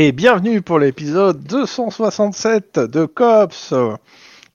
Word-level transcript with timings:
et 0.00 0.12
bienvenue 0.12 0.62
pour 0.62 0.78
l'épisode 0.78 1.42
267 1.42 2.78
de 2.78 3.04
Cops. 3.04 3.74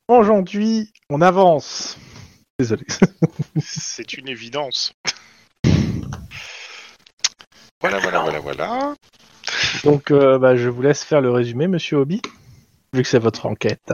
Aujourd'hui, 0.07 0.93
on 1.09 1.19
avance. 1.19 1.97
Désolé. 2.57 2.85
C'est 3.59 4.13
une 4.13 4.29
évidence. 4.29 4.93
Voilà, 7.81 7.99
voilà, 7.99 8.21
voilà, 8.21 8.39
voilà. 8.39 8.93
Donc, 9.83 10.11
euh, 10.11 10.39
bah, 10.39 10.55
je 10.55 10.69
vous 10.69 10.81
laisse 10.81 11.03
faire 11.03 11.19
le 11.19 11.29
résumé, 11.29 11.67
monsieur 11.67 11.97
Hobby, 11.97 12.21
vu 12.93 13.01
que 13.01 13.07
c'est 13.09 13.19
votre 13.19 13.45
enquête. 13.45 13.91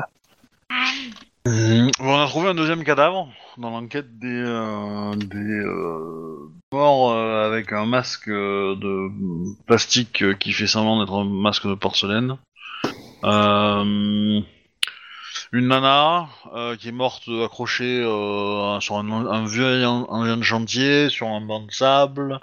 Bon, 1.50 1.89
on 2.00 2.22
a 2.22 2.28
trouvé 2.28 2.50
un 2.50 2.53
deuxième 2.53 2.83
cadavre 2.83 3.28
dans 3.58 3.72
l'enquête 3.72 4.19
des, 4.19 4.28
euh, 4.28 5.16
des 5.16 5.38
euh, 5.38 6.52
morts 6.72 7.11
euh, 7.11 7.47
avec 7.47 7.73
un 7.73 7.88
masque 7.88 8.28
euh, 8.28 8.75
de 8.75 9.09
plastique 9.66 10.22
euh, 10.22 10.36
qui 10.36 10.52
fait 10.52 10.67
semblant 10.67 11.00
d'être 11.00 11.14
un 11.14 11.23
masque 11.23 11.67
de 11.67 11.73
porcelaine. 11.73 12.38
Euh, 13.23 14.42
une 15.52 15.67
nana 15.67 16.28
euh, 16.53 16.75
qui 16.75 16.89
est 16.89 16.92
morte 16.92 17.23
accrochée 17.44 18.02
euh, 18.03 18.80
sur 18.80 18.97
un, 18.97 19.09
un 19.11 19.45
vieux 19.47 19.86
engin 19.86 20.38
de 20.38 20.44
chantier, 20.44 21.09
sur 21.09 21.28
un 21.28 21.42
banc 21.42 21.61
de 21.66 21.72
sable, 21.72 22.39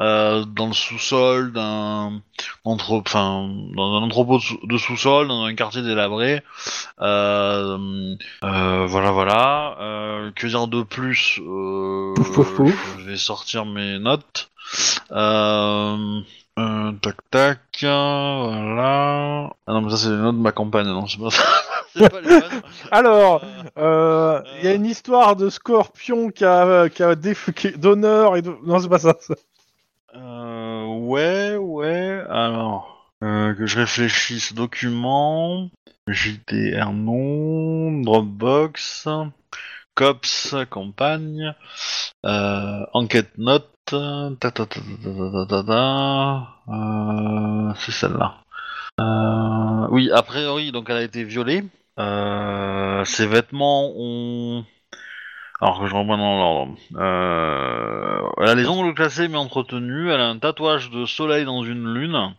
euh, 0.00 0.44
dans 0.44 0.68
le 0.68 0.72
sous-sol 0.72 1.52
d'un 1.52 2.20
entre, 2.64 2.92
enfin, 3.06 3.48
dans 3.74 3.94
un 3.96 4.02
entrepôt 4.02 4.38
de 4.38 4.42
sous- 4.42 4.60
de 4.66 4.78
sous-sol, 4.78 5.28
dans 5.28 5.44
un 5.44 5.54
quartier 5.54 5.82
délabré. 5.82 6.42
Euh, 7.00 8.14
euh, 8.44 8.86
voilà, 8.86 9.10
voilà. 9.10 9.76
Euh, 9.80 10.30
que 10.34 10.46
dire 10.46 10.68
de 10.68 10.82
plus 10.82 11.40
euh, 11.40 12.14
Pouf, 12.14 12.32
pouf, 12.32 12.54
pouf. 12.56 12.96
Je 13.00 13.04
vais 13.04 13.16
sortir 13.16 13.64
mes 13.66 13.98
notes. 13.98 14.50
Euh, 15.12 16.20
euh, 16.58 16.92
tac, 17.02 17.16
tac. 17.30 17.60
Voilà. 17.82 19.50
Ah 19.66 19.72
non, 19.72 19.82
mais 19.82 19.90
ça, 19.90 19.96
c'est 19.96 20.10
les 20.10 20.16
notes 20.16 20.36
de 20.36 20.40
ma 20.42 20.52
campagne. 20.52 20.86
Non, 20.86 21.06
c'est 21.06 21.18
pas 21.20 21.30
ça. 21.30 21.42
Alors, 22.90 23.44
euh, 23.76 24.42
il 24.58 24.64
y 24.64 24.68
a 24.68 24.74
une 24.74 24.86
histoire 24.86 25.36
de 25.36 25.50
scorpion 25.50 26.30
qui 26.30 26.44
a, 26.44 26.88
qui 26.88 27.02
a 27.02 27.14
d'honneur 27.14 28.36
et. 28.36 28.42
Non, 28.42 28.78
c'est 28.78 28.88
pas 28.88 28.98
ça. 28.98 29.14
Euh, 30.14 30.84
ouais, 30.86 31.56
ouais. 31.56 32.22
Alors, 32.28 33.10
euh, 33.22 33.54
que 33.54 33.66
je 33.66 33.78
réfléchisse. 33.78 34.54
Document, 34.54 35.70
JDR 36.08 36.92
non, 36.92 38.00
Dropbox, 38.02 39.08
Cops, 39.94 40.54
campagne, 40.70 41.54
enquête 42.22 43.36
note, 43.36 43.70
ta 43.86 44.52
c'est 47.76 47.92
celle-là. 47.92 48.34
oui, 49.90 50.10
a 50.12 50.22
priori, 50.22 50.72
donc 50.72 50.88
elle 50.90 50.96
a 50.96 51.02
été 51.02 51.24
violée. 51.24 51.64
Euh, 51.98 53.04
ses 53.04 53.26
vêtements 53.26 53.92
ont 53.96 54.64
alors 55.60 55.80
que 55.80 55.86
je 55.86 55.94
reprends 55.94 56.16
dans 56.18 56.38
l'ordre. 56.38 56.74
Euh, 56.96 58.20
elle 58.40 58.48
a 58.48 58.54
les 58.54 58.68
ongles 58.68 58.94
classés 58.94 59.26
mais 59.28 59.36
entretenus. 59.38 60.10
Elle 60.12 60.20
a 60.20 60.28
un 60.28 60.38
tatouage 60.38 60.90
de 60.90 61.04
soleil 61.06 61.44
dans 61.44 61.62
une 61.64 61.92
lune. 61.92 62.34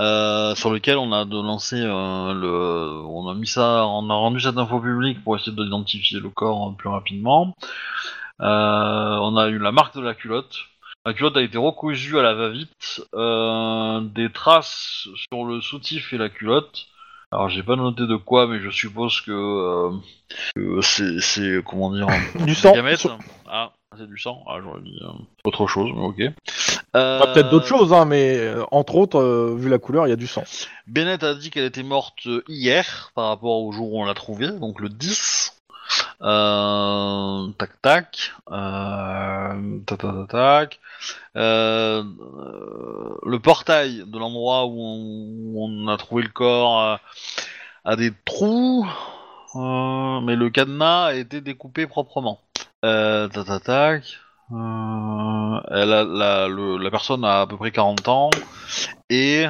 euh, 0.00 0.54
sur 0.54 0.70
lequel 0.70 0.98
on 0.98 1.12
a 1.12 1.24
de 1.24 1.36
lancé 1.36 1.76
euh, 1.80 2.34
le, 2.34 3.02
on 3.06 3.28
a 3.28 3.34
mis 3.34 3.46
ça, 3.46 3.86
on 3.86 4.08
a 4.10 4.14
rendu 4.14 4.40
cette 4.40 4.58
info 4.58 4.80
publique 4.80 5.24
pour 5.24 5.36
essayer 5.36 5.52
d'identifier 5.56 6.20
le 6.20 6.30
corps 6.30 6.74
plus 6.76 6.88
rapidement. 6.88 7.56
On 8.40 9.36
a 9.36 9.48
eu 9.48 9.58
la 9.58 9.72
marque 9.72 9.96
de 9.96 10.02
la 10.02 10.14
culotte. 10.14 10.56
La 11.06 11.14
culotte 11.14 11.36
a 11.36 11.42
été 11.42 11.58
recousue 11.58 12.18
à 12.18 12.22
la 12.22 12.34
va-vite. 12.34 13.02
Des 14.14 14.30
traces 14.32 15.08
sur 15.32 15.44
le 15.44 15.60
soutif 15.60 16.12
et 16.12 16.18
la 16.18 16.28
culotte. 16.28 16.86
Alors 17.30 17.50
j'ai 17.50 17.62
pas 17.62 17.76
noté 17.76 18.06
de 18.06 18.16
quoi, 18.16 18.46
mais 18.46 18.58
je 18.58 18.70
suppose 18.70 19.20
que, 19.20 19.30
euh, 19.32 19.90
que 20.56 20.80
c'est, 20.80 21.20
c'est 21.20 21.62
comment 21.64 21.92
dire 21.92 22.06
Du 22.46 22.54
sang. 22.54 22.74
Ah, 23.46 23.72
c'est 23.96 24.06
du 24.06 24.18
sang 24.18 24.42
Ah, 24.46 24.58
j'aurais 24.62 24.80
dit 24.80 24.98
euh, 25.02 25.08
autre 25.44 25.66
chose, 25.66 25.90
mais 25.94 26.02
ok. 26.02 26.34
Bah, 26.94 27.30
Peut-être 27.34 27.50
d'autres 27.50 27.66
choses, 27.66 27.92
hein, 27.92 28.06
mais 28.06 28.38
euh, 28.38 28.64
entre 28.70 28.94
autres, 28.96 29.54
vu 29.58 29.68
la 29.68 29.78
couleur, 29.78 30.06
il 30.06 30.10
y 30.10 30.12
a 30.12 30.16
du 30.16 30.26
sang. 30.26 30.44
Bennett 30.86 31.22
a 31.22 31.34
dit 31.34 31.50
qu'elle 31.50 31.64
était 31.64 31.82
morte 31.82 32.26
hier, 32.48 33.12
par 33.14 33.28
rapport 33.28 33.62
au 33.62 33.72
jour 33.72 33.92
où 33.92 34.02
on 34.02 34.06
l'a 34.06 34.14
trouvée, 34.14 34.48
donc 34.48 34.80
le 34.80 34.88
10. 34.88 35.57
Tac 36.20 37.70
tac. 37.82 38.32
Tac 39.86 39.98
tac 39.98 40.28
tac 40.28 40.80
le 43.24 43.38
portail 43.38 44.04
de 44.06 44.18
l'endroit 44.18 44.66
où 44.66 45.54
on, 45.56 45.88
a 45.88 45.96
trouvé 45.96 46.22
le 46.22 46.28
corps 46.28 46.98
a 47.84 47.96
des 47.96 48.12
trous, 48.24 48.86
euh, 49.56 50.20
mais 50.20 50.36
le 50.36 50.50
cadenas 50.50 51.06
a 51.06 51.14
été 51.14 51.40
découpé 51.40 51.86
proprement. 51.86 52.40
Tac 52.82 53.32
tac 53.32 53.64
tac. 53.64 54.04
La, 54.50 56.04
la 56.04 56.90
personne 56.90 57.24
a 57.24 57.42
à 57.42 57.46
peu 57.46 57.56
près 57.56 57.70
40 57.70 58.08
ans 58.08 58.30
et 59.10 59.46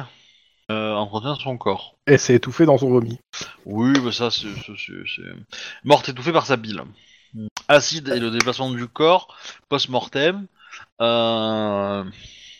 euh, 0.71 0.93
entretient 0.95 1.35
son 1.35 1.57
corps. 1.57 1.95
Et 2.07 2.17
c'est 2.17 2.35
étouffé 2.35 2.65
dans 2.65 2.77
son 2.77 2.89
vomi. 2.89 3.19
Oui, 3.65 3.93
mais 4.03 4.11
ça, 4.11 4.29
c'est 4.31 4.47
c'est- 4.65 4.77
c'est- 4.77 5.03
c'est- 5.15 5.35
morte 5.83 6.09
étouffée 6.09 6.31
par 6.33 6.45
sa 6.45 6.57
bile. 6.57 6.83
Acide 7.67 8.09
et 8.09 8.19
le 8.19 8.31
déplacement 8.31 8.71
du 8.71 8.87
corps 8.87 9.35
post-mortem. 9.69 10.47
Euh, 11.01 12.03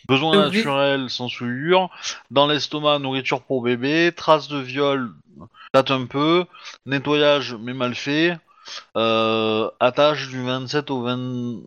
besoin 0.08 0.48
naturel 0.50 1.10
sans 1.10 1.28
souillure. 1.28 1.90
Dans 2.30 2.46
l'estomac, 2.46 2.98
nourriture 3.00 3.42
pour 3.42 3.62
bébé. 3.62 4.12
Traces 4.16 4.48
de 4.48 4.58
viol, 4.58 5.12
date 5.74 5.90
un 5.90 6.06
peu. 6.06 6.44
Nettoyage, 6.86 7.54
mais 7.60 7.74
mal 7.74 7.94
fait. 7.94 8.38
Euh, 8.96 9.68
attache 9.80 10.28
du 10.28 10.42
27 10.44 10.90
au 10.90 11.02
20. 11.02 11.60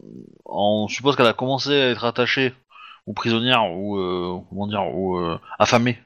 On 0.46 0.88
suppose 0.88 1.16
qu'elle 1.18 1.26
a 1.28 1.34
commencé 1.34 1.72
à 1.72 1.90
être 1.90 2.06
attachée 2.06 2.54
ou 3.06 3.14
prisonnière 3.14 3.70
ou 3.70 3.98
euh, 3.98 4.40
comment 4.50 4.68
dire 4.68 4.86
ou 4.96 5.18
euh, 5.18 5.38
affamée 5.60 5.98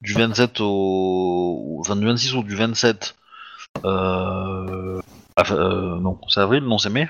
du 0.00 0.12
27 0.14 0.60
au 0.60 1.58
ou- 1.64 1.80
enfin 1.80 1.96
du 1.96 2.06
26 2.06 2.34
ou 2.34 2.42
du 2.42 2.54
27 2.56 3.14
euh, 3.84 5.00
euh, 5.50 5.98
non 6.00 6.18
c'est 6.28 6.40
avril 6.40 6.62
non 6.64 6.78
c'est 6.78 6.90
mai 6.90 7.08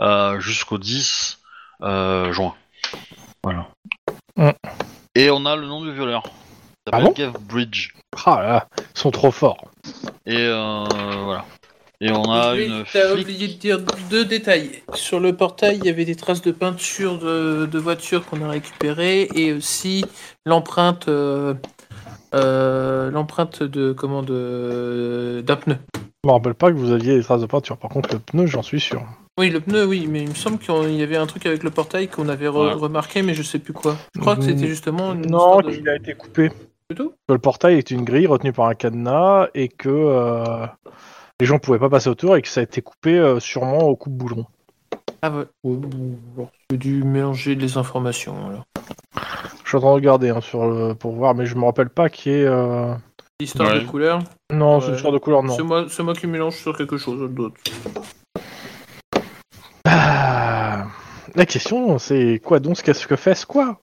euh, 0.00 0.40
jusqu'au 0.40 0.78
10 0.78 1.38
euh, 1.82 2.32
juin 2.32 2.54
voilà 3.44 3.68
Mm. 4.36 4.50
et 5.14 5.30
on 5.30 5.44
a 5.44 5.56
le 5.56 5.66
nom 5.66 5.82
du 5.82 5.92
violeur 5.92 6.22
il 6.86 6.90
Ah 6.92 7.00
bon? 7.00 7.12
Kev 7.12 7.32
Bridge 7.40 7.90
Ah 8.26 8.40
là, 8.42 8.48
là, 8.48 8.68
ils 8.94 8.98
sont 8.98 9.10
trop 9.10 9.30
forts. 9.30 9.70
et 10.26 10.36
euh, 10.38 10.84
voilà 11.24 11.44
et 12.00 12.10
on 12.10 12.24
a 12.32 12.54
Oui, 12.54 12.64
une 12.66 12.84
T'as 12.90 13.14
flic- 13.14 13.20
oublié 13.20 13.46
de 13.48 13.52
dire 13.52 13.78
deux 14.10 14.24
détails. 14.24 14.82
Sur 14.94 15.20
le 15.20 15.36
portail, 15.36 15.76
il 15.76 15.84
y 15.86 15.88
avait 15.90 16.04
des 16.06 16.16
traces 16.16 16.42
de 16.42 16.50
peinture 16.50 17.18
de, 17.18 17.66
de 17.70 17.78
voiture 17.78 18.24
qu'on 18.26 18.42
a 18.42 18.48
récupérées 18.48 19.28
et 19.36 19.52
aussi 19.52 20.04
l'empreinte, 20.44 21.06
euh, 22.34 23.10
l'empreinte 23.10 23.62
de 23.62 23.92
comment 23.92 24.22
de 24.22 25.42
d'un 25.46 25.56
pneu. 25.56 25.76
Je 26.24 26.28
me 26.28 26.32
rappelle 26.32 26.54
pas 26.54 26.70
que 26.70 26.76
vous 26.76 26.92
aviez 26.92 27.16
des 27.16 27.22
traces 27.22 27.40
de 27.40 27.46
peinture. 27.46 27.76
Par 27.76 27.90
contre, 27.90 28.12
le 28.14 28.20
pneu, 28.20 28.46
j'en 28.46 28.62
suis 28.62 28.78
sûr. 28.80 29.02
Oui, 29.38 29.50
le 29.50 29.60
pneu, 29.60 29.84
oui, 29.86 30.06
mais 30.08 30.22
il 30.22 30.28
me 30.28 30.34
semble 30.34 30.58
qu'il 30.58 30.94
y 30.94 31.02
avait 31.02 31.16
un 31.16 31.26
truc 31.26 31.46
avec 31.46 31.62
le 31.64 31.70
portail 31.70 32.06
qu'on 32.08 32.28
avait 32.28 32.46
re- 32.46 32.66
Ouais. 32.68 32.72
remarqué, 32.74 33.22
mais 33.22 33.34
je 33.34 33.42
sais 33.42 33.58
plus 33.58 33.72
quoi. 33.72 33.96
Je 34.14 34.20
crois 34.20 34.36
que 34.36 34.42
c'était 34.42 34.66
justement 34.68 35.14
une 35.14 35.26
Non, 35.26 35.60
de- 35.60 35.70
qu'il 35.72 35.88
a 35.88 35.96
été 35.96 36.14
coupé. 36.14 36.50
Que 36.90 37.02
le 37.30 37.38
portail 37.38 37.76
est 37.78 37.90
une 37.90 38.04
grille 38.04 38.26
retenue 38.26 38.52
par 38.52 38.66
un 38.66 38.74
cadenas 38.74 39.48
et 39.54 39.68
que 39.68 39.88
euh, 39.88 40.66
les 41.40 41.46
gens 41.46 41.58
pouvaient 41.58 41.78
pas 41.78 41.88
passer 41.88 42.10
autour 42.10 42.36
et 42.36 42.42
que 42.42 42.48
ça 42.48 42.60
a 42.60 42.64
été 42.64 42.82
coupé 42.82 43.18
euh, 43.18 43.40
sûrement 43.40 43.78
au 43.88 43.96
coupe-boulon. 43.96 44.44
Ah 45.22 45.30
ouais. 45.30 45.44
Ouais, 45.64 45.76
bon, 45.76 45.88
bon, 46.36 46.48
J'ai 46.70 46.76
dû 46.76 47.02
mélanger 47.02 47.54
les 47.54 47.78
informations. 47.78 48.34
alors. 48.48 48.64
Je 49.72 49.78
suis 49.78 49.86
en 49.86 49.88
train 49.88 49.90
de 49.92 50.00
regarder 50.02 50.28
hein, 50.28 50.42
sur 50.42 50.66
le... 50.68 50.92
pour 50.94 51.12
voir, 51.12 51.34
mais 51.34 51.46
je 51.46 51.54
me 51.54 51.64
rappelle 51.64 51.88
pas 51.88 52.10
qui 52.10 52.28
est. 52.28 52.44
euh, 52.44 52.92
L'histoire 53.40 53.70
Ouais. 53.72 53.80
de 53.80 53.86
couleur. 53.86 54.18
Non, 54.52 54.80
c'est 54.80 54.84
Ouais. 54.84 54.90
une 54.90 54.96
histoire 54.96 55.14
de 55.14 55.18
couleur, 55.18 55.42
non. 55.42 55.56
C'est 55.56 55.62
moi, 55.62 55.86
c'est 55.88 56.02
moi 56.02 56.12
qui 56.12 56.26
mélange 56.26 56.56
sur 56.56 56.76
quelque 56.76 56.98
chose 56.98 57.26
d'autre. 57.32 57.56
Ah, 59.86 60.88
La 61.34 61.46
question, 61.46 61.98
c'est 61.98 62.38
quoi 62.44 62.60
donc 62.60 62.82
Qu'est-ce 62.82 63.06
que 63.06 63.16
fait 63.16 63.34
ce 63.34 63.46
quoi 63.46 63.80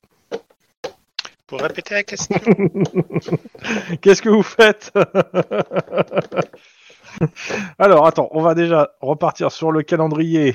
Pour 1.47 1.59
répéter 1.59 1.95
la 1.95 2.03
question. 2.03 2.39
Qu'est-ce 4.03 4.21
que 4.21 4.29
vous 4.29 4.43
faites 4.43 4.93
Alors, 7.79 8.05
attends, 8.05 8.27
on 8.29 8.43
va 8.43 8.53
déjà 8.53 8.91
repartir 9.01 9.51
sur 9.51 9.71
le 9.71 9.81
calendrier. 9.81 10.53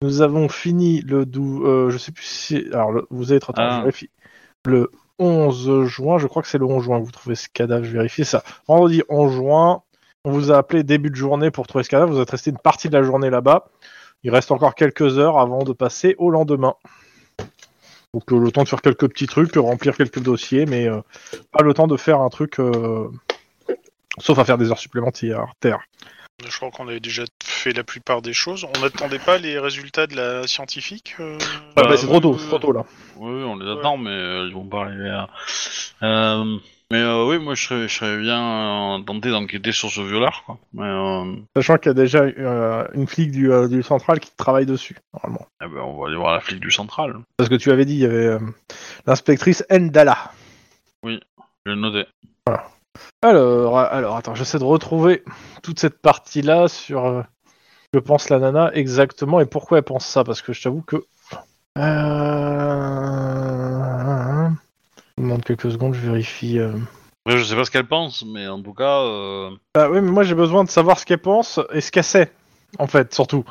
Nous 0.00 0.22
avons 0.22 0.48
fini 0.48 1.02
le 1.02 1.26
12... 1.26 1.62
euh, 1.66 1.90
je 1.90 1.98
sais 1.98 2.12
plus 2.12 2.24
si... 2.24 2.64
Alors, 2.72 2.92
le- 2.92 3.06
vous 3.10 3.34
êtes... 3.34 3.42
Attends, 3.44 3.52
Ah. 3.62 3.74
je 3.76 3.80
vérifie. 3.82 4.08
Le 4.66 4.90
11 5.18 5.84
juin, 5.84 6.18
je 6.18 6.26
crois 6.26 6.42
que 6.42 6.48
c'est 6.48 6.58
le 6.58 6.64
11 6.64 6.82
juin 6.82 7.00
que 7.00 7.04
vous 7.04 7.12
trouvez 7.12 7.34
ce 7.34 7.48
cadavre, 7.48 7.84
je 7.84 7.92
vérifie 7.92 8.24
ça. 8.24 8.42
Vendredi 8.66 9.02
11 9.08 9.32
juin, 9.32 9.82
on 10.24 10.32
vous 10.32 10.50
a 10.50 10.56
appelé 10.56 10.82
début 10.82 11.10
de 11.10 11.16
journée 11.16 11.50
pour 11.50 11.66
trouver 11.66 11.84
ce 11.84 11.90
cadavre, 11.90 12.12
vous 12.12 12.20
êtes 12.20 12.30
resté 12.30 12.50
une 12.50 12.58
partie 12.58 12.88
de 12.88 12.96
la 12.96 13.02
journée 13.02 13.30
là-bas. 13.30 13.66
Il 14.22 14.30
reste 14.30 14.50
encore 14.50 14.74
quelques 14.74 15.18
heures 15.18 15.38
avant 15.38 15.64
de 15.64 15.72
passer 15.72 16.14
au 16.18 16.30
lendemain. 16.30 16.74
Donc 18.14 18.32
euh, 18.32 18.38
le 18.38 18.50
temps 18.52 18.62
de 18.62 18.68
faire 18.68 18.80
quelques 18.80 19.08
petits 19.08 19.26
trucs, 19.26 19.54
remplir 19.56 19.96
quelques 19.96 20.20
dossiers, 20.20 20.66
mais 20.66 20.88
euh, 20.88 21.00
pas 21.52 21.62
le 21.62 21.74
temps 21.74 21.86
de 21.86 21.96
faire 21.96 22.20
un 22.20 22.30
truc, 22.30 22.58
euh, 22.58 23.10
sauf 24.18 24.38
à 24.38 24.44
faire 24.44 24.56
des 24.56 24.70
heures 24.70 24.78
supplémentaires. 24.78 25.52
Terre. 25.60 25.80
Je 26.42 26.56
crois 26.56 26.70
qu'on 26.70 26.88
avait 26.88 27.00
déjà 27.00 27.22
fait 27.42 27.72
la 27.72 27.84
plupart 27.84 28.20
des 28.20 28.32
choses. 28.32 28.66
On 28.76 28.80
n'attendait 28.80 29.18
pas 29.20 29.38
les 29.38 29.58
résultats 29.58 30.06
de 30.06 30.16
la 30.16 30.46
scientifique 30.46 31.14
euh, 31.20 31.38
Ah, 31.40 31.82
Bah, 31.82 31.82
bah, 31.88 31.96
c'est 31.96 32.06
trop 32.06 32.20
tôt, 32.20 32.32
oui, 32.32 32.38
c'est 32.40 32.48
trop 32.48 32.58
tôt 32.58 32.72
là. 32.72 32.84
Oui, 33.16 33.42
on 33.44 33.56
les 33.56 33.70
attend, 33.70 33.96
mais 33.96 34.10
euh, 34.10 34.46
ils 34.48 34.52
vont 34.54 34.66
pas 34.66 34.82
arriver 34.82 35.10
à. 35.10 35.28
Euh, 36.02 36.56
mais 36.90 36.98
euh, 36.98 37.24
oui, 37.26 37.38
moi 37.38 37.54
je 37.54 37.64
serais, 37.66 37.88
je 37.88 37.94
serais 37.94 38.18
bien 38.18 38.98
euh, 38.98 39.02
tenté 39.04 39.30
d'enquêter 39.30 39.72
sur 39.72 39.90
ce 39.90 40.00
violeur, 40.00 40.42
quoi. 40.44 40.58
Mais 40.72 40.82
euh, 40.84 41.36
Sachant 41.56 41.78
qu'il 41.78 41.86
y 41.88 41.90
a 41.90 41.94
déjà 41.94 42.22
euh, 42.24 42.86
une 42.94 43.06
flic 43.06 43.30
du, 43.30 43.50
euh, 43.52 43.68
du 43.68 43.82
central 43.82 44.18
qui 44.20 44.30
travaille 44.36 44.66
dessus, 44.66 44.96
normalement. 45.14 45.46
eh 45.62 45.68
ben, 45.68 45.80
on 45.80 45.98
va 46.00 46.08
aller 46.08 46.16
voir 46.16 46.34
la 46.34 46.40
flic 46.40 46.58
du 46.60 46.70
central. 46.72 47.16
Parce 47.36 47.48
que 47.48 47.54
tu 47.54 47.70
avais 47.70 47.84
dit, 47.84 47.94
il 47.94 48.00
y 48.00 48.06
avait 48.06 48.26
euh, 48.26 48.38
l'inspectrice 49.06 49.64
Ndala. 49.70 50.32
Je 51.04 51.10
vais 51.10 51.20
le 51.64 51.76
noter. 51.76 52.06
Alors, 53.22 53.78
alors, 53.78 54.16
attends, 54.16 54.34
j'essaie 54.34 54.58
de 54.58 54.64
retrouver 54.64 55.24
toute 55.62 55.80
cette 55.80 56.00
partie-là 56.00 56.68
sur, 56.68 57.06
euh, 57.06 57.22
je 57.92 57.98
pense, 57.98 58.28
la 58.28 58.38
nana 58.38 58.70
exactement 58.74 59.40
et 59.40 59.46
pourquoi 59.46 59.78
elle 59.78 59.84
pense 59.84 60.06
ça, 60.06 60.24
parce 60.24 60.42
que 60.42 60.52
je 60.52 60.62
t'avoue 60.62 60.82
que. 60.82 60.96
Euh... 61.78 61.80
Je 65.16 65.22
me 65.22 65.28
demande 65.28 65.44
quelques 65.44 65.70
secondes, 65.72 65.94
je 65.94 66.00
vérifie. 66.00 66.58
euh. 66.58 66.74
Je 67.26 67.42
sais 67.42 67.56
pas 67.56 67.64
ce 67.64 67.70
qu'elle 67.70 67.86
pense, 67.86 68.22
mais 68.26 68.46
en 68.48 68.62
tout 68.62 68.74
cas, 68.74 69.00
euh, 69.00 69.50
Ah 69.74 69.88
oui, 69.90 70.00
mais 70.02 70.10
moi 70.10 70.24
j'ai 70.24 70.34
besoin 70.34 70.62
de 70.64 70.68
savoir 70.68 70.98
ce 70.98 71.06
qu'elle 71.06 71.22
pense 71.22 71.58
et 71.72 71.80
ce 71.80 71.90
qu'elle 71.90 72.04
sait, 72.04 72.30
en 72.78 72.86
fait, 72.86 73.14
surtout. 73.14 73.44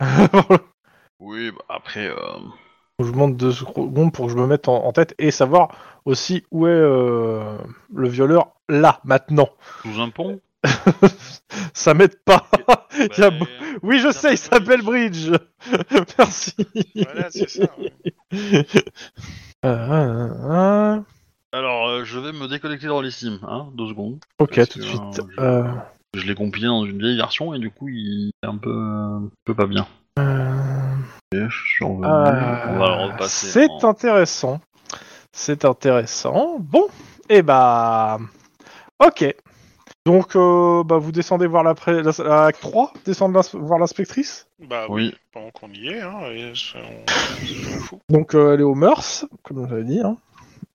oui, 1.20 1.52
bah, 1.52 1.64
après, 1.68 2.08
euh, 2.08 2.16
je 2.98 3.04
vous 3.04 3.12
demande 3.12 3.36
deux 3.36 3.52
secondes 3.52 4.12
pour 4.12 4.26
que 4.26 4.32
je 4.32 4.36
me 4.36 4.46
mette 4.46 4.68
en, 4.68 4.84
en 4.84 4.92
tête 4.92 5.14
et 5.18 5.30
savoir 5.30 5.68
aussi 6.04 6.44
où 6.50 6.66
est 6.66 6.70
euh, 6.70 7.56
le 7.94 8.08
violeur 8.08 8.52
là, 8.68 9.00
maintenant. 9.04 9.48
sous 9.82 10.00
un 10.00 10.10
pont? 10.10 10.40
ça 11.74 11.94
m'aide 11.94 12.16
pas. 12.24 12.46
Il 12.96 13.18
y 13.18 13.22
a 13.24 13.30
Ben, 13.30 13.38
beau- 13.38 13.46
Oui, 13.82 13.98
je 13.98 14.12
sais, 14.12 14.34
il 14.34 14.38
s'appelle 14.38 14.82
Bridge. 14.82 15.30
Merci. 16.18 16.54
Voilà, 16.94 17.30
c'est 17.30 17.48
ça. 17.48 17.64
ouais. 17.78 18.64
Euh, 19.64 20.28
euh, 20.44 21.00
Alors, 21.52 21.88
euh, 21.88 22.04
je 22.04 22.18
vais 22.18 22.32
me 22.32 22.46
déconnecter 22.48 22.86
dans 22.86 23.00
les 23.00 23.10
Steam, 23.10 23.38
hein, 23.42 23.68
deux 23.74 23.88
secondes. 23.88 24.18
ok, 24.38 24.54
Parce 24.54 24.68
tout 24.68 24.78
de 24.78 24.84
que, 24.84 24.88
suite. 24.88 25.00
euh, 25.20 25.22
je- 25.36 25.42
Euh, 25.42 25.72
Je 26.14 26.26
l'ai 26.26 26.34
compilé 26.34 26.66
dans 26.66 26.84
une 26.84 26.98
vieille 26.98 27.16
version 27.16 27.54
et 27.54 27.58
du 27.58 27.70
coup, 27.70 27.88
il 27.88 28.32
est 28.42 28.46
un 28.46 28.56
peu, 28.58 28.70
un 28.76 29.30
peu 29.44 29.54
pas 29.54 29.66
bien. 29.66 29.86
euh, 30.18 30.71
euh, 32.04 33.06
repasser. 33.12 33.46
C'est 33.48 33.68
en- 33.70 33.88
intéressant. 33.88 34.60
C'est 35.32 35.64
intéressant. 35.64 36.56
Bon, 36.60 36.86
et 37.28 37.42
bah. 37.42 38.18
Ok. 39.04 39.34
Donc, 40.04 40.34
euh, 40.34 40.82
bah, 40.84 40.98
vous 40.98 41.12
descendez 41.12 41.46
voir 41.46 41.62
la, 41.62 41.74
pré- 41.74 42.02
la, 42.02 42.10
la 42.24 42.44
acte 42.46 42.60
3 42.60 42.92
Descendre 43.04 43.34
l'ins- 43.36 43.58
voir 43.60 43.78
l'inspectrice 43.78 44.48
Bah 44.58 44.86
oui, 44.88 45.14
pendant 45.32 45.50
qu'on 45.50 45.68
y 45.68 45.88
est, 45.88 46.00
hein, 46.00 46.18
et 46.32 46.52
on. 46.74 48.12
Donc, 48.12 48.34
euh, 48.34 48.54
elle 48.54 48.60
est 48.60 48.64
aux 48.64 48.74
mœurs, 48.74 49.26
comme 49.44 49.66
j'avais 49.68 49.84
dit. 49.84 50.00
hein. 50.00 50.16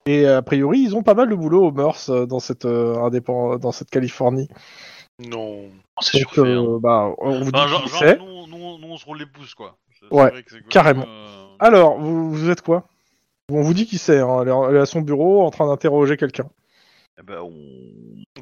Et 0.06 0.26
a 0.26 0.40
priori, 0.40 0.78
ils 0.80 0.96
ont 0.96 1.02
pas 1.02 1.12
mal 1.12 1.28
de 1.28 1.34
boulot 1.34 1.66
aux 1.66 1.72
mœurs 1.72 2.08
euh, 2.08 2.24
dans 2.24 2.40
cette, 2.40 2.64
euh, 2.64 2.96
indépend- 3.02 3.58
dans 3.58 3.72
cette 3.72 3.90
Californie. 3.90 4.48
Non. 5.18 5.64
c'est 6.00 6.20
bah, 6.80 7.10
on 7.18 7.40
vous 7.40 7.50
dit 7.52 7.58
Enfin, 7.58 7.66
genre, 7.68 7.82
qui 7.82 7.88
genre, 7.90 7.98
c'est. 7.98 8.18
nous, 8.18 8.46
nous, 8.46 8.78
nous, 8.78 8.88
on 8.88 8.96
se 8.96 9.04
roule 9.04 9.18
les 9.18 9.26
pouces, 9.26 9.54
quoi. 9.54 9.76
Ouais, 10.10 10.44
carrément. 10.70 11.04
euh, 11.06 11.46
Alors, 11.58 11.98
vous, 11.98 12.32
vous 12.32 12.50
êtes 12.50 12.62
quoi? 12.62 12.84
On 13.50 13.62
vous 13.62 13.74
dit 13.74 13.86
qui 13.86 13.98
c'est. 13.98 14.18
hein. 14.20 14.42
Elle, 14.42 14.48
est 14.48 14.52
elle 14.70 14.76
est 14.76 14.80
à 14.80 14.86
son 14.86 15.00
bureau 15.00 15.44
en 15.46 15.50
train 15.50 15.66
d'interroger 15.66 16.16
quelqu'un. 16.16 16.48
eh 17.18 17.22
ben, 17.22 17.40
on... 17.40 17.52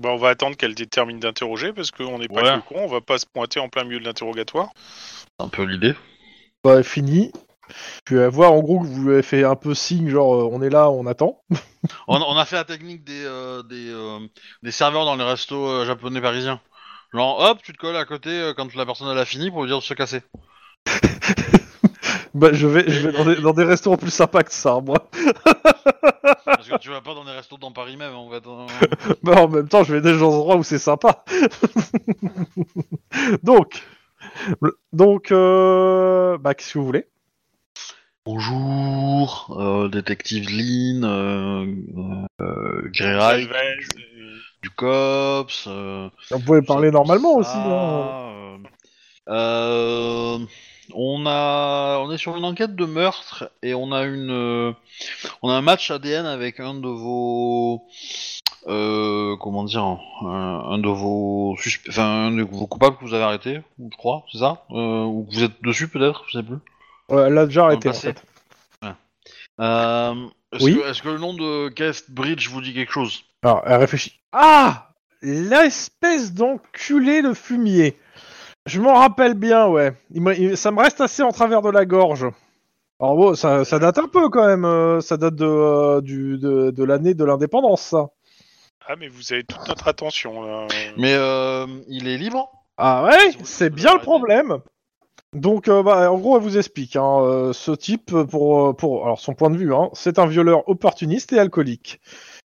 Bah 0.01 0.11
on 0.11 0.17
va 0.17 0.29
attendre 0.31 0.57
qu'elle 0.57 0.75
détermine 0.75 1.19
d'interroger 1.21 1.73
parce 1.73 1.91
qu'on 1.91 2.19
n'est 2.19 2.29
pas 2.29 2.43
Ouais. 2.43 2.61
que 2.61 2.69
con, 2.75 2.81
on 2.81 2.87
va 2.89 3.01
pas 3.01 3.17
se 3.19 3.25
pointer 3.27 3.61
en 3.61 3.69
plein 3.69 3.85
milieu 3.85 3.99
de 4.01 4.05
l'interrogatoire. 4.05 4.69
C'est 4.77 5.45
un 5.45 5.49
peu 5.49 5.63
l'idée. 5.63 5.95
Bah, 6.65 6.83
fini. 6.83 7.33
Puis 8.05 8.17
elle 8.17 8.29
voit 8.29 8.51
en 8.51 8.61
gros 8.61 8.81
que 8.81 8.87
vous 8.87 9.05
lui 9.05 9.13
avez 9.15 9.23
fait 9.23 9.43
un 9.45 9.57
peu 9.57 9.75
signe, 9.75 10.09
genre 10.09 10.35
euh, 10.35 10.49
on 10.53 10.61
est 10.63 10.71
là, 10.71 10.91
on 10.91 11.07
attend. 11.07 11.43
On, 12.09 12.17
on 12.21 12.37
a 12.37 12.45
fait 12.45 12.57
la 12.57 12.65
technique 12.65 13.05
des, 13.05 13.25
euh, 13.25 13.63
des, 13.63 13.89
euh, 13.91 14.19
des 14.63 14.71
serveurs 14.73 15.05
dans 15.05 15.15
les 15.17 15.25
restos 15.25 15.67
euh, 15.69 15.85
japonais 15.87 16.21
parisiens. 16.21 16.61
Genre, 17.13 17.39
hop, 17.41 17.61
tu 17.63 17.73
te 17.73 17.79
colles 17.79 17.97
à 17.97 18.05
côté 18.05 18.29
euh, 18.31 18.55
quand 18.55 18.75
la 18.75 18.85
personne 18.87 19.09
elle 19.09 19.19
a 19.19 19.25
fini 19.25 19.51
pour 19.51 19.63
lui 19.63 19.69
dire 19.69 19.79
de 19.79 19.83
se 19.85 19.95
casser. 19.95 20.23
Bah, 22.35 22.51
je 22.53 22.67
vais, 22.67 22.85
je 22.87 23.07
vais 23.09 23.13
dans, 23.13 23.25
des, 23.25 23.37
dans 23.37 23.53
des 23.55 23.65
restaurants 23.65 23.97
plus 23.97 24.11
sympas 24.11 24.43
que 24.43 24.53
ça, 24.53 24.79
moi. 24.85 25.09
Parce 26.45 26.69
que 26.69 26.77
tu 26.79 26.91
vas 26.91 27.01
pas 27.01 27.15
dans 27.15 27.25
les 27.25 27.33
restos 27.33 27.57
dans 27.57 27.73
Paris 27.73 27.97
même, 27.97 28.15
en 28.15 28.29
fait. 28.31 28.43
hein. 28.47 28.67
Bah, 29.23 29.41
en 29.43 29.49
même 29.49 29.69
temps, 29.69 29.85
je 29.85 29.95
vais 29.95 30.03
dans 30.03 30.11
des 30.13 30.23
endroits 30.23 30.57
où 30.57 30.63
c'est 30.63 30.79
sympa. 30.79 31.25
donc, 33.43 33.83
donc, 34.93 35.33
euh, 35.33 36.37
bah, 36.37 36.55
qu'est-ce 36.55 36.75
que 36.75 36.79
vous 36.79 36.85
voulez? 36.85 37.07
Bonjour, 38.27 39.57
euh, 39.59 39.89
détective 39.89 40.51
Lynn, 40.51 41.05
euh, 41.05 41.65
euh, 42.43 42.91
du, 42.91 43.49
du 44.63 44.71
COPS. 44.71 45.65
euh, 45.69 46.11
Vous 46.33 46.41
pouvez 46.41 46.61
parler 46.63 46.89
ça, 46.89 46.93
normalement 46.93 47.35
ça, 47.35 47.39
aussi. 47.41 47.57
Hein. 47.57 48.59
euh, 49.29 50.39
euh, 50.39 50.39
on 50.95 51.25
a, 51.27 51.99
on 52.01 52.11
est 52.13 52.19
sur 52.19 52.37
une 52.37 52.45
enquête 52.45 52.75
de 52.77 52.85
meurtre 52.85 53.51
et 53.63 53.75
on 53.75 53.93
a 53.93 54.05
une, 54.05 54.31
euh, 54.31 54.73
on 55.43 55.51
a 55.51 55.55
un 55.55 55.61
match 55.63 55.91
ADN 55.91 56.27
avec 56.27 56.61
un 56.61 56.75
de 56.75 56.89
vos, 56.89 57.85
euh, 58.69 59.37
comment 59.41 59.65
dire, 59.65 59.85
un, 59.85 60.65
un 60.71 60.79
de 60.79 60.89
vos 60.89 61.57
suspects, 61.59 61.91
enfin 61.91 62.27
un 62.27 62.31
de 62.33 62.43
vos 62.43 62.67
coupables 62.67 62.97
que 62.99 63.05
vous 63.05 63.15
avez 63.15 63.25
arrêté, 63.25 63.61
je 63.79 63.97
crois, 63.97 64.25
c'est 64.33 64.39
ça, 64.39 64.65
euh, 64.71 65.05
ou 65.05 65.27
que 65.29 65.35
vous 65.35 65.43
êtes 65.45 65.63
dessus 65.63 65.89
peut-être, 65.89 66.25
je 66.29 66.39
sais 66.39 66.45
plus. 66.45 66.57
Ouais, 67.09 67.23
elle 67.29 67.39
a 67.39 67.47
déjà 67.47 67.65
arrêté 67.65 67.89
en 67.89 67.93
passé. 67.93 68.13
fait. 68.13 68.23
Est-ce 70.53 70.65
Oui. 70.65 70.77
que, 70.77 70.89
est-ce 70.89 71.03
que 71.03 71.09
le 71.09 71.19
nom 71.19 71.35
de 71.35 71.69
Keth 71.71 72.11
Bridge 72.11 72.49
vous 72.49 72.61
dit 72.61 72.73
quelque 72.75 72.93
chose? 72.93 73.25
Alors, 73.43 73.63
elle 73.67 73.81
réfléchit. 73.81 74.21
Ah 74.33 74.91
L'espèce 75.23 76.35
d'enculé 76.35 77.23
de 77.23 77.33
fumier. 77.33 77.97
Je 78.67 78.81
m'en 78.81 78.95
rappelle 78.95 79.35
bien, 79.35 79.69
ouais. 79.69 79.95
Il 80.11 80.23
me- 80.23 80.39
il- 80.39 80.57
ça 80.57 80.71
me 80.71 80.81
reste 80.81 81.01
assez 81.01 81.23
en 81.23 81.31
travers 81.33 81.63
de 81.63 81.71
la 81.71 81.85
gorge. 81.85 82.27
Alors 83.01 83.17
bon, 83.17 83.35
ça, 83.35 83.65
ça 83.65 83.79
date 83.79 83.99
un 83.99 84.09
peu 84.09 84.29
quand 84.29 84.47
même. 84.47 84.65
euh, 84.65 85.01
ça 85.01 85.17
date 85.17 85.35
de, 85.37 85.45
euh, 85.47 86.01
du, 86.01 86.39
de, 86.39 86.71
de 86.71 86.85
l'année 86.85 87.15
de 87.15 87.25
l'indépendance, 87.25 87.83
ça. 87.83 88.09
Ah 88.89 88.95
mais 88.99 89.09
vous 89.09 89.33
avez 89.33 89.45
toute 89.45 89.67
notre 89.69 89.89
attention 89.89 90.43
là. 90.43 90.67
Mais 90.97 91.13
euh, 91.15 91.67
il 91.89 92.07
est 92.09 92.17
libre 92.17 92.51
Ah 92.77 93.05
ouais 93.05 93.33
C'est 93.45 93.71
bien 93.71 93.95
le 93.95 94.01
problème. 94.01 94.59
Donc, 95.33 95.69
euh, 95.69 95.83
bah, 95.83 96.11
en 96.11 96.19
gros, 96.19 96.37
elle 96.37 96.43
vous 96.43 96.57
explique. 96.57 96.97
hein, 96.97 97.21
euh, 97.23 97.53
ce 97.53 97.73
type, 97.73 98.15
pour, 98.31 98.75
pour 98.77 99.05
alors 99.05 99.21
son 99.21 99.35
point 99.35 99.51
de 99.51 99.57
vue, 99.57 99.75
hein, 99.75 99.91
c'est 99.93 100.19
un 100.19 100.27
violeur 100.27 100.67
opportuniste 100.69 101.33
et 101.33 101.39
alcoolique. 101.39 102.01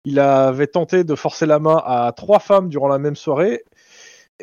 Il 0.04 0.18
avait 0.20 0.68
tenté 0.68 1.04
de 1.04 1.14
forcer 1.14 1.44
la 1.44 1.58
main 1.58 1.82
à 1.84 2.12
trois 2.16 2.38
femmes 2.38 2.68
durant 2.68 2.88
la 2.88 2.98
même 2.98 3.16
soirée, 3.16 3.62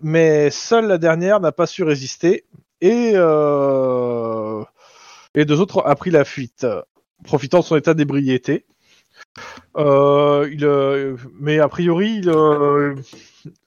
mais 0.03 0.49
seule 0.49 0.87
la 0.87 0.97
dernière 0.97 1.39
n'a 1.39 1.51
pas 1.51 1.67
su 1.67 1.83
résister 1.83 2.45
et 2.81 3.13
euh, 3.15 4.63
deux 5.35 5.59
autres 5.59 5.83
a 5.85 5.95
pris 5.95 6.11
la 6.11 6.25
fuite, 6.25 6.67
profitant 7.23 7.59
de 7.59 7.63
son 7.63 7.75
état 7.75 7.93
d'ébriété. 7.93 8.65
Euh, 9.77 10.49
euh, 10.61 11.17
mais 11.39 11.59
a 11.59 11.67
priori, 11.67 12.21
il, 12.23 12.31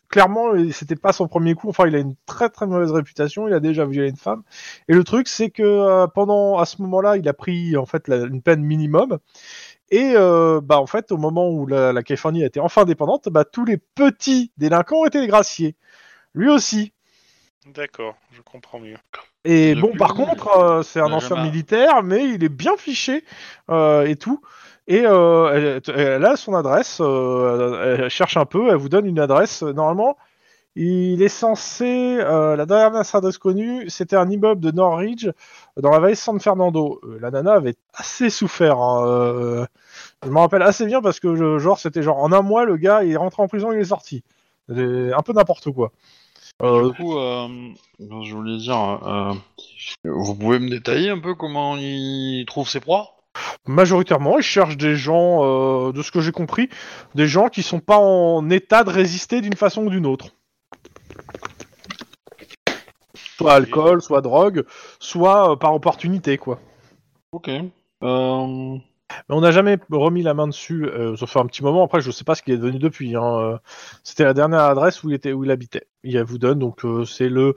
clairement, 0.08 0.52
c'était 0.72 0.96
pas 0.96 1.12
son 1.12 1.26
premier 1.26 1.54
coup. 1.54 1.68
Enfin, 1.68 1.86
il 1.86 1.94
a 1.94 1.98
une 1.98 2.14
très 2.26 2.48
très 2.48 2.66
mauvaise 2.66 2.92
réputation. 2.92 3.48
Il 3.48 3.54
a 3.54 3.60
déjà 3.60 3.84
violé 3.86 4.08
une 4.08 4.16
femme. 4.16 4.42
Et 4.88 4.94
le 4.94 5.04
truc, 5.04 5.28
c'est 5.28 5.50
que 5.50 6.06
pendant 6.14 6.58
à 6.58 6.64
ce 6.64 6.80
moment-là, 6.82 7.16
il 7.16 7.28
a 7.28 7.34
pris 7.34 7.76
en 7.76 7.86
fait 7.86 8.08
une 8.08 8.42
peine 8.42 8.62
minimum. 8.62 9.18
Et 9.90 10.14
bah 10.14 10.78
en 10.78 10.86
fait, 10.86 11.12
au 11.12 11.16
moment 11.16 11.48
où 11.50 11.66
la, 11.66 12.02
Californie 12.02 12.44
été 12.44 12.60
enfin 12.60 12.82
indépendante, 12.82 13.28
bah 13.30 13.44
tous 13.44 13.64
les 13.64 13.78
petits 13.78 14.52
délinquants 14.58 15.00
ont 15.00 15.06
été 15.06 15.26
graciés. 15.26 15.76
Lui 16.34 16.48
aussi. 16.50 16.92
D'accord, 17.74 18.14
je 18.32 18.40
comprends 18.42 18.78
mieux. 18.80 18.96
Et 19.44 19.74
Depuis, 19.74 19.80
bon, 19.92 19.96
par 19.98 20.14
contre, 20.14 20.56
euh, 20.58 20.82
c'est 20.82 21.00
un 21.00 21.12
ancien 21.12 21.36
militaire, 21.42 22.02
mais 22.02 22.24
il 22.28 22.42
est 22.44 22.48
bien 22.48 22.76
fiché 22.76 23.24
euh, 23.70 24.06
et 24.06 24.16
tout. 24.16 24.40
Et 24.86 25.02
euh, 25.04 25.80
elle, 25.86 25.94
elle 26.00 26.24
a 26.24 26.36
son 26.36 26.54
adresse. 26.54 26.98
euh, 27.00 27.98
elle 28.04 28.08
cherche 28.10 28.36
un 28.38 28.46
peu. 28.46 28.68
Elle 28.70 28.76
vous 28.76 28.88
donne 28.88 29.04
une 29.06 29.18
adresse. 29.20 29.62
Normalement, 29.62 30.16
il 30.76 31.22
est 31.22 31.28
censé. 31.28 32.16
euh, 32.20 32.56
la 32.56 32.64
dernière 32.64 33.02
adresse 33.14 33.36
connue, 33.38 33.88
c'était 33.90 34.16
un 34.16 34.30
immeuble 34.30 34.60
de 34.62 34.70
Norridge 34.70 35.28
dans 35.76 35.90
la 35.90 35.98
vallée 35.98 36.14
de 36.14 36.18
San 36.18 36.40
Fernando. 36.40 37.00
La 37.20 37.30
nana 37.30 37.54
avait 37.54 37.76
assez 37.94 38.30
souffert. 38.30 38.78
hein, 38.78 39.06
euh, 39.06 39.66
je 40.24 40.30
me 40.30 40.38
rappelle 40.38 40.62
assez 40.62 40.86
bien 40.86 41.02
parce 41.02 41.20
que 41.20 41.58
genre 41.58 41.78
c'était 41.78 42.02
genre 42.02 42.18
en 42.18 42.32
un 42.32 42.42
mois 42.42 42.64
le 42.64 42.76
gars 42.76 43.04
il 43.04 43.12
est 43.12 43.16
rentré 43.16 43.42
en 43.42 43.48
prison 43.48 43.72
il 43.72 43.78
est 43.78 43.84
sorti. 43.84 44.24
Un 44.68 45.22
peu 45.22 45.32
n'importe 45.32 45.70
quoi. 45.72 45.92
Euh, 46.62 46.88
Du 46.90 46.96
coup, 46.96 47.16
euh, 47.18 47.48
je 48.00 48.34
voulais 48.34 48.58
dire, 48.58 49.00
euh, 49.06 49.34
vous 50.04 50.34
pouvez 50.34 50.58
me 50.58 50.68
détailler 50.68 51.10
un 51.10 51.18
peu 51.18 51.34
comment 51.34 51.76
il 51.76 52.44
trouve 52.46 52.68
ses 52.68 52.80
proies? 52.80 53.14
Majoritairement, 53.66 54.38
ils 54.38 54.42
cherchent 54.42 54.76
des 54.76 54.96
gens, 54.96 55.92
de 55.92 56.02
ce 56.02 56.10
que 56.10 56.20
j'ai 56.20 56.32
compris, 56.32 56.68
des 57.14 57.28
gens 57.28 57.48
qui 57.48 57.62
sont 57.62 57.80
pas 57.80 57.98
en 57.98 58.50
état 58.50 58.82
de 58.82 58.90
résister 58.90 59.40
d'une 59.40 59.54
façon 59.54 59.84
ou 59.84 59.90
d'une 59.90 60.06
autre. 60.06 60.32
Soit 63.14 63.54
alcool, 63.54 64.02
soit 64.02 64.20
drogue, 64.20 64.64
soit 64.98 65.52
euh, 65.52 65.56
par 65.56 65.72
opportunité, 65.72 66.38
quoi. 66.38 66.58
Ok. 67.30 67.48
Euh... 68.02 68.76
Mais 69.28 69.34
on 69.34 69.40
n'a 69.40 69.50
jamais 69.50 69.78
remis 69.90 70.22
la 70.22 70.34
main 70.34 70.46
dessus, 70.46 70.84
euh, 70.86 71.16
ça 71.16 71.26
fait 71.26 71.38
un 71.38 71.46
petit 71.46 71.62
moment. 71.62 71.84
Après, 71.84 72.00
je 72.00 72.10
sais 72.10 72.24
pas 72.24 72.34
ce 72.34 72.42
qu'il 72.42 72.54
est 72.54 72.58
devenu 72.58 72.78
depuis. 72.78 73.16
hein, 73.16 73.38
euh, 73.40 73.58
C'était 74.04 74.24
la 74.24 74.34
dernière 74.34 74.60
adresse 74.60 75.02
où 75.02 75.10
il 75.10 75.14
était, 75.14 75.32
où 75.32 75.44
il 75.44 75.50
habitait. 75.50 75.86
Il 76.04 76.20
vous 76.22 76.38
donne 76.38 76.58
donc 76.58 76.84
euh, 76.84 77.04
c'est 77.04 77.28
le 77.28 77.54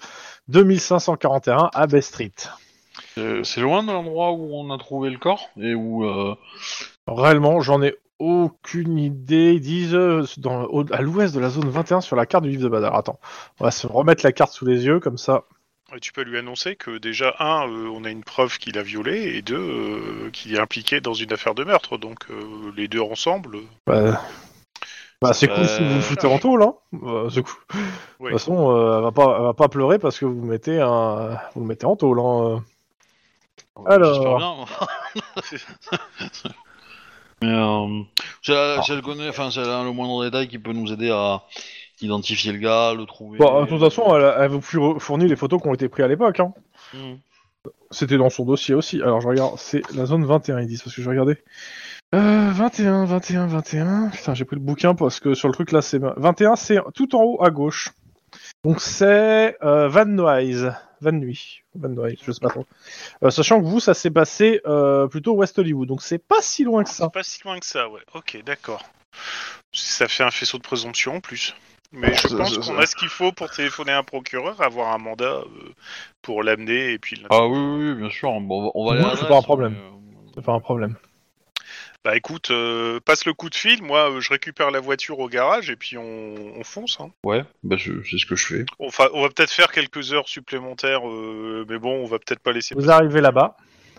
2541 0.47 1.69
à 1.73 1.87
Bay 1.87 2.01
Street. 2.01 2.31
C'est 3.43 3.61
loin 3.61 3.83
de 3.83 3.91
l'endroit 3.91 4.31
où 4.31 4.53
on 4.53 4.71
a 4.73 4.77
trouvé 4.77 5.09
le 5.09 5.17
corps 5.17 5.49
et 5.59 5.73
où. 5.75 6.05
Euh... 6.05 6.35
Réellement, 7.07 7.61
j'en 7.61 7.81
ai 7.81 7.95
aucune 8.19 8.97
idée. 8.99 9.53
Ils 9.53 9.61
disent 9.61 9.97
dans, 10.37 10.65
au- 10.65 10.85
à 10.93 11.01
l'ouest 11.01 11.33
de 11.35 11.39
la 11.39 11.49
zone 11.49 11.69
21 11.69 12.01
sur 12.01 12.15
la 12.15 12.25
carte 12.25 12.43
du 12.43 12.49
livre 12.51 12.63
de 12.63 12.69
Badar. 12.69 12.95
Attends, 12.95 13.19
on 13.59 13.65
va 13.65 13.71
se 13.71 13.87
remettre 13.87 14.23
la 14.23 14.31
carte 14.31 14.53
sous 14.53 14.65
les 14.65 14.85
yeux 14.85 14.99
comme 14.99 15.17
ça. 15.17 15.43
Et 15.95 15.99
tu 15.99 16.13
peux 16.13 16.23
lui 16.23 16.37
annoncer 16.37 16.75
que 16.75 16.97
déjà, 16.97 17.35
un, 17.39 17.67
euh, 17.67 17.89
on 17.93 18.05
a 18.05 18.09
une 18.09 18.23
preuve 18.23 18.57
qu'il 18.57 18.77
a 18.77 18.83
violé, 18.83 19.35
et 19.35 19.41
deux, 19.41 19.57
euh, 19.57 20.29
qu'il 20.31 20.55
est 20.55 20.59
impliqué 20.59 21.01
dans 21.01 21.13
une 21.13 21.33
affaire 21.33 21.53
de 21.53 21.63
meurtre. 21.63 21.97
Donc 21.97 22.19
euh, 22.29 22.71
les 22.75 22.87
deux 22.87 23.01
ensemble. 23.01 23.59
Bah, 23.85 24.21
bah, 25.21 25.33
c'est 25.33 25.47
cool 25.47 25.67
si 25.67 25.83
vous 25.83 25.95
vous 25.95 26.01
foutez 26.01 26.25
en 26.25 26.39
tôle, 26.39 26.63
hein. 26.63 26.73
Euh, 27.03 27.29
c'est 27.29 27.43
cool. 27.43 27.53
De 27.75 28.25
toute 28.25 28.31
façon, 28.31 28.71
euh, 28.71 28.97
elle 28.97 29.03
va 29.03 29.11
pas, 29.11 29.35
elle 29.37 29.43
va 29.43 29.53
pas 29.53 29.69
pleurer 29.69 29.99
parce 29.99 30.17
que 30.17 30.25
vous 30.25 30.43
mettez 30.43 30.81
un, 30.81 31.37
vous 31.53 31.61
le 31.61 31.67
mettez 31.67 31.85
en 31.85 31.95
tôle. 31.95 32.19
Hein. 32.19 32.63
Alors. 33.85 34.13
j'espère 34.15 34.37
bien. 34.37 34.55
Mais 37.43 37.49
euh, 37.49 38.03
si 38.41 38.51
elle, 38.51 38.83
si 38.83 38.91
elle 38.91 39.01
connaît, 39.01 39.29
enfin, 39.29 39.49
le 39.55 39.91
moindre 39.91 40.23
détail 40.23 40.47
qui 40.47 40.57
peut 40.57 40.73
nous 40.73 40.91
aider 40.91 41.11
à 41.11 41.43
identifier 42.01 42.51
le 42.51 42.59
gars, 42.59 42.93
le 42.95 43.05
trouver. 43.05 43.37
Bon, 43.37 43.61
de 43.63 43.67
toute 43.67 43.79
façon, 43.79 44.15
elle, 44.15 44.33
elle 44.39 44.49
vous 44.49 44.61
four- 44.61 45.01
fournit 45.01 45.27
les 45.27 45.35
photos 45.35 45.61
qui 45.61 45.67
ont 45.67 45.73
été 45.73 45.87
prises 45.89 46.05
à 46.05 46.07
l'époque. 46.07 46.39
Hein. 46.39 46.53
Hmm. 46.93 47.15
C'était 47.91 48.17
dans 48.17 48.29
son 48.29 48.45
dossier 48.45 48.73
aussi. 48.73 49.01
Alors 49.01 49.21
je 49.21 49.27
regarde, 49.27 49.57
c'est 49.57 49.81
la 49.93 50.05
zone 50.05 50.25
21, 50.25 50.61
ils 50.61 50.67
disent, 50.67 50.81
parce 50.81 50.95
que 50.95 51.01
je 51.01 51.09
regardais. 51.09 51.43
Euh, 52.15 52.49
21, 52.51 53.05
21, 53.05 53.47
21. 53.47 54.09
Putain, 54.09 54.33
j'ai 54.33 54.45
pris 54.45 54.55
le 54.55 54.61
bouquin 54.61 54.95
parce 54.95 55.19
que 55.19 55.33
sur 55.33 55.47
le 55.47 55.53
truc 55.53 55.71
là, 55.71 55.81
c'est 55.81 55.99
21, 56.17 56.55
c'est 56.55 56.79
tout 56.93 57.15
en 57.15 57.21
haut 57.23 57.43
à 57.43 57.49
gauche. 57.51 57.89
Donc 58.63 58.81
c'est 58.81 59.57
euh, 59.63 59.87
Van 59.87 60.05
Nuys. 60.05 60.65
Van 61.01 61.11
Nuys. 61.11 61.61
Van 61.75 61.89
Nuys, 61.89 62.17
je 62.25 62.31
sais 62.31 62.39
pas 62.39 62.49
trop. 62.49 62.65
Euh, 63.23 63.29
sachant 63.29 63.59
que 63.61 63.65
vous, 63.65 63.79
ça 63.79 63.93
s'est 63.93 64.11
passé 64.11 64.61
euh, 64.65 65.07
plutôt 65.07 65.33
West 65.33 65.57
Hollywood, 65.59 65.87
donc 65.87 66.01
c'est 66.01 66.17
pas 66.19 66.41
si 66.41 66.63
loin 66.63 66.83
que 66.83 66.89
ça. 66.89 67.05
C'est 67.05 67.13
pas 67.13 67.23
si 67.23 67.41
loin 67.43 67.59
que 67.59 67.65
ça, 67.65 67.89
ouais. 67.89 68.01
Ok, 68.13 68.41
d'accord. 68.45 68.83
Ça 69.73 70.07
fait 70.07 70.23
un 70.23 70.31
faisceau 70.31 70.57
de 70.57 70.63
présomption 70.63 71.15
en 71.15 71.21
plus. 71.21 71.55
Mais 71.93 72.13
je 72.15 72.35
pense 72.35 72.57
qu'on 72.57 72.77
a 72.77 72.85
ce 72.85 72.95
qu'il 72.95 73.09
faut 73.09 73.31
pour 73.33 73.49
téléphoner 73.51 73.91
à 73.91 73.97
un 73.97 74.03
procureur, 74.03 74.61
avoir 74.61 74.93
un 74.93 74.97
mandat 74.97 75.25
euh, 75.25 75.45
pour 76.21 76.41
l'amener 76.43 76.93
et 76.93 76.97
puis. 76.99 77.17
le- 77.17 77.27
Ah 77.29 77.45
oui, 77.47 77.57
oui, 77.59 77.89
oui, 77.89 77.95
bien 77.95 78.09
sûr. 78.09 78.29
Bon, 78.41 78.71
on 78.75 78.85
va- 78.85 78.91
on 79.01 79.05
aller 79.07 79.17
c'est 79.19 79.27
pas 79.27 79.37
un 79.37 79.41
problème. 79.41 79.73
mais, 79.73 79.79
euh, 79.79 80.31
C'est 80.35 80.43
pas 80.45 80.53
un 80.53 80.59
problème. 80.59 80.95
Bah 82.03 82.15
écoute, 82.17 82.49
euh, 82.49 82.99
passe 82.99 83.25
le 83.25 83.33
coup 83.33 83.49
de 83.49 83.55
fil. 83.55 83.83
Moi, 83.83 84.09
je 84.19 84.29
récupère 84.29 84.71
la 84.71 84.79
voiture 84.79 85.19
au 85.19 85.27
garage 85.29 85.69
et 85.69 85.75
puis 85.75 85.97
on, 85.99 86.35
on 86.57 86.63
fonce. 86.63 86.97
Hein. 86.99 87.11
Ouais, 87.23 87.43
bah 87.63 87.75
je- 87.77 88.01
c'est 88.09 88.17
ce 88.17 88.25
que 88.25 88.35
je 88.35 88.45
fais. 88.45 88.65
Enfin, 88.79 89.07
on 89.13 89.21
va 89.21 89.27
peut-être 89.29 89.51
faire 89.51 89.71
quelques 89.71 90.11
heures 90.13 90.27
supplémentaires, 90.27 91.07
euh, 91.07 91.63
mais 91.69 91.77
bon, 91.77 92.01
on 92.01 92.05
va 92.07 92.17
peut-être 92.17 92.39
pas 92.39 92.53
laisser. 92.53 92.73
Vous 92.75 92.89
arrivez 92.89 93.21
là-bas. 93.21 93.55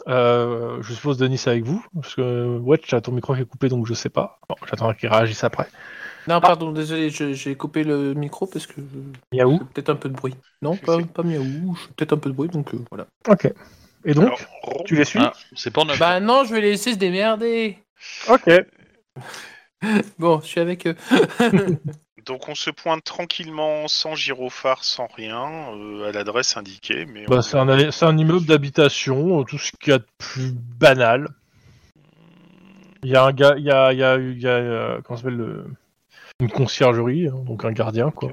Euh, 0.09 0.83
je 0.83 0.95
suppose 0.95 1.17
Denis 1.17 1.39
c'est 1.39 1.51
avec 1.51 1.63
vous, 1.63 1.85
parce 1.95 2.17
que 2.17 2.59
Wedge, 2.59 2.93
ton 3.05 3.13
micro 3.13 3.37
qui 3.37 3.43
est 3.43 3.45
coupé, 3.45 3.69
donc 3.69 3.87
je 3.87 3.95
sais 3.95 4.09
pas. 4.09 4.41
Bon, 4.49 4.57
j'attends 4.69 4.93
qu'il 4.95 5.09
réagisse 5.09 5.45
après. 5.45 5.69
Non, 6.29 6.41
pardon, 6.41 6.73
désolé, 6.73 7.11
j'ai 7.11 7.55
coupé 7.57 7.85
le 7.85 8.15
micro 8.15 8.47
parce 8.47 8.67
que 8.67 8.81
Miaou. 9.33 9.59
peut-être 9.59 9.91
un 9.91 9.97
peu 9.97 10.09
de 10.09 10.15
bruit. 10.15 10.35
Non, 10.63 10.77
pas, 10.77 10.99
pas 11.03 11.23
miaou, 11.23 11.77
j'ai 11.81 11.89
peut-être 11.97 12.13
un 12.13 12.19
peu 12.19 12.31
de 12.31 12.35
bruit, 12.35 12.49
donc 12.49 12.73
euh, 12.75 12.79
voilà. 12.91 13.07
Ok. 13.29 13.53
Et 14.05 14.15
donc, 14.15 14.25
Alors, 14.25 14.85
tu 14.85 14.97
les 14.97 15.05
suis 15.05 15.19
Ah, 15.21 15.33
c'est 15.57 15.71
pas 15.73 15.85
neuf. 15.85 15.99
Bah 15.99 16.21
non, 16.21 16.45
je 16.45 16.55
vais 16.55 16.61
les 16.61 16.71
laisser 16.73 16.93
se 16.93 16.99
démerder. 16.99 17.79
Ok. 18.29 18.49
Bon, 20.19 20.41
je 20.41 20.47
suis 20.47 20.61
avec 20.61 20.87
eux. 20.87 20.95
Donc 22.25 22.49
on 22.49 22.55
se 22.55 22.71
pointe 22.71 23.03
tranquillement, 23.03 23.89
sans 23.89 24.15
gyrophare, 24.15 24.85
sans 24.85 25.09
rien, 25.09 25.75
euh, 25.75 26.09
à 26.09 26.13
l'adresse 26.13 26.57
indiquée. 26.57 27.05
Mais 27.05 27.27
Bah, 27.27 27.39
on- 27.39 27.43
c'est 27.43 27.59
un, 27.59 27.91
c'est 27.91 28.05
un 28.05 28.17
immeuble 28.17 28.47
d'habitation, 28.47 29.41
euh, 29.41 29.45
tout 29.45 29.59
ce 29.59 29.73
qu'il 29.81 29.91
y 29.93 29.97
a 29.97 29.99
de 29.99 30.07
plus 30.19 30.53
banal. 30.53 31.29
Il 33.03 33.11
y 33.11 33.17
a 33.17 33.25
un 33.25 33.33
gars, 33.33 33.55
il 33.59 33.65
y 33.65 33.71
a, 33.71 33.93
il 33.93 33.99
y 33.99 34.05
a, 34.05 34.17
il 34.17 34.41
y 34.41 34.47
a 34.47 35.01
comment 35.03 35.17
s'appelle 35.17 35.37
le, 35.37 35.65
une 36.41 36.51
conciergerie, 36.51 37.29
hein, 37.29 37.43
donc 37.47 37.65
un 37.65 37.73
gardien 37.73 38.11
quoi. 38.11 38.31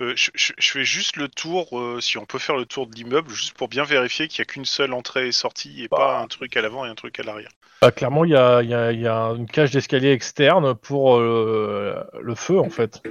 Euh, 0.00 0.12
je, 0.14 0.30
je- 0.34 0.52
je 0.56 0.70
fais 0.70 0.84
juste 0.84 1.16
le 1.16 1.26
tour, 1.28 1.76
euh, 1.78 2.00
si 2.00 2.18
on 2.18 2.24
peut 2.24 2.38
faire 2.38 2.56
le 2.56 2.66
tour 2.66 2.86
de 2.86 2.94
l'immeuble, 2.94 3.30
juste 3.30 3.54
pour 3.56 3.68
bien 3.68 3.82
vérifier 3.82 4.28
qu'il 4.28 4.40
n'y 4.40 4.44
a 4.44 4.52
qu'une 4.52 4.64
seule 4.64 4.92
entrée 4.92 5.26
et 5.28 5.32
sortie 5.32 5.82
et 5.82 5.88
Bah. 5.88 5.96
pas 5.96 6.18
un 6.20 6.26
truc 6.28 6.56
à 6.56 6.62
l'avant 6.62 6.86
et 6.86 6.88
un 6.88 6.94
truc 6.94 7.18
à 7.18 7.24
l'arrière. 7.24 7.50
Bah, 7.82 7.90
clairement, 7.90 8.24
il 8.24 8.30
y 8.30 8.36
a, 8.36 8.62
il 8.62 8.70
y, 8.70 8.74
a, 8.74 8.92
il 8.92 9.00
y 9.00 9.08
a 9.08 9.32
une 9.36 9.46
cage 9.46 9.72
d'escalier 9.72 10.12
externe 10.12 10.74
pour 10.74 11.16
euh, 11.16 12.00
le 12.20 12.34
feu 12.36 12.60
en 12.60 12.70
fait. 12.70 13.02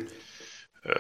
Euh, 0.88 0.94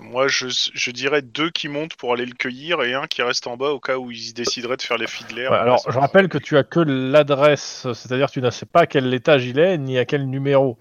moi, 0.00 0.28
je, 0.28 0.46
je 0.48 0.90
dirais 0.90 1.22
deux 1.22 1.50
qui 1.50 1.68
montent 1.68 1.96
pour 1.96 2.12
aller 2.12 2.26
le 2.26 2.34
cueillir 2.34 2.82
et 2.82 2.94
un 2.94 3.06
qui 3.06 3.22
reste 3.22 3.46
en 3.46 3.56
bas 3.56 3.70
au 3.70 3.80
cas 3.80 3.96
où 3.96 4.10
ils 4.10 4.32
décideraient 4.34 4.76
de 4.76 4.82
faire 4.82 4.98
les 4.98 5.06
filles 5.06 5.26
de 5.30 5.34
l'air. 5.34 5.50
Ouais, 5.50 5.58
alors, 5.58 5.84
je 5.90 5.98
rappelle 5.98 6.28
que 6.28 6.38
tu 6.38 6.56
as 6.56 6.62
que 6.64 6.80
l'adresse, 6.80 7.86
c'est-à-dire 7.92 8.28
que 8.28 8.32
tu 8.32 8.42
ne 8.42 8.50
sais 8.50 8.66
pas 8.66 8.80
à 8.82 8.86
quel 8.86 9.12
étage 9.12 9.46
il 9.46 9.58
est 9.58 9.78
ni 9.78 9.98
à 9.98 10.04
quel 10.04 10.26
numéro. 10.28 10.78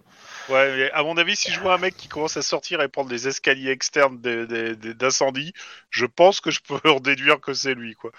Ouais, 0.50 0.76
mais 0.78 0.92
à 0.92 1.02
mon 1.04 1.18
avis, 1.18 1.36
si 1.36 1.52
je 1.52 1.60
vois 1.60 1.74
un 1.74 1.78
mec 1.80 1.98
qui 1.98 2.08
commence 2.08 2.38
à 2.38 2.42
sortir 2.44 2.82
et 2.82 2.88
prendre 2.88 3.10
des 3.10 3.28
escaliers 3.28 3.72
externes 3.72 4.20
d'incendie, 4.20 5.54
je 5.90 6.06
pense 6.06 6.40
que 6.40 6.52
je 6.52 6.60
peux 6.62 6.80
en 6.90 7.00
déduire 7.00 7.40
que 7.40 7.54
c'est 7.54 7.74
lui, 7.74 7.94
quoi. 7.96 8.12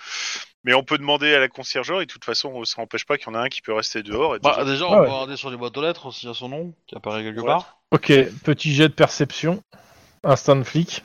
Mais 0.64 0.74
on 0.74 0.82
peut 0.82 0.98
demander 0.98 1.32
à 1.34 1.38
la 1.38 1.48
conciergerie, 1.48 2.02
et 2.02 2.06
de 2.06 2.12
toute 2.12 2.24
façon, 2.24 2.64
ça 2.64 2.80
n'empêche 2.82 3.04
pas 3.04 3.16
qu'il 3.18 3.28
y 3.28 3.30
en 3.30 3.34
a 3.34 3.42
un 3.42 3.48
qui 3.48 3.62
peut 3.62 3.72
rester 3.72 4.02
dehors. 4.02 4.34
Et 4.34 4.40
Bah, 4.40 4.64
déjà, 4.64 4.86
Ah 4.86 4.96
on 4.96 5.00
ouais. 5.00 5.06
va 5.06 5.12
regarder 5.12 5.36
sur 5.36 5.50
les 5.50 5.56
boîtes 5.56 5.76
aux 5.76 5.82
lettres 5.82 6.10
s'il 6.12 6.28
y 6.28 6.32
a 6.32 6.34
son 6.34 6.48
nom 6.48 6.74
qui 6.88 6.96
apparaît 6.96 7.22
quelque 7.22 7.40
Ouais. 7.40 7.46
part. 7.46 7.78
Ok, 7.92 8.12
petit 8.42 8.74
jet 8.74 8.88
de 8.88 8.94
perception, 8.94 9.62
instant 10.24 10.56
de 10.56 10.64
flic. 10.64 11.04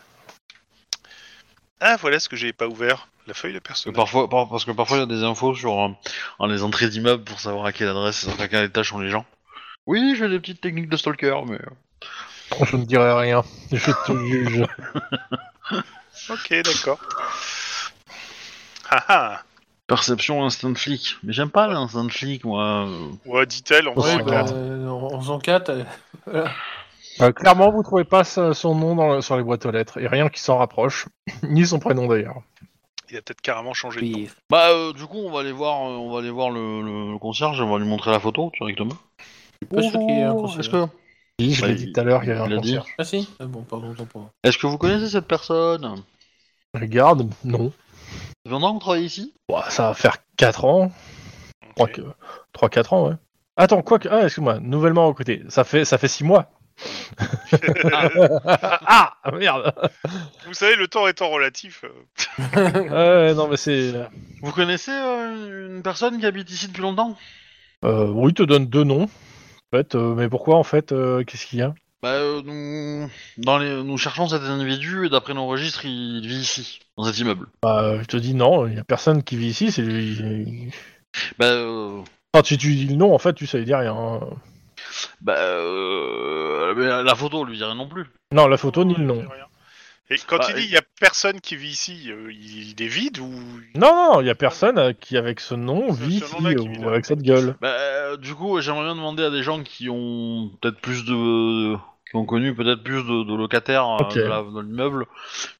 Ah, 1.80 1.98
voilà 1.98 2.20
ce 2.20 2.30
que 2.30 2.36
j'ai 2.36 2.54
pas 2.54 2.68
ouvert, 2.68 3.08
la 3.28 3.34
feuille 3.34 3.54
de 3.54 3.60
personnage. 3.60 3.96
parfois, 3.96 4.30
par- 4.30 4.50
parce 4.50 4.66
que 4.66 4.72
parfois 4.72 4.98
il 4.98 5.00
y 5.02 5.04
a 5.04 5.08
des 5.08 5.24
infos 5.24 5.56
sur 5.56 5.80
euh, 5.80 5.90
en 6.40 6.48
les 6.48 6.64
entrées 6.64 6.90
d'immeubles 6.90 7.24
pour 7.24 7.40
savoir 7.40 7.66
à 7.66 7.74
quelle 7.74 7.88
adresse, 7.90 8.28
à 8.40 8.48
quel 8.48 8.66
étage 8.66 8.90
sont 8.90 9.00
les 9.00 9.10
gens. 9.10 9.26
Oui, 9.88 10.16
j'ai 10.18 10.30
des 10.30 10.40
petites 10.40 10.62
techniques 10.62 10.90
de 10.90 10.98
stalker, 10.98 11.42
mais 11.48 11.56
euh, 11.58 12.66
Je 12.66 12.76
ne 12.78 12.86
dirai 12.86 13.14
rien, 13.14 13.44
je 13.72 13.92
te 13.92 14.18
juge. 14.18 14.66
Ok, 16.30 16.54
d'accord. 16.64 17.00
Ah 18.90 19.04
ah 19.08 19.42
perception 19.88 20.46
instant 20.46 20.74
flic. 20.76 21.18
Mais 21.24 21.34
j'aime 21.34 21.50
pas 21.50 21.68
l'instant 21.68 22.08
flic, 22.10 22.44
moi. 22.46 22.88
Ouais, 23.26 23.46
dit-elle, 23.46 23.88
en 23.90 23.96
Ouais, 23.96 24.04
faisant 24.04 24.24
bah, 24.26 24.32
quatre. 24.32 24.54
Euh, 24.56 24.88
en 24.90 25.20
faisant 25.20 25.40
4, 25.40 25.72
Euh, 27.20 27.32
clairement, 27.34 27.72
vous 27.72 27.84
trouvez 27.84 28.06
pas 28.06 28.24
sa- 28.24 28.54
son 28.54 28.74
nom 28.74 28.96
dans 28.96 29.16
le- 29.16 29.22
sur 29.22 29.36
les 29.36 29.44
boîtes 29.44 29.66
aux 29.66 29.72
lettres, 29.72 29.98
et 30.00 30.08
rien 30.08 30.30
qui 30.30 30.40
s'en 30.40 30.58
rapproche, 30.58 31.08
ni 31.44 31.66
son 31.68 31.78
prénom 31.78 32.08
d'ailleurs. 32.08 32.42
Il 33.10 33.18
a 33.18 33.22
peut-être 33.22 33.42
carrément 33.42 33.74
changé 33.74 34.00
de 34.02 34.06
nom. 34.06 34.28
Bah, 34.50 34.70
euh, 34.70 34.94
du 34.94 35.06
coup, 35.06 35.18
on 35.18 35.30
va 35.32 35.42
aller 35.42 35.52
voir, 35.52 35.76
euh, 35.82 35.96
on 35.98 36.14
va 36.14 36.20
aller 36.20 36.30
voir 36.32 36.50
le, 36.52 36.82
le- 36.82 37.12
le 37.12 37.18
concierge, 37.18 37.60
on 37.60 37.70
va 37.70 37.80
lui 37.80 37.86
montrer 37.88 38.12
la 38.12 38.20
photo 38.22 38.50
directement. 38.58 38.96
Pas 39.70 39.82
sûr 39.82 39.92
qu'il 40.00 40.10
y 40.10 40.20
ait 40.20 40.24
un 40.24 40.34
Oh, 40.34 40.42
concierge. 40.42 40.60
Est-ce 40.60 40.70
que, 40.70 40.88
Oui, 41.40 41.54
je 41.54 41.66
l'ai 41.66 41.76
dit 41.76 41.92
tout 41.92 42.00
à 42.00 42.04
l'heure, 42.04 42.24
il 42.24 42.28
y 42.30 42.32
avait 42.32 42.40
il 42.42 42.44
un 42.54 42.56
l'a 42.56 42.62
dit. 42.62 42.76
concierge. 42.76 42.96
Ah 42.98 43.04
si 43.04 43.30
Ah 43.40 43.46
bon, 43.46 43.62
pardon, 43.64 43.94
tant 43.94 44.06
pour 44.06 44.22
moi. 44.22 44.32
est-ce 44.44 44.58
que 44.58 44.68
vous 44.68 44.78
connaissez 44.78 45.10
cette 45.10 45.28
personne? 45.28 46.04
Regarde, 46.74 47.30
non. 47.44 47.72
Ça 47.72 48.16
fait 48.46 48.50
longtemps 48.50 48.70
que 48.70 48.74
vous 48.76 48.80
travaillez 48.80 49.06
ici? 49.06 49.34
Ça 49.70 49.88
va 49.88 49.94
faire 49.94 50.18
4 50.38 50.66
ans, 50.66 50.92
Ok. 51.78 52.02
3-4 52.54 52.94
ans, 52.96 53.08
ouais. 53.10 53.16
Attends, 53.58 53.82
quoi 53.82 54.00
que... 54.00 54.08
Ah, 54.10 54.24
excuse-moi, 54.24 54.60
nouvellement 54.60 55.08
recruté. 55.08 55.44
Ça 55.50 55.64
fait, 55.64 55.86
ça 55.86 55.98
fait 55.98 56.08
6 56.08 56.24
mois. 56.24 56.50
ah, 57.54 59.14
merde 59.34 59.74
Vous 60.48 60.54
savez, 60.54 60.76
le 60.76 60.88
temps 60.88 61.08
étant 61.08 61.30
relatif. 61.30 61.84
euh, 61.84 63.30
Ouais, 63.30 63.34
non, 63.36 63.48
mais 63.48 63.58
c'est... 63.58 63.94
Vous 64.42 64.52
connaissez 64.52 64.92
euh, 64.92 65.68
une 65.76 65.84
personne 65.84 66.20
qui 66.20 66.26
habite 66.26 66.50
ici 66.50 66.68
depuis 66.68 66.82
longtemps? 66.82 67.16
Euh, 67.86 68.08
oui, 68.08 68.32
il 68.32 68.34
te 68.34 68.44
donne 68.44 68.66
deux 68.68 68.84
noms. 68.84 69.10
En 69.74 69.78
fait, 69.78 69.96
euh, 69.96 70.16
mais 70.16 70.28
pourquoi, 70.28 70.58
en 70.58 70.64
fait 70.64 70.92
euh, 70.92 71.24
Qu'est-ce 71.24 71.46
qu'il 71.46 71.60
y 71.60 71.62
a 71.62 71.74
Bah, 72.04 72.10
euh, 72.16 72.42
nous, 72.44 73.10
dans 73.38 73.58
les, 73.58 73.82
nous 73.84 73.98
cherchons 73.98 74.28
cet 74.28 74.42
individu 74.44 75.06
et 75.06 75.10
d'après 75.10 75.34
nos 75.34 75.48
registres, 75.48 75.86
il 75.86 76.28
vit 76.28 76.40
ici, 76.40 76.80
dans 76.98 77.06
cet 77.06 77.18
immeuble. 77.20 77.48
Bah, 77.64 78.02
je 78.02 78.06
te 78.06 78.18
dis 78.18 78.34
non, 78.34 78.68
il 78.68 78.76
y 78.76 78.80
a 78.80 78.84
personne 78.84 79.24
qui 79.24 79.38
vit 79.38 79.48
ici, 79.48 79.72
c'est 79.72 79.82
lui... 79.82 80.72
Bah, 81.40 81.46
euh, 81.46 82.02
Quand 82.34 82.42
tu, 82.42 82.58
tu 82.58 82.74
dis 82.76 82.88
le 82.88 82.96
nom, 82.96 83.14
en 83.14 83.18
fait, 83.18 83.34
tu 83.34 83.48
sais 83.48 83.64
dire 83.64 83.80
rien. 83.80 83.94
hein. 83.96 84.20
bah, 85.22 85.36
euh, 85.38 86.74
mais 86.76 87.04
la 87.04 87.16
photo, 87.16 87.40
on 87.42 87.44
lui 87.46 87.58
dirait 87.58 87.76
non 87.76 87.88
plus. 87.88 88.06
Non, 88.34 88.48
la 88.48 88.58
photo 88.58 88.84
ni 88.84 88.94
le 88.96 89.06
nom. 89.06 89.24
Et 90.10 90.18
quand 90.28 90.38
Bah, 90.38 90.48
il 90.50 90.56
dit 90.56 90.64
il 90.66 90.72
y 90.72 90.78
a 90.78 90.82
personne 91.02 91.42
qui 91.42 91.56
vit 91.58 91.70
ici, 91.70 92.10
euh, 92.10 92.32
il, 92.32 92.82
est 92.82 92.88
vide 92.88 93.20
ou 93.20 93.30
Non, 93.76 94.14
non, 94.14 94.22
il 94.22 94.28
y 94.28 94.30
a 94.30 94.36
personne 94.36 94.78
euh, 94.78 94.94
qui 94.94 95.18
avec 95.18 95.40
ce 95.40 95.56
nom 95.56 95.92
vit 95.92 96.20
ce 96.20 96.26
ici, 96.26 96.36
nom-là 96.36 96.56
qui 96.56 96.68
vit 96.68 96.78
ou 96.78 96.84
là. 96.84 96.90
avec 96.92 97.06
cette 97.06 97.24
gueule. 97.24 97.56
Bah, 97.60 97.70
euh, 97.70 98.18
du 98.18 98.36
coup, 98.36 98.62
j'aimerais 98.62 98.86
bien 98.86 98.96
demander 98.96 99.24
à 99.24 99.32
des 99.32 99.42
gens 99.42 99.64
qui 99.64 99.90
ont 99.90 100.52
peut-être 100.62 100.80
plus 100.80 101.04
de. 101.04 101.76
Qui 102.12 102.18
ont 102.18 102.26
connu 102.26 102.54
peut-être 102.54 102.84
plus 102.84 103.04
de, 103.06 103.24
de 103.24 103.36
locataires 103.36 103.88
euh, 103.88 103.98
Ok. 104.04 104.16
de 104.16 104.22
la- 104.24 104.44
dans 104.44 104.60
l'immeuble 104.62 105.06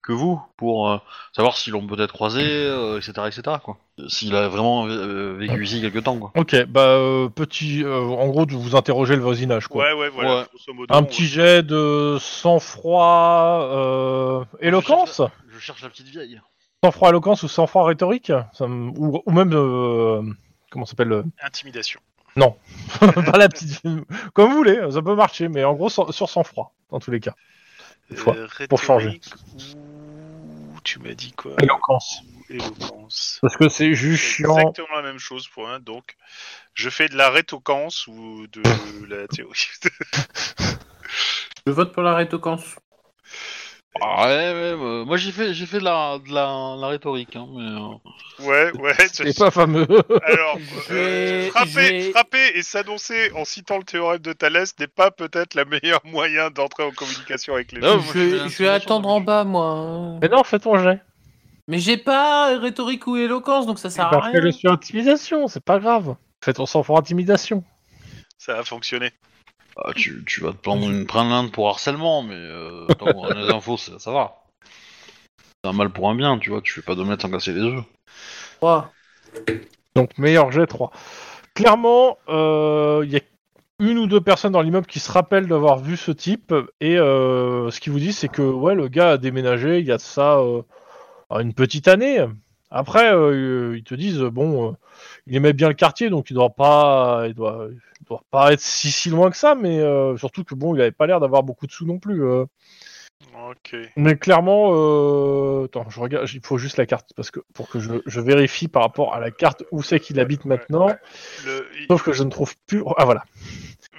que 0.04 0.12
vous, 0.12 0.42
pour 0.58 0.90
euh, 0.92 0.98
savoir 1.34 1.56
s'ils 1.58 1.72
l'ont 1.72 1.88
peut-être 1.88 2.12
croisé, 2.12 2.44
euh, 2.44 2.98
etc., 2.98 3.14
etc., 3.28 3.56
quoi. 3.64 3.78
S'il 4.10 4.36
a 4.36 4.50
vraiment 4.50 4.86
euh, 4.88 5.34
vécu 5.38 5.64
ici 5.64 5.80
quelque 5.80 6.00
temps, 6.00 6.18
quoi. 6.18 6.32
Ok, 6.36 6.66
bah 6.66 6.82
euh, 6.82 7.30
petit, 7.30 7.84
euh, 7.86 8.02
en 8.02 8.28
gros, 8.28 8.46
de 8.46 8.54
vous 8.54 8.76
interroger 8.76 9.16
le 9.16 9.22
voisinage, 9.22 9.68
quoi. 9.68 9.86
Ouais, 9.86 9.94
ouais, 9.94 10.10
voilà. 10.10 10.40
Ouais. 10.40 10.46
grosso 10.54 10.74
modo, 10.74 10.94
Un 10.94 11.00
on- 11.00 11.04
petit 11.06 11.26
jet 11.26 11.64
de 11.64 12.18
sang-froid, 12.20 13.70
euh, 13.72 14.44
éloquence, 14.60 15.22
Je 15.54 15.60
cherche 15.60 15.82
la 15.84 15.90
petite 15.90 16.08
vieille. 16.08 16.42
sang-froid 16.84 17.10
éloquence 17.10 17.44
ou 17.44 17.48
sang-froid 17.48 17.86
rhétorique, 17.86 18.32
ça 18.54 18.68
me- 18.68 18.92
ou, 18.98 19.22
ou 19.26 19.32
même 19.32 19.54
euh, 19.54 20.22
comment 20.70 20.86
ça 20.86 20.92
s'appelle, 20.92 21.14
euh, 21.14 21.24
Intimidation. 21.44 22.02
pas 23.00 23.38
la 23.38 23.50
petite, 23.50 23.82
comme 24.34 24.50
vous 24.52 24.58
voulez, 24.58 24.80
ça 24.92 25.02
peut 25.02 25.16
marcher, 25.16 25.48
mais 25.50 25.64
en 25.64 25.74
gros 25.74 25.90
sur 25.90 26.14
sur 26.14 26.30
sang-froid 26.30 26.74
dans 26.90 27.00
tous 27.00 27.12
les 27.12 27.20
cas. 27.20 27.34
Fois, 28.16 28.36
Euh, 28.36 28.48
pour 28.70 28.82
changer. 28.84 29.10
rhétorique 29.10 29.34
ou- 29.54 30.80
Tu 30.84 31.00
m'as 31.00 31.14
dit 31.14 31.32
quoi? 31.34 31.54
Éloquence, 31.62 32.22
Éloquence. 32.50 33.38
parce 33.42 33.56
que 33.56 33.70
c'est 33.70 33.94
juste 33.94 34.24
C'est 34.24 34.30
chiant. 34.44 34.58
exactement 34.58 34.96
la 34.96 35.02
même 35.04 35.20
chose 35.20 35.48
pour 35.48 35.70
un. 35.70 35.80
Donc, 35.80 36.16
je 36.74 36.90
fais 36.90 37.08
de 37.08 37.16
la 37.16 37.30
rétoquence 37.30 38.08
ou 38.08 38.48
de 38.48 38.62
la 39.08 39.28
théorie. 39.28 39.68
Je 41.68 41.72
vote 41.72 41.94
pour 41.94 42.02
la 42.04 42.16
rétoquence. 42.16 42.64
Ah, 44.00 44.26
ouais, 44.28 44.54
ouais, 44.54 44.74
ouais. 44.74 45.06
moi 45.06 45.18
j'ai 45.18 45.32
fait, 45.34 45.54
j'ai 45.54 45.66
fait 45.66 45.80
de 45.80 45.84
la, 45.84 46.18
de 46.26 46.34
la, 46.34 46.76
la 46.80 46.88
rhétorique, 46.88 47.36
hein, 47.36 47.46
mais. 47.54 47.62
euh, 48.46 48.48
ouais, 48.48 48.72
ouais. 48.80 48.94
C'est 49.12 49.38
pas 49.38 49.52
fameux. 49.52 49.86
Alors, 50.26 50.58
euh, 50.92 51.50
frapper, 51.52 52.12
frapper 52.12 52.52
et 52.56 52.64
s'annoncer 52.64 53.32
en 53.36 53.44
citant 53.44 53.78
le 53.78 53.84
théorème 53.84 54.20
de 54.20 54.32
Thalès 54.32 54.74
n'est 54.80 54.88
pas 54.88 55.12
peut-être 55.12 55.56
le 55.56 55.66
meilleur 55.66 56.00
moyen 56.06 56.50
d'entrer 56.52 56.84
en 56.84 56.92
communication 56.92 57.54
avec 57.56 57.74
les 57.74 57.82
gens. 57.82 58.00
je, 58.00 58.18
vais, 58.18 58.50
je 58.50 58.64
vais 58.64 58.70
attendre 58.70 59.10
en 59.10 59.20
bas, 59.20 59.44
moi. 59.44 59.66
hein. 59.68 60.20
mais 60.22 60.30
non, 60.30 60.44
fais 60.46 60.60
ton 60.60 60.78
jet. 60.78 61.02
Mais 61.68 61.78
j'ai 61.80 61.98
pas 61.98 62.58
rhétorique 62.58 63.06
ou 63.08 63.18
éloquence, 63.18 63.66
donc 63.68 63.78
ça 63.78 63.90
sert 63.90 64.08
à 64.08 64.12
Bah, 64.12 64.20
rien. 64.22 64.32
fais-le 64.32 64.52
sur 64.54 64.72
intimidation, 64.72 65.48
c'est 65.50 65.64
pas 65.64 65.80
grave. 65.80 66.16
Fais 66.44 66.54
ton 66.54 66.66
sang-froid 66.66 67.00
intimidation. 67.00 67.64
Ça 68.38 68.58
a 68.58 68.64
fonctionné. 68.64 69.12
Ah, 69.78 69.92
tu, 69.96 70.24
tu 70.26 70.42
vas 70.42 70.52
te 70.52 70.58
prendre 70.58 70.90
une 70.90 71.06
plainte 71.06 71.52
pour 71.52 71.70
harcèlement, 71.70 72.24
mais 72.24 72.36
euh, 72.36 72.86
tant 73.00 73.14
qu'on 73.14 73.26
a 73.26 73.34
les 73.34 73.50
infos, 73.50 73.78
ça, 73.78 74.00
ça 74.00 74.12
va. 74.12 74.44
C'est 75.64 75.70
un 75.70 75.74
mal 75.74 75.92
pour 75.92 76.10
un 76.10 76.16
bien, 76.16 76.40
tu 76.40 76.50
vois, 76.50 76.62
tu 76.62 76.74
fais 76.74 76.82
pas 76.82 76.96
d'omelette 76.96 77.22
sans 77.22 77.30
casser 77.32 77.54
les 77.54 77.62
œufs. 77.62 77.84
Trois. 78.58 78.92
Donc 79.96 80.18
meilleur 80.18 80.52
jet 80.52 80.66
3. 80.66 80.92
Clairement, 81.54 82.18
euh, 82.30 83.02
il 83.06 83.12
y 83.12 83.18
a 83.18 83.22
une 83.80 83.98
ou 83.98 84.08
deux 84.08 84.22
personnes 84.22 84.54
dans 84.54 84.62
l'immeuble 84.62 84.86
qui 84.86 85.00
se 85.00 85.12
rappellent 85.12 85.48
d'avoir 85.48 85.80
vu 85.80 85.98
ce 85.98 86.12
type 86.12 86.54
et 86.80 86.98
euh, 86.98 87.72
ce 87.72 87.80
qu'ils 87.80 87.92
vous 87.92 88.00
disent 88.00 88.18
c'est 88.18 88.30
que 88.30 88.44
ouais 88.44 88.76
le 88.76 88.88
gars 88.88 89.12
a 89.12 89.18
déménagé 89.18 89.80
il 89.80 89.88
y 89.88 89.92
a 89.92 89.98
de 89.98 90.02
ça 90.02 90.38
euh, 90.38 90.62
une 91.32 91.54
petite 91.54 91.88
année. 91.88 92.24
Après 92.70 93.12
euh, 93.12 93.76
ils 93.76 93.84
te 93.84 93.96
disent 93.96 94.20
bon 94.20 94.70
euh, 94.70 94.74
il 95.28 95.36
aimait 95.36 95.54
bien 95.54 95.68
le 95.68 95.74
quartier 95.76 96.10
donc 96.10 96.30
il 96.30 96.34
doit 96.34 96.50
pas 96.50 97.24
il 97.28 97.34
doit, 97.34 97.68
il 97.72 98.06
doit 98.08 98.24
pas 98.32 98.54
être 98.54 98.62
si 98.62 98.92
si 98.92 99.10
loin 99.10 99.30
que 99.30 99.38
ça 99.38 99.56
mais 99.56 99.80
euh, 99.80 100.18
surtout 100.18 100.44
que 100.44 100.56
bon 100.56 100.76
il 100.76 100.82
avait 100.82 100.92
pas 100.92 101.08
l'air 101.08 101.20
d'avoir 101.20 101.44
beaucoup 101.44 101.68
de 101.68 101.72
sous 101.72 101.86
non 101.86 102.00
plus. 102.00 102.24
euh. 102.24 102.46
Ok. 103.52 103.76
Mais 103.98 104.18
clairement, 104.18 104.72
euh... 104.74 105.66
attends, 105.66 105.88
je 105.90 106.00
regarde, 106.00 106.28
il 106.34 106.42
faut 106.44 106.58
juste 106.58 106.78
la 106.78 106.88
carte 106.88 107.12
parce 107.16 107.30
que 107.30 107.40
pour 107.54 107.70
que 107.70 107.80
je, 107.80 107.94
je 108.08 108.20
vérifie 108.20 108.68
par 108.68 108.82
rapport 108.82 109.14
à 109.14 109.20
la 109.20 109.30
carte 109.30 109.64
où 109.72 109.84
c'est 109.84 110.00
qu'il 110.00 110.20
habite 110.20 110.44
Ouais, 110.44 110.50
maintenant. 110.58 110.88
ouais. 110.88 110.96
Le- 111.46 111.68
il- 111.80 111.86
Sauf 111.88 112.02
que 112.02 112.14
je 112.14 112.24
ne 112.24 112.32
trouve 112.32 112.56
plus. 112.66 112.84
Ah 112.98 113.06
voilà. 113.06 113.24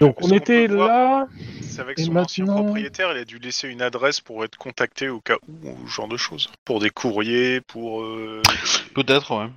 Donc 0.00 0.16
on 0.22 0.28
était 0.30 0.66
voir- 0.66 0.88
là. 0.88 1.26
C'est 1.62 1.80
avec 1.80 2.00
Et 2.00 2.04
son 2.04 2.16
ancien 2.16 2.44
maintenant- 2.46 2.64
propriétaire, 2.64 3.12
il 3.12 3.18
a 3.18 3.24
dû 3.24 3.38
laisser 3.38 3.68
une 3.68 3.80
adresse 3.80 4.20
pour 4.20 4.42
être 4.44 4.56
contacté 4.58 5.08
au 5.08 5.20
cas 5.20 5.36
où, 5.48 5.68
ou 5.68 5.88
ce 5.88 5.92
genre 5.94 6.08
de 6.08 6.16
choses. 6.16 6.50
Pour 6.64 6.80
des 6.80 6.90
courriers, 6.90 7.60
pour. 7.60 8.02
euh, 8.02 8.42
Peut-être, 8.94 9.38
ouais. 9.38 9.50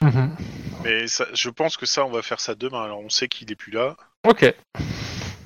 Mhm. 0.00 0.36
Mais 0.84 1.06
ça, 1.08 1.24
je 1.34 1.50
pense 1.50 1.76
que 1.76 1.86
ça, 1.86 2.04
on 2.04 2.10
va 2.10 2.22
faire 2.22 2.40
ça 2.40 2.54
demain. 2.54 2.82
Alors, 2.84 3.00
on 3.00 3.08
sait 3.08 3.28
qu'il 3.28 3.50
est 3.50 3.56
plus 3.56 3.72
là. 3.72 3.96
Ok. 4.26 4.54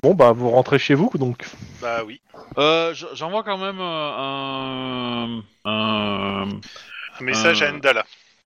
Bon 0.03 0.13
bah 0.13 0.33
vous 0.33 0.49
rentrez 0.49 0.79
chez 0.79 0.95
vous 0.95 1.09
donc. 1.15 1.45
Bah 1.81 2.03
oui. 2.05 2.19
Euh, 2.57 2.93
j- 2.93 3.05
J'envoie 3.13 3.43
quand 3.43 3.57
même 3.57 3.79
euh, 3.79 4.11
un, 4.17 5.41
un, 5.63 6.49
Un 7.19 7.23
message 7.23 7.61
à 7.63 7.71
Endala. 7.73 8.03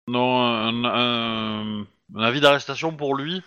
non, 0.07 0.39
un, 0.39 0.85
un- 0.85 1.85
un 2.15 2.21
avis 2.23 2.41
d'arrestation 2.41 2.91
pour 2.95 3.15
lui 3.15 3.41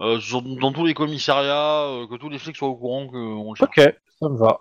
euh, 0.00 0.20
sur- 0.20 0.42
dans 0.42 0.72
tous 0.72 0.84
les 0.86 0.94
commissariats, 0.94 1.82
euh, 1.86 2.06
que 2.06 2.14
tous 2.16 2.28
les 2.28 2.38
flics 2.38 2.56
soient 2.56 2.68
au 2.68 2.76
courant 2.76 3.08
qu'on 3.08 3.54
cherche. 3.56 3.68
Ok, 3.76 3.94
ça 4.20 4.28
me 4.28 4.38
va. 4.38 4.60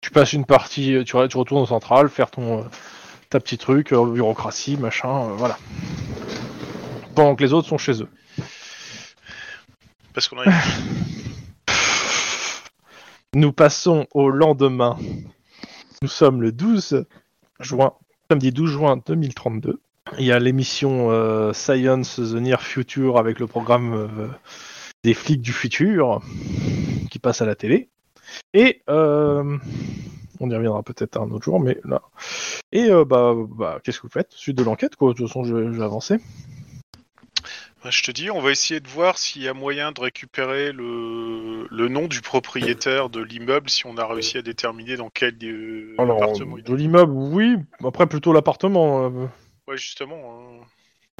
Tu 0.00 0.10
passes 0.10 0.32
une 0.32 0.46
partie, 0.46 1.04
tu, 1.04 1.16
re- 1.16 1.28
tu 1.28 1.36
retournes 1.36 1.62
au 1.62 1.66
central, 1.66 2.08
faire 2.08 2.30
ton 2.30 2.60
euh, 2.60 2.64
ta 3.28 3.38
petit 3.38 3.58
truc, 3.58 3.92
euh, 3.92 4.02
bureaucratie, 4.06 4.78
machin, 4.78 5.24
euh, 5.28 5.34
voilà. 5.34 5.58
Pendant 7.14 7.36
que 7.36 7.44
les 7.44 7.52
autres 7.52 7.68
sont 7.68 7.78
chez 7.78 8.02
eux. 8.02 8.08
Parce 10.12 10.28
qu'on 10.28 10.38
a 10.40 10.44
Nous 13.34 13.52
passons 13.52 14.06
au 14.12 14.30
lendemain. 14.30 14.96
Nous 16.02 16.08
sommes 16.08 16.42
le 16.42 16.52
12 16.52 17.04
juin, 17.60 17.94
samedi 18.30 18.50
12 18.52 18.70
juin 18.70 18.96
2032. 19.04 19.80
Il 20.18 20.24
y 20.24 20.32
a 20.32 20.38
l'émission 20.38 21.10
euh, 21.10 21.52
Science 21.52 22.16
The 22.16 22.34
Near 22.34 22.62
Future 22.62 23.18
avec 23.18 23.38
le 23.38 23.46
programme 23.46 23.94
euh, 23.94 24.28
des 25.02 25.14
flics 25.14 25.40
du 25.40 25.52
futur 25.52 26.20
qui 27.10 27.18
passe 27.18 27.42
à 27.42 27.46
la 27.46 27.54
télé. 27.54 27.88
Et 28.52 28.82
euh, 28.90 29.56
on 30.40 30.50
y 30.50 30.54
reviendra 30.54 30.82
peut-être 30.82 31.16
un 31.16 31.30
autre 31.30 31.44
jour, 31.44 31.60
mais 31.60 31.78
là. 31.84 32.02
Et 32.72 32.88
bah, 33.06 33.34
bah 33.48 33.80
qu'est-ce 33.82 33.98
que 33.98 34.06
vous 34.06 34.12
faites? 34.12 34.32
Suite 34.32 34.58
de 34.58 34.64
l'enquête, 34.64 34.96
quoi. 34.96 35.12
De 35.12 35.16
toute 35.16 35.28
façon, 35.28 35.44
je 35.44 35.72
je 35.72 35.78
vais 35.78 35.84
avancer. 35.84 36.18
Bah, 37.84 37.90
Je 37.90 38.02
te 38.02 38.10
dis, 38.10 38.30
on 38.30 38.40
va 38.40 38.50
essayer 38.50 38.80
de 38.80 38.88
voir 38.88 39.18
s'il 39.18 39.42
y 39.42 39.48
a 39.48 39.52
moyen 39.52 39.92
de 39.92 40.00
récupérer 40.00 40.72
le, 40.72 41.66
le 41.70 41.88
nom 41.88 42.08
du 42.08 42.22
propriétaire 42.22 43.10
de 43.10 43.20
l'immeuble, 43.20 43.68
si 43.68 43.84
on 43.84 43.98
a 43.98 44.06
réussi 44.06 44.38
à 44.38 44.42
déterminer 44.42 44.96
dans 44.96 45.10
quel 45.10 45.36
euh, 45.42 45.94
Alors, 45.98 46.16
appartement 46.16 46.56
il 46.56 46.64
de 46.64 46.74
l'immeuble, 46.74 47.12
oui. 47.12 47.56
Après, 47.84 48.06
plutôt 48.06 48.32
l'appartement. 48.32 49.04
euh, 49.04 49.26
Ouais, 49.68 49.76
justement. 49.76 50.62
hein. 50.62 50.64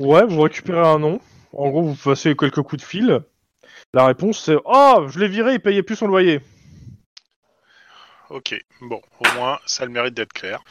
Ouais, 0.00 0.24
vous 0.24 0.40
récupérez 0.40 0.80
un 0.80 0.98
nom. 0.98 1.20
En 1.52 1.68
gros, 1.68 1.82
vous 1.82 1.94
passez 1.94 2.34
quelques 2.34 2.62
coups 2.62 2.82
de 2.82 2.86
fil. 2.86 3.20
La 3.92 4.06
réponse 4.06 4.42
c'est 4.42 4.56
Oh, 4.64 5.04
je 5.08 5.20
l'ai 5.20 5.28
viré, 5.28 5.52
il 5.54 5.60
payait 5.60 5.82
plus 5.82 5.96
son 5.96 6.06
loyer. 6.08 6.40
Ok, 8.30 8.54
bon, 8.80 9.02
au 9.20 9.34
moins, 9.36 9.58
ça 9.66 9.82
a 9.82 9.86
le 9.86 9.92
mérite 9.92 10.14
d'être 10.14 10.32
clair. 10.32 10.64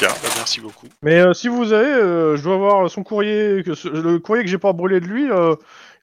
Bah, 0.00 0.28
merci 0.36 0.60
beaucoup. 0.60 0.86
Mais 1.02 1.20
euh, 1.20 1.34
si 1.34 1.48
vous 1.48 1.72
avez, 1.72 1.86
euh, 1.86 2.36
je 2.36 2.42
dois 2.42 2.54
avoir 2.54 2.90
son 2.90 3.02
courrier, 3.02 3.62
que 3.64 3.74
ce- 3.74 3.88
le 3.88 4.18
courrier 4.18 4.44
que 4.44 4.50
j'ai 4.50 4.58
pas 4.58 4.72
brûlé 4.72 5.00
de 5.00 5.06
lui, 5.06 5.30
euh, 5.30 5.54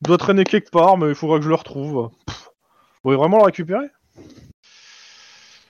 il 0.02 0.08
doit 0.08 0.18
traîner 0.18 0.44
quelque 0.44 0.70
part, 0.72 0.98
mais 0.98 1.10
il 1.10 1.16
faudra 1.16 1.38
que 1.38 1.44
je 1.44 1.50
le 1.50 1.56
retrouve. 1.56 2.10
Pff. 2.28 2.36
Vous 2.46 3.02
pouvez 3.04 3.16
vraiment 3.16 3.38
le 3.38 3.46
récupérer? 3.46 3.86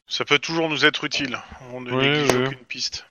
Ça 0.07 0.23
peut 0.25 0.39
toujours 0.39 0.69
nous 0.69 0.85
être 0.85 1.03
utile. 1.03 1.37
On 1.73 1.81
ne 1.81 1.91
Oui, 1.91 2.07
néglige 2.07 2.31
oui. 2.33 2.43
aucune 2.45 2.65
piste. 2.65 3.05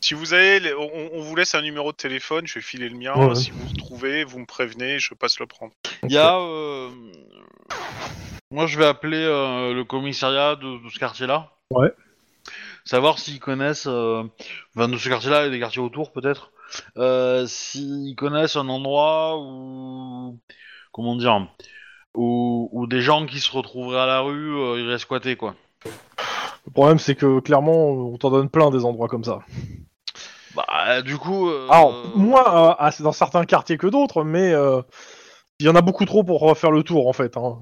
Si 0.00 0.14
vous 0.14 0.32
avez, 0.32 0.60
les- 0.60 0.74
on, 0.74 0.90
on 1.14 1.20
vous 1.20 1.36
laisse 1.36 1.54
un 1.54 1.62
numéro 1.62 1.92
de 1.92 1.96
téléphone, 1.96 2.46
je 2.46 2.54
vais 2.54 2.60
filer 2.60 2.88
le 2.88 2.96
mien. 2.96 3.14
Ouais, 3.14 3.26
ouais. 3.26 3.34
Si 3.34 3.50
vous 3.50 3.66
le 3.70 3.76
trouvez, 3.76 4.24
vous 4.24 4.38
me 4.38 4.46
prévenez, 4.46 4.98
je 4.98 5.14
passe 5.14 5.38
le 5.40 5.46
prendre. 5.46 5.72
Il 6.04 6.12
y 6.12 6.18
a. 6.18 6.36
euh, 6.38 6.88
Moi, 8.50 8.66
je 8.66 8.78
vais 8.78 8.86
appeler 8.86 9.18
euh, 9.22 9.74
le 9.74 9.84
commissariat 9.84 10.56
de, 10.56 10.82
de 10.82 10.88
ce 10.90 10.98
quartier-là. 10.98 11.50
Ouais. 11.70 11.92
Savoir 12.88 13.18
s'ils 13.18 13.38
connaissent. 13.38 13.86
euh, 13.86 14.24
Enfin, 14.74 14.88
de 14.88 14.96
ce 14.96 15.08
quartier-là 15.10 15.46
et 15.46 15.50
des 15.50 15.60
quartiers 15.60 15.82
autour, 15.82 16.10
peut-être. 16.10 16.52
Euh, 16.96 17.46
s'ils 17.46 18.16
connaissent 18.16 18.56
un 18.56 18.68
endroit 18.68 19.36
où. 19.38 20.38
Comment 20.92 21.14
dire 21.16 21.46
où, 22.14 22.70
où 22.72 22.86
des 22.86 23.02
gens 23.02 23.26
qui 23.26 23.40
se 23.40 23.52
retrouveraient 23.52 24.00
à 24.00 24.06
la 24.06 24.20
rue 24.20 24.56
euh, 24.58 24.80
iraient 24.80 24.98
squatter, 24.98 25.36
quoi. 25.36 25.54
Le 25.84 26.72
problème, 26.72 26.98
c'est 26.98 27.14
que 27.14 27.40
clairement, 27.40 27.90
on 27.90 28.16
t'en 28.16 28.30
donne 28.30 28.48
plein 28.48 28.70
des 28.70 28.84
endroits 28.86 29.08
comme 29.08 29.24
ça. 29.24 29.40
Bah, 30.54 31.02
du 31.02 31.18
coup. 31.18 31.50
euh, 31.50 31.68
Alors, 31.68 31.92
moins 32.16 32.76
dans 33.00 33.12
certains 33.12 33.44
quartiers 33.44 33.76
que 33.76 33.86
d'autres, 33.86 34.24
mais 34.24 34.52
il 35.60 35.66
y 35.66 35.68
en 35.68 35.76
a 35.76 35.82
beaucoup 35.82 36.06
trop 36.06 36.24
pour 36.24 36.40
refaire 36.40 36.70
le 36.70 36.82
tour 36.82 37.06
en 37.06 37.12
fait. 37.12 37.36
hein. 37.36 37.58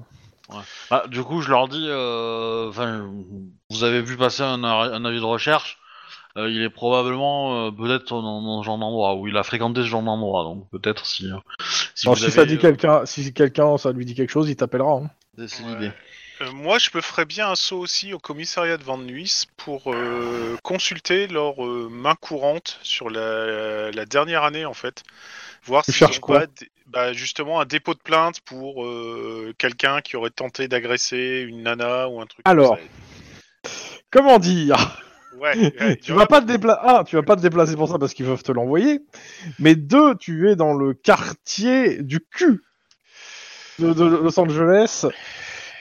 Bah, 0.89 1.05
du 1.07 1.23
coup, 1.23 1.41
je 1.41 1.49
leur 1.49 1.67
dis, 1.67 1.85
euh, 1.87 2.69
enfin, 2.69 3.09
vous 3.69 3.83
avez 3.83 4.01
vu 4.01 4.17
passer 4.17 4.43
un, 4.43 4.63
avis 4.63 5.19
de 5.19 5.25
recherche. 5.25 5.77
euh, 6.37 6.49
il 6.49 6.61
est 6.61 6.69
probablement 6.69 7.67
euh, 7.67 7.71
peut-être 7.71 8.09
dans, 8.21 8.41
dans 8.41 8.61
ce 8.61 8.65
genre 8.65 8.77
d'endroit 8.77 9.15
où 9.15 9.27
il 9.27 9.35
a 9.37 9.43
fréquenté 9.43 9.81
ce 9.81 9.87
genre 9.87 10.03
d'endroit. 10.03 10.43
Donc 10.43 10.69
peut-être 10.71 11.05
si, 11.05 11.25
euh, 11.31 11.35
si 11.95 12.07
Alors, 12.07 12.15
vous 12.15 12.19
si 12.19 12.25
avez, 12.25 12.35
ça 12.35 12.45
dit 12.45 12.55
euh, 12.55 12.57
quelqu'un, 12.59 13.05
si 13.05 13.33
quelqu'un, 13.33 13.77
ça 13.77 13.91
lui 13.91 14.05
dit 14.05 14.15
quelque 14.15 14.29
chose, 14.31 14.49
il 14.49 14.55
t'appellera. 14.55 15.01
hein. 15.03 15.09
c'est 15.47 15.63
Ouais. 15.63 15.69
l'idée. 15.73 15.91
Euh, 16.41 16.51
moi, 16.51 16.77
je 16.77 16.91
me 16.93 17.01
ferais 17.01 17.25
bien 17.25 17.49
un 17.49 17.55
saut 17.55 17.79
aussi 17.79 18.13
au 18.13 18.19
commissariat 18.19 18.77
de 18.77 18.83
Van 18.83 18.99
Nuys 18.99 19.45
pour 19.57 19.91
euh, 19.91 20.55
consulter 20.61 21.25
leur 21.27 21.65
euh, 21.65 21.89
main 21.91 22.13
courante 22.13 22.79
sur 22.83 23.09
la, 23.09 23.89
la 23.91 24.05
dernière 24.05 24.43
année, 24.43 24.63
en 24.63 24.75
fait. 24.75 25.03
Voir 25.67 25.83
cherches 25.89 26.17
ont 26.17 26.21
quoi 26.21 26.39
pas 26.41 26.45
bah, 26.87 27.13
justement 27.13 27.59
un 27.59 27.65
dépôt 27.65 27.93
de 27.93 27.99
plainte 27.99 28.39
pour 28.41 28.85
euh, 28.85 29.53
quelqu'un 29.57 29.99
qui 30.01 30.15
aurait 30.15 30.29
tenté 30.29 30.67
d'agresser 30.67 31.45
une 31.47 31.63
nana 31.63 32.07
ou 32.09 32.21
un 32.21 32.25
truc 32.25 32.41
Alors. 32.45 32.77
comme 32.77 32.85
ça. 32.85 33.71
Comment 34.09 34.39
dire? 34.39 35.01
Ouais, 35.37 35.55
ouais, 35.81 35.97
Tu 35.97 36.13
vas 36.13 36.25
pas 36.25 36.41
te 36.41 36.45
déplacer. 36.45 36.79
Ah, 36.81 37.03
tu 37.05 37.15
vas 37.17 37.23
pas 37.23 37.35
te 37.35 37.41
déplacer 37.41 37.75
pour 37.75 37.89
ça 37.89 37.99
parce 37.99 38.13
qu'ils 38.13 38.25
peuvent 38.25 38.41
te 38.43 38.51
l'envoyer. 38.51 39.01
Mais 39.59 39.75
deux, 39.75 40.15
tu 40.15 40.49
es 40.49 40.55
dans 40.55 40.73
le 40.73 40.93
quartier 40.93 42.01
du 42.01 42.21
cul 42.21 42.61
de, 43.79 43.93
de 43.93 44.05
Los 44.05 44.39
Angeles. 44.39 45.05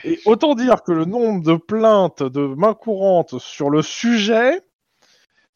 Et 0.05 0.21
autant 0.25 0.55
dire 0.55 0.83
que 0.83 0.93
le 0.93 1.05
nombre 1.05 1.43
de 1.43 1.57
plaintes 1.57 2.23
de 2.23 2.41
mains 2.41 2.75
courantes 2.75 3.39
sur 3.39 3.71
le 3.71 3.83
sujet, 3.83 4.61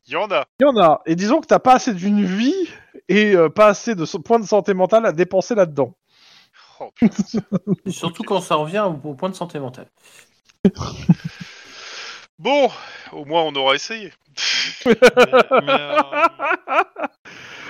Il 0.06 0.14
y 0.14 0.16
en 0.16 0.30
a. 0.30 0.44
il 0.60 0.62
y 0.62 0.66
en 0.66 0.76
a. 0.80 1.02
Et 1.06 1.14
disons 1.16 1.40
que 1.40 1.46
t'as 1.46 1.58
pas 1.58 1.74
assez 1.74 1.92
d'une 1.92 2.24
vie 2.24 2.68
et 3.10 3.34
euh, 3.34 3.48
pas 3.50 3.66
assez 3.66 3.94
de 3.94 4.04
so- 4.06 4.20
points 4.20 4.38
de 4.38 4.46
santé 4.46 4.72
mentale 4.72 5.04
à 5.04 5.12
dépenser 5.12 5.54
là-dedans. 5.56 5.94
Oh, 6.78 6.90
surtout 7.90 8.22
quand 8.22 8.40
ça 8.40 8.54
revient 8.54 8.86
au, 8.86 9.08
au 9.08 9.14
point 9.14 9.28
de 9.28 9.34
santé 9.34 9.58
mentale. 9.58 9.88
bon, 12.38 12.70
au 13.12 13.24
moins 13.24 13.42
on 13.42 13.54
aura 13.56 13.74
essayé. 13.74 14.12
mais, 14.86 14.94
mais, 14.94 15.80
euh, 15.80 16.26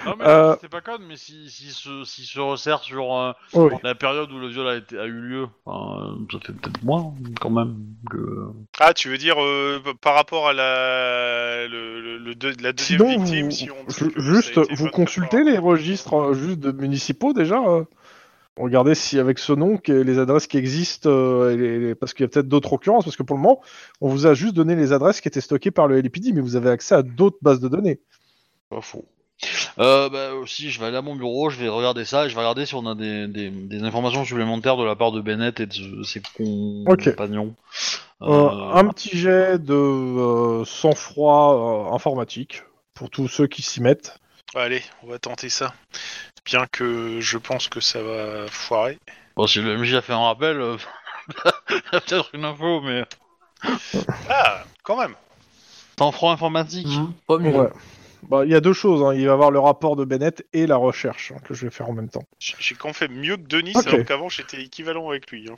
Non 0.06 0.14
mais 0.18 0.24
Euh. 0.26 0.54
c'était 0.54 0.68
pas 0.68 0.80
conne, 0.80 1.02
mais 1.06 1.16
si, 1.16 1.50
si, 1.50 1.70
se, 1.72 2.04
si 2.04 2.24
se 2.24 2.40
resserre 2.40 2.80
sur 2.82 3.14
euh, 3.14 3.32
Oui. 3.54 3.72
la 3.82 3.94
période 3.94 4.32
où 4.32 4.38
le 4.38 4.48
viol 4.48 4.66
a, 4.68 4.76
été, 4.76 4.98
a 4.98 5.04
eu 5.06 5.20
lieu, 5.20 5.46
enfin, 5.66 6.16
ça 6.32 6.38
fait 6.40 6.52
peut-être 6.54 6.82
moins 6.82 7.12
quand 7.40 7.50
même 7.50 7.76
que... 8.10 8.46
Ah, 8.78 8.94
tu 8.94 9.08
veux 9.10 9.18
dire 9.18 9.36
euh, 9.42 9.80
par 10.00 10.14
rapport 10.14 10.48
à 10.48 10.52
la, 10.52 11.66
le, 11.68 12.00
le- 12.00 12.18
le 12.18 12.34
deux- 12.34 12.54
la 12.62 12.72
deuxième 12.72 12.98
Sinon, 13.00 13.18
victime, 13.24 13.44
vous, 13.46 13.50
si 13.50 13.70
on 13.70 13.84
dit 13.86 13.94
ju- 13.94 14.10
que 14.10 14.20
ça 14.22 14.28
a 14.30 14.34
juste, 14.34 14.58
été 14.58 14.74
vous 14.74 14.88
consultez 14.88 15.44
les 15.44 15.58
registres 15.58 16.14
euh, 16.14 16.34
juste 16.34 16.60
de 16.60 16.72
municipaux 16.72 17.32
déjà. 17.32 17.58
euh, 17.58 17.84
regardez 18.56 18.94
si 18.94 19.18
avec 19.18 19.38
ce 19.38 19.52
nom, 19.52 19.76
que 19.78 19.92
les 19.92 20.18
adresses 20.18 20.46
qui 20.46 20.56
existent, 20.58 21.08
euh, 21.10 21.50
et 21.52 21.56
les- 21.56 21.78
les- 21.78 21.94
parce 21.94 22.14
qu'il 22.14 22.24
y 22.24 22.26
a 22.26 22.28
peut-être 22.28 22.48
d'autres 22.48 22.72
occurrences, 22.72 23.04
parce 23.04 23.16
que 23.16 23.22
pour 23.22 23.36
le 23.36 23.42
moment, 23.42 23.60
on 24.00 24.08
vous 24.08 24.26
a 24.26 24.34
juste 24.34 24.54
donné 24.54 24.76
les 24.76 24.92
adresses 24.92 25.20
qui 25.20 25.28
étaient 25.28 25.40
stockées 25.40 25.70
par 25.70 25.88
le 25.88 25.98
LPD, 25.98 26.32
mais 26.32 26.40
vous 26.40 26.56
avez 26.56 26.70
accès 26.70 26.94
à 26.94 27.02
d'autres 27.02 27.38
bases 27.42 27.60
de 27.60 27.68
données. 27.68 28.00
Pas 28.68 28.80
faux. 28.80 29.04
Euh, 29.78 30.08
bah, 30.10 30.34
aussi, 30.34 30.70
je 30.70 30.80
vais 30.80 30.86
aller 30.86 30.96
à 30.96 31.02
mon 31.02 31.16
bureau, 31.16 31.48
je 31.50 31.58
vais 31.58 31.68
regarder 31.68 32.04
ça, 32.04 32.26
et 32.26 32.28
je 32.28 32.34
vais 32.34 32.40
regarder 32.40 32.66
si 32.66 32.74
on 32.74 32.86
a 32.86 32.94
des, 32.94 33.26
des, 33.26 33.48
des 33.50 33.82
informations 33.82 34.24
supplémentaires 34.24 34.76
de 34.76 34.84
la 34.84 34.96
part 34.96 35.12
de 35.12 35.20
Bennett 35.20 35.60
et 35.60 35.66
de 35.66 36.02
ses 36.02 36.20
Ok. 36.86 37.04
compagnons. 37.04 37.54
Euh, 38.22 38.26
Euh, 38.26 38.74
un 38.74 38.86
petit 38.88 39.16
jet 39.16 39.58
de 39.58 39.72
euh, 39.72 40.64
sang-froid 40.66 41.88
euh, 41.90 41.94
informatique 41.94 42.64
pour 42.92 43.08
tous 43.08 43.28
ceux 43.28 43.46
qui 43.46 43.62
s'y 43.62 43.80
mettent. 43.80 44.18
Allez, 44.54 44.82
on 45.02 45.06
va 45.06 45.18
tenter 45.18 45.48
ça. 45.48 45.72
Bien 46.44 46.66
que 46.70 47.18
je 47.20 47.38
pense 47.38 47.68
que 47.68 47.80
ça 47.80 48.02
va 48.02 48.46
foirer. 48.48 48.98
Bon, 49.36 49.46
si 49.46 49.60
le 49.62 49.78
MJ 49.78 49.94
a 49.94 50.02
fait 50.02 50.12
un 50.12 50.18
rappel, 50.24 50.60
euh, 50.60 50.76
il 51.70 51.76
y 51.92 51.96
a 51.96 52.00
peut-être 52.00 52.30
une 52.34 52.44
info, 52.44 52.82
mais... 52.82 53.04
Ah, 54.28 54.64
quand 54.82 54.98
même. 54.98 55.14
Sans 55.98 56.12
franc 56.12 56.30
informatique 56.30 56.86
Mhm, 56.86 57.12
Pas 57.26 57.38
mieux. 57.38 57.54
Ouais. 57.54 57.68
Bah, 58.28 58.44
Il 58.44 58.50
y 58.50 58.54
a 58.54 58.60
deux 58.60 58.72
choses, 58.72 59.02
hein. 59.02 59.12
il 59.14 59.20
va 59.24 59.30
y 59.30 59.32
avoir 59.32 59.50
le 59.50 59.58
rapport 59.58 59.96
de 59.96 60.04
Bennett 60.04 60.46
et 60.52 60.66
la 60.66 60.76
recherche 60.76 61.32
hein, 61.32 61.38
que 61.44 61.54
je 61.54 61.64
vais 61.66 61.70
faire 61.70 61.88
en 61.88 61.92
même 61.92 62.08
temps. 62.08 62.22
J'ai 62.38 62.74
quand 62.74 62.88
même 62.88 62.94
fait 62.94 63.08
mieux 63.08 63.36
que 63.36 63.42
Denis, 63.46 63.72
alors 63.86 64.04
qu'avant 64.04 64.28
j'étais 64.28 64.62
équivalent 64.62 65.08
avec 65.10 65.30
lui. 65.30 65.48
hein. 65.50 65.56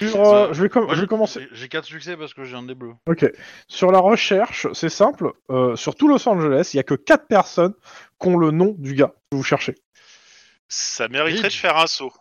Je- 0.00 0.08
Sur, 0.08 0.24
euh, 0.24 0.52
je 0.52 0.62
vais, 0.62 0.68
com- 0.68 0.84
Moi, 0.84 0.94
je 0.94 1.00
vais 1.02 1.06
commencer. 1.06 1.40
j'ai- 1.50 1.56
J'ai 1.56 1.68
4 1.68 1.84
succès 1.84 2.16
parce 2.16 2.32
que 2.34 2.44
j'ai 2.44 2.56
un 2.56 2.62
des 2.62 2.74
bleus. 2.74 2.92
Ok. 3.06 3.26
Sur 3.68 3.90
la 3.90 3.98
recherche, 3.98 4.66
c'est 4.72 4.88
simple. 4.88 5.32
euh, 5.50 5.76
sur 5.76 5.94
tout 5.94 6.08
Los 6.08 6.26
Angeles, 6.28 6.70
il 6.72 6.76
y 6.78 6.80
a 6.80 6.84
que 6.84 6.94
quatre 6.94 7.26
personnes 7.26 7.74
qui 8.20 8.28
ont 8.28 8.36
le 8.38 8.50
nom 8.50 8.74
du 8.78 8.94
gars 8.94 9.12
que 9.30 9.36
vous 9.36 9.42
cherchez. 9.42 9.74
Ça 10.68 11.08
mériterait 11.08 11.48
de 11.48 11.52
faire 11.52 11.76
un 11.76 11.86
saut. 11.86 12.12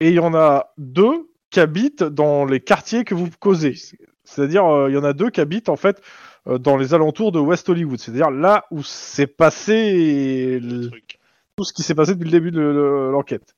Et 0.00 0.08
il 0.08 0.14
y 0.14 0.18
en 0.18 0.34
a 0.34 0.72
deux 0.78 1.28
qui 1.50 1.60
habitent 1.60 2.02
dans 2.02 2.44
les 2.44 2.60
quartiers 2.60 3.04
que 3.04 3.14
vous 3.14 3.28
causez. 3.38 3.76
C'est-à-dire, 4.24 4.64
euh, 4.66 4.90
il 4.90 4.94
y 4.94 4.98
en 4.98 5.04
a 5.04 5.12
deux 5.12 5.30
qui 5.30 5.40
habitent 5.40 5.68
en 5.68 5.76
fait 5.76 6.00
euh, 6.48 6.58
dans 6.58 6.76
les 6.76 6.94
alentours 6.94 7.32
de 7.32 7.38
West 7.38 7.68
Hollywood. 7.68 7.98
C'est-à-dire 7.98 8.30
là 8.30 8.64
où 8.70 8.82
s'est 8.82 9.26
passé 9.26 10.58
le 10.60 10.68
le- 10.82 10.88
truc. 10.90 11.18
tout 11.56 11.64
ce 11.64 11.72
qui 11.72 11.82
s'est 11.82 11.94
passé 11.94 12.14
depuis 12.14 12.24
le 12.26 12.30
début 12.30 12.50
de 12.50 12.60
le- 12.60 13.10
l'enquête. 13.10 13.54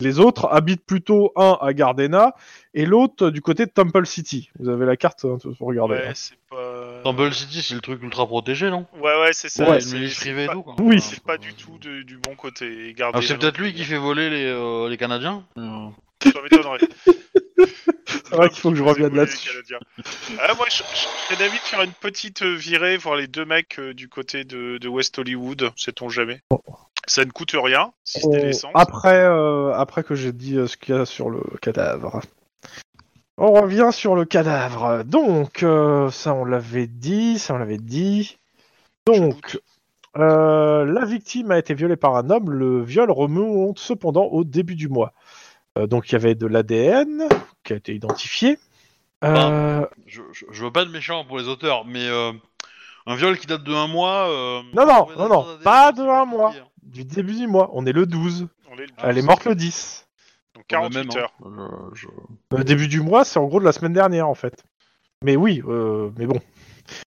Les 0.00 0.18
autres 0.18 0.48
habitent 0.50 0.84
plutôt 0.84 1.30
un 1.36 1.56
à 1.60 1.72
Gardena 1.72 2.34
et 2.74 2.84
l'autre 2.84 3.30
du 3.30 3.40
côté 3.40 3.64
de 3.64 3.70
Temple 3.70 4.04
City. 4.06 4.50
Vous 4.58 4.68
avez 4.68 4.86
la 4.86 4.96
carte 4.96 5.24
hein, 5.24 5.38
pour 5.56 5.68
regarder. 5.68 5.94
Ouais, 5.94 6.08
hein. 6.08 6.12
c'est 6.14 6.34
pas. 6.50 7.00
Temple 7.04 7.32
City, 7.32 7.62
c'est 7.62 7.74
le 7.76 7.80
truc 7.80 8.02
ultra 8.02 8.26
protégé, 8.26 8.70
non? 8.70 8.86
Ouais, 8.96 9.20
ouais, 9.20 9.30
c'est 9.32 9.48
ça. 9.48 9.70
Ouais, 9.70 9.80
c'est- 9.80 9.96
et 10.28 10.46
pas- 10.46 10.52
tout, 10.52 10.62
quoi. 10.62 10.74
Oui. 10.80 11.00
C'est 11.00 11.22
pas 11.22 11.38
du 11.38 11.54
tout 11.54 11.78
de- 11.80 12.02
du 12.02 12.18
bon 12.18 12.34
côté. 12.34 12.92
Ah, 13.12 13.20
c'est 13.22 13.38
peut-être 13.38 13.58
lui 13.58 13.72
qui 13.72 13.84
fait 13.84 13.96
voler 13.98 14.30
les, 14.30 14.46
euh, 14.46 14.88
les 14.88 14.96
Canadiens 14.96 15.44
Euh, 15.58 15.86
Ça 16.22 16.40
m'étonnerait. 16.42 16.78
C'est 18.06 18.36
vrai 18.36 18.48
qu'il 18.48 18.60
faut 18.60 18.70
que 18.70 18.76
je 18.76 18.82
revienne 18.82 19.14
là-dessus. 19.14 19.50
Ah, 20.40 20.54
moi, 20.54 20.66
je, 20.70 20.76
je 20.76 20.98
serais 20.98 21.36
d'avis 21.36 21.58
de 21.58 21.62
faire 21.62 21.82
une 21.82 21.92
petite 21.92 22.42
euh, 22.42 22.54
virée, 22.54 22.96
voir 22.96 23.16
les 23.16 23.26
deux 23.26 23.44
mecs 23.44 23.78
euh, 23.78 23.94
du 23.94 24.08
côté 24.08 24.44
de, 24.44 24.78
de 24.78 24.88
West 24.88 25.18
Hollywood, 25.18 25.70
sait-on 25.76 26.08
jamais. 26.08 26.40
Ça 27.06 27.24
ne 27.24 27.30
coûte 27.30 27.54
rien, 27.54 27.92
si 28.02 28.20
ce 28.20 28.28
n'est 28.28 28.46
l'essence. 28.46 28.72
Après, 28.74 29.24
euh, 29.24 29.72
après 29.74 30.02
que 30.02 30.14
j'ai 30.14 30.32
dit 30.32 30.56
euh, 30.56 30.66
ce 30.66 30.76
qu'il 30.76 30.94
y 30.94 30.98
a 30.98 31.04
sur 31.04 31.30
le 31.30 31.42
cadavre. 31.60 32.22
On 33.36 33.52
revient 33.52 33.90
sur 33.92 34.14
le 34.14 34.24
cadavre. 34.24 35.04
Donc, 35.04 35.62
euh, 35.62 36.10
ça 36.10 36.34
on 36.34 36.44
l'avait 36.44 36.86
dit, 36.86 37.38
ça 37.38 37.54
on 37.54 37.58
l'avait 37.58 37.78
dit. 37.78 38.38
Donc, 39.06 39.58
euh, 40.16 40.84
la 40.84 41.04
victime 41.04 41.50
a 41.50 41.58
été 41.58 41.74
violée 41.74 41.96
par 41.96 42.16
un 42.16 42.30
homme. 42.30 42.50
Le 42.50 42.82
viol 42.82 43.10
remonte 43.10 43.78
cependant 43.78 44.26
au 44.26 44.44
début 44.44 44.76
du 44.76 44.88
mois. 44.88 45.12
Euh, 45.78 45.86
donc, 45.86 46.08
il 46.10 46.12
y 46.12 46.16
avait 46.16 46.34
de 46.34 46.46
l'ADN 46.46 47.28
qui 47.64 47.72
a 47.72 47.76
été 47.76 47.94
identifié. 47.94 48.58
Euh, 49.24 49.86
je, 50.06 50.22
je, 50.32 50.44
je 50.50 50.64
veux 50.64 50.70
pas 50.72 50.84
de 50.84 50.90
méchant 50.90 51.24
pour 51.24 51.38
les 51.38 51.48
auteurs, 51.48 51.84
mais 51.86 52.06
euh, 52.06 52.32
un 53.06 53.16
viol 53.16 53.38
qui 53.38 53.46
date 53.46 53.64
de 53.64 53.72
un 53.72 53.86
mois. 53.88 54.28
euh, 54.28 54.62
Non, 54.74 54.86
non, 54.86 55.08
non, 55.16 55.28
non, 55.28 55.58
pas 55.64 55.92
de 55.92 56.02
un 56.02 56.24
mois. 56.26 56.50
hein. 56.56 56.64
du 56.82 57.04
début 57.04 57.34
du 57.34 57.46
mois, 57.46 57.70
on 57.72 57.86
est 57.86 57.92
le 57.92 58.06
12. 58.06 58.46
On 58.70 58.74
est 58.76 58.86
le 58.86 58.92
Elle 59.02 59.16
est 59.18 59.20
12, 59.22 59.24
morte 59.26 59.44
le 59.46 59.54
10. 59.54 60.06
Donc 60.54 60.62
Ouais, 60.62 60.64
48 60.68 60.96
même, 60.98 61.08
hein. 61.10 61.20
heures. 61.20 61.90
Je- 61.94 62.06
Le 62.56 62.64
début 62.64 62.86
du 62.86 63.00
mois, 63.00 63.24
c'est 63.24 63.38
en 63.38 63.46
gros 63.46 63.60
de 63.60 63.64
la 63.64 63.72
semaine 63.72 63.92
dernière 63.94 64.28
en 64.28 64.34
fait. 64.34 64.62
Mais 65.24 65.36
oui, 65.36 65.62
euh, 65.66 66.10
mais 66.18 66.26
bon. 66.26 66.38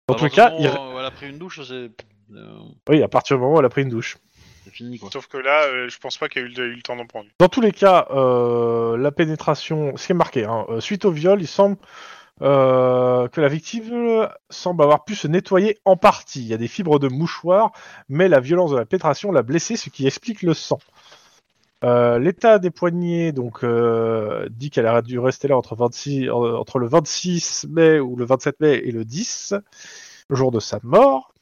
Les 0.09 0.15
partir 0.15 0.31
cas, 0.31 0.49
du 0.49 0.63
il... 0.63 0.67
moment 0.69 0.95
où 0.95 0.99
elle 0.99 1.05
a 1.05 1.11
pris 1.11 1.29
une 1.29 1.37
douche, 1.37 1.61
c'est 1.67 1.91
euh, 2.35 2.59
oui, 2.89 3.03
à 3.03 3.07
partir 3.07 3.37
du 3.37 3.41
moment 3.43 3.55
où 3.55 3.59
elle 3.59 3.65
a 3.65 3.69
pris 3.69 3.83
une 3.83 3.89
douche. 3.89 4.17
C'est 4.67 4.75
fini 4.75 4.99
quoi. 4.99 5.09
Sauf 5.11 5.27
que 5.27 5.37
là, 5.37 5.63
euh, 5.63 5.89
je 5.89 5.97
pense 5.97 6.17
pas 6.17 6.27
qu'il 6.27 6.41
y 6.41 6.45
a 6.45 6.47
eu 6.47 6.51
le, 6.51 6.67
eu 6.67 6.75
le 6.75 6.81
temps 6.81 6.95
d'en 6.95 7.05
prendre. 7.05 7.27
Dans 7.39 7.47
tous 7.47 7.61
les 7.61 7.71
cas, 7.71 8.07
euh, 8.11 8.97
la 8.97 9.11
pénétration, 9.11 9.95
ce 9.95 10.05
qui 10.05 10.11
est 10.11 10.15
marqué, 10.15 10.43
hein, 10.45 10.65
euh, 10.69 10.79
suite 10.79 11.05
au 11.05 11.11
viol, 11.11 11.41
il 11.41 11.47
semble 11.47 11.77
euh, 12.41 13.27
que 13.29 13.41
la 13.41 13.47
victime 13.47 14.27
semble 14.49 14.83
avoir 14.83 15.05
pu 15.05 15.15
se 15.15 15.27
nettoyer 15.27 15.79
en 15.85 15.95
partie. 15.95 16.41
Il 16.41 16.47
y 16.47 16.53
a 16.53 16.57
des 16.57 16.67
fibres 16.67 16.99
de 16.99 17.07
mouchoir, 17.07 17.71
mais 18.09 18.27
la 18.27 18.39
violence 18.39 18.71
de 18.71 18.77
la 18.77 18.85
pénétration 18.85 19.31
l'a 19.31 19.41
blessée, 19.41 19.77
ce 19.77 19.89
qui 19.89 20.05
explique 20.05 20.41
le 20.41 20.53
sang. 20.53 20.79
Euh, 21.83 22.17
L'état 22.17 22.57
des 22.57 22.71
poignets 22.71 23.31
donc 23.31 23.63
euh, 23.63 24.47
dit 24.49 24.71
qu'elle 24.71 24.87
a 24.87 25.01
dû 25.01 25.19
rester 25.19 25.47
là 25.47 25.57
entre, 25.57 25.75
26, 25.75 26.27
euh, 26.27 26.31
entre 26.31 26.79
le 26.79 26.87
26 26.87 27.67
mai 27.69 27.99
ou 27.99 28.15
le 28.15 28.25
27 28.25 28.59
mai 28.59 28.81
et 28.83 28.91
le 28.91 29.05
10, 29.05 29.53
le 30.29 30.35
jour 30.35 30.51
de 30.51 30.59
sa 30.59 30.79
mort. 30.83 31.33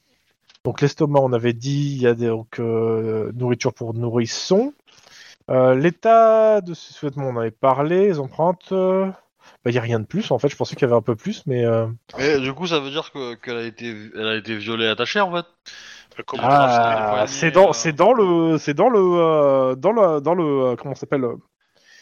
Donc 0.65 0.81
l'estomac, 0.81 1.19
on 1.21 1.31
avait 1.31 1.53
dit, 1.53 1.93
il 1.95 2.01
y 2.01 2.07
a 2.07 2.15
des, 2.15 2.27
donc 2.27 2.59
euh, 2.59 3.31
nourriture 3.35 3.73
pour 3.73 3.93
nourrisson. 3.93 4.73
Euh, 5.51 5.75
L'état 5.75 6.59
de 6.61 6.73
ce 6.73 6.91
sous-vêtements, 6.93 7.27
on 7.29 7.37
avait 7.37 7.51
parlé, 7.51 8.07
les 8.07 8.19
empreintes. 8.19 8.71
euh, 8.71 9.05
bah, 9.63 9.69
il 9.69 9.73
n'y 9.73 9.77
a 9.77 9.81
rien 9.81 9.99
de 9.99 10.05
plus 10.05 10.31
en 10.31 10.39
fait. 10.39 10.49
Je 10.49 10.55
pensais 10.55 10.75
qu'il 10.75 10.81
y 10.81 10.85
avait 10.89 10.97
un 10.97 11.03
peu 11.03 11.15
plus, 11.15 11.43
mais 11.45 11.63
euh, 11.63 11.85
Mais 12.17 12.39
du 12.39 12.51
coup, 12.53 12.65
ça 12.65 12.79
veut 12.79 12.89
dire 12.89 13.11
que- 13.11 13.35
qu'elle 13.35 13.57
a 13.57 13.63
été, 13.63 13.95
elle 14.15 14.27
a 14.27 14.35
été 14.35 14.57
violée 14.57 14.87
attachée 14.87 15.21
en 15.21 15.31
fait. 15.31 15.45
Comment 16.25 16.43
ah, 16.47 17.25
c'est 17.27 17.51
dans, 17.51 17.69
euh, 17.69 17.73
c'est 17.73 17.91
dans 17.93 18.13
le, 18.13 18.57
c'est 18.57 18.73
dans 18.73 18.89
le, 18.89 18.99
euh, 18.99 19.75
dans 19.75 19.91
le, 19.91 20.21
dans 20.21 20.33
le, 20.33 20.75
comment 20.77 20.95
s'appelle 20.95 21.25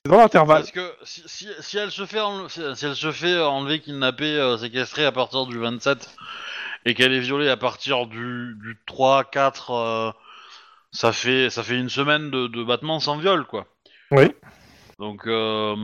C'est 0.06 0.12
dans 0.12 0.20
l'intervalle. 0.20 0.60
Parce 0.60 0.72
que 0.72 0.94
si, 1.04 1.24
si, 1.26 1.48
si 1.60 1.78
elle 1.80 1.90
se 1.92 2.06
fait 2.06 2.20
enle- 2.20 2.48
si, 2.48 2.62
si 2.76 2.86
elle 2.86 2.96
se 2.96 3.12
fait 3.12 3.42
enlever, 3.42 3.80
kidnapper, 3.80 4.38
euh, 4.38 4.58
séquestrer 4.58 5.04
à 5.06 5.12
partir 5.12 5.48
du 5.48 5.58
27 5.58 6.10
et 6.86 6.94
qu'elle 6.94 7.14
est 7.14 7.20
violée 7.20 7.50
à 7.50 7.58
partir 7.58 8.08
du, 8.08 8.56
du 8.62 8.78
3, 8.86 9.26
4, 9.26 9.72
euh, 9.72 10.12
ça 10.92 11.12
fait 11.12 11.50
ça 11.50 11.64
fait 11.64 11.78
une 11.78 11.90
semaine 11.90 12.30
de, 12.30 12.48
de 12.48 12.64
battement 12.64 13.00
sans 13.00 13.18
viol 13.18 13.46
quoi. 13.46 13.66
Oui. 14.12 14.32
Donc 15.00 15.28
euh, 15.28 15.76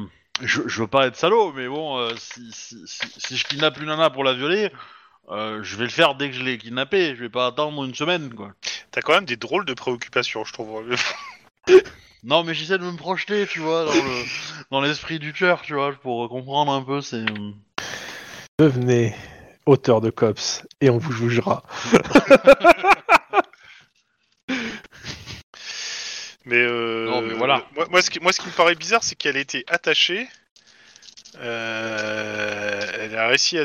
je, 0.42 0.62
je 0.68 0.82
veux 0.82 0.88
pas 0.88 1.08
être 1.08 1.16
salaud, 1.16 1.52
mais 1.54 1.68
bon, 1.68 1.98
euh, 1.98 2.14
si, 2.18 2.52
si, 2.52 2.78
si, 2.86 3.02
si 3.18 3.38
je 3.38 3.46
kidnappe 3.46 3.80
une 3.80 3.88
nana 3.88 4.10
pour 4.10 4.24
la 4.24 4.34
violer, 4.34 4.72
euh, 5.30 5.62
je 5.64 5.76
vais 5.78 5.86
le 5.86 5.90
faire 5.90 6.16
dès 6.16 6.30
que 6.30 6.36
je 6.36 6.44
l'ai 6.44 6.58
kidnappée. 6.58 7.16
Je 7.16 7.22
vais 7.22 7.30
pas 7.30 7.48
attendre 7.48 7.84
une 7.84 7.96
semaine 7.96 8.34
quoi. 8.34 8.52
T'as 8.92 9.02
quand 9.02 9.14
même 9.14 9.26
des 9.26 9.38
drôles 9.38 9.66
de 9.66 9.74
préoccupations, 9.74 10.44
je 10.46 10.54
trouve. 10.54 10.84
Non, 12.22 12.44
mais 12.44 12.54
j'essaie 12.54 12.78
de 12.78 12.84
me 12.84 12.98
projeter, 12.98 13.48
tu 13.48 13.60
vois, 13.60 13.86
dans 13.86 13.94
le 13.94 14.24
dans 14.72 14.82
l'esprit 14.82 15.20
du 15.20 15.32
tueur, 15.32 15.62
tu 15.62 15.74
vois, 15.74 15.94
pour 15.94 16.28
comprendre 16.28 16.74
un 16.74 16.82
peu. 16.84 17.00
C'est 17.00 17.24
Devenez 18.60 19.16
auteur 19.70 20.02
de 20.02 20.10
cops 20.10 20.64
et 20.82 20.90
on 20.90 20.98
vous 20.98 21.12
jugera. 21.14 21.64
Mais, 26.46 26.56
euh, 26.58 27.06
Non, 27.06 27.22
mais 27.22 27.34
voilà. 27.36 27.64
Moi, 27.76 27.86
moi, 27.92 28.02
ce 28.02 28.10
qui, 28.10 28.20
moi, 28.20 28.32
ce 28.34 28.40
qui 28.42 28.48
me 28.48 28.54
paraît 28.54 28.74
bizarre, 28.76 29.04
c'est 29.04 29.16
qu'elle 29.16 29.38
a 29.38 29.40
été 29.40 29.64
attachée. 29.68 30.28
euh, 31.42 32.82
elle 33.00 33.16
a 33.16 33.28
réussi 33.28 33.58
à, 33.60 33.62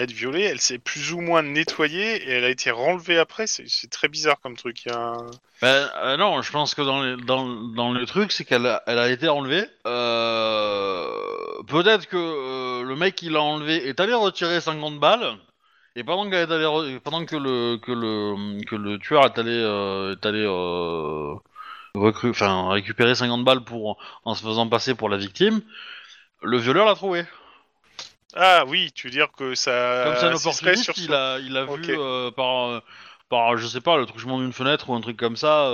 être 0.00 0.12
violée, 0.12 0.42
elle 0.42 0.60
s'est 0.60 0.78
plus 0.78 1.12
ou 1.12 1.20
moins 1.20 1.42
nettoyée 1.42 2.16
et 2.28 2.30
elle 2.32 2.44
a 2.44 2.50
été 2.50 2.70
renlevée 2.70 3.18
après. 3.18 3.46
C'est 3.46 3.64
très 3.90 4.08
bizarre 4.08 4.38
comme 4.42 4.56
truc. 4.56 4.84
Il 4.84 4.92
y 4.92 4.94
a 4.94 4.98
un- 4.98 5.30
Ben 5.62 5.90
euh, 6.02 6.16
non, 6.18 6.42
je 6.42 6.52
pense 6.52 6.74
que 6.74 6.82
dans, 6.82 7.02
les, 7.02 7.16
dans, 7.24 7.46
dans 7.46 7.92
le 7.92 8.04
truc, 8.04 8.30
c'est 8.32 8.44
qu'elle 8.44 8.66
a, 8.66 8.82
elle 8.86 8.98
a 8.98 9.08
été 9.08 9.28
enlevée. 9.28 9.64
Euh, 9.86 11.06
Peut-être 11.66 12.06
que 12.06 12.16
euh, 12.16 12.67
le 12.88 12.96
mec 12.96 13.14
qui 13.16 13.30
l'a 13.30 13.42
enlevée 13.42 13.88
est 13.88 14.00
allé 14.00 14.14
retirer 14.14 14.60
50 14.60 14.98
balles. 15.00 15.36
Et 15.96 16.04
pendant, 16.04 16.30
qu'elle 16.30 16.48
est 16.48 16.54
allée 16.54 16.64
re- 16.64 17.00
pendant 17.00 17.24
que, 17.26 17.36
le, 17.36 17.78
que, 17.78 17.92
le, 17.92 18.62
que 18.64 18.76
le 18.76 18.98
tueur 18.98 19.24
est 19.26 19.38
allé, 19.38 19.50
euh, 19.52 20.14
est 20.14 20.26
allé 20.26 20.44
euh, 20.46 21.34
recru- 21.94 22.32
récupérer 22.72 23.14
50 23.14 23.44
balles 23.44 23.64
pour, 23.64 23.98
en 24.24 24.34
se 24.34 24.42
faisant 24.44 24.68
passer 24.68 24.94
pour 24.94 25.08
la 25.08 25.16
victime, 25.16 25.60
le 26.42 26.58
violeur 26.58 26.86
l'a 26.86 26.94
trouvé. 26.94 27.24
Ah 28.34 28.64
oui, 28.66 28.92
tu 28.94 29.06
veux 29.08 29.10
dire 29.10 29.32
que 29.36 29.54
ça. 29.54 30.04
Comme 30.04 30.16
c'est 30.16 30.26
un 30.26 30.34
opportuniste, 30.34 30.84
sur 30.84 30.94
il 30.98 31.12
a, 31.14 31.38
il 31.38 31.56
a 31.56 31.64
vu 31.64 31.98
euh, 31.98 32.30
par, 32.30 32.82
par, 33.28 33.56
je 33.56 33.66
sais 33.66 33.80
pas, 33.80 33.96
le 33.96 34.06
truchement 34.06 34.38
d'une 34.38 34.52
fenêtre 34.52 34.90
ou 34.90 34.94
un 34.94 35.00
truc 35.00 35.16
comme 35.16 35.36
ça, 35.36 35.66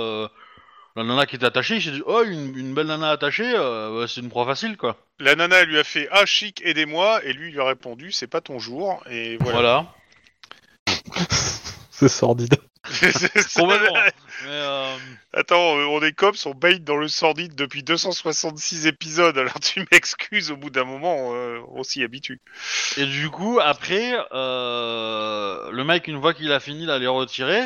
la 0.95 1.03
nana 1.03 1.25
qui 1.25 1.35
était 1.35 1.45
attachée, 1.45 1.75
il 1.75 1.81
s'est 1.81 1.91
dit, 1.91 2.03
oh, 2.05 2.23
une, 2.23 2.57
une 2.57 2.73
belle 2.73 2.87
nana 2.87 3.11
attachée, 3.11 3.55
euh, 3.55 4.07
c'est 4.07 4.21
une 4.21 4.29
proie 4.29 4.45
facile, 4.45 4.77
quoi. 4.77 4.97
La 5.19 5.35
nana 5.35 5.57
elle 5.61 5.69
lui 5.69 5.79
a 5.79 5.83
fait 5.83 6.07
Ah 6.11 6.25
chic, 6.25 6.61
aidez-moi. 6.63 7.23
Et 7.23 7.33
lui 7.33 7.49
il 7.49 7.53
lui 7.53 7.61
a 7.61 7.65
répondu 7.65 8.11
C'est 8.11 8.27
pas 8.27 8.41
ton 8.41 8.59
jour. 8.59 9.03
Et 9.09 9.37
voilà. 9.37 9.59
Voilà. 10.87 11.27
C'est 11.91 12.09
sordide. 12.09 12.55
Complètement. 13.55 13.93
Mais, 14.43 14.49
euh, 14.49 14.97
Attends, 15.37 15.77
euh, 15.77 15.85
on 15.85 16.01
est 16.01 16.13
cops, 16.13 16.45
on 16.45 16.53
bait 16.53 16.79
dans 16.79 16.95
le 16.95 17.09
sordide 17.09 17.55
depuis 17.55 17.83
266 17.83 18.87
épisodes. 18.87 19.37
Alors 19.37 19.59
tu 19.59 19.85
m'excuses, 19.91 20.49
au 20.51 20.55
bout 20.55 20.69
d'un 20.69 20.85
moment, 20.85 21.33
euh, 21.33 21.59
on 21.73 21.83
s'y 21.83 22.03
habitue. 22.03 22.39
et 22.95 23.05
du 23.05 23.29
coup, 23.29 23.59
après, 23.61 24.13
euh, 24.31 25.69
le 25.71 25.83
mec, 25.83 26.07
une 26.07 26.21
fois 26.21 26.33
qu'il 26.33 26.53
a 26.53 26.61
fini 26.61 26.85
d'aller 26.85 27.07
retirer, 27.07 27.63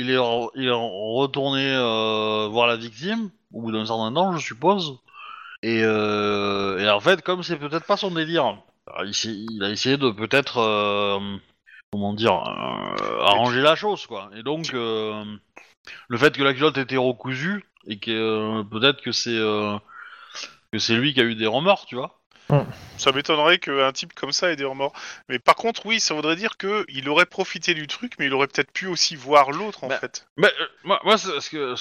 il 0.00 0.10
est, 0.10 0.18
il 0.54 0.68
est 0.68 0.72
retourné 0.72 1.74
euh, 1.74 2.48
voir 2.48 2.66
la 2.66 2.76
victime, 2.76 3.30
au 3.52 3.62
bout 3.62 3.72
d'un 3.72 3.84
certain 3.84 4.12
temps, 4.12 4.36
je 4.36 4.44
suppose. 4.44 4.98
Et, 5.62 5.82
euh, 5.84 6.90
en 6.90 7.00
fait, 7.00 7.22
comme 7.22 7.42
c'est 7.42 7.58
peut-être 7.58 7.86
pas 7.86 7.96
son 7.96 8.10
délire, 8.10 8.58
il, 9.04 9.62
a 9.62 9.68
essayé 9.68 9.96
de 9.98 10.10
peut-être, 10.10 10.58
euh, 10.58 11.18
comment 11.92 12.14
dire, 12.14 12.32
arranger 12.32 13.60
la 13.60 13.76
chose, 13.76 14.06
quoi. 14.06 14.30
Et 14.36 14.42
donc, 14.42 14.72
le 14.72 16.18
fait 16.18 16.36
que 16.36 16.42
la 16.42 16.54
culotte 16.54 16.78
était 16.78 16.96
recousue, 16.96 17.64
et 17.86 17.98
que 17.98 18.62
peut-être 18.62 19.02
que 19.02 19.12
c'est 19.12 19.38
que 20.72 20.78
c'est 20.78 20.94
lui 20.94 21.14
qui 21.14 21.20
a 21.20 21.24
eu 21.24 21.34
des 21.34 21.46
remords, 21.46 21.86
tu 21.86 21.96
vois. 21.96 22.19
Ça 22.98 23.12
m'étonnerait 23.12 23.58
qu'un 23.58 23.92
type 23.92 24.12
comme 24.14 24.32
ça 24.32 24.50
ait 24.50 24.56
des 24.56 24.64
remords. 24.64 24.92
Mais 25.28 25.38
par 25.38 25.54
contre, 25.54 25.86
oui, 25.86 26.00
ça 26.00 26.14
voudrait 26.14 26.36
dire 26.36 26.56
que 26.56 26.84
il 26.88 27.08
aurait 27.08 27.26
profité 27.26 27.74
du 27.74 27.86
truc, 27.86 28.12
mais 28.18 28.26
il 28.26 28.34
aurait 28.34 28.46
peut-être 28.46 28.72
pu 28.72 28.86
aussi 28.86 29.16
voir 29.16 29.50
l'autre, 29.52 29.84
en 29.84 29.88
Bah, 29.88 29.98
fait. 29.98 30.26
Euh, 30.38 30.48
moi, 30.84 31.00
moi 31.04 31.16
ce 31.18 31.50
que, 31.50 31.74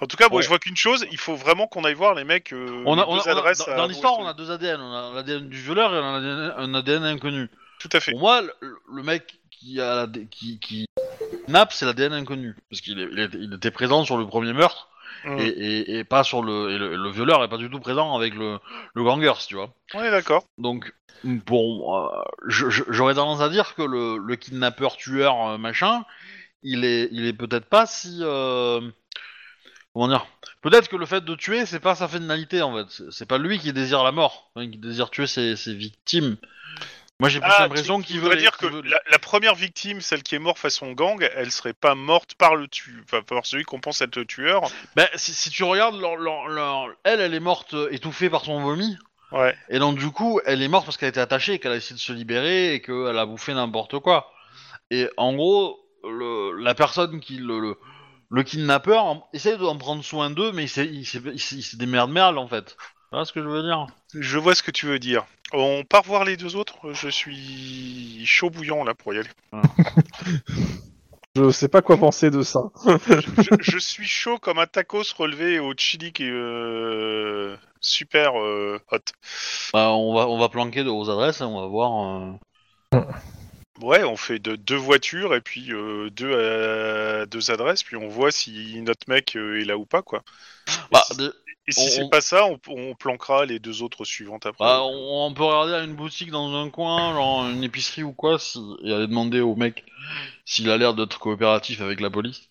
En 0.00 0.06
tout 0.06 0.16
cas, 0.16 0.28
moi, 0.28 0.42
je 0.42 0.48
vois 0.48 0.58
qu'une 0.58 0.76
chose, 0.76 1.06
il 1.10 1.18
faut 1.18 1.34
vraiment 1.36 1.66
qu'on 1.66 1.84
aille 1.84 1.94
voir 1.94 2.14
les 2.14 2.24
mecs. 2.24 2.52
euh, 2.52 2.82
on 2.84 2.98
a, 2.98 3.02
les 3.04 3.08
on 3.08 3.14
a- 3.14 3.22
deux 3.24 3.30
on 3.30 3.34
a- 3.34 3.38
adresses 3.38 3.64
dans, 3.66 3.86
l'histoire, 3.86 4.18
on 4.18 4.26
a 4.26 4.34
deux 4.34 4.50
ADN, 4.50 4.80
on 4.80 4.92
a 4.94 5.14
l'ADN 5.14 5.48
du 5.48 5.60
violeur 5.60 5.94
et 5.94 5.98
un 5.98 6.14
ADN, 6.16 6.54
un 6.56 6.74
ADN 6.74 7.04
inconnu. 7.04 7.48
Tout 7.78 7.90
à 7.92 8.00
fait. 8.00 8.12
Pour 8.12 8.20
moi, 8.20 8.42
le, 8.42 8.76
le 8.92 9.02
mec 9.02 9.38
qui 9.50 9.80
a 9.80 10.06
qui, 10.30 10.58
qui 10.58 10.86
c'est 11.70 11.86
l'ADN 11.86 12.12
inconnu, 12.12 12.54
parce 12.70 12.80
qu'il 12.80 12.98
il 12.98 13.54
était 13.54 13.70
présent 13.70 14.04
sur 14.04 14.16
le 14.18 14.26
premier 14.26 14.52
meurtre 14.52 14.88
Mm. 15.24 15.38
et, 15.38 15.46
et, 15.48 15.98
et 15.98 16.04
pas 16.04 16.22
sur 16.24 16.42
le, 16.42 16.70
et 16.72 16.78
le, 16.78 16.96
le 16.96 17.10
violeur 17.10 17.42
est 17.42 17.48
pas 17.48 17.56
du 17.58 17.70
tout 17.70 17.80
présent 17.80 18.16
avec 18.16 18.34
le, 18.34 18.58
le 18.94 19.02
gangers, 19.04 19.32
tu 19.48 19.54
vois. 19.56 19.72
On 19.94 20.02
est 20.02 20.10
d'accord. 20.10 20.44
Donc, 20.58 20.92
bon, 21.24 21.96
euh, 21.96 22.08
j'aurais 22.48 23.14
tendance 23.14 23.40
à 23.40 23.48
dire 23.48 23.74
que 23.74 23.82
le, 23.82 24.18
le 24.18 24.36
kidnappeur, 24.36 24.96
tueur, 24.96 25.48
euh, 25.48 25.58
machin, 25.58 26.04
il 26.62 26.84
est, 26.84 27.08
il 27.12 27.26
est 27.26 27.32
peut-être 27.32 27.66
pas 27.66 27.86
si. 27.86 28.18
euh, 28.22 28.80
comment 29.92 30.08
dire 30.08 30.26
Peut-être 30.62 30.88
que 30.88 30.96
le 30.96 31.06
fait 31.06 31.24
de 31.24 31.34
tuer, 31.34 31.64
c'est 31.66 31.80
pas 31.80 31.94
sa 31.94 32.08
finalité 32.08 32.60
en 32.62 32.74
fait. 32.74 32.86
C'est- 32.90 33.10
C'est 33.10 33.26
pas 33.26 33.38
lui 33.38 33.58
qui 33.58 33.72
désire 33.72 34.02
la 34.02 34.12
mort, 34.12 34.50
hein, 34.56 34.68
qui 34.70 34.78
désire 34.78 35.10
tuer 35.10 35.26
ses, 35.26 35.54
ses 35.56 35.74
victimes. 35.74 36.36
Moi, 37.18 37.30
j'ai 37.30 37.40
plus 37.40 37.50
Ah, 37.50 37.62
l'impression 37.62 38.02
qu'il 38.02 38.20
veut. 38.20 38.36
dire 38.36 38.58
que 38.58 38.66
veut 38.66 38.82
la, 38.82 39.00
la 39.10 39.18
première 39.18 39.54
victime, 39.54 40.02
celle 40.02 40.22
qui 40.22 40.34
est 40.34 40.38
morte 40.38 40.58
façon 40.58 40.92
gang, 40.92 41.26
elle 41.34 41.50
serait 41.50 41.72
pas 41.72 41.94
morte 41.94 42.34
par 42.34 42.56
le 42.56 42.68
tu, 42.68 43.02
enfin 43.04 43.22
par 43.22 43.46
celui 43.46 43.64
qu'on 43.64 43.80
pense 43.80 44.02
être 44.02 44.16
le 44.16 44.26
tueur. 44.26 44.62
Ben, 44.96 45.08
si, 45.14 45.32
si 45.32 45.48
tu 45.48 45.64
regardes, 45.64 45.98
leur- 45.98 46.16
leur- 46.16 46.48
leur- 46.48 46.88
elle, 47.04 47.20
elle 47.22 47.32
est 47.32 47.40
morte 47.40 47.72
euh, 47.72 47.88
étouffée 47.90 48.28
par 48.28 48.44
son 48.44 48.60
vomi. 48.60 48.98
Ouais. 49.32 49.56
Et 49.70 49.78
donc 49.78 49.98
du 49.98 50.10
coup, 50.10 50.40
elle 50.44 50.60
est 50.62 50.68
morte 50.68 50.84
parce 50.84 50.98
qu'elle 50.98 51.08
était 51.08 51.20
attachée, 51.20 51.54
et 51.54 51.58
qu'elle 51.58 51.72
a 51.72 51.76
essayé 51.76 51.94
de 51.96 52.00
se 52.00 52.12
libérer 52.12 52.74
et 52.74 52.82
qu'elle 52.82 53.18
a 53.18 53.24
bouffé 53.24 53.54
n'importe 53.54 53.98
quoi. 54.00 54.30
Et 54.90 55.08
en 55.16 55.32
gros, 55.34 55.80
le, 56.04 56.52
la 56.62 56.74
personne 56.74 57.18
qui 57.20 57.38
le, 57.38 57.58
le, 57.60 57.76
le 58.30 58.42
kidnappeur 58.42 59.26
essaye 59.32 59.56
d'en 59.56 59.78
prendre 59.78 60.04
soin 60.04 60.28
d'eux, 60.30 60.52
mais 60.52 60.64
il 60.64 60.68
s'est- 60.68 60.86
il 60.86 61.06
s'est- 61.06 61.22
il 61.32 61.40
s'est- 61.40 61.56
il 61.56 61.62
s'est 61.62 61.76
démerde 61.78 62.10
mal 62.12 62.36
en 62.36 62.46
fait. 62.46 62.76
Tu 63.10 63.16
vois 63.16 63.24
ce 63.24 63.32
que 63.32 63.42
je 63.42 63.48
veux 63.48 63.62
dire 63.62 63.86
Je 64.14 64.38
vois 64.38 64.54
ce 64.54 64.62
que 64.62 64.70
tu 64.70 64.86
veux 64.86 64.98
dire. 64.98 65.24
On 65.52 65.84
part 65.84 66.02
voir 66.02 66.24
les 66.24 66.36
deux 66.36 66.56
autres. 66.56 66.92
Je 66.92 67.08
suis 67.08 68.24
chaud 68.26 68.50
bouillant 68.50 68.84
là 68.84 68.94
pour 68.94 69.14
y 69.14 69.18
aller. 69.18 69.30
Je 71.36 71.50
sais 71.50 71.68
pas 71.68 71.82
quoi 71.82 71.98
penser 71.98 72.30
de 72.30 72.40
ça. 72.42 72.60
je, 72.86 73.50
je 73.60 73.78
suis 73.78 74.06
chaud 74.06 74.38
comme 74.38 74.58
un 74.58 74.66
tacos 74.66 75.02
relevé 75.18 75.58
au 75.58 75.74
chili 75.76 76.10
qui 76.10 76.22
est 76.24 76.30
euh, 76.30 77.54
super 77.78 78.40
euh, 78.40 78.80
hot. 78.90 78.98
Bah, 79.74 79.90
on 79.90 80.14
va 80.14 80.26
on 80.28 80.38
va 80.38 80.48
planquer 80.48 80.82
de- 80.82 80.88
aux 80.88 81.10
adresses, 81.10 81.42
hein, 81.42 81.48
on 81.48 81.60
va 81.60 81.66
voir. 81.66 82.38
euh. 82.94 83.00
Ouais, 83.82 84.04
on 84.04 84.16
fait 84.16 84.38
de, 84.38 84.56
deux 84.56 84.76
voitures 84.76 85.34
et 85.34 85.40
puis 85.40 85.72
euh, 85.72 86.08
deux, 86.10 86.30
euh, 86.32 87.26
deux 87.26 87.50
adresses, 87.50 87.82
puis 87.82 87.96
on 87.96 88.08
voit 88.08 88.30
si 88.30 88.80
notre 88.82 89.08
mec 89.08 89.36
euh, 89.36 89.60
est 89.60 89.64
là 89.64 89.76
ou 89.76 89.84
pas 89.84 90.02
quoi. 90.02 90.22
Bah, 90.90 91.02
et 91.10 91.12
si, 91.12 91.18
de- 91.18 91.34
et 91.68 91.72
si 91.72 91.80
on- 91.80 91.88
c'est 91.90 92.02
on- 92.04 92.08
pas 92.08 92.20
ça, 92.20 92.46
on, 92.46 92.58
on 92.68 92.94
planquera 92.94 93.44
les 93.44 93.58
deux 93.58 93.82
autres 93.82 94.04
suivantes 94.04 94.46
après. 94.46 94.64
bah, 94.64 94.80
on, 94.82 95.26
on 95.26 95.34
peut 95.34 95.44
regarder 95.44 95.74
à 95.74 95.82
une 95.84 95.94
boutique 95.94 96.30
dans 96.30 96.54
un 96.54 96.70
coin, 96.70 97.12
genre 97.14 97.48
une 97.48 97.62
épicerie 97.64 98.02
ou 98.02 98.12
quoi, 98.12 98.38
si, 98.38 98.58
et 98.82 98.92
aller 98.92 99.06
demander 99.08 99.40
au 99.40 99.54
mec 99.56 99.84
s'il 100.44 100.70
a 100.70 100.76
l'air 100.78 100.94
d'être 100.94 101.18
coopératif 101.18 101.80
avec 101.80 102.00
la 102.00 102.08
police. 102.08 102.48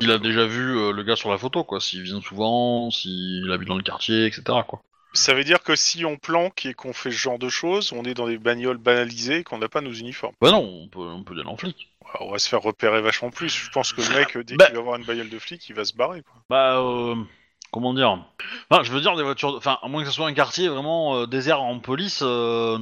Il 0.00 0.10
a 0.10 0.18
déjà 0.18 0.46
vu 0.46 0.92
le 0.92 1.02
gars 1.02 1.16
sur 1.16 1.30
la 1.30 1.38
photo, 1.38 1.64
quoi. 1.64 1.80
S'il 1.80 2.02
vient 2.02 2.20
souvent, 2.20 2.90
s'il 2.90 3.50
habite 3.52 3.68
dans 3.68 3.76
le 3.76 3.82
quartier, 3.82 4.26
etc. 4.26 4.42
Quoi. 4.66 4.82
Ça 5.14 5.34
veut 5.34 5.44
dire 5.44 5.62
que 5.62 5.76
si 5.76 6.04
on 6.04 6.16
planque 6.16 6.64
et 6.66 6.74
qu'on 6.74 6.92
fait 6.92 7.10
ce 7.10 7.16
genre 7.16 7.38
de 7.38 7.48
choses, 7.48 7.92
on 7.92 8.02
est 8.04 8.14
dans 8.14 8.26
des 8.26 8.38
bagnoles 8.38 8.78
banalisées 8.78 9.38
et 9.38 9.44
qu'on 9.44 9.58
n'a 9.58 9.68
pas 9.68 9.80
nos 9.82 9.92
uniformes. 9.92 10.34
Bah 10.40 10.50
non, 10.50 10.62
on 10.84 10.88
peut, 10.88 11.00
on 11.00 11.22
peut 11.22 11.34
aller 11.34 11.44
en 11.48 11.56
flic. 11.56 11.88
Alors, 12.14 12.28
on 12.28 12.32
va 12.32 12.38
se 12.38 12.48
faire 12.48 12.62
repérer 12.62 13.00
vachement 13.02 13.30
plus. 13.30 13.48
Je 13.54 13.70
pense 13.70 13.92
que 13.92 14.00
le 14.00 14.08
mec, 14.18 14.36
dès 14.38 14.56
Bah- 14.56 14.66
qu'il 14.66 14.74
va 14.74 14.80
avoir 14.80 14.96
une 14.96 15.04
bagnole 15.04 15.28
de 15.28 15.38
flic, 15.38 15.68
il 15.68 15.74
va 15.74 15.84
se 15.84 15.94
barrer. 15.94 16.22
Quoi. 16.22 16.34
Bah, 16.50 16.78
euh, 16.78 17.14
comment 17.70 17.92
dire? 17.94 18.24
Enfin, 18.70 18.82
je 18.82 18.90
veux 18.92 19.00
dire, 19.00 19.16
des 19.16 19.22
voitures. 19.22 19.54
Enfin, 19.56 19.78
à 19.82 19.88
moins 19.88 20.02
que 20.02 20.08
ce 20.08 20.14
soit 20.14 20.26
un 20.26 20.34
quartier 20.34 20.68
vraiment 20.68 21.16
euh, 21.16 21.26
désert 21.26 21.62
en 21.62 21.78
police, 21.78 22.20
euh, 22.22 22.78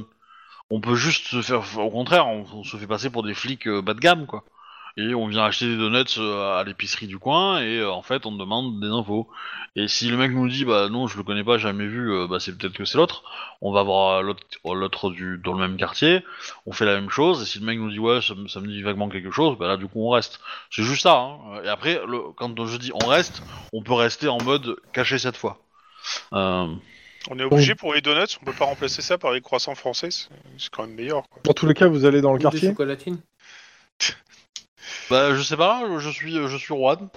on 0.69 0.79
peut 0.79 0.95
juste 0.95 1.27
se 1.27 1.41
faire. 1.41 1.63
Au 1.79 1.89
contraire, 1.91 2.27
on, 2.27 2.45
on 2.53 2.63
se 2.63 2.77
fait 2.77 2.87
passer 2.87 3.09
pour 3.09 3.23
des 3.23 3.33
flics 3.33 3.67
bas 3.67 3.93
de 3.93 3.99
gamme, 3.99 4.25
quoi. 4.25 4.43
Et 4.97 5.13
on 5.13 5.27
vient 5.27 5.45
acheter 5.45 5.65
des 5.67 5.77
donuts 5.77 6.03
euh, 6.17 6.59
à 6.59 6.63
l'épicerie 6.65 7.07
du 7.07 7.17
coin 7.17 7.61
et 7.61 7.77
euh, 7.79 7.91
en 7.91 8.01
fait 8.01 8.25
on 8.25 8.31
demande 8.33 8.79
des 8.81 8.87
infos. 8.87 9.29
Et 9.77 9.87
si 9.87 10.09
le 10.09 10.17
mec 10.17 10.31
nous 10.31 10.49
dit 10.49 10.65
bah 10.65 10.89
non 10.89 11.07
je 11.07 11.17
le 11.17 11.23
connais 11.23 11.43
pas 11.45 11.57
jamais 11.57 11.87
vu 11.87 12.11
euh, 12.11 12.27
bah 12.27 12.39
c'est 12.41 12.57
peut-être 12.57 12.73
que 12.73 12.83
c'est 12.83 12.97
l'autre. 12.97 13.23
On 13.61 13.71
va 13.71 13.83
voir 13.83 14.21
l'autre 14.21 15.09
du 15.11 15.37
dans 15.37 15.53
le 15.53 15.59
même 15.59 15.77
quartier. 15.77 16.25
On 16.65 16.73
fait 16.73 16.85
la 16.85 16.95
même 16.95 17.09
chose 17.09 17.41
et 17.41 17.45
si 17.45 17.59
le 17.59 17.65
mec 17.65 17.79
nous 17.79 17.89
dit 17.89 17.99
ouais 17.99 18.21
ça, 18.21 18.35
me- 18.35 18.47
ça 18.49 18.59
me 18.59 18.67
dit 18.67 18.81
vaguement 18.81 19.07
quelque 19.07 19.31
chose 19.31 19.57
bah 19.57 19.67
là 19.67 19.77
du 19.77 19.87
coup 19.87 20.05
on 20.05 20.09
reste. 20.09 20.41
C'est 20.69 20.83
juste 20.83 21.03
ça. 21.03 21.15
Hein. 21.15 21.61
Et 21.63 21.69
après 21.69 22.01
le, 22.05 22.31
quand 22.35 22.53
je 22.65 22.77
dis 22.77 22.91
on 22.93 23.07
reste 23.07 23.41
on 23.71 23.81
peut 23.83 23.93
rester 23.93 24.27
en 24.27 24.41
mode 24.43 24.75
caché 24.91 25.17
cette 25.19 25.37
fois. 25.37 25.59
Euh, 26.33 26.67
On 27.29 27.37
est 27.39 27.43
obligé 27.43 27.75
pour 27.75 27.93
les 27.93 28.01
donuts, 28.01 28.25
on 28.41 28.45
peut 28.45 28.51
pas 28.57 28.65
remplacer 28.65 29.01
ça 29.03 29.17
par 29.19 29.31
les 29.31 29.39
croissants 29.41 29.75
français, 29.75 30.09
c'est 30.11 30.27
c'est 30.57 30.69
quand 30.71 30.85
même 30.87 30.95
meilleur. 30.95 31.21
Quoi. 31.29 31.41
Dans 31.45 31.53
tous 31.53 31.67
les 31.67 31.75
cas, 31.75 31.87
vous 31.87 32.03
allez 32.05 32.19
dans 32.19 32.33
le 32.33 32.39
quartier. 32.39 32.69
bah 35.09 35.35
je 35.35 35.41
sais 35.41 35.57
pas 35.57 35.83
je 35.99 36.09
suis 36.09 36.33
je 36.33 36.57
suis 36.57 36.73
Juan. 36.75 37.09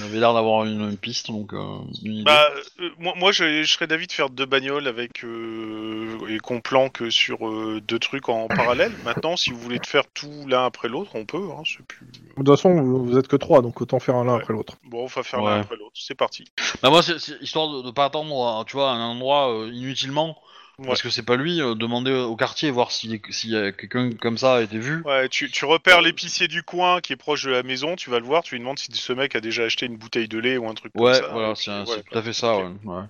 J'avais 0.00 0.20
l'air 0.20 0.32
d'avoir 0.32 0.64
une, 0.64 0.80
une 0.88 0.96
piste 0.96 1.26
donc 1.30 1.52
euh, 1.52 1.58
une 2.02 2.14
idée. 2.14 2.24
Bah, 2.24 2.48
euh, 2.80 2.88
moi, 2.98 3.12
moi 3.14 3.30
je, 3.30 3.62
je 3.62 3.70
serais 3.70 3.86
d'avis 3.86 4.06
de 4.06 4.12
faire 4.12 4.30
deux 4.30 4.46
bagnoles 4.46 4.88
avec 4.88 5.22
euh, 5.22 6.16
et 6.30 6.38
qu'on 6.38 6.62
planque 6.62 7.02
sur 7.10 7.46
euh, 7.46 7.78
deux 7.86 7.98
trucs 7.98 8.30
en 8.30 8.48
parallèle. 8.48 8.92
Maintenant, 9.04 9.36
si 9.36 9.50
vous 9.50 9.58
voulez 9.58 9.80
te 9.80 9.86
faire 9.86 10.04
tout 10.14 10.46
l'un 10.48 10.64
après 10.64 10.88
l'autre, 10.88 11.10
on 11.12 11.26
peut. 11.26 11.50
Hein, 11.52 11.62
c'est 11.66 11.84
plus... 11.84 12.06
De 12.06 12.34
toute 12.36 12.48
façon, 12.48 12.80
vous, 12.80 13.04
vous 13.04 13.18
êtes 13.18 13.28
que 13.28 13.36
trois, 13.36 13.60
donc 13.60 13.78
autant 13.82 14.00
faire 14.00 14.14
un 14.14 14.24
l'un 14.24 14.36
Ouais. 14.36 14.40
après 14.40 14.54
l'autre. 14.54 14.76
Bon, 14.84 15.02
on 15.02 15.06
va 15.08 15.22
faire 15.22 15.42
Ouais. 15.42 15.50
l'un 15.50 15.60
après 15.60 15.76
l'autre. 15.76 15.92
C'est 15.94 16.14
parti. 16.14 16.46
Bah 16.82 16.88
moi, 16.88 17.02
c'est 17.02 17.18
histoire 17.42 17.68
de, 17.70 17.82
de 17.82 17.90
pas 17.90 18.06
attendre, 18.06 18.64
tu 18.66 18.76
vois, 18.76 18.92
à 18.92 18.94
un 18.94 19.10
endroit 19.10 19.52
euh, 19.52 19.70
parce 20.82 21.02
que 21.02 21.10
c'est 21.10 21.22
pas 21.22 21.36
lui, 21.36 21.60
euh, 21.60 21.74
demander 21.74 22.12
au 22.12 22.34
quartier, 22.36 22.70
voir 22.70 22.90
si, 22.90 23.20
s'il 23.30 23.50
y 23.50 23.56
a 23.56 23.72
quelqu'un 23.72 24.10
comme 24.12 24.38
ça 24.38 24.56
a 24.56 24.60
été 24.62 24.78
vu. 24.78 25.02
Ouais, 25.04 25.28
tu, 25.28 25.50
tu 25.50 25.64
repères 25.64 26.00
l'épicier 26.02 26.48
du 26.48 26.62
coin 26.62 27.00
qui 27.00 27.12
est 27.12 27.16
proche 27.16 27.44
de 27.44 27.50
la 27.50 27.62
maison, 27.62 27.96
tu 27.96 28.10
vas 28.10 28.18
le 28.18 28.26
voir, 28.26 28.42
tu 28.42 28.54
lui 28.54 28.60
demandes 28.60 28.78
si 28.78 28.88
ce 28.92 29.12
mec 29.12 29.36
a 29.36 29.40
déjà 29.40 29.64
acheté 29.64 29.86
une 29.86 29.96
bouteille 29.96 30.28
de 30.28 30.38
lait 30.38 30.56
ou 30.56 30.68
un 30.68 30.74
truc 30.74 30.92
comme 30.92 31.02
Ouais, 31.06 31.14
ça. 31.14 31.28
voilà, 31.32 31.54
c'est 31.54 31.70
un- 31.70 31.84
voilà, 31.84 32.02
c'est 32.04 32.10
tout 32.10 32.18
à 32.18 32.22
fait 32.22 32.32
ça, 32.32 32.56
ouais. 32.56 32.70
ouais. 32.84 33.02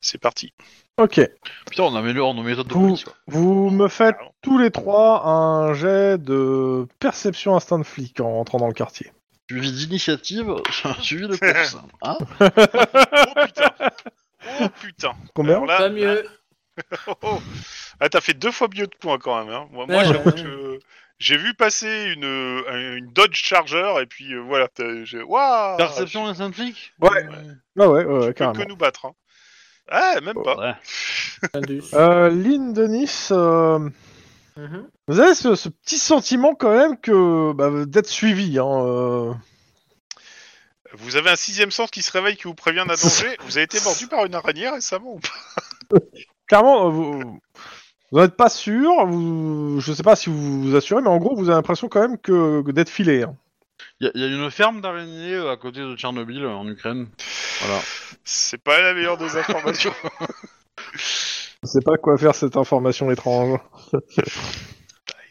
C'est 0.00 0.18
parti. 0.18 0.52
Ok. 0.96 1.20
Putain, 1.68 1.82
on 1.82 1.96
améliore 1.96 2.34
nos 2.34 2.44
méthodes 2.44 2.68
de 2.68 2.72
Vous, 2.74 2.80
police, 2.86 3.04
quoi. 3.04 3.14
vous 3.26 3.70
me 3.70 3.88
faites 3.88 4.14
tous 4.42 4.58
les 4.58 4.70
trois 4.70 5.26
un 5.26 5.74
jet 5.74 6.18
de 6.22 6.86
perception 7.00 7.56
instinct 7.56 7.80
de 7.80 7.84
flic 7.84 8.20
en 8.20 8.30
rentrant 8.34 8.58
dans 8.58 8.68
le 8.68 8.74
quartier. 8.74 9.10
Suivi 9.50 9.72
d'initiative, 9.72 10.54
suivi 11.02 11.26
de 11.26 11.36
course. 11.36 11.76
Hein 12.02 12.16
Oh 12.40 13.40
putain 13.44 13.70
Oh 14.60 14.68
putain 14.80 15.12
Combien 15.34 15.54
Alors 15.54 15.66
là- 15.66 15.78
Pas 15.78 15.88
mieux. 15.88 16.24
Oh, 17.06 17.14
oh. 17.22 17.42
Ah, 18.00 18.08
t'as 18.08 18.20
fait 18.20 18.34
deux 18.34 18.50
fois 18.50 18.68
mieux 18.74 18.86
de 18.86 18.94
points 18.98 19.18
quand 19.18 19.44
même. 19.44 19.52
Hein. 19.54 19.68
Moi, 19.70 19.86
moi, 19.86 19.98
Ouais. 19.98 20.04
j'avoue 20.04 20.32
que 20.32 20.78
j'ai 21.18 21.36
vu 21.36 21.54
passer 21.54 22.12
une, 22.14 22.24
euh, 22.24 22.96
une 22.98 23.12
Dodge 23.12 23.36
Charger 23.36 23.94
et 24.02 24.06
puis 24.06 24.32
euh, 24.34 24.40
voilà. 24.40 24.68
Waouh 25.26 25.76
Perception 25.76 26.26
instinct 26.26 26.50
de 26.50 26.54
flic 26.54 26.92
Ouais. 27.00 27.26
Ah 27.78 27.88
ouais, 27.88 28.04
ouais, 28.04 28.04
ouais, 28.04 28.20
Tu 28.20 28.26
peux 28.26 28.32
carrément. 28.32 28.62
que 28.64 28.68
nous 28.68 28.76
battre. 28.76 29.06
Hein. 29.06 29.12
Ah, 29.88 30.20
même 30.22 30.42
pas. 30.42 30.56
Ouais. 31.54 31.70
Euh, 31.94 32.30
Lynn 32.30 32.72
de 32.72 32.86
Nice, 32.86 33.28
euh, 33.32 33.78
Mhm. 34.56 34.88
vous 35.08 35.20
avez 35.20 35.34
ce, 35.34 35.54
ce 35.56 35.68
petit 35.68 35.98
sentiment 35.98 36.54
quand 36.54 36.74
même 36.74 36.98
que 36.98 37.52
bah, 37.52 37.70
d'être 37.86 38.06
suivi. 38.08 38.58
Hein, 38.58 38.84
euh. 38.86 39.34
Vous 40.94 41.16
avez 41.16 41.30
un 41.30 41.36
sixième 41.36 41.72
sens 41.72 41.90
qui 41.90 42.02
se 42.02 42.12
réveille 42.12 42.36
qui 42.36 42.44
vous 42.44 42.54
prévient 42.54 42.84
d'un 42.86 42.94
danger. 42.94 43.36
Vous 43.40 43.56
avez 43.56 43.64
été 43.64 43.80
mordu 43.82 44.06
par 44.06 44.24
une 44.26 44.34
araignée 44.34 44.68
récemment 44.68 45.14
ou 45.14 45.20
pas? 45.20 45.98
Clairement, 46.46 46.86
euh, 46.86 46.90
vous 46.90 47.40
vous 48.12 48.20
n'êtes 48.20 48.36
pas 48.36 48.48
sûr. 48.48 49.06
Vous, 49.06 49.80
je 49.80 49.92
sais 49.92 50.02
pas 50.02 50.14
si 50.16 50.30
vous 50.30 50.62
vous 50.62 50.76
assurez, 50.76 51.02
mais 51.02 51.08
en 51.08 51.18
gros, 51.18 51.34
vous 51.34 51.48
avez 51.48 51.56
l'impression 51.56 51.88
quand 51.88 52.00
même 52.00 52.18
que, 52.18 52.62
que 52.62 52.70
d'être 52.70 52.90
filé. 52.90 53.22
hein. 53.22 53.36
Il 54.00 54.06
y, 54.06 54.10
a- 54.10 54.12
y 54.14 54.24
a 54.24 54.36
une 54.36 54.50
ferme 54.50 54.80
d'araignées 54.80 55.34
euh, 55.34 55.50
à 55.50 55.56
côté 55.56 55.80
de 55.80 55.96
Tchernobyl, 55.96 56.44
en 56.46 56.66
Ukraine. 56.68 57.08
Voilà. 57.60 57.80
C'est 58.24 58.62
pas 58.62 58.80
la 58.80 58.94
meilleure 58.94 59.16
des 59.16 59.36
informations. 59.36 59.92
Je 60.94 61.68
sais 61.68 61.80
pas 61.80 61.96
quoi 61.96 62.16
faire 62.18 62.34
cette 62.34 62.56
information 62.56 63.10
étrange. 63.10 63.58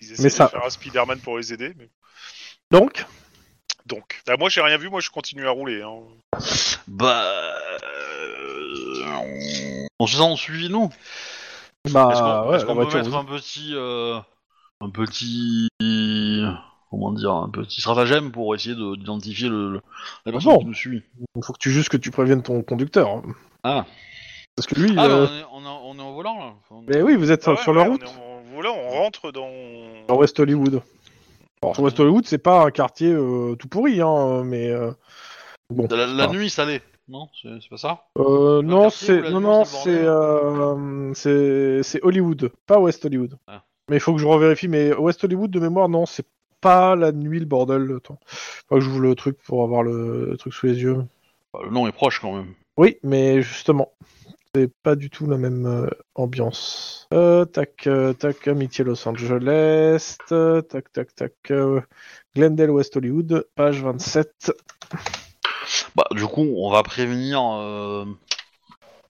Ils 0.02 0.12
essaient 0.14 0.24
Mais 0.24 0.30
de 0.30 0.34
ça- 0.34 0.48
faire 0.50 0.66
un 0.66 0.70
Spider-Man 0.70 1.20
pour 1.20 1.38
les 1.38 1.54
aider. 1.54 1.74
Mais... 1.78 1.90
Donc, 2.72 3.06
Donc, 3.86 4.22
ah, 4.30 4.38
moi 4.38 4.50
j'ai 4.50 4.62
rien 4.62 4.78
vu, 4.78 4.90
moi 4.90 5.00
je 5.02 5.10
continue 5.10 5.46
à 5.48 5.52
rouler. 5.52 5.82
Hein. 5.82 6.00
Bah. 6.88 7.24
euh, 7.24 9.06
on- 9.22 9.88
On 10.00 10.08
se 10.08 10.18
sent 10.18 10.36
suivi, 10.38 10.70
nous 10.70 10.90
bah 11.92 12.10
Est-ce 12.12 12.20
qu'on 12.22 12.50
ouais, 12.50 12.56
est-ce 12.56 12.66
la 12.66 12.68
qu'on 12.68 12.76
peut 12.76 12.82
voiture, 12.84 13.04
mettre 13.04 13.16
un 13.18 13.26
petit. 13.26 13.72
euh, 13.74 14.18
un 14.82 14.90
petit. 14.90 15.68
Comment 16.90 17.12
dire 17.12 17.32
Un 17.34 17.50
petit 17.50 17.82
stratagème 17.82 18.32
pour 18.32 18.54
essayer 18.56 18.76
de- 18.76 18.96
d'identifier 18.96 19.50
le, 19.50 19.74
le- 19.74 19.82
la 20.26 20.32
personne 20.32 20.54
bon. 20.54 20.60
qui 20.60 20.66
nous 20.66 20.74
suit? 20.74 21.04
il 21.36 21.44
faut 21.44 21.52
que 21.54 21.58
tu 21.60 21.72
juste 21.72 21.90
que 21.90 21.98
tu 21.98 22.12
préviennes 22.12 22.44
ton 22.44 22.62
conducteur. 22.62 23.10
hein. 23.10 23.24
Ah. 23.64 23.86
Parce 24.56 24.68
que 24.68 24.76
lui, 24.80 24.94
Ah, 24.98 25.06
euh, 25.06 25.28
mais 25.30 25.44
on 25.52 25.60
est, 25.62 25.66
on, 25.66 25.66
est, 25.66 25.80
on 25.84 26.00
est 26.00 26.02
en 26.02 26.14
volant 26.14 26.40
là 26.40 26.54
Enfin, 26.70 26.82
mais 26.88 27.02
oui, 27.02 27.16
vous 27.16 27.32
êtes 27.32 27.46
Ah 27.48 27.52
ouais, 27.52 27.58
sur 27.58 27.72
ouais, 27.74 27.80
la 27.80 27.90
on 27.90 27.92
route. 27.94 28.04
est 28.04 28.08
en- 28.08 28.44
Voilà, 28.54 28.72
on 28.72 28.90
rentre 28.92 29.32
dans. 29.32 29.50
Dans 30.08 30.16
West 30.16 30.40
Hollywood. 30.40 30.82
Alors, 31.64 31.80
West 31.80 32.00
Hollywood, 32.00 32.26
c'est 32.26 32.38
pas 32.38 32.66
un 32.66 32.72
quartier 32.72 33.12
euh, 33.12 33.56
tout 33.56 33.68
pourri, 33.68 34.02
hein, 34.02 34.44
mais 34.44 34.70
euh, 34.70 34.92
bon. 35.70 35.88
La, 35.90 36.06
la 36.06 36.28
nuit, 36.28 36.50
ça 36.50 36.66
l'est 36.66 36.82
Non 37.08 37.30
C'est 37.42 37.70
pas 37.70 37.78
ça? 37.78 38.06
Euh, 38.18 38.62
non, 38.62 38.90
c'est 38.90 39.30
non, 39.32 39.66
c'est 39.66 40.04
euh, 40.04 41.14
c'est 41.14 41.82
c'est 41.84 42.04
Hollywood, 42.04 42.52
pas 42.68 42.80
West 42.80 43.06
Hollywood. 43.06 43.38
Ah. 43.48 43.64
Mais 43.90 43.98
il 43.98 44.00
faut 44.00 44.14
que 44.14 44.20
je 44.20 44.28
revérifie. 44.28 44.68
Mais 44.68 44.94
West 44.94 45.24
Hollywood 45.24 45.52
de 45.52 45.60
mémoire, 45.60 45.90
non, 45.90 46.06
c'est 46.06 46.26
pas 46.62 46.96
la 46.96 47.12
nuit 47.12 47.40
le 47.40 47.46
bordel. 47.46 47.94
Attends, 47.98 48.20
faut 48.26 48.76
que 48.76 48.82
j'ouvre 48.82 49.00
le 49.00 49.16
truc 49.16 49.38
pour 49.44 49.64
avoir 49.64 49.84
le, 49.84 50.30
le 50.32 50.38
truc 50.38 50.54
sous 50.54 50.68
les 50.68 50.82
yeux. 50.82 51.04
Bah, 51.54 51.60
Le 51.64 51.72
nom 51.72 51.88
est 51.88 51.92
proche 51.92 52.20
quand 52.20 52.36
même. 52.36 52.54
Oui, 52.78 52.98
mais 53.04 53.42
justement, 53.42 53.92
c'est 54.56 54.72
pas 54.84 54.96
du 54.96 55.10
tout 55.10 55.26
la 55.26 55.38
même 55.38 55.66
euh, 55.66 55.90
ambiance. 56.14 57.08
Euh, 57.12 57.44
tac, 57.44 57.88
euh, 57.88 58.14
tac, 58.14 58.48
Amitié 58.48 58.84
Los 58.84 59.08
Angeles, 59.08 60.18
tac, 60.28 60.92
tac, 60.94 61.16
tac, 61.16 61.34
Glendale 62.36 62.70
West 62.70 62.96
Hollywood, 62.96 63.48
page 63.56 63.82
27. 63.82 64.52
Bah, 65.96 66.06
du 66.12 66.26
coup, 66.26 66.46
on 66.56 66.70
va 66.70 66.84
prévenir 66.84 67.42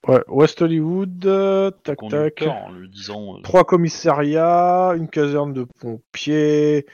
Ouais, 0.08 0.22
West 0.28 0.62
Hollywood, 0.62 1.20
tac, 1.82 1.98
tac. 2.10 2.42
en 2.42 2.72
lui 2.72 2.88
disant. 2.88 3.40
Trois 3.42 3.64
commissariats, 3.64 4.92
une 4.96 5.08
caserne 5.08 5.52
de 5.52 5.66
pompiers, 5.78 6.86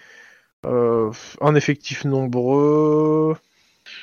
un 0.65 1.55
effectif 1.55 2.05
nombreux. 2.05 3.37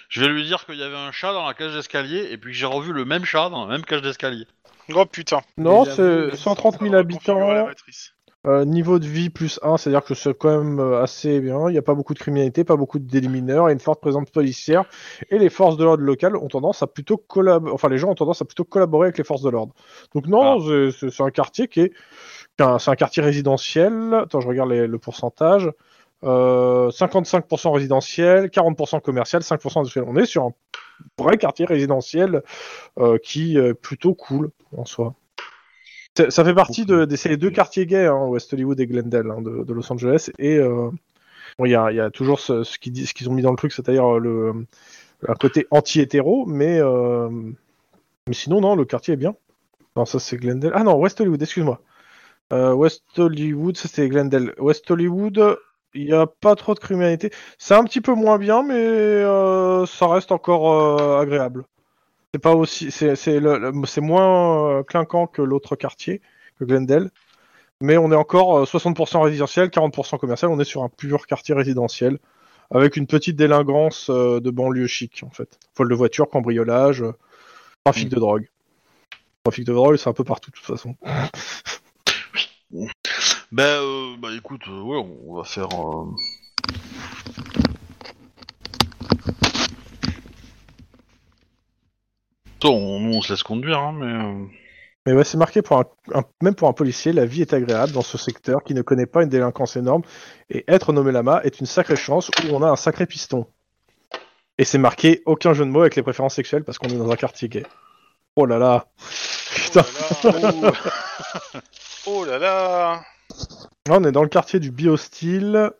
Je 0.10 0.22
vais 0.22 0.28
lui 0.28 0.44
dire 0.44 0.66
qu'il 0.66 0.76
y 0.76 0.84
avait 0.84 0.96
un 0.96 1.12
chat 1.12 1.34
dans 1.34 1.46
la 1.46 1.54
cage 1.54 1.74
d'escalier 1.74 2.28
et 2.32 2.38
puis 2.38 2.52
que 2.52 2.58
j'ai 2.58 2.66
revu 2.66 2.94
le 2.94 3.06
même 3.06 3.26
chat 3.26 3.50
dans 3.50 3.66
la 3.66 3.72
même 3.72 3.86
cage 3.86 4.02
d'escalier. 4.02 4.46
Oh 4.96 5.06
putain. 5.06 5.42
Non, 5.58 5.84
c'est 5.86 6.28
vu, 6.30 6.38
130 6.38 6.80
000 6.82 6.94
On 6.94 6.98
va 6.98 7.04
configurer 7.04 7.54
la 7.54 7.62
habitants, 7.66 7.70
euh, 8.46 8.64
niveau 8.64 9.00
de 9.00 9.06
vie 9.06 9.30
plus 9.30 9.60
1, 9.62 9.76
c'est-à-dire 9.76 10.04
que 10.04 10.14
c'est 10.14 10.34
quand 10.38 10.62
même 10.62 10.80
euh, 10.80 11.02
assez 11.04 11.42
bien. 11.42 11.68
Il 11.68 11.74
n'y 11.74 11.78
a 11.78 11.82
pas 11.82 11.96
beaucoup 11.96 12.14
de 12.14 12.20
criminalité, 12.20 12.64
pas 12.64 12.78
beaucoup 12.78 12.98
de 13.00 13.06
délimineurs 13.06 13.68
et 13.68 13.74
une 13.74 13.80
forte 13.80 14.00
présence 14.00 14.30
policière. 14.30 14.86
Et 15.30 15.38
les 15.38 15.50
forces 15.50 15.76
de 15.76 15.84
l'ordre 15.84 16.04
locales 16.04 16.38
ont 16.38 16.48
tendance 16.48 16.82
à 16.82 16.88
plutôt 16.88 17.18
collaborer, 17.18 17.74
enfin 17.74 17.90
les 17.90 17.98
gens 17.98 18.10
ont 18.10 18.16
tendance 18.16 18.42
à 18.42 18.46
plutôt 18.46 18.64
collaborer 18.64 19.08
avec 19.08 19.18
les 19.18 19.26
forces 19.26 19.42
de 19.42 19.50
l'ordre. 19.50 19.74
Donc 20.16 20.28
non, 20.28 20.62
c'est- 20.92 21.10
c'est 21.10 21.24
un 21.24 21.32
quartier 21.32 21.68
qui 21.68 21.82
est, 21.82 21.94
c'est 22.58 22.90
un 22.90 22.96
quartier 22.96 23.22
résidentiel. 23.22 24.14
Attends, 24.14 24.40
je 24.40 24.48
regarde 24.48 24.70
les- 24.70 24.88
le 24.88 24.98
pourcentage. 25.00 25.70
Euh, 26.24 26.90
55% 26.90 27.72
résidentiel, 27.74 28.48
40% 28.48 29.02
commercial, 29.02 29.42
5% 29.42 29.80
industriel. 29.80 30.08
On 30.10 30.16
est 30.18 30.26
sur 30.26 30.46
un 30.46 30.54
vrai 31.20 31.38
quartier 31.38 31.66
résidentiel 31.66 32.42
euh, 32.98 33.18
qui 33.22 33.58
est 33.58 33.74
plutôt 33.74 34.16
cool 34.16 34.50
en 34.76 34.86
soi. 34.86 35.14
Ça 36.30 36.44
fait 36.44 36.56
partie 36.56 36.86
de, 36.86 37.06
de 37.06 37.16
ces 37.16 37.38
deux 37.38 37.52
quartiers 37.52 37.86
gays, 37.86 38.08
hein, 38.08 38.26
West 38.26 38.52
Hollywood 38.52 38.80
et 38.80 38.88
Glendale, 38.88 39.30
hein, 39.30 39.42
de, 39.42 39.72
Los 39.72 39.92
Angeles. 39.94 40.32
Et 40.40 40.58
euh, 40.58 40.90
bon, 41.60 41.66
il 41.66 41.70
y, 41.70 41.76
a, 41.76 41.92
y 41.92 42.00
a 42.00 42.10
toujours 42.10 42.40
ce, 42.40 42.64
qu'ils 42.80 43.30
ont 43.30 43.34
mis 43.34 43.44
dans 43.44 43.52
le 43.52 43.58
truc, 43.58 43.72
c'est-à-dire 43.72 44.18
le 44.18 44.66
un 45.28 45.34
côté 45.34 45.66
anti-hétéro, 45.72 46.46
mais, 46.46 46.80
euh, 46.80 47.30
mais 48.28 48.34
sinon, 48.34 48.62
non, 48.62 48.76
le 48.76 48.86
quartier 48.86 49.14
est 49.14 49.18
bien. 49.18 49.36
Non, 49.96 50.06
ça 50.06 50.20
c'est 50.20 50.38
Glendale. 50.38 50.74
Ah 50.76 50.84
non, 50.84 50.96
West 50.96 51.20
Hollywood, 51.20 51.42
excuse-moi. 51.42 51.82
Euh, 52.54 52.74
West 52.74 53.04
Hollywood, 53.18 53.76
ça 53.78 53.88
c'était 53.88 54.08
Glendale. 54.10 54.54
West 54.60 54.90
Hollywood, 54.92 55.58
il 55.94 56.06
n'y 56.06 56.14
a 56.14 56.28
pas 56.28 56.56
trop 56.56 56.74
de 56.74 56.80
criminalité. 56.80 57.32
C'est 57.58 57.74
un 57.74 57.84
petit 57.84 58.02
peu 58.02 58.14
moins 58.14 58.38
bien, 58.38 58.64
mais 58.64 58.74
euh, 58.76 59.86
ça 59.86 60.08
reste 60.08 60.32
encore 60.32 60.72
euh, 60.74 61.20
agréable. 61.22 61.66
C'est 62.34 62.42
pas 62.42 62.54
aussi, 62.56 62.92
c'est 62.92 63.40
le- 63.40 63.72
moins 64.02 64.80
euh, 64.80 64.84
clinquant 64.84 65.28
que 65.28 65.42
l'autre 65.42 65.76
quartier, 65.76 66.22
que 66.60 66.66
Glendale. 66.66 67.10
Mais 67.82 67.98
on 67.98 68.12
est 68.12 68.16
encore 68.16 68.58
euh, 68.60 68.66
60% 68.66 69.22
résidentiel, 69.22 69.70
40% 69.70 70.18
commercial. 70.20 70.52
On 70.52 70.60
est 70.60 70.64
sur 70.66 70.84
un 70.84 70.90
pur 70.90 71.26
quartier 71.28 71.56
résidentiel 71.56 72.20
avec 72.70 72.98
une 72.98 73.08
petite 73.08 73.38
délinquance 73.38 74.10
de 74.10 74.50
banlieue 74.52 74.88
chic 74.88 75.24
en 75.26 75.30
fait. 75.30 75.58
Vol 75.78 75.88
de 75.90 75.96
voiture, 75.96 76.30
cambriolage, 76.30 77.04
trafic 77.86 78.08
Mm. 78.08 78.10
de 78.10 78.20
drogue. 78.20 78.50
Trafic 79.44 79.66
de 79.66 79.74
drogue, 79.74 79.96
c'est 79.96 80.10
un 80.10 80.14
peu 80.14 80.26
partout 80.26 80.52
de 80.52 80.56
toute 80.58 80.66
façon. 80.66 80.96
Bah, 83.52 83.64
euh, 83.82 84.16
bah 84.18 84.30
écoute, 84.36 84.64
euh, 84.68 84.82
ouais, 84.82 84.98
on 85.28 85.36
va 85.36 85.44
faire. 85.44 85.68
euh, 85.74 86.06
Attends, 92.58 92.74
on, 92.74 93.00
nous, 93.00 93.18
on 93.18 93.22
se 93.22 93.34
laisse 93.34 93.44
conduire, 93.44 93.80
hein, 93.80 93.94
mais. 93.94 94.48
Mais 95.06 95.14
ouais, 95.14 95.24
c'est 95.24 95.38
marqué 95.38 95.62
pour 95.62 95.78
un, 95.78 95.86
un- 96.14 96.24
même 96.42 96.56
pour 96.56 96.68
un 96.68 96.74
policier, 96.74 97.14
la 97.14 97.26
vie 97.26 97.42
est 97.42 97.54
agréable 97.54 97.94
dans 97.94 98.02
ce 98.02 98.18
secteur 98.18 98.64
qui 98.64 98.74
ne 98.74 98.82
connaît 98.82 99.06
pas 99.06 99.24
une 99.24 99.30
délinquance 99.30 99.78
énorme 99.78 100.02
et 100.50 100.66
être 100.68 100.92
nommé 100.92 101.14
lama 101.14 101.40
est 101.46 101.62
une 101.62 101.66
sacrée 101.66 101.96
chance 101.96 102.30
où 102.30 102.54
on 102.54 102.62
a 102.62 102.68
un 102.70 102.76
sacré 102.76 103.06
piston. 103.06 103.48
Et 104.58 104.66
c'est 104.66 104.78
marqué 104.80 105.22
aucun 105.26 105.54
jeu 105.54 105.66
de 105.66 105.70
mots 105.70 105.82
avec 105.82 105.96
les 105.96 106.04
préférences 106.04 106.36
sexuelles 106.36 106.64
parce 106.64 106.78
qu'on 106.78 106.90
est 106.90 106.98
dans 106.98 107.10
un 107.12 107.16
quartier 107.16 107.48
gay. 107.48 107.64
Oh 108.36 108.46
là 108.46 108.58
là. 108.58 108.88
Putain. 109.56 109.84
Oh 110.24 110.32
là 110.32 110.52
là. 110.52 110.72
Oh 112.10 112.26
là 112.26 112.40
là. 112.40 113.02
Là, 113.88 113.98
on 114.00 114.04
est 114.04 114.12
dans 114.12 114.24
le 114.24 114.30
quartier 114.30 114.60
du 114.60 114.72
biostyle. 114.72 115.72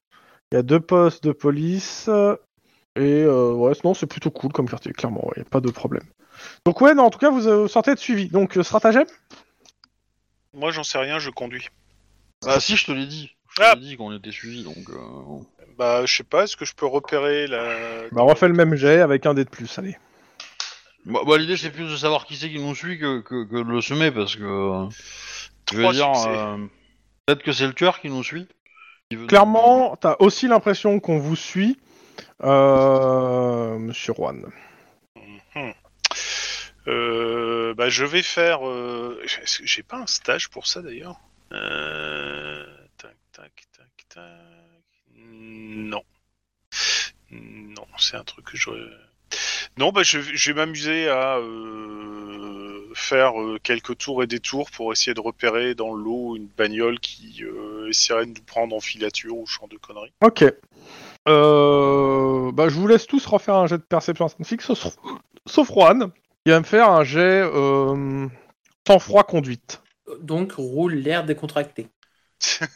Il 0.52 0.56
y 0.56 0.58
a 0.58 0.62
deux 0.64 0.80
postes 0.80 1.24
de 1.24 1.32
police. 1.32 2.08
Et 2.96 3.24
euh, 3.24 3.52
ouais, 3.52 3.74
non, 3.84 3.94
c'est 3.94 4.08
plutôt 4.08 4.32
cool 4.32 4.52
comme 4.52 4.70
quartier, 4.70 4.92
clairement. 4.94 5.30
Il 5.36 5.42
n'y 5.42 5.46
a 5.48 5.50
pas 5.50 5.60
de 5.62 5.70
problème. 5.70 6.04
Donc 6.66 6.82
ouais, 6.82 6.94
non, 6.94 7.04
en 7.04 7.10
tout 7.10 7.20
cas, 7.20 7.30
vous, 7.30 7.48
euh, 7.48 7.68
sortez 7.68 7.94
de 7.94 8.00
suivi. 8.00 8.30
Donc, 8.30 8.58
euh, 8.58 8.64
stratagème? 8.64 9.06
Moi 10.54 10.72
j'en 10.72 10.84
sais 10.84 10.98
rien, 10.98 11.20
je 11.20 11.30
conduis. 11.30 11.68
Ah, 12.46 12.60
si, 12.60 12.76
je 12.78 12.86
te 12.86 12.92
l'ai 12.92 13.06
dit. 13.06 13.32
Je 13.56 13.62
Ah. 13.64 13.74
te 13.74 13.80
l'ai 13.80 13.86
dit 13.86 13.98
qu'on 13.98 14.16
était 14.16 14.32
suivis, 14.32 14.64
donc. 14.64 14.78
euh, 14.90 15.44
Bah 15.78 16.06
je 16.06 16.16
sais 16.16 16.24
pas, 16.24 16.44
est-ce 16.44 16.56
que 16.58 16.66
je 16.66 16.74
peux 16.74 16.88
repérer 16.88 17.46
la. 17.48 18.08
Bah, 18.12 18.22
on 18.24 18.28
refait 18.28 18.48
le 18.48 18.54
même 18.56 18.76
jet 18.76 19.02
avec 19.02 19.26
un 19.28 19.34
dé 19.36 19.44
de 19.44 19.50
plus, 19.50 19.78
allez. 19.78 19.98
Bah, 21.06 21.20
bah, 21.28 21.38
l'idée, 21.38 21.58
c'est 21.58 21.70
plus 21.70 21.90
de 21.90 21.96
savoir 21.96 22.26
qui 22.26 22.36
c'est 22.36 22.50
qui 22.50 22.60
nous 22.60 22.74
suit 22.76 22.98
que, 22.98 23.20
que, 23.22 23.44
que 23.46 23.56
de 23.64 23.70
le 23.72 23.82
semer, 23.82 24.10
parce 24.12 24.36
que. 24.36 24.44
euh, 24.44 24.90
Je 25.72 25.78
veux 25.78 25.92
dire, 25.94 26.12
euh, 26.28 26.58
peut-être 27.28 27.44
que 27.44 27.52
c'est 27.52 27.68
le 27.68 27.74
tueur 27.74 28.00
qui 28.00 28.10
nous 28.10 28.24
suit. 28.24 28.48
qui 29.10 29.16
veut 29.18 29.22
nous- 29.24 29.28
Clairement, 29.28 29.96
t'as 29.98 30.16
aussi 30.20 30.48
l'impression 30.48 31.00
qu'on 31.00 31.20
vous 31.20 31.36
suit, 31.36 31.78
euh, 32.44 33.78
Monsieur 33.78 34.14
Juan. 34.14 34.46
Euh, 36.88 37.74
bah, 37.74 37.90
je 37.90 38.06
vais 38.06 38.24
faire. 38.24 38.66
Euh... 38.68 39.22
est-ce 39.24 39.60
que 39.60 39.68
J'ai 39.68 39.84
pas 39.84 39.98
un 39.98 40.08
stage 40.08 40.50
pour 40.50 40.68
ça 40.68 40.82
d'ailleurs. 40.82 41.20
Euh... 41.52 42.66
Tac, 42.98 43.16
tac, 43.34 43.52
tac, 43.78 43.90
tac. 44.08 44.24
Non. 45.18 46.02
Non, 47.32 47.86
c'est 47.98 48.16
un 48.16 48.24
truc 48.24 48.46
que 48.46 48.56
je. 48.58 48.70
Non, 49.78 49.92
bah, 49.92 50.04
je, 50.04 50.20
je 50.20 50.52
vais 50.52 50.56
m'amuser 50.56 51.08
à 51.08 51.38
euh, 51.38 52.90
faire 52.96 53.40
euh, 53.40 53.60
quelques 53.62 53.98
tours 53.98 54.24
et 54.24 54.28
détours 54.28 54.72
pour 54.72 54.92
essayer 54.92 55.14
de 55.14 55.20
repérer 55.22 55.76
dans 55.76 55.94
l'eau 55.94 56.36
une 56.36 56.48
bagnole 56.58 57.00
qui 57.00 57.44
euh, 57.44 57.88
essaierait 57.90 58.26
de 58.26 58.32
nous 58.32 58.46
prendre 58.46 58.76
en 58.76 58.80
filature 58.80 59.38
ou 59.38 59.46
champ 59.46 59.68
de 59.68 59.78
conneries. 59.78 60.14
Ok. 60.24 60.44
Euh, 61.28 62.52
bah, 62.52 62.70
je 62.70 62.76
vous 62.76 62.88
laisse 62.88 63.06
tous 63.06 63.26
refaire 63.26 63.56
un 63.56 63.68
jet 63.68 63.78
de 63.78 63.84
perception 63.84 64.28
scientifique, 64.28 64.62
sauf, 64.62 64.96
sauf 65.46 65.68
Juan. 65.72 66.12
Il 66.46 66.54
va 66.54 66.60
me 66.60 66.66
faire 66.66 66.90
un 66.90 67.04
jet 67.04 67.42
euh, 67.44 68.28
sang-froid 68.88 69.24
conduite. 69.24 69.82
Donc 70.22 70.54
roule 70.54 70.94
l'air 70.96 71.24
décontracté. 71.26 71.88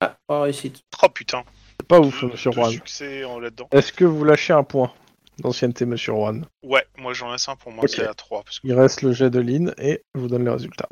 Ah, 0.00 0.14
pas 0.26 0.42
réussite. 0.42 0.82
Oh 1.02 1.08
putain. 1.08 1.42
C'est 1.80 1.88
pas 1.88 2.00
ouf, 2.00 2.22
Monsieur 2.24 2.50
Juan. 2.52 2.70
succès 2.70 3.24
en 3.24 3.40
là-dedans. 3.40 3.66
Est-ce 3.72 3.90
que 3.94 4.04
vous 4.04 4.24
lâchez 4.24 4.52
un 4.52 4.62
point 4.62 4.92
d'ancienneté, 5.38 5.84
Monsieur 5.86 6.12
Juan 6.12 6.46
Ouais, 6.62 6.84
moi 6.98 7.12
j'en 7.12 7.30
laisse 7.32 7.48
un 7.48 7.56
pour 7.56 7.72
moi, 7.72 7.84
Ok. 7.84 7.90
c'est 7.90 8.06
à 8.06 8.14
3. 8.14 8.42
Parce 8.44 8.60
que... 8.60 8.66
Il 8.66 8.72
reste 8.74 9.02
le 9.02 9.12
jet 9.12 9.30
de 9.30 9.38
Lynn 9.40 9.74
et 9.78 10.02
je 10.14 10.20
vous 10.20 10.28
donne 10.28 10.44
les 10.44 10.50
résultats. 10.50 10.88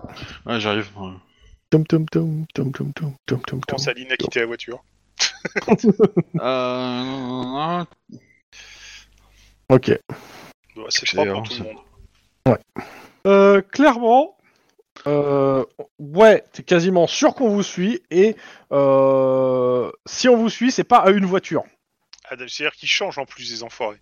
Ouais, 0.46 0.60
j'arrive. 0.60 0.88
ouais. 0.98 1.12
Tum 1.70 1.86
tum 1.86 2.06
tum 2.08 2.46
tum 2.54 2.72
tum 2.72 2.92
tum 2.92 3.14
tum 3.26 3.40
tum 3.40 3.60
Quand 3.66 3.76
tum. 3.76 3.78
Saline 3.78 4.12
a 4.12 4.16
quitté 4.16 4.40
la 4.40 4.46
voiture. 4.46 4.84
Euh... 6.40 7.84
Ok. 9.68 9.88
Ouais, 9.88 9.98
c'est 10.88 11.06
C'est 11.06 11.16
propre 11.16 11.32
bon, 11.32 11.42
pour 11.42 11.48
tout 11.48 11.62
le 11.62 11.68
monde. 11.72 12.58
Euh, 13.26 13.62
clairement, 13.62 14.36
euh, 15.06 15.64
ouais, 15.98 16.44
t'es 16.52 16.62
quasiment 16.62 17.06
sûr 17.06 17.34
qu'on 17.34 17.48
vous 17.48 17.62
suit 17.62 18.02
et 18.10 18.36
euh, 18.72 19.90
si 20.06 20.28
on 20.28 20.36
vous 20.36 20.50
suit, 20.50 20.70
c'est 20.70 20.84
pas 20.84 20.98
à 20.98 21.10
une 21.10 21.24
voiture. 21.24 21.64
Ah, 22.24 22.34
C'est-à-dire 22.38 22.72
qu'ils 22.72 22.88
changent 22.88 23.18
en 23.18 23.24
plus, 23.24 23.50
les 23.50 23.62
enfoirés. 23.62 24.00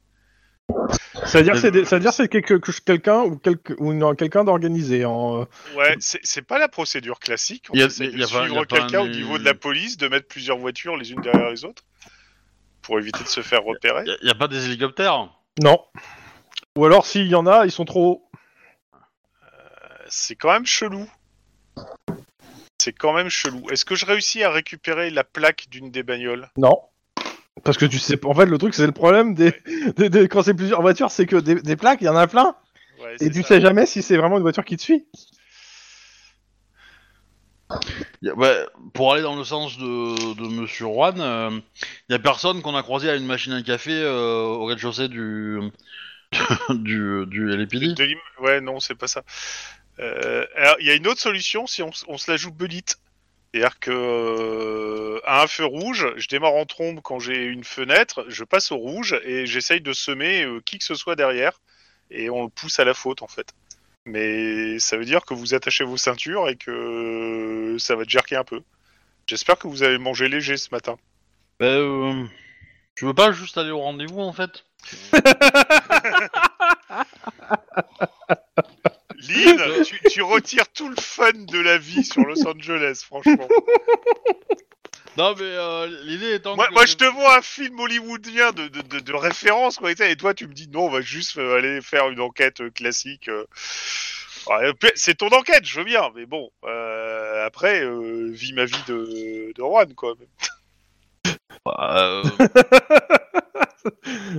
C'est-à-dire 1.27 1.57
c'est 1.57 1.71
des- 1.71 1.85
c'est-à-dire 1.85 2.13
c'est 2.13 2.29
quelque- 2.29 2.55
que 2.55 2.73
quelqu'un 2.85 3.21
ou, 3.23 3.37
quelque, 3.37 3.75
ou 3.79 3.93
une- 3.93 4.17
quelqu'un 4.17 4.45
d'organisé. 4.45 5.05
En, 5.05 5.41
Ouais, 5.77 5.97
c'est 6.01 6.21
c'est 6.23 6.43
pas 6.43 6.59
la 6.59 6.69
procédure 6.69 7.21
classique. 7.21 7.67
On 7.71 7.75
Y 7.75 7.83
a- 7.83 7.87
essaie 7.87 8.09
de 8.09 8.19
y 8.19 8.23
a 8.23 8.27
suivre 8.27 8.65
quelqu'un 8.65 9.01
un- 9.01 9.05
au 9.05 9.09
niveau 9.09 9.39
de 9.39 9.45
la 9.45 9.55
police, 9.55 9.97
de 9.97 10.09
mettre 10.09 10.27
plusieurs 10.29 10.59
voitures 10.59 10.97
les 10.97 11.13
unes 11.13 11.21
derrière 11.21 11.51
les 11.51 11.65
autres, 11.65 11.85
pour 12.83 12.99
éviter 12.99 13.23
de 13.23 13.29
se 13.29 13.41
faire 13.43 13.63
repérer. 13.63 14.05
Y, 14.07 14.11
a- 14.11 14.17
y 14.23 14.31
a 14.31 14.35
pas 14.35 14.49
des 14.49 14.65
hélicoptères 14.67 15.29
Non. 15.63 15.79
Ou 16.77 16.85
alors 16.87 17.07
s'il 17.07 17.27
y 17.29 17.35
en 17.35 17.47
a, 17.47 17.65
ils 17.67 17.71
sont 17.73 17.85
trop 17.85 18.07
hauts. 18.11 18.29
C'est 20.09 20.37
quand 20.37 20.53
même 20.53 20.67
chelou. 20.67 21.09
C'est 22.79 22.93
quand 22.93 23.13
même 23.13 23.29
chelou. 23.29 23.69
Est-ce 23.71 23.85
que 23.85 23.95
je 23.95 24.05
réussis 24.07 24.43
à 24.43 24.51
récupérer 24.51 25.11
la 25.11 25.25
plaque 25.25 25.67
d'une 25.71 25.91
des 25.91 26.03
bagnoles? 26.03 26.51
Non. 26.57 26.73
Parce 27.65 27.77
que 27.79 27.85
tu 27.85 27.99
sais, 27.99 28.19
en 28.25 28.35
fait, 28.35 28.47
le 28.47 28.59
truc, 28.59 28.75
c'est 28.75 28.87
le 28.87 28.93
problème 28.93 29.35
des, 29.35 29.53
des- 29.97 30.09
des- 30.09 30.29
quand 30.29 30.43
c'est 30.43 30.55
plusieurs 30.55 30.81
voitures, 30.81 31.11
c'est 31.11 31.27
que 31.27 31.37
des, 31.37 31.57
des 31.57 31.77
plaques, 31.77 32.01
il 32.01 32.07
y 32.07 32.09
en 32.09 32.17
a 32.17 32.27
plein, 32.27 32.57
Ouais, 32.99 33.19
et 33.21 33.31
tu 33.31 33.43
ça. 33.43 33.49
sais 33.49 33.61
jamais 33.61 33.87
si 33.87 34.03
c'est 34.03 34.17
vraiment 34.19 34.37
une 34.39 34.43
voiture 34.43 34.65
qui 34.65 34.77
te 34.77 34.83
suit. 34.83 35.07
Ouais, 38.23 38.67
Pour 38.95 39.13
aller 39.13 39.23
dans 39.23 39.37
le 39.37 39.45
sens 39.45 39.77
de, 39.79 40.35
de 40.35 40.49
Monsieur 40.49 40.87
Juan, 40.87 41.21
euh, 41.21 41.61
y 42.09 42.15
a 42.15 42.19
personne 42.19 42.63
qu'on 42.63 42.77
a 42.77 42.83
croisé 42.83 43.11
à 43.11 43.17
une 43.17 43.27
machine 43.27 43.53
à 43.53 43.63
café 43.63 43.91
euh, 43.93 44.43
au 44.45 44.65
rez-de-chaussée 44.67 45.09
du, 45.09 45.59
du, 46.71 47.27
du 47.27 47.47
l'im- 47.49 48.19
Ouais, 48.41 48.61
non, 48.61 48.81
c'est 48.81 48.95
pas 48.95 49.09
ça. 49.09 49.23
Euh, 50.01 50.47
alors, 50.57 50.77
il 50.81 50.87
y 50.87 50.91
a 50.91 50.95
une 50.95 51.07
autre 51.09 51.21
solution 51.21 51.67
si 51.67 51.83
on 51.83 51.93
se 51.93 52.31
la 52.31 52.37
joue 52.37 52.53
belite. 52.53 52.99
C'est-à-dire 53.53 53.79
que 53.81 53.91
euh, 53.91 55.21
à 55.25 55.43
un 55.43 55.47
feu 55.47 55.67
rouge, 55.67 56.07
je 56.17 56.29
démarre 56.29 56.55
en 56.55 56.65
trombe 56.65 57.01
quand 57.03 57.19
j'ai 57.19 57.45
une 57.45 57.65
fenêtre, 57.65 58.25
je 58.29 58.45
passe 58.45 58.73
au 58.73 58.77
rouge 58.77 59.21
et 59.25 59.45
j'essaye 59.45 59.83
de 59.83 59.93
semer 59.93 60.45
euh, 60.45 60.61
qui 60.65 60.79
que 60.79 60.85
ce 60.85 60.95
soit 60.95 61.17
derrière 61.17 61.61
et 62.11 62.31
on 62.31 62.45
le 62.45 62.49
pousse 62.49 62.81
à 62.81 62.85
la 62.85 62.95
faute 62.95 63.21
en 63.21 63.29
fait. 63.29 63.53
Mais 64.07 64.79
ça 64.79 64.97
veut 64.97 65.05
dire 65.05 65.27
que 65.27 65.35
vous 65.35 65.55
attachez 65.55 65.85
vos 65.85 65.99
ceintures 65.99 66.49
et 66.49 66.57
que 66.57 67.77
ça 67.79 67.95
va 67.95 68.05
te 68.05 68.11
jerker 68.11 68.37
un 68.37 68.45
peu. 68.45 68.63
J'espère 69.27 69.59
que 69.59 69.69
vous 69.69 69.83
avez 69.83 69.99
mangé 69.99 70.29
léger 70.29 70.57
ce 70.57 70.69
matin. 70.73 70.97
Ben, 71.61 71.67
euh, 71.67 72.25
tu 72.95 73.05
veux 73.05 73.15
pas 73.15 73.33
juste 73.33 73.59
aller 73.59 73.71
au 73.71 73.81
rendez-vous 73.81 74.21
en 74.21 74.33
fait 74.33 74.65
Lynn, 79.29 79.83
tu, 79.85 80.01
tu 80.11 80.23
retires 80.23 80.69
tout 80.69 80.89
le 80.89 80.97
fun 81.01 81.33
de 81.33 81.59
la 81.59 81.79
vie 81.79 82.05
sur 82.05 82.23
Los 82.23 82.47
Angeles, 82.47 83.03
franchement. 83.07 83.49
Non 85.19 85.35
mais 85.37 85.45
euh, 85.45 85.89
l'idée 86.05 86.35
étant 86.35 86.57
Moi, 86.57 86.69
que 86.69 86.73
moi, 86.73 86.87
je 86.87 86.97
te 86.97 87.05
vois 87.05 87.39
un 87.39 87.43
film 87.43 87.79
hollywoodien 87.79 88.53
de, 88.53 88.69
de, 88.69 88.81
de, 88.81 89.01
de 89.01 89.13
référence, 89.13 89.77
quoi, 89.77 89.91
et 89.93 90.17
toi, 90.17 90.33
tu 90.33 90.47
me 90.47 90.55
dis 90.55 90.69
non, 90.69 90.87
on 90.87 90.91
va 90.91 91.03
juste 91.03 91.37
euh, 91.37 91.59
aller 91.59 91.83
faire 91.83 92.09
une 92.09 92.21
enquête 92.21 92.63
euh, 92.63 92.71
classique. 92.71 93.29
Ouais, 94.49 94.73
c'est 94.95 95.19
ton 95.19 95.29
enquête, 95.29 95.65
je 95.65 95.79
veux 95.79 95.85
bien, 95.85 96.11
mais 96.17 96.27
bon, 96.27 96.51
euh, 96.65 97.47
après, 97.47 97.85
euh, 97.85 98.31
vis 98.33 98.53
ma 98.53 98.65
vie 98.65 98.83
de, 98.89 99.53
de 99.55 99.63
Juan, 99.63 99.95
quoi. 99.95 100.15
Euh, 101.69 102.23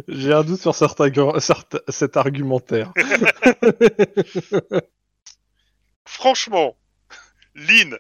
J'ai 0.08 0.34
un 0.34 0.44
doute 0.44 0.62
sur 0.62 0.76
certains, 0.76 1.12
certains- 1.40 1.80
cet 1.90 2.18
argumentaire. 2.18 2.94
Franchement, 6.06 6.76
Lynn, 7.56 7.98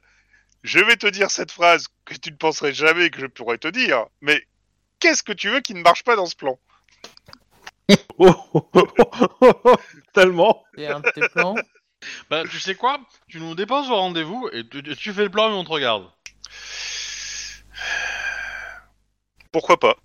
je 0.63 0.79
vais 0.79 0.95
te 0.95 1.07
dire 1.07 1.31
cette 1.31 1.51
phrase 1.51 1.87
que 2.05 2.15
tu 2.15 2.31
ne 2.31 2.37
penserais 2.37 2.73
jamais 2.73 3.09
que 3.09 3.19
je 3.19 3.25
pourrais 3.27 3.57
te 3.57 3.67
dire, 3.67 4.05
mais 4.21 4.41
qu'est-ce 4.99 5.23
que 5.23 5.33
tu 5.33 5.49
veux 5.49 5.61
qui 5.61 5.73
ne 5.73 5.81
marche 5.81 6.03
pas 6.03 6.15
dans 6.15 6.25
ce 6.25 6.35
plan? 6.35 6.59
Oh, 8.17 8.33
oh, 8.53 8.69
oh, 8.73 8.87
oh, 9.41 9.53
oh, 9.65 9.75
Tellement. 10.13 10.63
C'est 10.75 10.87
un 10.87 11.01
de 11.01 11.09
tes 11.09 11.27
plans? 11.29 11.55
bah, 12.29 12.43
tu 12.49 12.59
sais 12.59 12.75
quoi? 12.75 12.99
Tu 13.27 13.39
nous 13.39 13.55
déposes 13.55 13.89
au 13.89 13.95
rendez-vous 13.95 14.49
et 14.53 14.67
tu, 14.67 14.81
tu 14.83 15.13
fais 15.13 15.23
le 15.23 15.29
plan 15.29 15.49
et 15.49 15.53
on 15.53 15.63
te 15.63 15.69
regarde. 15.69 16.09
Pourquoi 19.51 19.79
pas? 19.79 19.97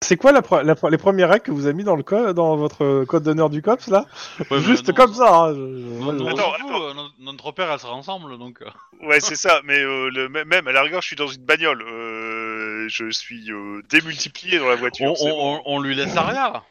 C'est 0.00 0.16
quoi 0.16 0.30
la, 0.30 0.42
pre- 0.42 0.62
la 0.62 0.74
pre- 0.74 0.90
les 0.90 0.96
premières 0.96 1.28
règles 1.28 1.42
que 1.44 1.50
vous 1.50 1.66
avez 1.66 1.74
mis 1.74 1.82
dans 1.82 1.96
le 1.96 2.04
code, 2.04 2.34
dans 2.36 2.56
votre 2.56 3.04
code 3.04 3.24
d'honneur 3.24 3.50
du 3.50 3.62
COPS 3.62 3.88
là? 3.88 4.06
Ouais, 4.50 4.60
Juste 4.60 4.88
non, 4.88 4.94
comme 4.94 5.12
ça. 5.12 5.28
hein, 5.36 5.54
je- 5.54 5.56
je- 5.58 5.62
Non, 6.04 6.12
non, 6.12 6.24
je- 6.28 6.32
Attends, 6.34 6.52
euh, 6.52 6.94
notre, 6.94 7.14
notre 7.18 7.50
père, 7.52 7.70
elle 7.72 7.80
sera 7.80 7.94
ensemble, 7.94 8.38
donc... 8.38 8.62
euh. 8.62 9.06
Ouais, 9.06 9.18
c'est 9.18 9.34
ça, 9.34 9.60
mais 9.64 9.78
euh, 9.80 10.08
le, 10.10 10.28
même- 10.28 10.68
à 10.68 10.72
la 10.72 10.82
rigueur, 10.82 11.02
je 11.02 11.08
suis 11.08 11.16
dans 11.16 11.26
une 11.26 11.44
bagnole. 11.44 11.82
Euh, 11.82 12.86
je 12.88 13.10
suis 13.10 13.50
euh, 13.50 13.82
démultiplié 13.90 14.58
dans 14.60 14.68
la 14.68 14.76
voiture, 14.76 15.10
On, 15.10 15.14
c'est 15.16 15.30
on- 15.32 15.36
bon. 15.36 15.60
on- 15.66 15.74
on 15.74 15.80
lui 15.80 15.96
laisse 15.96 16.16
rien. 16.16 16.62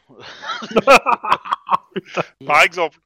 par 2.46 2.62
exemple. 2.62 2.98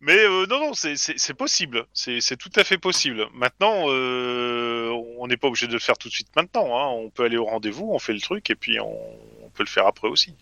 Mais 0.00 0.18
euh, 0.18 0.46
non, 0.46 0.60
non, 0.60 0.74
c'est- 0.74 1.34
possible. 1.34 1.86
C'est 1.94 2.36
tout 2.38 2.50
à 2.56 2.64
fait 2.64 2.78
possible. 2.78 3.26
Maintenant, 3.32 3.84
euh, 3.88 4.90
on 5.18 5.26
n'est 5.26 5.36
pas 5.36 5.48
obligé 5.48 5.66
de 5.66 5.72
le 5.72 5.78
faire 5.78 5.96
tout 5.96 6.08
de 6.08 6.12
suite 6.14 6.28
maintenant. 6.36 6.78
Hein. 6.78 6.88
On 6.88 7.08
peut 7.10 7.24
aller 7.24 7.38
au 7.38 7.44
rendez-vous, 7.46 7.88
on 7.92 7.98
fait 7.98 8.12
le 8.12 8.20
truc, 8.20 8.50
et 8.50 8.54
puis 8.54 8.78
on, 8.78 8.98
on 9.44 9.48
peut 9.50 9.62
le 9.62 9.68
faire 9.68 9.86
après 9.86 10.08
aussi. 10.08 10.34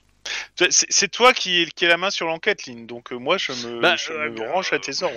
C'est 0.71 1.11
toi 1.11 1.33
qui 1.33 1.69
qui 1.75 1.85
est 1.85 1.89
la 1.89 1.97
main 1.97 2.11
sur 2.11 2.27
l'enquête, 2.27 2.67
Lynn. 2.67 2.87
Donc 2.87 3.13
euh, 3.13 3.17
moi, 3.17 3.39
je 3.39 3.53
me, 3.53 3.81
Bah, 3.81 3.97
je 3.97 4.13
euh, 4.13 4.31
me 4.31 4.51
range 4.51 4.73
à 4.73 4.79
tes 4.79 5.03
ordres. 5.03 5.17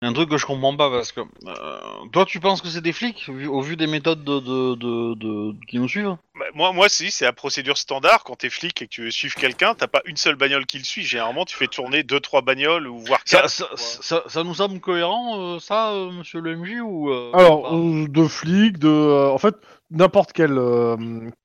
Il 0.00 0.04
y 0.04 0.06
a 0.06 0.10
un 0.10 0.14
truc 0.14 0.30
que 0.30 0.36
je 0.36 0.46
comprends 0.46 0.76
pas 0.76 0.90
parce 0.90 1.10
que 1.10 1.20
euh, 1.20 1.80
toi 2.12 2.24
tu 2.24 2.38
penses 2.38 2.62
que 2.62 2.68
c'est 2.68 2.80
des 2.80 2.92
flics 2.92 3.28
vu- 3.28 3.48
au 3.48 3.60
vu 3.60 3.76
des 3.76 3.88
méthodes 3.88 4.22
de, 4.22 4.38
de, 4.38 4.74
de, 4.76 5.14
de- 5.14 5.54
qui 5.66 5.78
nous 5.80 5.88
suivent 5.88 6.16
Bah, 6.38 6.44
moi, 6.54 6.72
moi, 6.72 6.88
si, 6.88 7.10
c'est 7.10 7.24
la 7.24 7.32
procédure 7.32 7.76
standard. 7.76 8.22
Quand 8.22 8.36
t'es 8.36 8.48
flic 8.48 8.80
et 8.80 8.86
que 8.86 8.90
tu 8.92 9.02
veux 9.02 9.10
suivre 9.10 9.34
quelqu'un, 9.34 9.74
t'as 9.74 9.88
pas 9.88 10.02
une 10.04 10.16
seule 10.16 10.36
bagnole 10.36 10.66
qui 10.66 10.78
le 10.78 10.84
suit. 10.84 11.02
Généralement, 11.02 11.44
tu 11.44 11.56
fais 11.56 11.66
tourner 11.66 12.04
deux, 12.04 12.20
trois 12.20 12.42
bagnoles 12.42 12.86
ou 12.86 12.98
voire 13.00 13.18
ça, 13.24 13.38
quatre. 13.38 13.50
ça, 13.50 13.66
ça, 13.76 14.22
ça 14.28 14.44
nous 14.44 14.54
semble 14.54 14.78
cohérent 14.78 15.40
euh, 15.56 15.58
ça 15.58 15.90
euh, 15.90 16.12
monsieur 16.12 16.40
le 16.40 16.54
MJ 16.56 16.80
ou 16.80 17.10
euh, 17.10 17.32
Alors, 17.34 17.62
pas 17.62 17.74
euh, 17.74 18.06
de 18.06 18.28
flics, 18.28 18.78
de, 18.78 18.86
euh, 18.88 19.30
en 19.30 19.38
fait, 19.38 19.56
n'importe 19.90 20.32
quelle, 20.32 20.58
euh, 20.58 20.96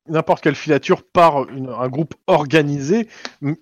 n'importe 0.07 0.41
quelle 0.43 0.55
filature 0.55 1.03
par 1.03 1.49
une- 1.49 1.69
un 1.69 1.87
groupe 1.87 2.13
organisé 2.27 3.07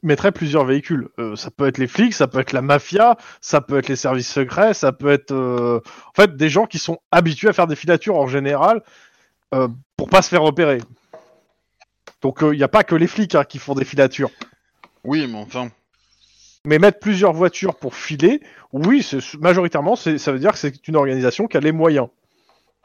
mettrait 0.02 0.32
plusieurs 0.32 0.66
véhicules. 0.66 1.10
Euh, 1.20 1.36
ça 1.36 1.52
peut 1.52 1.68
être 1.68 1.78
les 1.78 1.88
flics, 1.88 2.14
ça 2.14 2.28
peut 2.28 2.40
être 2.40 2.52
la 2.52 2.62
mafia, 2.62 3.18
ça 3.42 3.62
peut 3.62 3.78
être 3.78 3.88
les 3.90 3.96
services 3.96 4.32
secrets, 4.32 4.74
ça 4.74 4.92
peut 4.92 5.10
être, 5.12 5.32
euh, 5.32 5.80
en 6.08 6.14
fait, 6.22 6.36
des 6.36 6.50
gens 6.50 6.66
qui 6.66 6.80
sont 6.80 7.00
habitués 7.12 7.50
à 7.50 7.54
faire 7.54 7.68
des 7.68 7.76
filatures 7.76 8.16
en 8.18 8.28
général 8.28 8.82
pour 9.98 10.08
pas 10.10 10.22
se 10.22 10.30
faire 10.30 10.42
repérer. 10.44 10.78
Donc, 12.22 12.40
il 12.42 12.52
n'y 12.58 12.64
a 12.64 12.68
pas 12.70 12.84
que 12.84 12.96
les 12.96 13.08
flics 13.08 13.36
hein, 13.36 13.44
qui 13.44 13.60
font 13.60 13.74
des 13.74 13.84
filatures. 13.86 14.30
Oui 15.04 15.28
mais 15.28 15.38
enfin 15.40 15.70
Mais 16.66 16.78
mettre 16.80 17.00
plusieurs 17.00 17.34
voitures 17.34 17.76
pour 17.76 17.96
filer, 17.96 18.40
oui, 18.72 19.02
c'est- 19.04 19.34
majoritairement, 19.40 19.96
ça 19.96 20.12
veut 20.32 20.40
dire 20.40 20.52
que 20.54 20.58
c'est 20.60 20.88
une 20.88 20.96
organisation 20.96 21.48
qui 21.48 21.58
a 21.58 21.60
les 21.60 21.72
moyens. 21.72 22.08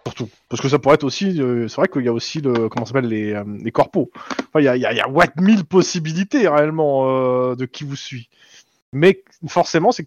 Surtout. 0.07 0.31
Parce 0.49 0.63
que 0.63 0.69
ça 0.69 0.79
pourrait 0.79 0.95
être 0.95 1.03
aussi. 1.05 1.41
euh, 1.41 1.67
c'est 1.67 1.77
vrai 1.77 1.89
qu'il 1.89 2.05
y 2.05 2.09
a 2.09 2.13
aussi 2.13 2.41
le. 2.41 2.69
Comment 2.69 2.87
ça 2.87 2.93
s'appelle 2.93 3.09
les, 3.11 3.33
euh, 3.33 3.43
les 3.61 3.73
corpos. 3.73 4.09
Enfin, 4.15 4.61
il 4.61 4.65
y 4.65 4.69
a, 4.69 4.77
il 4.77 4.83
y 4.83 4.87
a, 4.87 4.93
il 4.93 4.97
y 4.97 5.01
a 5.01 5.09
what 5.09 5.27
mille 5.37 5.65
possibilités 5.65 6.47
réellement 6.49 7.09
euh, 7.51 7.57
de 7.57 7.67
qui 7.67 7.83
vous 7.83 7.97
suit. 7.97 8.29
Mais 8.93 9.25
forcément, 9.49 9.91
c'est 9.91 10.05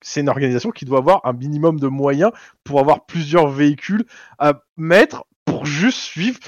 c'est 0.00 0.20
une 0.20 0.28
organisation 0.30 0.70
qui 0.70 0.86
doit 0.86 0.98
avoir 0.98 1.20
un 1.26 1.34
minimum 1.34 1.78
de 1.78 1.86
moyens 1.86 2.32
pour 2.64 2.80
avoir 2.80 3.04
plusieurs 3.04 3.48
véhicules 3.48 4.04
à 4.38 4.62
mettre 4.78 5.26
pour 5.44 5.66
juste 5.66 5.98
suivre 5.98 6.38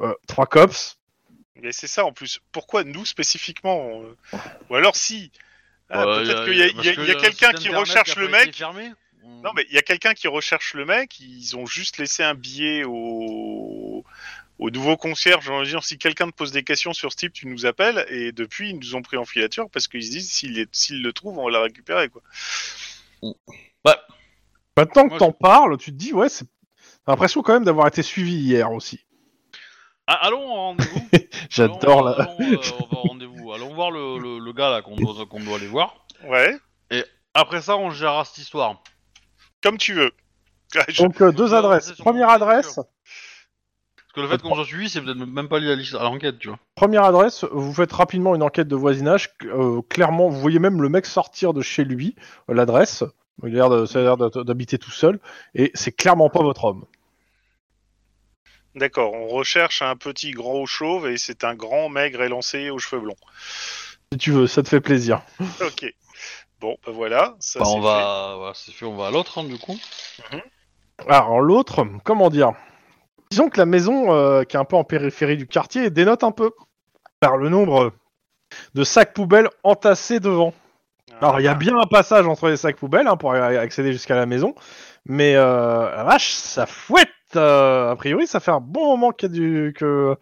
euh, 0.00 0.14
trois 0.26 0.46
cops. 0.46 0.96
Mais 1.60 1.72
c'est 1.72 1.88
ça 1.88 2.04
en 2.06 2.12
plus. 2.12 2.40
Pourquoi 2.52 2.84
nous 2.84 3.04
spécifiquement 3.04 4.00
Ou 4.70 4.74
alors 4.74 4.96
si? 4.96 5.30
Ah, 5.90 6.04
Euh, 6.04 6.24
Peut-être 6.24 6.28
y 6.28 6.32
a- 6.32 6.44
qu'il 6.44 6.56
y 6.56 6.62
a, 6.62 6.66
parce 6.72 6.78
il 6.78 6.86
y 6.86 6.88
a- 6.90 6.94
que 6.94 7.00
il 7.02 7.06
y 7.06 7.10
a 7.10 7.14
le 7.14 7.20
quelqu'un 7.20 7.52
qui 7.52 7.68
recherche 7.68 8.16
a 8.16 8.20
le 8.20 8.28
mec. 8.28 8.56
fermé. 8.56 8.92
Non, 9.44 9.52
mais 9.54 9.64
il 9.68 9.74
y 9.74 9.78
a 9.78 9.82
quelqu'un 9.82 10.14
qui 10.14 10.26
recherche 10.28 10.74
le 10.74 10.84
mec. 10.84 11.20
Ils 11.20 11.56
ont 11.56 11.66
juste 11.66 11.98
laissé 11.98 12.22
un 12.24 12.34
billet 12.34 12.82
au, 12.84 14.04
au 14.58 14.70
nouveau 14.70 14.96
concierge 14.96 15.48
en 15.48 15.62
disant 15.62 15.80
si 15.80 15.96
quelqu'un 15.98 16.26
te 16.28 16.34
pose 16.34 16.50
des 16.52 16.64
questions 16.64 16.92
sur 16.92 17.12
ce 17.12 17.16
type, 17.16 17.32
tu 17.32 17.46
nous 17.46 17.64
appelles. 17.66 18.04
Et 18.10 18.32
depuis, 18.32 18.70
ils 18.70 18.78
nous 18.78 18.94
ont 18.96 19.02
pris 19.02 19.16
en 19.16 19.24
filature 19.24 19.70
parce 19.70 19.86
qu'ils 19.88 20.04
se 20.04 20.10
disent 20.10 20.30
s'ils 20.32 20.58
est- 20.58 20.90
le 20.90 21.12
trouvent, 21.12 21.38
on 21.38 21.44
va 21.44 21.50
la 21.52 21.62
récupérer. 21.62 22.08
Quoi. 22.08 22.22
Maintenant 24.76 25.04
que 25.04 25.08
Moi, 25.10 25.18
t'en 25.18 25.32
parles, 25.32 25.76
tu 25.78 25.90
te 25.92 25.96
dis, 25.96 26.12
ouais, 26.12 26.28
c'est. 26.28 26.44
T'as 27.04 27.12
l'impression 27.12 27.42
quand 27.42 27.52
même 27.54 27.64
d'avoir 27.64 27.88
été 27.88 28.02
suivi 28.02 28.34
hier 28.36 28.70
aussi. 28.70 29.04
Ah, 30.06 30.26
allons 30.26 30.42
au 30.42 30.54
rendez-vous. 30.54 31.08
J'adore 31.50 32.06
Allons, 32.06 32.18
la. 32.18 32.24
allons, 32.24 32.52
euh, 32.52 32.56
on 32.80 32.86
va 32.86 32.98
au 32.98 33.02
rendez-vous. 33.08 33.52
Allons 33.52 33.74
voir 33.74 33.90
le, 33.90 34.18
le, 34.18 34.38
le 34.38 34.52
gars 34.52 34.70
là 34.70 34.82
qu'on 34.82 34.94
doit, 34.94 35.14
doit 35.24 35.56
aller 35.56 35.66
voir. 35.66 36.06
Ouais, 36.24 36.56
Après 37.34 37.60
ça, 37.62 37.76
on 37.76 37.90
gérera 37.90 38.24
cette 38.24 38.38
histoire. 38.38 38.82
Comme 39.62 39.78
tu 39.78 39.94
veux. 39.94 40.10
Je- 40.88 41.02
Donc 41.02 41.20
euh, 41.20 41.32
deux 41.32 41.54
adresses. 41.54 41.92
Première 41.92 42.28
adresse, 42.30 42.74
Parce 42.76 42.86
que 44.14 44.20
le 44.20 44.28
fait 44.28 44.42
qu'on 44.42 44.54
soit 44.54 44.64
suivi, 44.64 44.88
c'est 44.90 45.00
peut-être 45.00 45.16
même 45.16 45.48
pas 45.48 45.58
lié 45.58 45.72
à 45.72 46.02
l'enquête, 46.02 46.38
tu 46.38 46.48
vois. 46.48 46.58
première 46.74 47.04
adresse, 47.04 47.44
vous 47.50 47.72
faites 47.72 47.92
rapidement 47.92 48.34
une 48.34 48.42
enquête 48.42 48.68
de 48.68 48.76
voisinage. 48.76 49.30
euh, 49.44 49.80
clairement, 49.88 50.28
vous 50.28 50.40
voyez 50.40 50.58
même 50.58 50.82
le 50.82 50.88
mec 50.88 51.06
sortir 51.06 51.52
de 51.54 51.62
chez 51.62 51.84
lui, 51.84 52.14
euh, 52.50 52.54
l'adresse. 52.54 53.04
Il 53.44 53.50
a 53.50 53.52
l'air 53.52 53.70
de- 53.70 53.86
ça 53.86 54.00
a 54.00 54.02
l'air 54.02 54.16
d'habiter 54.16 54.78
tout 54.78 54.90
seul, 54.90 55.20
et 55.54 55.70
c'est 55.74 55.92
clairement 55.92 56.28
pas 56.28 56.42
votre 56.42 56.64
homme. 56.64 56.84
D'accord, 58.74 59.12
on 59.14 59.28
recherche 59.28 59.82
un 59.82 59.96
petit 59.96 60.30
gros 60.32 60.66
chauve 60.66 61.08
et 61.08 61.16
c'est 61.16 61.42
un 61.44 61.54
grand 61.54 61.88
maigre 61.88 62.22
élancé 62.22 62.70
aux 62.70 62.78
cheveux 62.78 63.00
blonds. 63.02 63.16
Si 64.12 64.18
tu 64.18 64.30
veux, 64.32 64.46
ça 64.46 64.62
te 64.62 64.68
fait 64.68 64.80
plaisir. 64.80 65.22
Ok. 65.60 65.94
Bon, 66.60 66.76
bah 66.84 66.92
voilà, 66.92 67.36
ça 67.38 67.60
Bah, 67.60 67.64
c'est 67.66 67.76
on 67.76 67.80
va, 67.80 68.34
voilà, 68.36 68.52
c'est 68.54 68.72
fait, 68.72 68.84
on 68.86 68.96
va 68.96 69.06
à 69.08 69.10
l'autre, 69.10 69.38
hein, 69.38 69.44
du 69.44 69.58
coup. 69.58 69.76
Alors 71.08 71.40
l'autre, 71.40 71.86
comment 72.04 72.28
dire? 72.30 72.52
Disons 73.30 73.48
que 73.48 73.58
la 73.58 73.66
maison, 73.66 74.12
euh, 74.12 74.42
qui 74.42 74.56
est 74.56 74.60
un 74.60 74.64
peu 74.64 74.76
en 74.76 74.84
périphérie 74.84 75.36
du 75.36 75.46
quartier, 75.46 75.90
dénote 75.90 76.24
un 76.24 76.32
peu 76.32 76.50
par 77.20 77.36
le 77.36 77.48
nombre 77.48 77.92
de 78.74 78.84
sacs 78.84 79.12
poubelles 79.12 79.48
entassés 79.62 80.18
devant. 80.20 80.52
fait. 80.52 81.16
Alors 81.20 81.40
il 81.40 81.44
y 81.44 81.48
a 81.48 81.54
bien 81.54 81.76
un 81.76 81.86
passage 81.86 82.26
entre 82.26 82.48
les 82.48 82.56
sacs 82.56 82.76
poubelles 82.76 83.06
hein, 83.06 83.16
pour 83.16 83.34
accéder 83.34 83.92
jusqu'à 83.92 84.16
la 84.16 84.26
maison, 84.26 84.54
mais 85.04 85.34
euh, 85.36 85.94
la 85.94 86.04
vache, 86.04 86.30
ça 86.32 86.66
fouette. 86.66 87.08
euh, 87.36 87.90
a 87.90 87.96
priori, 87.96 88.26
ça 88.26 88.40
fait 88.40 88.50
un 88.50 88.60
bon 88.60 88.86
moment 88.96 89.12
qu'il 89.12 89.28
y 89.28 89.32
a 89.32 89.34
du 89.34 89.74
que 89.76 90.16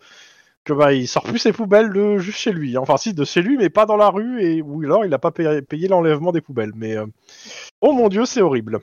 que 0.66 0.72
bah 0.74 0.92
il 0.92 1.08
sort 1.08 1.22
plus 1.22 1.38
ses 1.38 1.52
poubelles 1.52 1.90
de 1.92 2.18
juste 2.18 2.38
chez 2.38 2.52
lui. 2.52 2.76
hein. 2.76 2.80
Enfin 2.82 2.96
si 2.98 3.14
de 3.14 3.24
chez 3.24 3.40
lui, 3.40 3.56
mais 3.56 3.70
pas 3.70 3.86
dans 3.86 3.96
la 3.96 4.10
rue 4.10 4.42
et 4.42 4.60
ou 4.60 4.82
alors 4.82 5.04
il 5.06 5.14
a 5.14 5.18
pas 5.18 5.30
payé, 5.30 5.62
payé 5.62 5.88
l'enlèvement 5.88 6.32
des 6.32 6.40
poubelles. 6.42 6.72
Mais 6.74 6.96
euh, 6.96 7.06
oh 7.80 7.92
mon 7.92 8.08
dieu, 8.08 8.26
c'est 8.26 8.42
horrible. 8.42 8.80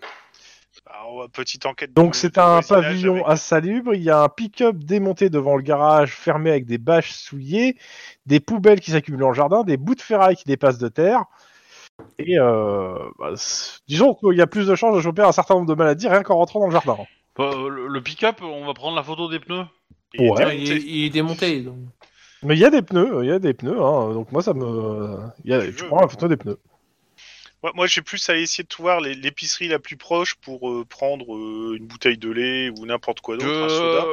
Alors, 0.87 1.27
petite 1.31 1.65
enquête. 1.65 1.93
Donc 1.93 2.15
c'est 2.15 2.37
un 2.37 2.61
pavillon 2.61 3.15
avec- 3.15 3.27
insalubre, 3.27 3.93
il 3.93 4.01
y 4.03 4.09
a 4.09 4.21
un 4.21 4.29
pick-up 4.29 4.77
démonté 4.77 5.29
devant 5.29 5.55
le 5.55 5.61
garage 5.61 6.15
fermé 6.15 6.49
avec 6.49 6.65
des 6.65 6.77
bâches 6.77 7.11
souillées, 7.11 7.77
des 8.25 8.39
poubelles 8.39 8.79
qui 8.79 8.91
s'accumulent 8.91 9.21
dans 9.21 9.29
le 9.29 9.35
jardin, 9.35 9.63
des 9.63 9.77
bouts 9.77 9.95
de 9.95 10.01
ferraille 10.01 10.35
qui 10.35 10.45
dépassent 10.45 10.79
de 10.79 10.87
terre. 10.89 11.25
Et 12.17 12.39
euh, 12.39 12.97
bah, 13.19 13.33
disons 13.87 14.15
qu'il 14.15 14.37
y 14.37 14.41
a 14.41 14.47
plus 14.47 14.67
de 14.67 14.75
chances 14.75 14.95
de 14.95 15.01
choper 15.01 15.21
un 15.21 15.31
certain 15.31 15.55
nombre 15.55 15.67
de 15.67 15.75
maladies 15.75 16.07
rien 16.07 16.23
qu'en 16.23 16.35
rentrant 16.37 16.59
dans 16.59 16.67
le 16.67 16.71
jardin. 16.71 16.97
Euh, 17.39 17.67
le 17.69 17.87
le 17.87 18.01
pick-up, 18.01 18.41
on 18.41 18.65
va 18.65 18.73
prendre 18.73 18.95
la 18.95 19.03
photo 19.03 19.29
des 19.29 19.39
pneus. 19.39 19.65
Il 20.13 20.25
est 20.25 20.29
Ouais. 20.29 20.37
Démonté. 20.37 20.57
il, 20.57 20.71
est, 20.71 20.81
il 20.81 21.05
est 21.05 21.09
démonté. 21.09 21.61
donc. 21.61 21.77
Mais 22.43 22.55
il 22.55 22.59
y 22.59 22.65
a 22.65 22.69
des 22.69 22.81
pneus, 22.81 23.23
il 23.23 23.27
y 23.29 23.31
a 23.31 23.39
des 23.39 23.53
pneus, 23.53 23.81
hein, 23.81 24.13
donc 24.13 24.31
moi 24.31 24.41
ça 24.43 24.53
me... 24.53 25.17
il 25.45 25.51
y 25.51 25.53
a- 25.53 25.61
Tu 25.65 25.85
prends 25.85 26.01
la 26.01 26.07
photo 26.09 26.27
des 26.27 26.37
pneus. 26.37 26.59
Ouais, 27.63 27.71
moi, 27.75 27.87
j'ai 27.87 28.01
plus 28.01 28.27
à 28.29 28.35
essayer 28.35 28.65
de 28.65 28.67
trouver 28.67 28.99
l'épicerie 29.15 29.69
la 29.69 29.79
plus 29.79 29.95
proche 29.95 30.35
pour 30.35 30.69
euh, 30.69 30.83
prendre 30.83 31.33
euh, 31.33 31.77
une 31.77 31.87
bouteille 31.87 32.17
de 32.17 32.29
lait 32.29 32.69
ou 32.69 32.85
n'importe 32.85 33.21
quoi 33.21 33.37
d'autre, 33.37 33.63
un 33.63 33.69
soda, 33.69 34.05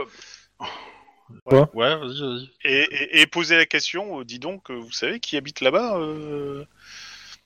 Quoi? 1.45 1.69
Ouais, 1.75 1.97
vas-y, 1.97 2.21
vas-y. 2.21 2.51
et, 2.65 2.83
et- 2.83 3.21
et 3.23 3.27
poser 3.27 3.57
la 3.57 3.67
question. 3.67 4.21
euh, 4.21 4.25
dis 4.25 4.39
donc, 4.39 4.71
euh, 4.71 4.75
vous 4.75 4.93
savez 4.93 5.19
qui 5.19 5.37
habite 5.37 5.61
là-bas 5.61 5.97
euh, 5.99 6.65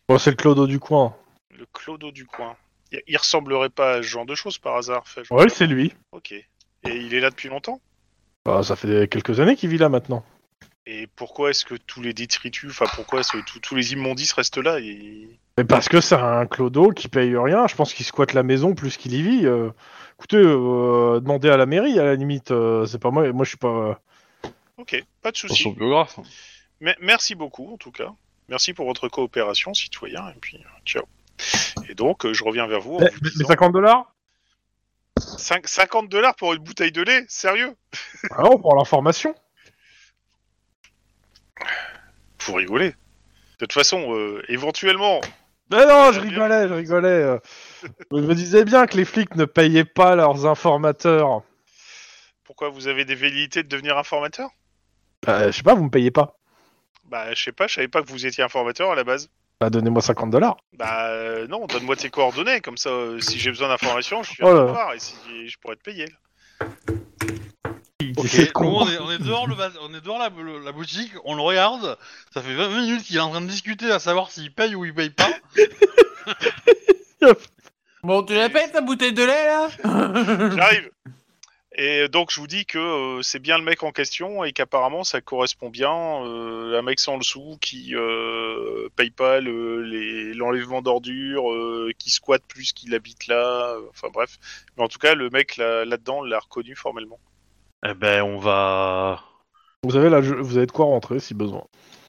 Bon, 0.09 0.19
c'est 0.19 0.31
le 0.31 0.37
clodo 0.37 0.67
du 0.67 0.79
coin. 0.79 1.17
Le 1.51 1.65
clodo 1.73 2.11
du 2.11 2.27
coin. 2.27 2.57
Il, 2.93 3.01
il 3.07 3.17
ressemblerait 3.17 3.71
pas 3.71 3.93
à 3.93 3.97
ce 4.03 4.09
genre 4.09 4.27
de 4.27 4.35
choses 4.35 4.59
par 4.59 4.77
hasard. 4.77 5.09
Fait, 5.09 5.23
Ouais, 5.31 5.49
c'est 5.49 5.67
lui. 5.67 5.95
Ok. 6.13 6.33
Et 6.33 6.47
il 6.85 7.15
est 7.15 7.21
là 7.21 7.31
depuis 7.31 7.49
longtemps? 7.49 7.81
Bah, 8.45 8.63
ça 8.63 8.77
fait 8.77 9.09
quelques 9.09 9.41
années 9.41 9.57
qu'il 9.57 9.71
vit 9.71 9.79
là 9.79 9.89
maintenant. 9.89 10.25
Et 10.87 11.07
pourquoi 11.17 11.51
est-ce 11.51 11.65
que 11.65 11.75
tous 11.77 12.03
les 12.03 12.13
détritus, 12.13 12.71
enfin 12.71 12.85
pourquoi 12.95 13.21
est-ce 13.21 13.33
que 13.33 13.59
tous- 13.61 13.75
les 13.75 13.93
immondices 13.95 14.35
restent 14.35 14.59
là 14.59 14.79
et... 14.81 15.29
Mais 15.57 15.65
parce 15.65 15.89
que 15.89 16.01
c'est 16.01 16.15
un 16.17 16.45
clodo 16.47 16.91
qui 16.91 17.09
paye 17.09 17.35
rien, 17.37 17.67
je 17.67 17.75
pense 17.75 17.95
qu'il 17.95 18.05
squatte 18.05 18.35
la 18.35 18.43
maison 18.43 18.75
plus 18.75 18.97
qu'il 18.99 19.15
y 19.15 19.23
vit. 19.23 19.47
euh. 19.47 19.71
Écoutez, 20.19 20.37
euh, 20.37 21.21
demandez 21.21 21.49
à 21.49 21.57
la 21.57 21.65
mairie 21.65 21.99
à 21.99 22.05
la 22.05 22.15
limite, 22.17 22.51
euh, 22.51 22.85
c'est 22.87 22.99
pas 22.99 23.11
moi, 23.11 23.33
moi 23.33 23.45
je 23.45 23.51
suis 23.51 23.57
pas... 23.59 24.01
Ok, 24.77 25.03
pas 25.23 25.31
de 25.31 25.37
souci. 25.37 25.63
son 25.63 25.71
biographe. 25.71 26.19
Mais 26.81 26.97
merci 27.01 27.35
beaucoup 27.35 27.73
en 27.73 27.77
tout 27.79 27.93
cas. 27.93 28.13
Merci 28.51 28.75
pour 28.75 28.85
votre 28.85 29.09
coopération, 29.09 29.73
citoyen. 29.73 30.29
Et 30.29 30.39
puis, 30.39 30.59
euh, 30.59 30.69
ciao. 30.85 31.05
Et 31.89 31.95
donc, 31.95 32.27
euh, 32.27 32.35
je 32.35 32.45
reviens 32.45 32.67
vers 32.67 32.81
vous 32.81 32.97
en 32.97 33.01
Mais, 33.01 33.09
vous 33.11 33.21
mais 33.23 33.31
disant 33.31 33.49
50 33.49 33.73
dollars? 33.73 34.14
Cinq- 35.39 35.69
50 35.69 36.09
dollars 36.09 36.35
pour 36.37 36.53
une 36.55 36.63
bouteille 36.63 36.93
de 36.93 37.03
lait 37.03 37.25
Sérieux? 37.29 37.75
Alors, 38.31 38.55
Ah 38.55 38.59
pour 38.59 38.75
l'information. 38.77 39.35
Faut 42.39 42.55
rigoler. 42.55 42.91
De 42.91 43.67
toute 43.67 43.73
façon, 43.73 44.15
euh, 44.15 44.43
éventuellement, 44.49 45.21
Mais 45.71 45.87
non, 45.87 46.13
je 46.13 46.21
rigolais, 46.21 46.69
je 46.69 46.75
rigolais. 46.75 47.09
euh. 47.09 47.39
Je 48.11 48.17
me 48.19 48.35
disais 48.35 48.65
bien 48.65 48.87
que 48.87 48.97
les 48.97 49.05
flics 49.05 49.35
ne 49.37 49.45
payaient 49.45 49.85
pas 49.85 50.15
leurs 50.17 50.47
informateurs. 50.47 51.43
pourquoi 52.45 52.69
vous 52.69 52.89
avez 52.89 53.05
des 53.05 53.15
velléités 53.15 53.63
de 53.63 53.69
devenir 53.69 53.97
informateur? 53.97 54.51
Bah, 55.25 55.51
je 55.51 55.57
sais 55.57 55.63
pas, 55.63 55.75
vous 55.75 55.85
me 55.85 55.91
payez 55.91 56.11
pas. 56.11 56.37
Bah, 57.05 57.33
je 57.35 57.43
sais 57.43 57.53
pas, 57.53 57.67
je 57.67 57.75
savais 57.75 57.89
pas 57.89 58.03
que 58.03 58.09
vous 58.09 58.27
étiez 58.27 58.45
informateur 58.45 58.91
à 58.91 58.95
la 58.95 59.05
base. 59.05 59.31
Bah, 59.61 59.71
donnez-moi 59.71 60.03
50 60.03 60.31
dollars. 60.31 60.57
Bah, 60.77 61.07
euh, 61.11 61.47
non, 61.47 61.67
donne-moi 61.67 61.97
tes 61.97 62.11
coordonnées, 62.11 62.61
comme 62.61 62.77
ça, 62.77 62.91
euh, 62.91 63.21
si 63.21 63.39
j'ai 63.39 63.51
besoin 63.51 63.69
d'informations, 63.69 64.23
je 64.23 64.31
suis 64.31 64.43
Oh 64.45 64.49
à 64.49 64.55
là. 64.55 64.61
te 64.67 64.71
voir 64.71 64.93
et 64.95 64.99
si 64.99 65.15
je 65.47 65.57
pourrais 65.59 65.77
te 65.77 65.83
payer. 65.83 66.07
Ok, 68.17 68.35
nous, 68.39 68.47
con. 68.53 68.83
on 68.83 68.89
est, 68.91 68.99
on 68.99 69.11
est 69.11 69.19
dehors, 69.19 69.47
le, 69.47 69.55
bas- 69.55 69.71
on 69.81 69.95
est 69.95 70.01
dehors 70.01 70.19
la, 70.19 70.29
le- 70.29 70.59
la 70.63 70.73
boutique, 70.73 71.13
on 71.25 71.35
le 71.35 71.41
regarde. 71.41 71.97
Ça 72.33 72.43
fait 72.43 72.55
20 72.55 72.69
minutes 72.69 73.03
qu'il 73.05 73.17
est 73.17 73.21
en 73.21 73.31
train 73.31 73.41
de 73.41 73.47
discuter 73.47 73.91
à 73.91 73.99
savoir 73.99 74.31
s'il 74.31 74.53
paye 74.53 74.75
ou 74.75 74.85
il 74.85 74.95
paye 74.95 75.11
pas. 75.11 75.31
Bon, 78.03 78.23
tu 78.23 78.35
la 78.35 78.51
payes 78.51 78.71
ta 78.71 78.83
bouteille 78.83 79.15
de 79.15 79.23
lait 79.25 79.47
là? 79.47 79.69
J'arrive. 80.55 80.91
Et 81.77 82.09
donc 82.09 82.31
je 82.31 82.39
vous 82.39 82.47
dis 82.47 82.67
que 82.67 82.79
euh, 82.79 83.23
c'est 83.23 83.41
bien 83.41 83.59
le 83.59 83.65
mec 83.65 83.83
en 83.83 83.91
question 83.91 84.45
et 84.45 84.53
qu'apparemment 84.53 85.03
ça 85.03 85.21
correspond 85.21 85.71
bien. 85.71 85.93
euh, 86.25 86.79
un 86.79 86.83
mec 86.83 87.01
sans 87.01 87.17
le 87.17 87.23
sou 87.25 87.59
qui 87.61 87.95
euh, 87.97 88.89
paye 88.97 89.11
pas 89.11 89.41
le- 89.41 89.83
les- 89.83 90.35
l'enlèvement 90.35 90.83
d'ordures, 90.83 91.51
euh, 91.53 91.91
qui 91.99 92.11
squatte 92.11 92.45
plus 92.47 92.73
qu'il 92.73 92.95
habite 92.95 93.27
là. 93.27 93.73
euh, 93.75 93.81
enfin 93.91 94.09
bref. 94.13 94.39
Mais 94.77 94.85
en 94.85 94.89
tout 94.89 94.99
cas, 94.99 95.15
le 95.15 95.31
mec 95.31 95.57
là- 95.57 95.85
là-dedans 95.85 96.23
l'a 96.23 96.39
reconnu 96.39 96.77
formellement. 96.77 97.19
Eh 97.87 97.95
ben, 97.95 98.23
on 98.23 98.39
va. 98.39 99.23
Vous 99.83 99.97
avez, 99.97 100.09
là, 100.11 100.21
vous 100.21 100.57
avez 100.57 100.67
de 100.67 100.73
quoi 100.73 100.87
rentrer 100.87 101.19
si 101.21 101.35
besoin. 101.35 101.65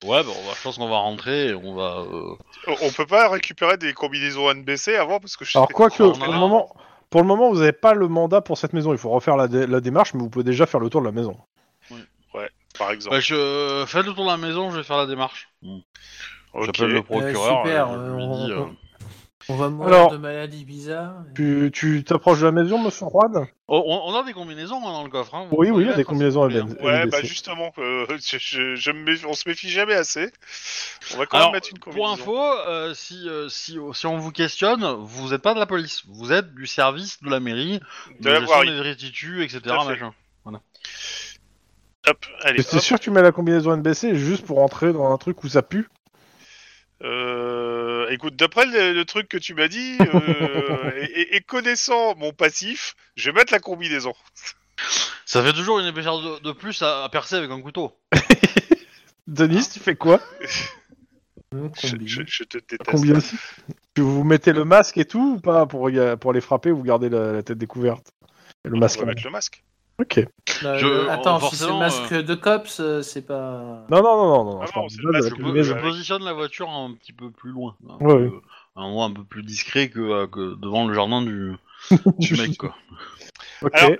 Ouais, 0.05 0.24
bah, 0.24 0.30
on 0.30 0.47
va, 0.47 0.53
je 0.55 0.61
pense 0.61 0.78
qu'on 0.78 0.88
va 0.89 0.97
rentrer 0.97 1.47
et 1.49 1.53
on 1.55 1.74
va. 1.76 2.05
euh, 2.07 2.36
On- 2.82 2.91
peut 2.91 3.05
pas 3.07 3.28
récupérer 3.30 3.78
des 3.78 3.93
combinaisons 3.93 4.49
NBC 4.51 4.95
avant 4.95 5.20
parce 5.20 5.36
que 5.36 5.43
je 5.43 5.57
Alors, 5.57 5.68
quoique, 5.70 6.01
on 6.03 6.09
en 6.11 6.13
pour 6.13 6.24
a 6.24 6.28
le 6.28 6.34
un. 6.34 6.38
moment, 6.39 6.74
pour 7.10 7.22
le 7.22 7.28
moment, 7.28 7.49
vous 7.51 7.60
n'avez 7.60 7.72
pas 7.72 7.93
le 7.93 8.08
mandat 8.08 8.41
pour 8.41 8.58
cette 8.58 8.74
maison. 8.74 8.91
Il 8.91 8.97
faut 8.97 9.10
refaire 9.10 9.38
la, 9.38 9.47
dé- 9.47 9.68
la 9.68 9.80
démarche, 9.82 10.14
mais 10.14 10.20
vous 10.22 10.30
pouvez 10.30 10.43
déjà 10.45 10.66
faire 10.66 10.80
le 10.80 10.89
tour 10.89 11.01
de 11.01 11.06
la 11.06 11.12
maison. 11.12 11.38
par 12.78 12.91
exemple. 12.91 13.16
Bah, 13.16 13.22
je 13.22 13.86
fais 13.88 14.03
le 14.03 14.14
tour 14.14 14.26
de 14.26 14.30
la 14.30 14.38
maison, 14.38 14.70
je 14.72 14.78
vais 14.78 14.84
faire 14.84 14.97
la 14.97 15.06
démarche. 15.06 15.47
Ok. 15.64 16.66
J'appelle 16.66 16.91
le 16.91 17.03
procureur. 17.03 17.64
super, 17.66 17.89
euh, 17.91 18.12
on- 18.18 18.49
euh, 18.49 18.66
On 19.48 19.56
va 19.58 19.70
mourir 19.70 19.93
Alors- 19.93 20.12
de 20.12 20.18
maladies 20.18 20.66
bizarres. 20.66 21.24
Tu 21.36 21.70
tu 21.74 22.04
t'approches 22.04 22.39
de 22.39 22.46
la 22.46 22.52
maison, 22.52 22.80
monsieur 22.80 23.06
Juan? 23.08 23.48
Oh, 23.68 23.84
on, 23.86 24.12
on 24.12 24.20
a 24.20 24.24
des 24.24 24.34
combinaisons 24.34 24.78
hein, 24.78 24.91
dans 24.91 25.04
le 25.04 25.10
coffre. 25.10 25.36
Hein. 25.36 25.48
Vous 25.52 25.58
Oui, 25.58 25.70
oui, 25.70 25.84
il 25.84 25.88
y 25.89 25.91
a 25.91 25.96
des 25.96 26.04
combinaisons. 26.04 26.48
Ouais, 26.48 27.06
bah 27.08 27.22
justement, 27.22 27.72
euh, 27.78 28.06
je, 28.26 28.38
je- 28.39 28.76
je 28.76 28.91
me 28.91 29.04
méfie- 29.04 29.26
on 29.28 29.34
se 29.34 29.48
méfie 29.48 29.70
jamais 29.70 29.93
assez. 29.93 30.32
On 31.14 31.18
va 31.18 31.26
quand 31.28 31.38
Alors, 31.38 31.50
même 31.50 31.58
mettre 31.58 31.70
une 31.72 31.78
pour 31.80 31.93
combinaison. 31.93 32.14
info, 32.14 32.38
euh, 32.68 32.93
si, 32.96 33.30
euh, 33.30 33.48
si, 33.50 33.78
si 33.93 34.08
on 34.08 34.18
vous 34.18 34.32
questionne, 34.32 34.84
vous 35.04 35.30
n'êtes 35.30 35.41
pas 35.41 35.54
de 35.54 35.60
la 35.60 35.66
police, 35.68 36.04
vous 36.08 36.32
êtes 36.32 36.54
du 36.56 36.66
service 36.66 37.22
de 37.22 37.30
la 37.30 37.39
mairie, 37.39 37.80
de 38.22 38.30
la 38.30 38.39
gestion 38.39 38.64
des 38.64 38.80
restituts, 38.82 39.43
etc. 39.43 39.62
Hop, 42.08 42.24
allez. 42.43 42.62
C'est 42.62 42.80
sûr 42.80 42.98
que 43.00 43.04
tu 43.04 43.10
mets 43.12 43.22
la 43.24 43.32
combinaison 43.32 43.76
NBC 43.76 44.16
juste 44.16 44.46
pour 44.46 44.60
entrer 44.62 44.93
dans 44.93 45.12
un 45.12 45.18
truc 45.18 45.43
où 45.43 45.50
ça 45.50 45.64
pue 45.64 45.88
Euh, 47.04 48.08
écoute, 48.10 48.36
d'après 48.36 48.66
le, 48.66 48.93
le 48.93 49.06
truc 49.06 49.28
que 49.28 49.38
tu 49.38 49.54
m'as 49.54 49.68
dit, 49.68 49.98
euh, 50.00 50.91
et, 51.32 51.41
connaissant 51.41 52.16
mon 52.16 52.32
passif, 52.32 52.96
je 53.16 53.30
vais 53.30 53.36
mettre 53.36 53.52
la 53.54 53.60
combinaison. 53.60 54.14
Ça 55.26 55.43
fait 55.43 55.54
toujours 55.54 55.80
une 55.80 55.88
épaisseur 55.88 56.22
de, 56.22 56.39
de 56.41 56.52
plus 56.52 56.82
à, 56.82 57.04
à 57.04 57.10
percer 57.10 57.36
avec 57.36 57.52
un 57.52 57.62
couteau. 57.62 57.98
Denis, 59.28 59.68
tu 59.72 59.80
fais 59.80 59.96
quoi? 59.96 60.22
Je, 61.52 61.91
combi. 61.91 62.08
je- 62.08 62.22
je 62.26 62.43
te 62.43 62.58
déteste. 62.58 63.36
Vous 63.98 64.24
mettez 64.24 64.54
le 64.54 64.66
masque 64.66 64.98
et 64.98 65.06
tout 65.06 65.36
ou 65.38 65.39
pas 65.39 65.66
pour, 65.66 65.89
pour 66.20 66.34
les 66.34 66.41
frapper 66.41 66.72
ou 66.72 66.78
vous 66.78 66.84
gardez 66.84 67.10
la, 67.10 67.32
la 67.32 67.43
tête 67.43 67.58
découverte? 67.58 68.12
Et 68.66 68.70
le 68.70 68.76
On 68.76 68.80
masque 68.80 69.00
va 69.00 69.06
mettre 69.06 69.24
le 69.24 69.32
masque. 69.32 69.64
Ok. 70.00 70.20
Je- 70.48 70.86
le- 70.86 71.10
Attends, 71.10 71.38
euh, 71.38 71.50
si 71.50 71.56
c'est 71.56 71.64
le 71.66 71.70
forcément, 71.72 71.80
masque 71.80 72.14
de 72.14 72.36
cops, 72.36 72.80
euh, 72.82 73.02
c'est 73.02 73.22
pas. 73.22 73.86
Non, 73.89 74.02
non, 74.04 74.04
non, 74.04 74.28
non, 74.28 74.43
non. 74.43 74.60
Ah 74.62 74.66
je 74.68 74.72
parle 74.74 74.84
non, 74.84 74.89
c'est 74.89 75.02
de 75.02 75.10
la 75.12 75.20
Je, 75.22 75.24
je 75.26 75.30
po- 75.30 75.36
je 75.38 75.43
combinaison. 75.43 75.76
positionne 75.82 76.24
la 76.26 76.34
voiture 76.34 76.70
un 76.70 76.93
petit 76.93 77.14
peu 77.14 77.32
plus 77.32 77.52
loin. 77.52 77.76
Un, 77.89 77.98
Ouais, 78.06 78.30
peu- 78.30 78.41
un 78.76 78.82
endroit 78.84 79.06
un 79.06 79.12
peu 79.14 79.24
plus 79.24 79.43
discret 79.43 79.89
que, 79.89 80.00
euh, 80.00 80.28
que 80.28 80.56
devant 80.56 80.86
le 80.88 80.93
jardin 80.93 81.22
du, 81.22 81.54
du 82.20 82.34
mec, 82.36 82.58
quoi. 82.58 82.76
Ok. 83.62 83.72
Alors, 83.74 83.91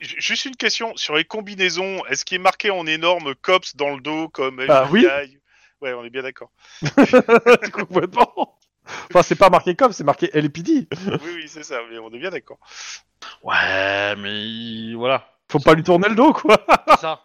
juste 0.00 0.44
une 0.44 0.56
question 0.56 0.92
sur 0.96 1.14
les 1.14 1.24
combinaisons. 1.24 2.04
Est-ce 2.06 2.24
qu'il 2.24 2.34
est 2.36 2.42
marqué 2.42 2.70
en 2.70 2.86
énorme 2.86 3.34
COPS 3.42 3.76
dans 3.76 3.94
le 3.94 4.00
dos 4.00 4.28
comme 4.28 4.60
Ah, 4.68 4.88
oui. 4.90 5.04
FBI 5.06 5.38
Ouais, 5.80 5.92
on 5.94 6.02
est 6.04 6.10
bien 6.10 6.22
d'accord. 6.22 6.50
Complètement. 7.72 8.58
Enfin, 9.10 9.22
c'est 9.22 9.34
pas 9.36 9.50
marqué 9.50 9.74
comme, 9.76 9.92
c'est 9.92 10.04
marqué 10.04 10.30
LPD. 10.32 10.88
Oui, 11.06 11.18
oui, 11.36 11.44
c'est 11.46 11.62
ça, 11.62 11.78
mais 11.90 11.98
on 11.98 12.10
est 12.12 12.18
bien 12.18 12.30
d'accord. 12.30 12.58
Ouais, 13.42 14.14
mais 14.16 14.42
il- 14.46 14.94
voilà. 14.96 15.26
Faut 15.50 15.58
pas 15.60 15.74
lui 15.74 15.82
tourner 15.82 16.08
le 16.08 16.14
dos, 16.14 16.32
quoi. 16.32 16.56
C'est 16.88 17.00
ça. 17.00 17.20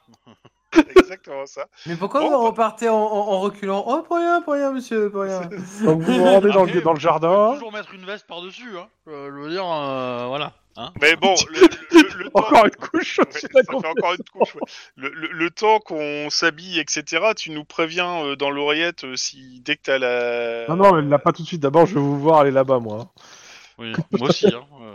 C'est 0.74 0.98
exactement 0.98 1.46
ça. 1.48 1.66
Mais 1.88 1.96
pourquoi 1.96 2.22
Bon, 2.22 2.30
vous 2.30 2.46
repartez 2.46 2.90
en, 2.90 2.96
en- 2.96 3.28
en 3.34 3.40
reculant? 3.40 3.84
Oh, 3.88 4.04
pour 4.04 4.18
rien, 4.18 4.42
pour 4.42 4.54
rien, 4.54 4.72
monsieur, 4.72 5.10
pour 5.10 5.22
rien. 5.24 5.42
Donc 5.84 6.02
vous 6.02 6.14
vous 6.14 6.24
rendez 6.24 6.52
dans, 6.52 6.62
Après, 6.64 6.74
le, 6.76 6.82
dans 6.82 6.94
le 6.94 7.00
jardin. 7.00 7.54
toujours 7.54 7.72
mettre 7.74 7.94
une 7.94 8.06
veste 8.06 8.28
par-dessus, 8.28 8.78
hein. 8.78 8.88
Euh, 9.08 9.32
je 9.34 9.40
veux 9.42 9.50
dire, 9.50 9.66
euh, 9.66 10.26
voilà. 10.28 10.54
Hein 10.78 10.92
Mais 11.02 11.16
bon, 11.16 11.34
le, 11.50 11.62
le- 11.62 12.18
le 12.20 12.30
temps- 12.30 12.40
Encore 12.40 12.66
une 12.66 12.76
couche 12.76 13.18
Ouais, 13.20 13.26
ça 13.32 13.48
la 13.54 13.64
fait 13.64 13.74
encore 13.76 14.14
une 14.14 14.24
couche. 14.32 14.56
ouais. 14.56 14.62
Le, 14.96 15.10
le- 15.10 15.32
le 15.32 15.50
temps 15.50 15.80
qu'on 15.80 16.30
s'habille, 16.30 16.80
etc., 16.80 17.32
tu 17.36 17.50
nous 17.50 17.64
préviens 17.66 18.24
euh, 18.24 18.36
dans 18.36 18.52
l'oreillette 18.52 19.06
euh, 19.06 19.16
si 19.16 19.62
dès 19.66 19.76
que 19.76 19.82
t'as 19.86 19.98
la. 19.98 20.68
Non, 20.68 20.76
non, 20.76 20.94
mais 21.02 21.10
là 21.10 21.18
pas 21.18 21.32
tout 21.32 21.42
de 21.42 21.48
suite. 21.48 21.62
D'abord, 21.62 21.88
je 21.88 21.96
vais 21.96 22.00
vous 22.02 22.20
voir 22.20 22.42
aller 22.42 22.52
là-bas, 22.52 22.78
moi. 22.80 23.08
Oui, 23.80 23.94
moi 24.12 24.30
aussi, 24.30 24.46
hein. 24.48 24.62
euh, 24.82 24.94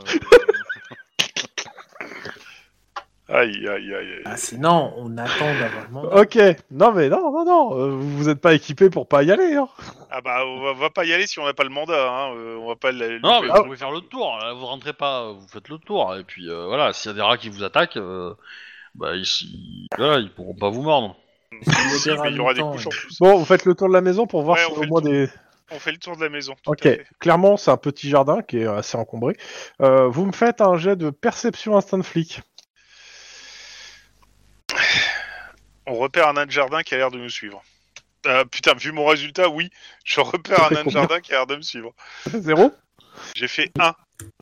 Aïe, 3.36 3.66
aïe, 3.66 3.92
aïe, 3.92 3.94
aïe. 3.94 4.22
Ah, 4.26 4.36
sinon, 4.36 4.92
on 4.96 5.18
attend 5.18 5.46
d'avoir 5.60 5.84
le 5.88 5.90
mandat. 5.92 6.20
Ok. 6.20 6.38
Non, 6.70 6.92
mais 6.92 7.08
non, 7.08 7.32
non, 7.32 7.44
non. 7.44 7.78
euh, 7.78 7.88
vous 7.90 8.16
vous 8.16 8.28
êtes 8.28 8.40
pas 8.40 8.54
équipé 8.54 8.90
pour 8.90 9.08
pas 9.08 9.24
y 9.24 9.32
aller. 9.32 9.56
Hein. 9.56 9.66
Ah 10.10 10.20
bah, 10.20 10.44
on 10.46 10.60
va, 10.62 10.72
va 10.72 10.90
pas 10.90 11.04
y 11.04 11.12
aller 11.12 11.26
si 11.26 11.40
on 11.40 11.44
n'a 11.44 11.52
pas 11.52 11.64
le 11.64 11.70
mandat. 11.70 12.08
Hein. 12.10 12.32
euh, 12.36 12.56
on 12.58 12.68
va 12.68 12.76
pas 12.76 12.92
le. 12.92 13.18
Non, 13.18 13.40
mais 13.42 13.48
vous 13.48 13.64
pouvez 13.64 13.76
faire 13.76 13.90
le 13.90 14.00
tour. 14.02 14.36
Là, 14.40 14.52
vous 14.52 14.66
rentrez 14.66 14.92
pas, 14.92 15.32
vous 15.32 15.48
faites 15.48 15.68
le 15.68 15.78
tour. 15.78 16.14
Et 16.16 16.22
puis 16.22 16.48
euh, 16.48 16.66
voilà, 16.66 16.92
s'il 16.92 17.10
y 17.10 17.12
a 17.12 17.16
des 17.16 17.22
rats 17.22 17.36
qui 17.36 17.48
vous 17.48 17.64
attaquent, 17.64 17.96
euh, 17.96 18.34
bah 18.94 19.16
ils, 19.16 19.22
ils- 19.24 19.88
voilà, 19.98 20.18
ils 20.20 20.30
pourront 20.32 20.54
pas 20.54 20.70
vous 20.70 20.82
mordre. 20.82 21.16
Si, 21.62 22.10
mais 22.22 22.30
il 22.30 22.36
y 22.36 22.38
aura 22.40 22.52
des 22.54 22.60
Longtemps, 22.60 22.72
couches 22.72 22.86
en 22.86 22.90
ouais. 22.90 22.96
plus. 22.96 23.18
Bon, 23.20 23.36
vous 23.36 23.44
faites 23.44 23.64
le 23.64 23.74
tour 23.74 23.88
de 23.88 23.92
la 23.94 24.00
maison 24.00 24.26
pour 24.28 24.42
voir 24.42 24.58
Ouais, 24.58 24.64
si 24.64 24.70
on 24.72 24.76
au 24.78 24.82
le 24.82 24.88
moins 24.88 25.00
tour. 25.00 25.10
des. 25.10 25.28
On 25.72 25.78
fait 25.80 25.92
le 25.92 25.98
tour 25.98 26.16
de 26.16 26.22
la 26.22 26.28
maison. 26.28 26.52
tout 26.62 26.70
Ok. 26.70 26.86
à 26.86 26.90
fait. 26.90 27.06
Clairement, 27.18 27.56
c'est 27.56 27.70
un 27.72 27.76
petit 27.76 28.08
jardin 28.08 28.42
qui 28.42 28.58
est 28.58 28.66
assez 28.66 28.96
encombré. 28.96 29.36
Euh, 29.80 30.06
vous 30.08 30.24
me 30.26 30.32
faites 30.32 30.60
un 30.60 30.76
jet 30.76 30.94
de 30.94 31.10
perception 31.10 31.76
instant 31.76 32.00
flic. 32.02 32.42
On 35.86 35.94
repère 35.94 36.28
un 36.28 36.34
nain 36.34 36.46
de 36.46 36.50
jardin 36.50 36.82
qui 36.82 36.94
a 36.94 36.98
l'air 36.98 37.10
de 37.10 37.18
nous 37.18 37.28
suivre. 37.28 37.62
Euh, 38.26 38.44
putain, 38.46 38.72
vu 38.74 38.90
mon 38.92 39.04
résultat, 39.04 39.48
oui, 39.50 39.70
je 40.04 40.20
repère 40.20 40.64
un 40.64 40.70
nain 40.74 40.84
de 40.84 40.90
jardin 40.90 41.20
qui 41.20 41.32
a 41.32 41.36
l'air 41.36 41.46
de 41.46 41.56
me 41.56 41.62
suivre. 41.62 41.92
Zéro? 42.26 42.72
J'ai 43.36 43.48
fait 43.48 43.70
1. 43.78 43.92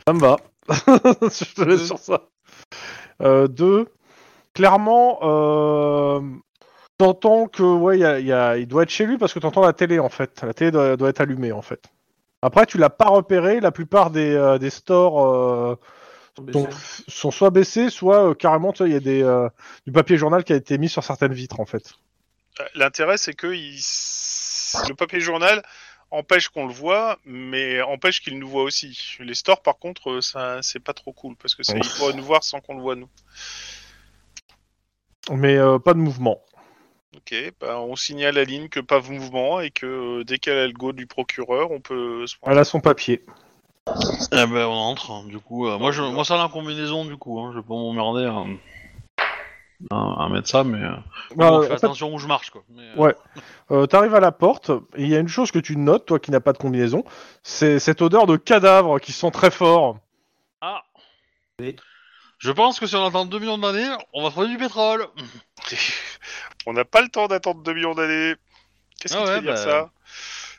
Ça 0.06 0.12
me 0.12 0.20
va. 0.20 0.36
je 0.68 1.54
te 1.54 1.62
laisse 1.62 1.86
sur 1.86 1.98
ça. 1.98 2.22
Euh, 3.20 3.48
deux. 3.48 3.88
Clairement, 4.54 5.18
euh, 5.22 6.20
t'entends 6.98 7.48
que 7.48 7.62
ouais, 7.62 7.98
y 7.98 8.04
a- 8.04 8.20
y 8.20 8.32
a- 8.32 8.56
il 8.58 8.66
doit 8.68 8.84
être 8.84 8.90
chez 8.90 9.06
lui 9.06 9.18
parce 9.18 9.32
que 9.32 9.38
t'entends 9.40 9.62
la 9.64 9.72
télé 9.72 9.98
en 9.98 10.08
fait. 10.10 10.42
La 10.42 10.54
télé 10.54 10.70
doit, 10.70 10.96
doit 10.96 11.08
être 11.08 11.20
allumée 11.20 11.52
en 11.52 11.62
fait. 11.62 11.82
Après, 12.42 12.66
tu 12.66 12.78
l'as 12.78 12.90
pas 12.90 13.06
repéré. 13.06 13.60
La 13.60 13.72
plupart 13.72 14.10
des, 14.10 14.34
euh, 14.34 14.58
des 14.58 14.70
stores 14.70 15.26
euh, 15.26 15.76
sont, 16.36 16.68
sont 17.08 17.30
soit 17.30 17.50
baissés, 17.50 17.90
soit 17.90 18.30
euh, 18.30 18.34
carrément, 18.34 18.72
tu 18.72 18.78
vois, 18.78 18.88
il 18.88 18.92
y 18.92 18.96
a 18.96 19.00
des, 19.00 19.22
euh, 19.22 19.48
du 19.86 19.92
papier 19.92 20.16
journal 20.16 20.44
qui 20.44 20.52
a 20.52 20.56
été 20.56 20.78
mis 20.78 20.88
sur 20.88 21.04
certaines 21.04 21.32
vitres 21.32 21.60
en 21.60 21.66
fait. 21.66 21.94
Euh, 22.60 22.64
L'intérêt, 22.74 23.18
c'est 23.18 23.34
que 23.34 23.48
il... 23.48 23.80
le 24.88 24.94
papier 24.94 25.20
journal 25.20 25.62
empêche 26.10 26.48
qu'on 26.48 26.66
le 26.66 26.72
voit, 26.72 27.18
mais 27.24 27.80
empêche 27.80 28.20
qu'il 28.20 28.38
nous 28.38 28.48
voit 28.48 28.62
aussi. 28.62 29.16
Les 29.20 29.34
stores, 29.34 29.62
par 29.62 29.78
contre, 29.78 30.20
ça, 30.20 30.60
c'est 30.62 30.78
pas 30.78 30.92
trop 30.92 31.12
cool 31.12 31.36
parce 31.36 31.54
que 31.54 31.62
ça, 31.62 31.74
ils 31.76 31.88
pourraient 31.96 32.12
nous 32.12 32.24
voir 32.24 32.44
sans 32.44 32.60
qu'on 32.60 32.74
le 32.74 32.82
voit 32.82 32.96
nous. 32.96 33.08
Mais 35.30 35.56
euh, 35.56 35.78
pas 35.78 35.94
de 35.94 35.98
mouvement. 35.98 36.42
Ok, 37.16 37.34
bah, 37.60 37.80
on 37.80 37.96
signale 37.96 38.38
à 38.38 38.44
ligne 38.44 38.68
que 38.68 38.80
pas 38.80 39.00
de 39.00 39.08
mouvement 39.08 39.60
et 39.60 39.70
que 39.70 39.86
euh, 40.20 40.24
dès 40.24 40.38
qu'elle 40.38 40.58
a 40.58 40.66
le 40.66 40.72
go 40.72 40.92
du 40.92 41.06
procureur, 41.06 41.70
on 41.70 41.80
peut 41.80 42.26
se 42.26 42.36
Elle 42.42 42.58
a 42.58 42.64
son 42.64 42.80
papier. 42.80 43.24
Eh 43.86 44.46
ben 44.46 44.66
on 44.66 44.72
entre. 44.72 45.10
hein, 45.10 45.24
Du 45.26 45.38
coup, 45.38 45.66
euh, 45.68 45.78
moi 45.78 45.90
je, 45.92 46.02
moi 46.02 46.24
ça 46.24 46.36
la 46.36 46.48
combinaison 46.48 47.04
du 47.04 47.16
coup. 47.16 47.40
Hein, 47.40 47.50
je 47.52 47.58
vais 47.58 47.64
pas 47.66 47.74
m'emmerder 47.74 48.24
à, 48.26 49.94
à, 49.96 50.24
à 50.24 50.28
mettre 50.28 50.48
ça, 50.48 50.64
mais 50.64 50.82
euh, 50.82 50.90
Bah, 51.36 51.50
je 51.56 51.62
fais 51.62 51.68
fait, 51.68 51.84
attention 51.84 52.14
où 52.14 52.18
je 52.18 52.26
marche 52.26 52.50
quoi. 52.50 52.62
Mais, 52.70 52.82
euh, 52.82 52.96
Ouais. 52.96 53.14
Euh, 53.70 53.86
T'arrives 53.86 54.14
à 54.14 54.20
la 54.20 54.32
porte, 54.32 54.70
et 54.96 55.02
il 55.02 55.08
y 55.08 55.16
a 55.16 55.18
une 55.18 55.28
chose 55.28 55.50
que 55.50 55.58
tu 55.58 55.76
notes, 55.76 56.06
toi 56.06 56.18
qui 56.18 56.30
n'as 56.30 56.40
pas 56.40 56.52
de 56.52 56.58
combinaison, 56.58 57.04
c'est 57.42 57.78
cette 57.78 58.02
odeur 58.02 58.26
de 58.26 58.36
cadavre 58.36 58.98
qui 59.00 59.12
sent 59.12 59.30
très 59.32 59.50
fort. 59.50 59.98
Ah. 60.60 60.82
Oui. 61.60 61.76
Je 62.38 62.50
pense 62.52 62.78
que 62.80 62.86
si 62.86 62.96
on 62.96 63.06
attend 63.06 63.24
2 63.24 63.38
millions 63.38 63.58
d'années, 63.58 63.88
on 64.12 64.22
va 64.22 64.30
trouver 64.30 64.48
du 64.48 64.58
pétrole. 64.58 65.06
On 66.66 66.72
n'a 66.72 66.84
pas 66.84 67.00
le 67.00 67.08
temps 67.08 67.26
d'attendre 67.28 67.62
2 67.62 67.72
millions 67.72 67.94
d'années. 67.94 68.34
Qu'est-ce 69.00 69.16
Ah 69.16 69.18
qui 69.20 69.24
te 69.24 69.28
ouais, 69.30 69.34
fait 69.36 69.40
dire 69.42 69.50
bah, 69.52 69.56
ça? 69.56 69.90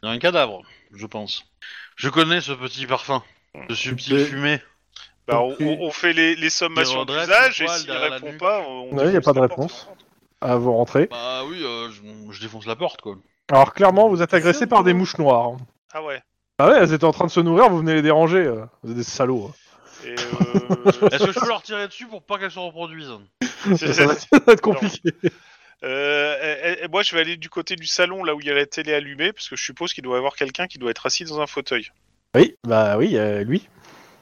Il 0.01 0.05
y 0.07 0.09
a 0.09 0.11
un 0.11 0.19
cadavre, 0.19 0.61
je 0.95 1.05
pense. 1.07 1.45
Je 1.95 2.09
connais 2.09 2.41
ce 2.41 2.51
petit 2.51 2.85
parfum, 2.87 3.23
ce 3.69 3.75
subtil 3.75 4.25
fumé. 4.25 4.61
bah, 5.27 5.39
on, 5.41 5.51
Ok. 5.51 5.57
on- 5.61 5.77
on 5.81 5.91
fait 5.91 6.13
les, 6.13 6.35
les 6.35 6.49
sommations 6.49 7.03
Il 7.07 7.13
d'usage 7.15 7.61
et 7.61 7.67
s'il 7.67 7.91
répond 7.91 8.37
pas, 8.37 8.61
on. 8.67 8.91
Ouais, 8.95 9.11
y 9.13 9.17
a 9.17 9.21
pas 9.21 9.33
de 9.33 9.39
réponse. 9.39 9.87
À 10.41 10.55
vous 10.57 10.73
rentrer. 10.73 11.07
Bah 11.09 11.43
oui, 11.45 11.63
euh, 11.63 11.89
je, 11.91 12.01
je 12.33 12.41
défonce 12.41 12.65
la 12.65 12.75
porte 12.75 12.99
quoi. 13.01 13.15
Alors 13.51 13.73
clairement, 13.73 14.09
vous 14.09 14.21
êtes 14.21 14.33
agressé 14.33 14.67
par 14.67 14.83
des 14.83 14.93
mouches 14.93 15.17
noires. 15.17 15.51
Ah 15.93 16.03
ouais. 16.03 16.21
Ah 16.59 16.67
ouais, 16.69 16.77
elles 16.79 16.93
étaient 16.93 17.05
en 17.05 17.11
train 17.13 17.25
de 17.25 17.31
se 17.31 17.39
nourrir, 17.39 17.69
vous 17.69 17.77
venez 17.77 17.93
les 17.93 18.01
déranger. 18.01 18.39
euh. 18.39 18.65
Vous 18.83 18.91
êtes 18.91 18.97
des 18.97 19.03
salauds. 19.03 19.49
hein. 19.51 20.05
Et, 20.05 20.09
euh, 20.19 21.09
Est-ce 21.11 21.23
que 21.25 21.31
je 21.31 21.39
peux 21.39 21.47
leur 21.47 21.61
tirer 21.63 21.87
dessus 21.87 22.07
pour 22.07 22.23
pas 22.23 22.37
qu'elles 22.37 22.51
se 22.51 22.59
reproduisent 22.59 23.13
Ça 23.77 24.05
va 24.05 24.15
ça 24.15 24.27
va 24.45 24.53
être 24.53 24.61
compliqué. 24.61 25.11
Euh, 25.83 26.35
et- 26.41 26.69
et- 26.81 26.83
et 26.85 26.87
moi, 26.87 27.03
je 27.03 27.13
vais 27.13 27.21
aller 27.21 27.35
du 27.37 27.49
côté 27.49 27.75
du 27.75 27.87
salon, 27.87 28.23
là 28.23 28.33
où 28.35 28.39
il 28.39 28.47
y 28.47 28.51
a 28.51 28.53
la 28.53 28.65
télé 28.65 28.93
allumée, 28.93 29.33
parce 29.33 29.49
que 29.49 29.55
je 29.55 29.63
suppose 29.63 29.93
qu'il 29.93 30.03
doit 30.03 30.15
y 30.15 30.17
avoir 30.17 30.35
quelqu'un 30.35 30.67
qui 30.67 30.77
doit 30.77 30.91
être 30.91 31.05
assis 31.05 31.25
dans 31.25 31.41
un 31.41 31.47
fauteuil. 31.47 31.91
Oui, 32.35 32.55
bah 32.65 32.97
oui, 32.97 33.17
euh, 33.17 33.43
lui. 33.43 33.67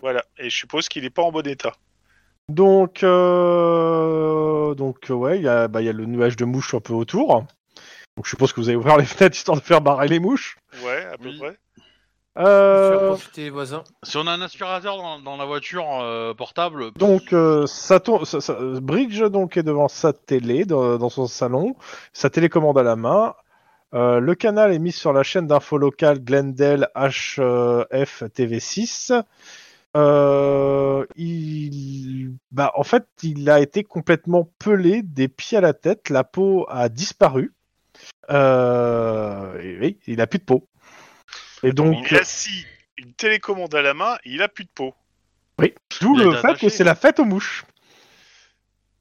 Voilà. 0.02 0.26
Et 0.40 0.50
je 0.50 0.58
suppose 0.58 0.90
qu'il 0.90 1.04
n'est 1.04 1.10
pas 1.12 1.22
en 1.22 1.32
bon 1.32 1.46
état. 1.48 1.74
Donc, 2.50 3.04
euh... 3.04 4.74
donc 4.76 5.10
euh, 5.10 5.14
ouais, 5.14 5.38
il 5.38 5.44
y, 5.44 5.48
a- 5.48 5.68
bah, 5.68 5.82
il 5.82 5.86
y 5.86 5.90
a 5.90 5.94
le 5.94 6.06
nuage 6.06 6.36
de 6.36 6.46
mouches 6.46 6.74
un 6.74 6.80
peu 6.80 6.94
autour. 6.94 7.46
Donc 8.18 8.26
je 8.26 8.30
suppose 8.30 8.52
que 8.52 8.60
vous 8.60 8.68
allez 8.70 8.76
ouvrir 8.76 8.98
les 8.98 9.06
fenêtres 9.06 9.38
histoire 9.38 9.58
de 9.58 9.64
faire 9.64 9.80
barrer 9.82 10.08
les 10.08 10.20
mouches. 10.20 10.58
Ouais, 10.84 11.06
à 11.06 11.18
peu 11.18 11.30
Oui. 11.30 11.38
près. 11.38 11.58
Euh... 12.38 13.10
profiter 13.10 13.44
les 13.44 13.50
voisins. 13.50 13.84
Si 14.04 14.16
on 14.18 14.26
a 14.26 14.32
un 14.32 14.42
aspirateur 14.42 14.98
dans, 14.98 15.20
dans 15.20 15.36
la 15.38 15.46
voiture 15.46 15.86
euh, 16.02 16.34
portable, 16.34 16.92
Donc, 16.94 17.34
euh, 17.34 17.68
ça 17.68 18.00
tourne- 18.00 18.26
ça- 18.26 18.40
ça- 18.40 18.58
Bridge 18.82 19.22
donc 19.24 19.58
est 19.58 19.64
devant 19.64 19.90
sa 19.90 20.14
télé 20.14 20.64
dans, 20.66 20.98
dans 20.98 21.10
son 21.10 21.28
salon, 21.28 21.76
sa 22.14 22.30
télécommande 22.30 22.78
à 22.78 22.84
la 22.84 22.96
main. 22.96 23.34
Euh, 23.94 24.20
le 24.22 24.36
canal 24.36 24.72
est 24.74 24.80
mis 24.80 24.94
sur 24.94 25.12
la 25.12 25.24
chaîne 25.24 25.48
d'info 25.48 25.78
locale 25.78 26.20
Glendale 26.24 26.88
HF 26.96 28.24
TV6. 28.34 29.22
Euh, 29.98 31.06
il, 31.18 32.32
bah, 32.52 32.72
en 32.76 32.84
fait, 32.84 33.06
il 33.24 33.50
a 33.50 33.60
été 33.60 33.84
complètement 33.84 34.50
pelé 34.60 35.02
des 35.02 35.28
pieds 35.28 35.58
à 35.58 35.62
la 35.62 35.74
tête. 35.74 36.10
La 36.10 36.24
peau 36.24 36.66
a 36.70 36.88
disparu. 36.88 37.54
Euh, 38.30 39.60
et 39.60 39.78
oui, 39.80 40.00
il 40.08 40.22
a 40.22 40.28
plus 40.28 40.40
de 40.40 40.46
peau. 40.46 40.66
Et 41.64 41.74
donc, 41.74 42.10
Il 42.12 42.18
est 42.18 42.22
assis 42.22 42.66
une 42.98 43.14
télécommande 43.14 43.74
à 43.76 43.82
la 43.82 43.94
main, 43.94 44.18
il 44.26 44.42
a 44.42 44.48
plus 44.48 44.66
de 44.66 44.70
peau. 44.74 44.94
D'où 46.02 46.16
Il 46.16 46.22
a 46.22 46.26
le 46.26 46.36
fait 46.36 46.58
que 46.58 46.70
c'est 46.70 46.84
la 46.84 46.96
fête 46.96 47.20
aux 47.20 47.26
mouches. 47.26 47.66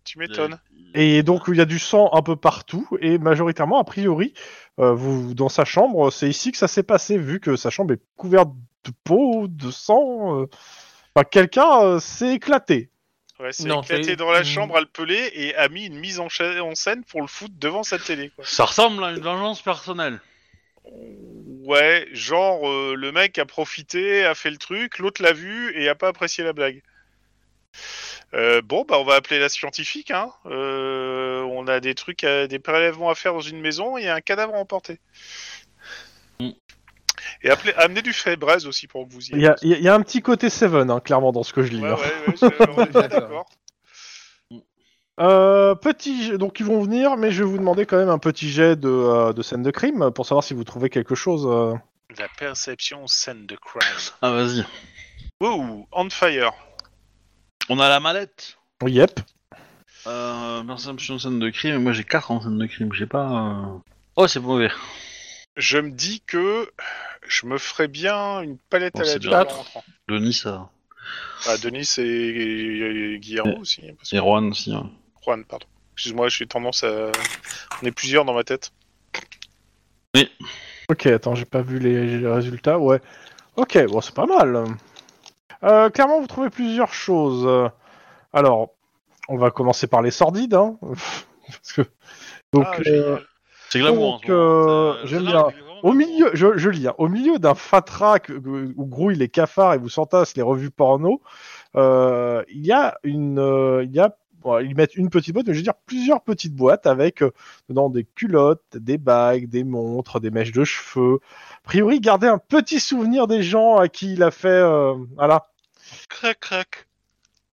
Tu 0.04 0.18
m'étonnes. 0.18 0.58
Et 0.94 1.22
donc 1.22 1.44
il 1.48 1.56
y 1.56 1.60
a 1.60 1.64
du 1.66 1.78
sang 1.78 2.10
un 2.12 2.22
peu 2.22 2.34
partout 2.34 2.88
et 3.00 3.18
majoritairement 3.18 3.78
a 3.78 3.84
priori 3.84 4.34
euh, 4.80 4.92
vous 4.92 5.34
dans 5.34 5.48
sa 5.48 5.64
chambre 5.64 6.10
c'est 6.10 6.28
ici 6.28 6.50
que 6.50 6.58
ça 6.58 6.66
s'est 6.66 6.82
passé 6.82 7.16
vu 7.16 7.38
que 7.38 7.54
sa 7.54 7.70
chambre 7.70 7.94
est 7.94 8.00
couverte 8.16 8.48
de 8.84 8.90
peau 9.04 9.46
de 9.46 9.70
sang 9.70 10.40
euh. 10.40 10.46
Enfin, 11.14 11.24
quelqu'un 11.30 11.82
euh, 11.82 12.00
s'est 12.00 12.34
éclaté 12.34 12.90
Ouais, 13.38 13.52
c'est 13.52 13.68
Non, 13.68 13.82
éclaté 13.82 14.16
dans 14.16 14.32
la 14.32 14.42
chambre 14.42 14.76
à 14.76 14.80
le 14.80 14.86
peler 14.86 15.30
et 15.32 15.54
a 15.54 15.68
mis 15.68 15.86
une 15.86 15.98
mise 15.98 16.18
en, 16.18 16.28
cha- 16.28 16.62
en 16.62 16.74
scène 16.74 17.04
pour 17.04 17.20
le 17.22 17.26
foutre 17.28 17.54
devant 17.56 17.82
sa 17.84 17.98
télé. 17.98 18.30
Quoi. 18.36 18.44
Ça 18.46 18.64
ressemble 18.66 19.02
à 19.02 19.12
une 19.12 19.20
vengeance 19.20 19.62
personnelle. 19.62 20.20
Ouais, 21.64 22.08
genre 22.12 22.68
euh, 22.68 22.94
le 22.96 23.12
mec 23.12 23.38
a 23.38 23.44
profité, 23.44 24.24
a 24.24 24.34
fait 24.34 24.50
le 24.50 24.56
truc, 24.56 24.98
l'autre 24.98 25.22
l'a 25.22 25.32
vu 25.32 25.72
et 25.80 25.88
a 25.88 25.94
pas 25.94 26.08
apprécié 26.08 26.42
la 26.42 26.52
blague. 26.52 26.82
Euh, 28.34 28.60
bon, 28.62 28.84
bah 28.88 28.96
on 28.98 29.04
va 29.04 29.14
appeler 29.14 29.38
la 29.38 29.48
scientifique. 29.48 30.10
Hein. 30.10 30.30
Euh, 30.46 31.42
on 31.42 31.66
a 31.68 31.80
des 31.80 31.94
trucs, 31.94 32.24
à- 32.24 32.46
des 32.46 32.58
prélèvements 32.58 33.10
à 33.10 33.14
faire 33.14 33.32
dans 33.34 33.40
une 33.40 33.60
maison 33.60 33.96
et 33.98 34.08
un 34.08 34.20
cadavre 34.20 34.54
à 34.54 34.58
emporter. 34.58 34.98
Mm. 36.40 36.50
Et 37.42 37.50
appeler, 37.50 37.72
amener 37.74 38.02
du 38.02 38.12
Febreze 38.12 38.66
aussi 38.66 38.86
pour 38.86 39.06
que 39.06 39.12
vous 39.12 39.26
y 39.26 39.32
il 39.34 39.40
y 39.42 39.46
a, 39.46 39.56
il 39.62 39.70
y 39.70 39.74
a- 39.74 39.76
il 39.78 39.82
y 39.84 39.88
a 39.88 39.94
un 39.94 40.02
petit 40.02 40.22
côté 40.22 40.48
Seven 40.50 40.90
hein, 40.90 41.00
clairement 41.00 41.32
dans 41.32 41.42
ce 41.42 41.52
que 41.52 41.62
je 41.62 41.70
lis 41.72 41.80
Ouais, 41.82 41.90
hein. 41.90 41.96
ouais, 41.96 42.32
ouais, 42.32 42.36
je- 42.36 42.70
on 42.72 42.82
est 42.84 42.90
bien 42.90 43.08
d'accord. 43.08 43.46
Euh, 45.20 45.74
petit 45.74 46.24
jet- 46.24 46.38
donc 46.38 46.60
ils 46.60 46.66
vont 46.66 46.80
venir 46.82 47.16
mais 47.18 47.30
je 47.30 47.42
vais 47.44 47.50
vous 47.50 47.58
demander 47.58 47.84
quand 47.84 47.98
même 47.98 48.08
un 48.08 48.18
petit 48.18 48.48
jet 48.48 48.74
de, 48.76 48.88
euh, 48.88 49.32
de 49.34 49.42
scène 49.42 49.62
de 49.62 49.70
crime 49.70 50.10
pour 50.14 50.24
savoir 50.24 50.42
si 50.44 50.54
vous 50.54 50.64
trouvez 50.64 50.88
quelque 50.88 51.14
chose 51.14 51.46
euh. 51.46 51.74
La 52.18 52.26
perception 52.38 53.06
scène 53.06 53.44
de 53.46 53.54
crime. 53.56 53.82
Ah, 54.22 54.30
vas-y. 54.30 54.64
Wow, 55.40 55.86
on 55.92 56.10
fire. 56.10 56.52
On 57.68 57.78
a 57.78 57.88
la 57.88 58.00
mallette. 58.00 58.56
Yep 58.84 59.20
Euh, 60.06 60.62
perception 60.64 61.18
scène 61.18 61.38
de 61.38 61.50
crime. 61.50 61.82
Moi, 61.82 61.92
j'ai 61.92 62.04
4 62.04 62.30
en 62.30 62.40
scène 62.40 62.58
de 62.58 62.66
crime. 62.66 62.92
J'ai 62.94 63.06
pas. 63.06 63.30
euh, 63.30 63.78
Oh, 64.16 64.26
c'est 64.26 64.40
mauvais. 64.40 64.70
Je 65.56 65.78
me 65.78 65.90
dis 65.90 66.20
que 66.26 66.68
je 67.28 67.46
me 67.46 67.58
ferais 67.58 67.86
bien 67.88 68.40
une 68.40 68.56
palette 68.70 68.94
Bon, 68.94 69.00
à 69.00 69.04
la 69.04 69.10
c'est 69.12 69.18
dure 69.18 69.30
bien. 69.30 69.40
en 69.42 69.44
rentrant. 69.44 69.84
Denis, 70.08 70.32
ça. 70.32 70.70
Ah, 71.46 71.58
Denis 71.58 71.88
et, 71.98 72.02
et- 72.02 73.14
et 73.14 73.18
Guillermo 73.18 73.58
aussi. 73.60 73.82
hein, 73.86 73.92
parce 73.96 74.10
que- 74.10 74.16
Et 74.16 74.18
Juan 74.18 74.48
aussi. 74.48 74.72
hein. 74.74 74.90
Juan, 75.24 75.44
pardon. 75.44 75.66
Excuse-moi, 75.94 76.28
j'ai 76.28 76.46
tendance 76.46 76.82
à. 76.84 77.10
On 77.82 77.86
est 77.86 77.92
plusieurs 77.92 78.24
dans 78.24 78.34
ma 78.34 78.44
tête. 78.44 78.72
Ok, 80.88 81.06
attends, 81.06 81.34
j'ai 81.34 81.44
pas 81.44 81.62
vu 81.62 81.78
les, 81.78 82.18
les 82.18 82.26
résultats. 82.28 82.78
Ouais. 82.78 83.00
Ok, 83.56 83.78
bon, 83.86 84.00
c'est 84.00 84.14
pas 84.14 84.26
mal. 84.26 84.64
Euh, 85.62 85.88
clairement, 85.90 86.20
vous 86.20 86.26
trouvez 86.26 86.50
plusieurs 86.50 86.92
choses. 86.92 87.70
Alors, 88.32 88.70
on 89.28 89.36
va 89.36 89.50
commencer 89.50 89.86
par 89.86 90.02
les 90.02 90.10
sordides. 90.10 90.54
Hein. 90.54 90.76
Parce 91.46 91.72
que- 91.74 91.82
Donc, 92.52 92.66
Ah, 92.68 92.80
euh. 92.86 93.18
C'est 93.68 93.78
glamour. 93.78 94.14
Donc, 94.20 94.30
euh, 94.30 94.94
j'aime 95.04 95.26
bien. 95.26 95.46
au 95.84 95.92
milieu, 95.92 96.30
je, 96.34 96.56
je 96.58 96.70
lis, 96.70 96.88
hein, 96.88 96.94
au 96.98 97.06
milieu 97.06 97.38
d'un 97.38 97.54
fatras 97.54 98.18
que- 98.18 98.32
que- 98.32 98.72
où 98.76 98.86
grouillent 98.86 99.14
les 99.16 99.28
cafards 99.28 99.74
et 99.74 99.78
vous 99.78 99.88
s'entassent 99.88 100.34
les 100.36 100.42
revues 100.42 100.70
porno, 100.72 101.22
euh, 101.76 102.42
il 102.48 102.66
y 102.66 102.72
a 102.72 102.98
une, 103.04 103.38
euh, 103.38 103.84
il 103.84 103.92
y 103.92 104.00
a, 104.00 104.16
bon, 104.40 104.58
ils 104.58 104.74
mettent 104.74 104.96
une 104.96 105.10
petite 105.10 105.34
boîte, 105.34 105.46
mais 105.46 105.54
je 105.54 105.58
veux 105.58 105.64
dire 105.64 105.74
plusieurs 105.86 106.22
petites 106.22 106.54
boîtes 106.54 106.86
avec 106.86 107.22
euh, 107.22 107.32
dedans 107.68 107.90
des 107.90 108.04
culottes, 108.04 108.64
des 108.74 108.98
bagues, 108.98 109.48
des 109.48 109.64
montres, 109.64 110.20
des 110.20 110.30
mèches 110.30 110.52
de 110.52 110.64
cheveux. 110.64 111.20
A 111.58 111.60
priori, 111.64 112.00
gardez 112.00 112.26
un 112.26 112.38
petit 112.38 112.80
souvenir 112.80 113.26
des 113.26 113.42
gens 113.42 113.76
à 113.76 113.88
qui 113.88 114.14
il 114.14 114.22
a 114.22 114.30
fait, 114.30 114.48
euh, 114.48 114.94
voilà. 115.16 115.46
Crac, 116.08 116.40
crac. 116.40 116.86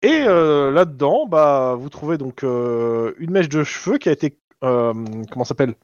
Et 0.01 0.23
euh, 0.27 0.71
là-dedans, 0.71 1.25
bah, 1.27 1.75
vous 1.77 1.89
trouvez 1.89 2.17
donc 2.17 2.43
une 2.43 3.31
mèche 3.31 3.49
de 3.49 3.63
cheveux 3.63 3.97
qui 3.97 4.09
a 4.09 4.11
été, 4.11 4.37
comment 4.59 5.45
s'appelle, 5.45 5.75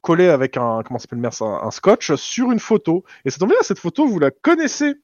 collée 0.00 0.28
avec 0.28 0.56
un, 0.56 0.82
comment 0.84 0.98
s'appelle, 0.98 1.24
un, 1.24 1.44
un 1.44 1.70
scotch 1.70 2.14
sur 2.16 2.50
une 2.50 2.58
photo. 2.58 3.04
Et 3.24 3.30
ça 3.30 3.38
tombe 3.38 3.50
bien, 3.50 3.58
cette 3.62 3.78
photo, 3.78 4.08
vous 4.08 4.18
la 4.18 4.32
connaissez. 4.32 4.94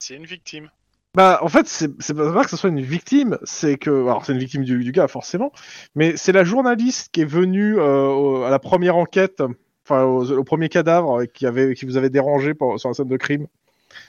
C'est 0.00 0.14
une 0.14 0.26
victime. 0.26 0.70
Bah, 1.16 1.38
en 1.40 1.48
fait, 1.48 1.66
c'est 1.66 1.88
pas 2.14 2.44
que 2.44 2.50
ce 2.50 2.58
soit 2.58 2.68
une 2.68 2.82
victime, 2.82 3.38
c'est 3.42 3.78
que, 3.78 3.88
alors 3.88 4.26
c'est 4.26 4.32
une 4.34 4.38
victime 4.38 4.64
du, 4.64 4.84
du 4.84 4.92
gars 4.92 5.08
forcément, 5.08 5.50
mais 5.94 6.14
c'est 6.18 6.32
la 6.32 6.44
journaliste 6.44 7.08
qui 7.10 7.22
est 7.22 7.24
venue 7.24 7.78
euh, 7.78 8.44
à 8.44 8.50
la 8.50 8.58
première 8.58 8.96
enquête, 8.96 9.42
enfin 9.82 10.02
au, 10.04 10.30
au 10.30 10.44
premier 10.44 10.68
cadavre 10.68 11.22
euh, 11.22 11.24
qui 11.24 11.46
avait, 11.46 11.74
qui 11.74 11.86
vous 11.86 11.96
avait 11.96 12.10
dérangé 12.10 12.52
pour- 12.52 12.78
sur 12.78 12.90
la 12.90 12.94
scène 12.94 13.08
de 13.08 13.16
crime, 13.16 13.46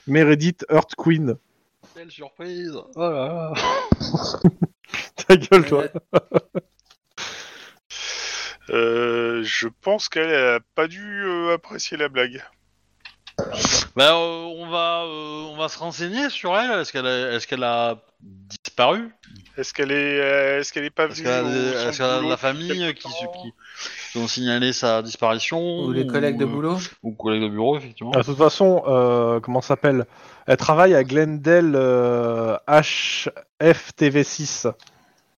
Meredith 0.06 0.66
Hurt 0.70 0.94
Queen. 0.98 1.36
Quelle 1.96 2.10
surprise. 2.10 2.76
Oh 2.94 3.00
là 3.00 3.10
là. 3.10 3.52
Ta 5.26 5.36
gueule, 5.38 5.64
toi. 5.64 5.84
Euh, 8.68 9.42
je 9.44 9.68
pense 9.80 10.10
qu'elle 10.10 10.34
a 10.34 10.60
pas 10.74 10.88
dû 10.88 11.22
euh, 11.24 11.54
apprécier 11.54 11.96
la 11.96 12.10
blague. 12.10 12.42
Bah, 13.96 14.12
euh, 14.14 14.44
on 14.56 14.68
va, 14.68 15.02
euh, 15.04 15.48
on 15.52 15.56
va 15.56 15.68
se 15.68 15.78
renseigner 15.78 16.28
sur 16.30 16.56
elle. 16.56 16.70
Est-ce 16.80 16.92
qu'elle, 16.92 17.06
a, 17.06 17.32
est-ce 17.32 17.46
qu'elle 17.46 17.64
a 17.64 17.96
disparu? 18.20 19.10
Est-ce 19.56 19.72
qu'elle 19.74 19.90
est, 19.90 20.20
euh, 20.20 20.60
est-ce 20.60 20.72
qu'elle 20.72 20.84
est 20.84 20.90
pas 20.90 21.06
Est-ce 21.06 21.22
venue 21.22 21.24
qu'elle 21.24 21.32
a, 21.32 21.42
au- 21.44 21.48
des- 21.48 21.76
son 21.76 21.88
est-ce 21.88 21.98
qu'elle 21.98 22.06
a 22.06 22.12
de 22.14 22.18
boulot 22.18 22.30
la 22.30 22.36
famille 22.36 22.94
qui, 22.94 23.02
temps 23.02 23.10
qui, 23.42 23.52
qui 24.12 24.18
ont 24.18 24.28
signalé 24.28 24.72
sa 24.72 25.02
disparition 25.02 25.84
Ou 25.86 25.92
les 25.92 26.06
collègues 26.06 26.36
de 26.36 26.44
euh, 26.44 26.48
boulot? 26.48 26.76
Ou 27.02 27.12
collègues 27.12 27.42
de 27.42 27.48
bureau, 27.48 27.76
effectivement. 27.78 28.12
Ah, 28.14 28.20
De 28.20 28.24
toute 28.24 28.38
façon, 28.38 28.82
euh, 28.86 29.40
comment 29.40 29.60
ça 29.60 29.68
s'appelle? 29.68 30.06
Elle 30.46 30.56
travaille 30.56 30.94
à 30.94 31.02
Glendale 31.04 31.72
euh, 31.74 32.56
HFTV6, 32.68 34.68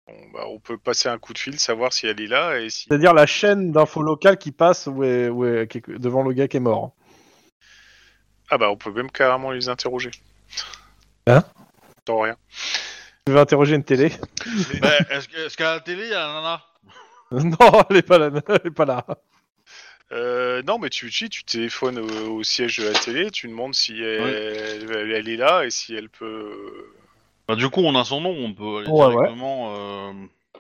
Bon, 0.08 0.14
bah, 0.34 0.40
on 0.50 0.60
peut 0.60 0.78
passer 0.78 1.08
un 1.08 1.20
coup 1.20 1.34
de 1.34 1.38
fil, 1.38 1.60
savoir 1.60 1.94
si 1.94 2.08
elle 2.08 2.20
est 2.20 2.28
là 2.28 2.60
et 2.60 2.70
si. 2.70 2.86
c'est-à-dire 2.88 3.14
la 3.14 3.28
chaîne 3.28 3.72
d'info 3.72 4.02
locale 4.02 4.38
qui 4.38 4.52
passe 4.52 4.88
où 4.88 5.04
est, 5.04 5.30
où 5.30 5.46
est- 5.46 5.68
qui 5.68 5.78
est 5.78 5.90
devant 6.00 6.24
le 6.24 6.34
gars 6.34 6.48
qui 6.48 6.58
est 6.58 6.62
mort. 6.62 6.94
Ah 8.50 8.58
bah 8.58 8.70
on 8.70 8.78
peut 8.78 8.92
même 8.92 9.12
carrément 9.12 9.52
les 9.52 9.70
interroger. 9.70 10.12
Hein 11.28 11.44
Tant 12.06 12.22
rien. 12.22 12.36
Tu 13.26 13.32
veux 13.34 13.40
interroger 13.40 13.76
une 13.76 13.84
télé? 13.84 14.12
Bah, 14.82 14.90
est-ce, 15.12 15.28
que- 15.28 15.46
est-ce 15.46 15.58
qu'à 15.58 15.76
la 15.76 15.80
télé, 15.82 16.04
il 16.06 16.10
y 16.10 16.14
a 16.14 16.28
un 16.28 16.34
nana? 16.42 16.62
Non, 17.32 17.84
elle 17.90 17.98
est 17.98 18.02
pas 18.02 18.18
là. 18.18 18.32
Elle 18.48 18.62
est 18.68 18.72
pas 18.72 18.86
là. 18.86 19.06
Euh, 20.12 20.64
non, 20.64 20.80
mais 20.80 20.90
tu, 20.90 21.12
tu, 21.12 21.30
tu 21.30 21.44
téléphones 21.44 22.00
au, 22.00 22.38
au 22.38 22.44
siège 22.44 22.78
de 22.80 22.88
la 22.88 22.94
télé, 22.98 23.30
tu 23.30 23.48
demandes 23.48 23.76
si 23.76 24.02
elle, 24.02 24.82
elle- 24.92 25.12
elle 25.12 25.30
est 25.30 25.38
là 25.38 25.66
et 25.66 25.70
si 25.70 25.94
elle 25.94 26.10
peut. 26.10 26.90
bah, 27.48 27.56
Du 27.56 27.70
coup, 27.70 27.82
on 27.82 27.96
a 27.96 28.04
son 28.04 28.22
nom, 28.22 28.32
on 28.36 28.54
peut 28.54 28.80
aller 28.80 28.88
Ouais, 28.90 29.06
ouais. 29.06 29.14
directement... 29.14 29.76
euh, 29.76 30.14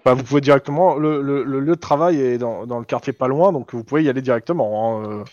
Bah, 0.06 0.14
vous 0.14 0.24
pouvez 0.24 0.42
directement. 0.42 0.96
Le, 0.98 1.24
le- 1.24 1.44
le 1.44 1.60
lieu 1.62 1.76
de 1.76 1.80
travail 1.82 2.22
est 2.22 2.38
dans, 2.38 2.68
dans 2.68 2.78
le 2.78 2.86
quartier 2.86 3.12
pas 3.14 3.28
loin, 3.28 3.52
donc 3.52 3.74
vous 3.74 3.84
pouvez 3.84 4.04
y 4.04 4.10
aller 4.10 4.22
directement. 4.22 5.00
hein, 5.02 5.10
euh. 5.22 5.24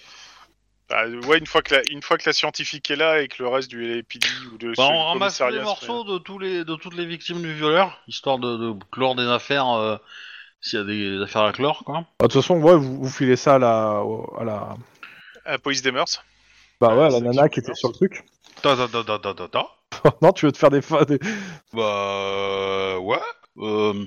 Bah, 0.88 1.08
ouais, 1.08 1.38
une 1.38 1.46
fois 1.46 1.62
que 1.62 1.74
la, 1.74 1.82
une 1.90 2.00
fois 2.00 2.16
que 2.16 2.22
la 2.26 2.32
scientifique 2.32 2.90
est 2.92 2.96
là 2.96 3.20
et 3.20 3.26
que 3.28 3.42
le 3.42 3.48
reste 3.48 3.68
du 3.68 3.82
LAPD 3.84 4.24
ou 4.52 4.58
de 4.58 4.72
Bah, 4.76 4.84
on 4.88 5.04
ramasse 5.06 5.40
les 5.40 5.60
morceaux 5.60 6.04
de, 6.04 6.18
tous 6.18 6.38
les, 6.38 6.64
de 6.64 6.76
toutes 6.76 6.94
les 6.94 7.06
victimes 7.06 7.42
du 7.42 7.52
violeur, 7.54 8.00
histoire 8.06 8.38
de, 8.38 8.56
de 8.56 8.74
clore 8.92 9.16
des 9.16 9.26
affaires, 9.26 9.68
euh, 9.70 9.96
s'il 10.60 10.78
y 10.78 10.82
a 10.82 10.84
des, 10.84 11.16
des 11.18 11.22
affaires 11.24 11.42
à 11.42 11.52
clore, 11.52 11.82
quoi. 11.84 12.00
Bah, 12.20 12.26
De 12.28 12.32
toute 12.32 12.40
façon, 12.40 12.60
ouais, 12.60 12.76
vous, 12.76 13.02
vous 13.02 13.10
filez 13.10 13.34
ça 13.36 13.56
à 13.56 13.58
la, 13.58 14.02
à 14.38 14.44
la, 14.44 14.76
à 15.44 15.50
la 15.52 15.58
police 15.58 15.82
des 15.82 15.90
mœurs. 15.90 16.22
bah 16.80 16.94
ouais, 16.94 17.06
à 17.06 17.10
la 17.10 17.20
nana 17.20 17.48
qui 17.48 17.58
était 17.60 17.74
sur 17.74 17.88
le 17.88 17.94
truc. 17.94 18.24
Ta 18.62 18.76
ta 18.76 18.86
ta 18.86 19.02
ta 19.02 19.18
ta 19.18 19.34
ta 19.34 19.48
ta. 19.48 19.66
non, 20.22 20.32
tu 20.32 20.46
veux 20.46 20.52
te 20.52 20.58
faire 20.58 20.70
des, 20.70 20.82
fa- 20.82 21.04
des... 21.04 21.18
Bah, 21.72 21.82
euh, 21.82 22.96
ouais. 22.98 23.18
Euh, 23.58 24.04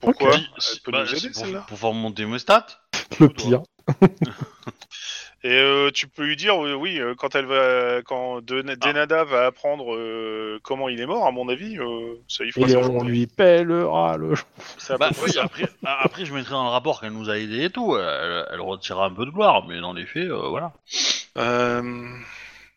Pourquoi 0.00 0.34
Ok. 0.34 0.40
Elle 0.40 0.80
peut 0.80 0.90
bah, 0.92 1.00
nous 1.02 1.06
c'est 1.06 1.26
aider 1.26 1.52
pour, 1.54 1.66
pour 1.66 1.78
faire 1.78 1.92
monter 1.92 2.26
mes 2.26 2.38
stats. 2.40 2.66
le 3.20 3.28
pire. 3.28 3.62
Et 5.44 5.52
euh, 5.52 5.90
tu 5.92 6.08
peux 6.08 6.24
lui 6.24 6.34
dire, 6.34 6.64
euh, 6.64 6.74
oui, 6.74 6.98
euh, 6.98 7.14
quand 7.16 7.36
elle 7.36 7.46
va, 7.46 8.02
quand 8.02 8.40
De- 8.40 8.62
Denada 8.62 9.22
va 9.22 9.46
apprendre 9.46 9.94
euh, 9.94 10.58
comment 10.64 10.88
il 10.88 11.00
est 11.00 11.06
mort, 11.06 11.26
à 11.26 11.30
mon 11.30 11.48
avis, 11.48 11.78
euh, 11.78 12.14
ça 12.26 12.44
y 12.44 12.50
fera 12.50 12.68
Et 12.68 12.74
on 12.76 12.82
journée. 12.82 13.08
lui 13.10 13.26
pèlera 13.28 14.16
le. 14.16 14.34
C'est 14.78 14.94
à 14.94 14.98
Bah, 14.98 15.10
près 15.12 15.22
oui, 15.26 15.30
ça. 15.32 15.44
après, 15.44 15.68
après, 15.84 16.24
je 16.24 16.34
mettrai 16.34 16.50
dans 16.52 16.64
le 16.64 16.70
rapport 16.70 17.00
qu'elle 17.00 17.12
nous 17.12 17.30
a 17.30 17.38
aidés 17.38 17.64
et 17.66 17.70
tout. 17.70 17.96
Elle, 17.96 18.46
elle 18.52 18.60
retirera 18.60 19.06
un 19.06 19.12
peu 19.12 19.26
de 19.26 19.30
gloire, 19.30 19.64
mais 19.68 19.80
dans 19.80 19.92
les 19.92 20.06
faits, 20.06 20.28
euh, 20.28 20.48
voilà. 20.48 20.72
Euh, 21.36 22.08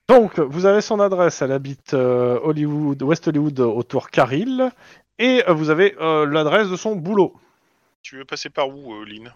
Donc, 0.07 0.37
vous 0.39 0.67
avez 0.67 0.81
son 0.81 0.99
adresse, 0.99 1.41
elle 1.41 1.51
habite 1.53 1.95
euh, 1.95 2.39
Hollywood, 2.43 3.01
West 3.01 3.27
Hollywood, 3.27 3.59
autour 3.59 4.11
Carrill, 4.11 4.69
et 5.17 5.43
euh, 5.47 5.53
vous 5.53 5.71
avez 5.71 5.95
euh, 5.99 6.27
l'adresse 6.27 6.69
de 6.69 6.75
son 6.75 6.95
boulot. 6.95 7.33
tu 8.03 8.17
veux 8.17 8.25
passer 8.25 8.49
par 8.51 8.69
où, 8.69 8.93
euh, 8.93 9.05
Lynn? 9.05 9.33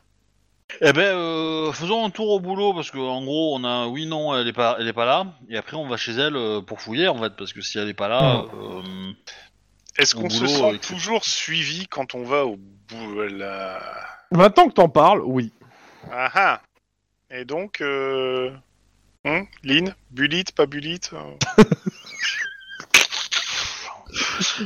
Eh 0.81 0.91
ben, 0.93 1.15
euh, 1.15 1.71
faisons 1.71 2.05
un 2.05 2.09
tour 2.09 2.29
au 2.31 2.39
boulot 2.39 2.73
parce 2.73 2.91
que 2.91 2.97
en 2.97 3.23
gros, 3.23 3.55
on 3.55 3.63
a 3.63 3.87
oui, 3.87 4.05
non, 4.07 4.35
elle 4.37 4.47
est 4.47 4.53
pas, 4.53 4.75
elle 4.79 4.87
est 4.87 4.93
pas 4.93 5.05
là. 5.05 5.27
Et 5.49 5.57
après, 5.57 5.77
on 5.77 5.87
va 5.87 5.95
chez 5.95 6.11
elle 6.13 6.35
euh, 6.35 6.61
pour 6.61 6.81
fouiller 6.81 7.07
en 7.07 7.17
fait, 7.21 7.35
parce 7.37 7.53
que 7.53 7.61
si 7.61 7.77
elle 7.77 7.87
est 7.87 7.93
pas 7.93 8.07
là, 8.09 8.43
euh, 8.53 8.81
Est-ce 9.97 10.15
Au 10.17 10.21
qu'on 10.21 10.29
se 10.29 10.39
boulot, 10.39 10.49
sent 10.49 10.65
avec- 10.69 10.81
toujours 10.81 11.23
suivi 11.23 11.87
quand 11.87 12.13
on 12.15 12.23
va 12.23 12.45
au 12.45 12.57
bout 12.57 13.21
la... 13.29 13.79
Maintenant 14.31 14.67
que 14.67 14.73
t'en 14.73 14.89
parles, 14.89 15.21
oui. 15.23 15.51
Ah 16.11 16.31
ah 16.33 16.61
Et 17.31 17.45
donc, 17.45 17.79
euh, 17.81 18.51
Hein 19.23 19.45
Lynn 19.63 19.95
Bulite, 20.11 20.51
pas 20.53 20.65
Bulite 20.65 21.11
euh 21.13 21.63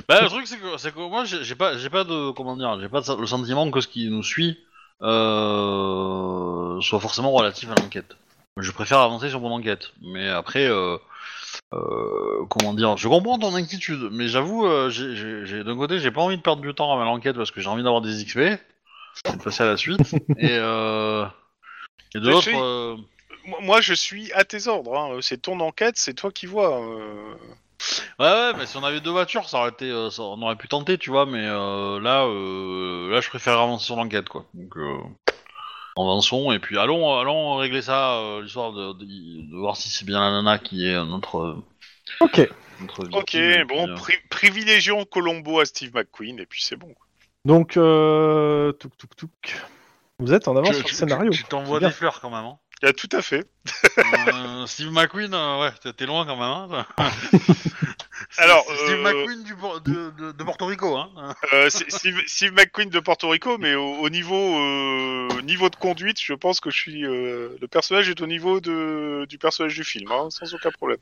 Bah, 0.08 0.22
le 0.22 0.28
truc, 0.28 0.48
c'est 0.48 0.58
que, 0.58 0.78
c'est 0.78 0.94
que 0.94 1.00
moi, 1.00 1.26
j'ai 1.26 1.44
j'ai 1.44 1.56
pas, 1.56 1.78
j'ai 1.78 1.90
pas 1.90 2.04
de, 2.04 2.32
comment 2.32 2.56
dire, 2.58 2.80
j'ai 2.80 2.90
pas 2.90 3.02
de- 3.02 3.20
le 3.20 3.26
sentiment 3.28 3.70
que 3.72 3.82
ce 3.82 3.88
qui 3.88 4.10
nous 4.10 4.24
suit 4.24 4.60
soit 6.82 7.00
forcément 7.00 7.32
relatif 7.32 7.70
à 7.72 7.76
l'enquête. 7.82 8.16
Je 8.58 8.72
préfère 8.72 9.00
avancer 9.00 9.30
sur 9.30 9.40
mon 9.40 9.52
enquête, 9.52 9.92
mais 10.02 10.28
après, 10.28 10.66
euh, 10.68 10.98
euh, 11.74 12.46
comment 12.50 12.74
dire, 12.74 12.98
je 12.98 13.08
comprends 13.08 13.40
ton 13.40 13.56
inquiétude, 13.56 14.10
mais 14.12 14.28
j'avoue, 14.28 14.66
euh, 14.66 14.90
j'ai- 14.90 15.64
d'un 15.64 15.78
côté, 15.78 16.00
j'ai 16.00 16.12
pas 16.12 16.22
envie 16.22 16.38
de 16.38 16.42
perdre 16.42 16.62
du 16.62 16.74
temps 16.74 17.00
à 17.00 17.06
l'enquête 17.06 17.36
parce 17.38 17.52
que 17.52 17.62
j'ai 17.62 17.70
envie 17.70 17.84
d'avoir 17.84 18.02
des 18.02 18.24
XP, 18.26 18.38
et 18.40 18.58
de 19.32 19.42
passer 19.44 19.64
à 19.64 19.68
la 19.68 19.78
suite, 19.78 20.00
et, 20.38 20.58
euh, 20.60 21.26
et 22.16 22.20
de 22.20 22.30
l'autre, 22.30 22.42
suis- 22.44 22.58
euh, 22.58 22.96
Moi- 23.46 23.60
Moi, 23.62 23.82
je 23.82 23.94
suis 23.94 24.32
à 24.34 24.44
tes 24.44 24.68
ordres. 24.68 24.96
hein. 24.98 25.18
C'est 25.22 25.42
ton 25.42 25.60
enquête, 25.62 25.96
c'est 25.98 26.14
toi 26.14 26.32
qui 26.32 26.46
vois. 26.46 26.80
euh. 26.82 27.34
Ouais, 28.20 28.26
ouais, 28.26 28.54
mais 28.58 28.66
si 28.66 28.78
on 28.78 28.84
avait 28.84 29.00
deux 29.00 29.12
voitures, 29.12 29.48
ça 29.48 29.60
aurait 29.60 29.70
été, 29.70 29.90
euh, 29.90 30.10
ça- 30.10 30.24
on 30.24 30.42
aurait 30.42 30.56
pu 30.58 30.68
tenter, 30.68 30.98
tu 30.98 31.10
vois, 31.10 31.26
mais 31.26 31.46
euh, 31.46 32.00
là, 32.02 32.26
euh, 32.26 33.10
là, 33.10 33.22
je 33.22 33.30
préfère 33.30 33.54
avancer 33.60 33.86
sur 33.86 33.96
l'enquête, 33.96 34.28
quoi. 34.30 34.46
Donc, 34.54 34.76
euh, 34.78 34.98
avançons 35.98 36.52
et 36.52 36.60
puis 36.60 36.78
allons, 36.78 37.18
allons 37.20 37.56
régler 37.58 37.82
ça, 37.82 38.18
euh, 38.20 38.42
l'histoire 38.42 38.74
de, 38.74 38.94
de, 38.94 39.06
de 39.06 39.58
voir 39.58 39.78
si 39.78 39.90
c'est 39.90 40.06
bien 40.06 40.20
la 40.20 40.32
nana 40.32 40.58
qui 40.60 40.86
est 40.86 40.96
notre, 41.06 41.38
euh, 41.38 41.64
Ok. 42.22 42.48
notre 42.82 43.06
Ok, 43.06 43.16
victime, 43.36 43.64
bon, 43.64 43.88
euh, 43.88 43.96
pri- 43.96 44.28
privilégions 44.30 45.06
Colombo 45.06 45.60
à 45.60 45.66
Steve 45.66 45.94
McQueen, 45.94 46.40
et 46.40 46.46
puis 46.46 46.62
c'est 46.64 46.76
bon. 46.78 46.88
quoi. 46.88 47.06
Donc, 47.46 47.78
euh, 47.78 48.72
touk 48.74 48.96
touk 48.98 49.16
touk. 49.16 49.62
Vous 50.20 50.34
êtes 50.34 50.48
en 50.50 50.56
avance 50.58 50.78
sur 50.78 50.90
le 50.90 50.94
scénario. 50.94 51.32
Tu 51.32 51.44
t'envoies 51.46 51.80
des 51.80 51.92
fleurs 51.92 52.20
quand 52.20 52.30
même, 52.30 52.46
hein. 52.46 52.58
Ah, 52.84 52.94
tout 52.94 53.10
à 53.12 53.22
fait. 53.22 53.46
Euh, 53.98 54.66
Steve 54.66 54.92
McQueen, 54.92 55.34
euh, 55.34 55.60
ouais, 55.62 55.94
t'es- 55.94 56.06
loin 56.06 56.26
quand 56.26 56.38
même, 56.38 56.80
hein. 56.80 56.86
Alors, 58.38 58.64
Steve 58.86 59.06
euh, 59.06 59.14
McQueen 59.14 59.44
du, 59.44 59.54
de, 59.54 60.10
de, 60.12 60.32
de 60.32 60.44
Porto 60.46 60.66
Rico, 60.66 60.96
hein. 60.96 61.10
Steve, 61.70 62.22
Steve 62.26 62.54
McQueen 62.54 62.90
de 62.90 63.00
Porto 63.02 63.28
Rico, 63.28 63.58
mais 63.58 63.76
au, 63.76 63.96
au 63.96 64.10
niveau 64.10 64.36
au 64.36 65.42
niveau 65.42 65.70
de 65.70 65.76
conduite, 65.76 66.22
je 66.22 66.34
pense 66.34 66.62
que 66.62 66.70
je 66.70 66.78
suis 66.78 67.02
le 67.02 67.68
personnage 67.70 68.10
est 68.10 68.22
au 68.22 68.28
niveau 68.28 68.62
de 68.62 69.26
du 69.28 69.38
personnage 69.38 69.76
du 69.76 69.84
film, 69.84 70.10
hein, 70.12 70.30
sans 70.30 70.54
aucun 70.54 70.72
problème. 70.72 71.00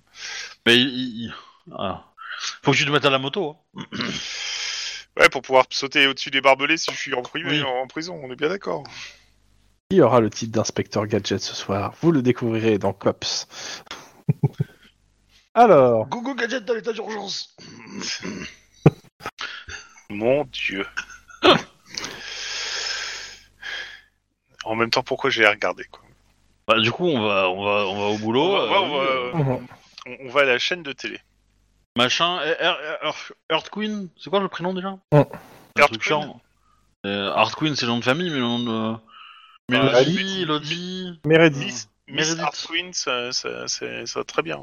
Mais 0.66 0.78
il, 0.80 0.88
il- 0.88 1.34
ah. 1.78 2.06
faut 2.64 2.72
que 2.72 2.78
tu 2.78 2.86
te 2.86 2.90
mettes 2.90 3.06
à 3.06 3.10
la 3.12 3.20
moto. 3.20 3.56
Hein. 3.78 3.84
Ouais, 5.20 5.30
pour 5.30 5.42
pouvoir 5.42 5.66
sauter 5.72 6.08
au-dessus 6.08 6.30
des 6.32 6.42
barbelés 6.42 6.78
si 6.78 6.92
je 6.92 6.98
suis 6.98 7.14
en, 7.14 7.22
pri- 7.22 7.44
Oui. 7.46 7.62
en 7.64 7.88
prison, 7.88 8.20
on 8.24 8.32
est 8.32 8.36
bien 8.36 8.50
d'accord. 8.50 8.84
Qui 9.90 10.02
aura 10.02 10.20
le 10.20 10.30
titre 10.30 10.52
d'inspecteur 10.52 11.08
gadget 11.08 11.40
ce 11.40 11.56
soir 11.56 11.94
Vous 12.02 12.12
le 12.12 12.22
découvrirez 12.22 12.78
dans 12.78 12.92
Cops. 12.92 13.48
Alors, 15.54 16.08
Go 16.08 16.22
go 16.22 16.36
gadget 16.36 16.66
dans 16.66 16.74
l'état 16.74 16.92
d'urgence. 16.92 17.56
Mon 20.10 20.44
Dieu. 20.46 20.86
en 24.66 24.76
même 24.76 24.90
temps, 24.90 25.04
pourquoi 25.04 25.30
j'ai 25.30 25.48
regardé 25.48 25.86
quoi? 25.86 26.04
Bah, 26.68 26.80
du 26.82 26.92
coup, 26.92 27.06
on 27.08 27.22
va, 27.22 27.50
on 27.50 27.64
va, 27.64 27.72
on 27.88 27.98
va 27.98 28.06
au 28.08 28.18
boulot. 28.18 28.44
On 28.44 28.70
va- 28.70 28.82
on 28.82 28.90
va- 28.98 29.04
euh, 29.04 29.34
Mhm. 29.36 29.68
on, 30.08 30.18
on 30.26 30.30
va 30.30 30.42
à 30.42 30.46
la 30.46 30.60
chaîne 30.60 30.84
de 30.84 30.92
télé. 30.92 31.22
Machin. 31.96 32.40
eh, 32.44 32.62
Ear- 32.62 32.78
Ear- 33.04 33.32
Earth 33.50 33.70
Queen, 33.70 34.10
c'est 34.20 34.30
quoi 34.30 34.42
le 34.42 34.50
prénom 34.50 34.74
déjà? 34.74 34.98
Earth 35.80 35.98
Queen. 35.98 36.34
Euh, 37.06 37.34
Earth 37.38 37.56
Queen, 37.56 37.76
c'est 37.78 37.86
le 37.86 37.94
nom 37.94 38.00
de 38.00 38.04
famille, 38.04 38.30
mais 38.30 38.36
le 38.40 38.42
nom 38.42 38.60
de. 38.60 38.98
Elodie. 40.44 41.20
Meredith. 41.26 41.88
Miss, 42.08 42.34
ça, 42.94 43.32
ça, 43.32 43.68
c'est- 43.68 44.06
ça 44.06 44.20
va 44.20 44.24
très 44.24 44.42
bien. 44.42 44.60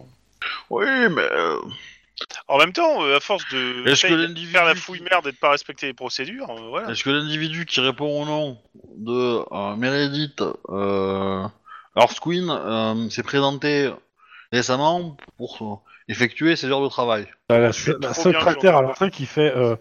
Oui, 0.70 0.86
mais. 1.10 1.22
euh, 1.32 1.58
En 2.46 2.58
même 2.58 2.72
temps, 2.72 3.02
euh, 3.04 3.16
à 3.16 3.20
force 3.20 3.42
de 3.50 3.88
Est-ce 3.88 4.02
que 4.02 4.08
faire- 4.08 4.16
l'individu 4.16 4.52
faire 4.52 4.64
la 4.64 4.76
fouille 4.76 5.00
merde 5.02 5.26
et 5.26 5.32
de 5.32 5.36
pas 5.36 5.50
respecter 5.50 5.86
les 5.88 5.94
procédures, 5.94 6.48
euh, 6.48 6.68
voilà. 6.68 6.90
Est-ce 6.90 7.02
que 7.02 7.10
l'individu 7.10 7.66
qui 7.66 7.80
répond 7.80 8.22
au 8.22 8.24
nom 8.24 8.56
de 8.96 9.42
euh, 9.52 9.74
Meredith 9.76 10.40
euh, 10.68 11.44
Earth 11.96 12.20
Queen 12.20 12.48
euh, 12.50 13.10
s'est 13.10 13.24
présenté 13.24 13.90
récemment 14.52 15.16
pour 15.36 15.58
euh, 15.60 15.90
effectuer 16.12 16.54
ses 16.54 16.68
heures 16.68 16.82
de 16.84 16.88
travail? 16.88 17.26
La, 17.50 17.58
la- 17.58 17.72
suis 17.72 17.92
la 18.00 18.10
trop 18.10 18.22
secrétaire 18.22 18.76
à 18.76 18.82
l'entrée 18.82 19.10
qui 19.10 19.26
fait. 19.26 19.52
euh, 19.54 19.74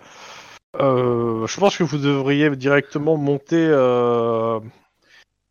euh, 0.82 1.46
je 1.46 1.60
pense 1.60 1.78
que 1.78 1.84
vous 1.84 2.00
devriez 2.00 2.50
directement 2.56 3.16
monter. 3.16 3.64
Euh, 3.70 4.60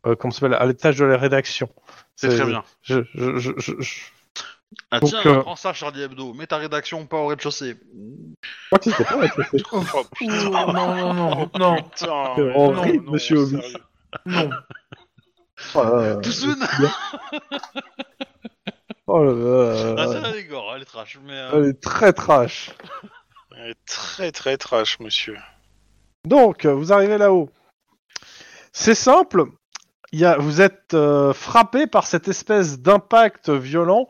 euh, 0.05 0.15
comment 0.15 0.31
s'appelle 0.31 0.53
À 0.55 0.65
l'étage 0.65 0.97
de 0.97 1.05
la 1.05 1.17
rédaction. 1.17 1.69
C'est 2.15 2.29
très 2.29 2.45
bien. 2.45 2.63
Je, 2.81 3.01
je, 3.15 3.37
je, 3.37 3.51
je- 3.57 3.79
je 3.81 3.99
Ah 4.91 4.99
Donc, 4.99 5.09
tiens, 5.09 5.21
euh, 5.25 5.41
prends 5.41 5.55
ça 5.55 5.73
Charlie 5.73 6.01
Hebdo, 6.03 6.33
mets 6.33 6.47
ta 6.47 6.57
rédaction 6.57 7.05
pas 7.05 7.17
au 7.17 7.27
rez-de-chaussée. 7.27 7.77
crois 8.71 8.79
que 8.79 8.89
c'était 8.91 9.03
pas. 9.03 9.19
Oh, 9.71 10.03
putain. 10.15 10.35
non, 10.51 10.73
non, 10.73 11.13
non, 11.13 11.49
non, 11.57 11.75
Putain, 11.83 12.33
mais 12.37 12.55
horrible, 12.55 13.05
non, 13.05 13.11
monsieur 13.11 13.37
Obi. 13.37 13.57
non. 14.25 14.49
Euh, 15.75 16.19
Tout 16.21 16.31
soon 16.31 16.57
oh 19.07 19.23
là 19.23 19.95
Ah 19.97 20.05
là. 20.05 20.19
l'allégore, 20.21 20.73
elle 20.75 20.81
est 20.81 20.85
trash, 20.85 21.17
mais... 21.23 21.33
euh, 21.33 21.49
Elle 21.53 21.65
est 21.69 21.81
très 21.81 22.13
trash. 22.13 22.71
Elle 23.55 23.71
est 23.71 23.85
Très 23.85 24.31
très 24.31 24.57
trash, 24.57 24.99
monsieur. 24.99 25.37
Donc, 26.25 26.65
vous 26.65 26.91
arrivez 26.91 27.17
là-haut. 27.17 27.49
C'est 28.71 28.95
simple. 28.95 29.45
Il 30.13 30.19
y 30.19 30.25
a, 30.25 30.37
vous 30.37 30.61
êtes 30.61 30.93
euh, 30.93 31.33
frappé 31.33 31.87
par 31.87 32.05
cette 32.07 32.27
espèce 32.27 32.79
d'impact 32.79 33.49
violent 33.49 34.07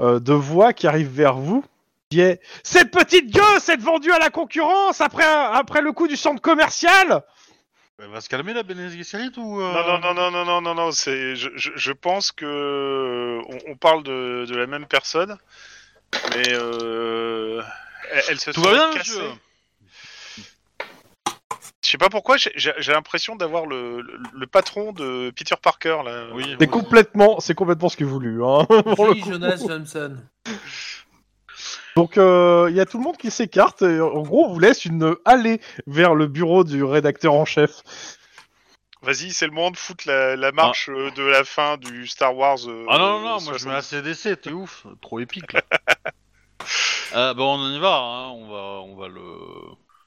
euh, 0.00 0.18
de 0.20 0.32
voix 0.32 0.72
qui 0.72 0.86
arrive 0.86 1.08
vers 1.10 1.34
vous. 1.34 1.64
Qui 2.10 2.20
est 2.20 2.40
Cette 2.62 2.90
petite 2.92 3.30
gueuse 3.34 3.68
est 3.68 3.80
vendue 3.80 4.12
à 4.12 4.18
la 4.18 4.30
concurrence 4.30 5.00
après, 5.00 5.24
après 5.26 5.82
le 5.82 5.92
coup 5.92 6.08
du 6.08 6.16
centre 6.16 6.40
commercial 6.40 7.22
Elle 8.00 8.08
va 8.10 8.20
se 8.20 8.28
calmer 8.28 8.52
la 8.52 8.62
Bene 8.62 8.88
Gesserit 8.90 9.32
ou... 9.36 9.60
euh, 9.60 9.72
Non, 9.72 9.98
non, 9.98 10.14
non, 10.14 10.14
non, 10.14 10.30
non, 10.30 10.44
non, 10.44 10.60
non, 10.60 10.74
non, 10.74 10.92
c'est, 10.92 11.36
je, 11.36 11.50
je, 11.56 11.70
je 11.74 11.92
pense 11.92 12.32
que 12.32 12.46
euh, 12.46 13.42
on, 13.66 13.72
on 13.72 13.76
parle 13.76 14.02
de, 14.04 14.44
de 14.48 14.56
la 14.56 14.66
même 14.66 14.86
personne, 14.86 15.36
mais 16.36 16.48
euh, 16.52 17.60
elle, 18.12 18.22
elle 18.30 18.40
se 18.40 18.50
Tout 18.52 18.62
va 18.62 18.72
bien, 18.72 18.90
cassée. 18.92 19.18
monsieur 19.18 19.30
sais 21.90 21.98
pas 21.98 22.08
pourquoi, 22.08 22.36
j'ai- 22.36 22.72
l'impression 22.92 23.36
d'avoir 23.36 23.66
le, 23.66 24.00
le, 24.00 24.18
le 24.32 24.46
patron 24.46 24.92
de 24.92 25.30
Peter 25.36 25.54
Parker 25.60 25.98
là. 26.04 26.26
Oui. 26.34 26.56
C'est 26.60 26.66
complètement, 26.66 27.40
c'est 27.40 27.54
complètement 27.54 27.88
ce 27.88 27.96
que 27.96 28.04
voulu. 28.04 28.44
Hein, 28.44 28.64
pour 28.96 29.06
le 29.06 29.12
Oui, 29.12 29.20
coup. 29.20 29.30
Jonas 29.30 29.56
Johnson. 29.66 30.16
Donc 31.96 32.16
euh, 32.18 32.68
il 32.70 32.76
y 32.76 32.80
a 32.80 32.86
tout 32.86 32.98
le 32.98 33.04
monde 33.04 33.16
qui 33.16 33.30
s'écarte 33.30 33.82
et 33.82 34.00
en 34.00 34.22
gros 34.22 34.46
on 34.46 34.52
vous 34.52 34.60
laisse 34.60 34.84
une 34.84 35.14
allée 35.24 35.60
vers 35.86 36.14
le 36.14 36.26
bureau 36.28 36.64
du 36.64 36.84
rédacteur 36.84 37.34
en 37.34 37.44
chef. 37.44 37.82
Vas-y, 39.02 39.32
c'est 39.32 39.46
le 39.46 39.52
moment 39.52 39.70
de 39.70 39.76
foutre 39.78 40.04
la, 40.06 40.36
la 40.36 40.52
marche 40.52 40.90
euh, 40.90 41.10
de 41.12 41.22
la 41.22 41.42
fin 41.42 41.78
du 41.78 42.06
Star 42.06 42.36
Wars. 42.36 42.58
euh, 42.68 42.84
Ah 42.88 42.98
non, 42.98 43.20
non, 43.20 43.20
non, 43.20 43.40
moi 43.40 43.54
je 43.54 43.58
70. 43.58 43.66
mets 43.66 43.74
ACDC, 44.34 44.40
t'es 44.42 44.52
ouf, 44.52 44.86
trop 45.00 45.20
épique 45.20 45.52
là. 45.54 45.62
euh, 47.16 47.34
bon, 47.34 47.58
on 47.58 47.70
y 47.74 47.78
va, 47.80 47.96
hein, 47.96 48.28
on 48.28 48.48
va, 48.48 48.80
on 48.82 48.96
va 48.96 49.08
le... 49.08 49.22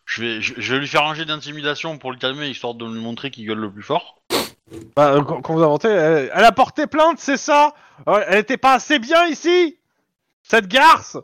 Je 0.06 0.22
vais, 0.22 0.42
je, 0.42 0.54
je 0.58 0.74
vais 0.74 0.80
lui 0.80 0.88
faire 0.88 1.04
un 1.06 1.14
jet 1.16 1.26
d'intimidation 1.26 1.98
pour 1.98 2.12
le 2.12 2.18
calmer, 2.18 2.48
histoire 2.50 2.74
de 2.74 2.86
lui 2.86 3.00
montrer 3.02 3.32
qu'il 3.32 3.46
gueule 3.48 3.60
le 3.60 3.72
plus 3.72 3.84
fort. 3.84 4.22
Bah, 4.96 5.14
euh, 5.14 5.22
quand, 5.22 5.42
quand 5.42 5.54
vous 5.54 5.64
inventez, 5.64 5.88
elle, 5.90 6.32
elle 6.34 6.44
a 6.46 6.52
porté 6.52 6.88
plainte, 6.88 7.20
c'est 7.20 7.38
ça? 7.38 7.74
Euh, 8.08 8.24
Elle 8.28 8.40
était 8.40 8.58
pas 8.58 8.74
assez 8.74 9.00
bien 9.00 9.26
ici? 9.28 9.78
Cette 10.44 10.68
garce! 10.68 11.18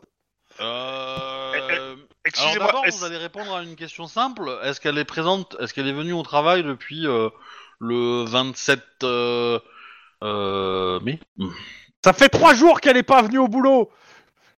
Euh... 0.60 1.52
Eh, 1.54 1.72
Alors 1.72 1.96
Excusez-moi, 2.24 2.66
d'abord, 2.66 2.86
est-ce- 2.86 2.98
vous 2.98 3.04
allez 3.04 3.16
répondre 3.16 3.54
à 3.54 3.62
une 3.62 3.76
question 3.76 4.06
simple. 4.06 4.50
Est-ce 4.62 4.80
qu'elle 4.80 4.98
est 4.98 5.04
présente 5.04 5.56
Est-ce 5.60 5.72
qu'elle 5.74 5.88
est 5.88 5.92
venue 5.92 6.12
au 6.12 6.22
travail 6.22 6.62
depuis 6.62 7.06
euh, 7.06 7.28
le 7.78 8.24
27 8.24 8.80
euh, 9.04 9.58
euh, 10.22 11.00
mai? 11.00 11.18
Ça 12.04 12.12
fait 12.12 12.28
trois 12.28 12.54
jours 12.54 12.80
qu'elle 12.80 12.96
est 12.98 13.02
pas 13.02 13.22
venue 13.22 13.38
au 13.38 13.48
boulot. 13.48 13.90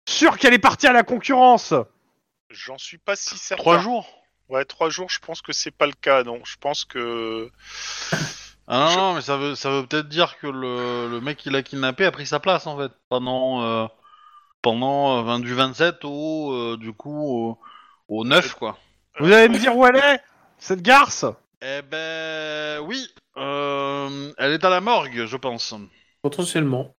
Sûr 0.08 0.38
qu'elle 0.38 0.54
est 0.54 0.58
partie 0.58 0.86
à 0.86 0.92
la 0.92 1.02
concurrence 1.02 1.74
j'en 2.50 2.78
suis 2.78 2.98
pas 2.98 3.16
si 3.16 3.36
certain. 3.38 3.62
Trois 3.62 3.78
jours? 3.78 4.08
Ouais, 4.48 4.64
trois 4.64 4.90
jours, 4.90 5.08
je 5.10 5.20
pense 5.20 5.42
que 5.42 5.52
c'est 5.52 5.70
pas 5.70 5.86
le 5.86 5.92
cas, 5.92 6.24
non. 6.24 6.40
Je 6.44 6.56
pense 6.58 6.84
que. 6.84 7.50
Ah 8.66 8.78
non, 8.84 8.88
Je- 8.90 8.96
non, 8.98 9.14
mais 9.14 9.20
ça 9.20 9.36
veut, 9.36 9.54
ça 9.54 9.70
veut 9.70 9.86
peut-être 9.86 10.08
dire 10.08 10.38
que 10.38 10.46
le, 10.46 11.08
le 11.08 11.20
mec 11.20 11.38
qui 11.38 11.50
l'a 11.50 11.62
kidnappé 11.62 12.04
a 12.04 12.10
pris 12.10 12.26
sa 12.26 12.40
place 12.40 12.66
en 12.66 12.76
fait 12.76 12.92
pendant 13.08 13.62
euh, 13.62 13.86
pendant 14.62 15.18
euh, 15.18 15.22
20 15.22 15.40
du 15.40 15.54
27 15.54 16.04
au 16.04 16.52
euh, 16.52 16.76
du 16.76 16.92
coup 16.92 17.20
au, 17.20 17.58
au 18.08 18.24
9 18.24 18.54
quoi. 18.54 18.78
Vous 19.18 19.32
allez 19.32 19.48
me 19.48 19.58
dire 19.58 19.76
où 19.76 19.86
elle 19.86 19.96
est? 19.96 20.20
Cette 20.58 20.82
garce? 20.82 21.24
Eh 21.62 21.82
ben 21.82 22.80
oui, 22.80 23.06
euh, 23.36 24.32
elle 24.38 24.52
est 24.52 24.64
à 24.64 24.70
la 24.70 24.80
morgue, 24.80 25.26
je 25.26 25.36
pense. 25.36 25.74
Potentiellement. 26.22 26.94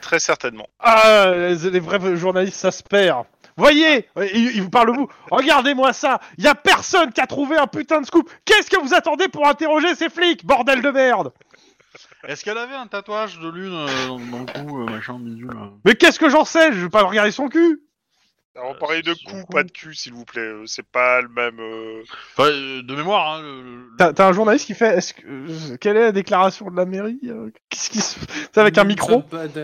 Très 0.00 0.18
certainement. 0.20 0.68
Ah, 0.78 1.32
les, 1.34 1.70
les 1.70 1.80
vrais 1.80 2.16
journalistes, 2.16 2.56
ça 2.58 2.70
se 2.70 2.82
perd 2.82 3.24
Voyez 3.56 4.08
il, 4.16 4.56
il 4.56 4.62
vous 4.62 4.70
parle 4.70 4.94
vous. 4.94 5.08
Regardez-moi 5.30 5.92
ça. 5.92 6.20
Il 6.38 6.44
y 6.44 6.48
a 6.48 6.54
personne 6.54 7.12
qui 7.12 7.20
a 7.20 7.26
trouvé 7.26 7.56
un 7.56 7.66
putain 7.66 8.00
de 8.00 8.06
scoop. 8.06 8.30
Qu'est-ce 8.44 8.70
que 8.70 8.80
vous 8.80 8.94
attendez 8.94 9.28
pour 9.28 9.46
interroger 9.46 9.94
ces 9.94 10.08
flics, 10.08 10.44
bordel 10.44 10.82
de 10.82 10.90
merde 10.90 11.32
Est-ce 12.26 12.44
qu'elle 12.44 12.58
avait 12.58 12.74
un 12.74 12.86
tatouage 12.86 13.38
de 13.38 13.48
lune 13.48 13.74
euh, 13.74 14.06
dans, 14.08 14.18
dans 14.18 14.38
le 14.38 14.46
cou, 14.46 14.80
euh, 14.80 14.86
machin, 14.86 15.18
bidule 15.18 15.50
euh 15.50 15.68
Mais 15.84 15.94
qu'est-ce 15.94 16.18
que 16.18 16.28
j'en 16.28 16.44
sais? 16.44 16.72
Je 16.72 16.78
vais 16.84 16.88
pas 16.88 17.02
regarder 17.02 17.30
son 17.30 17.48
cul 17.48 17.82
Alors, 18.56 18.70
on 18.70 18.74
Euh, 18.74 18.78
parlait 18.78 19.02
de 19.02 19.14
cou, 19.14 19.44
pas 19.50 19.62
de 19.62 19.70
cul, 19.70 19.94
s'il 19.94 20.12
vous 20.12 20.24
plaît. 20.24 20.40
Euh, 20.40 20.64
C'est 20.66 20.84
pas 20.86 21.20
le 21.22 21.28
même. 21.28 21.60
euh, 21.60 22.02
Enfin, 22.36 22.48
euh, 22.50 22.82
de 22.82 22.94
mémoire, 22.96 23.34
hein. 23.36 23.42
Le, 23.42 23.62
le- 23.62 23.86
T'as 23.96 24.12
t'as 24.12 24.28
un 24.28 24.32
journaliste 24.32 24.66
qui 24.66 24.74
fait 24.74 24.96
est-ce 24.98 25.14
que, 25.14 25.22
euh, 25.24 25.76
Quelle 25.80 25.96
est 25.96 26.00
la 26.02 26.12
déclaration 26.12 26.68
de 26.68 26.76
la 26.76 26.84
mairie 26.84 27.20
euh, 27.26 27.50
Qu'est-ce 27.68 27.90
qui 27.90 28.00
se. 28.00 28.18
C'est 28.52 28.58
avec 28.60 28.76
un 28.76 28.82
micro 28.84 29.22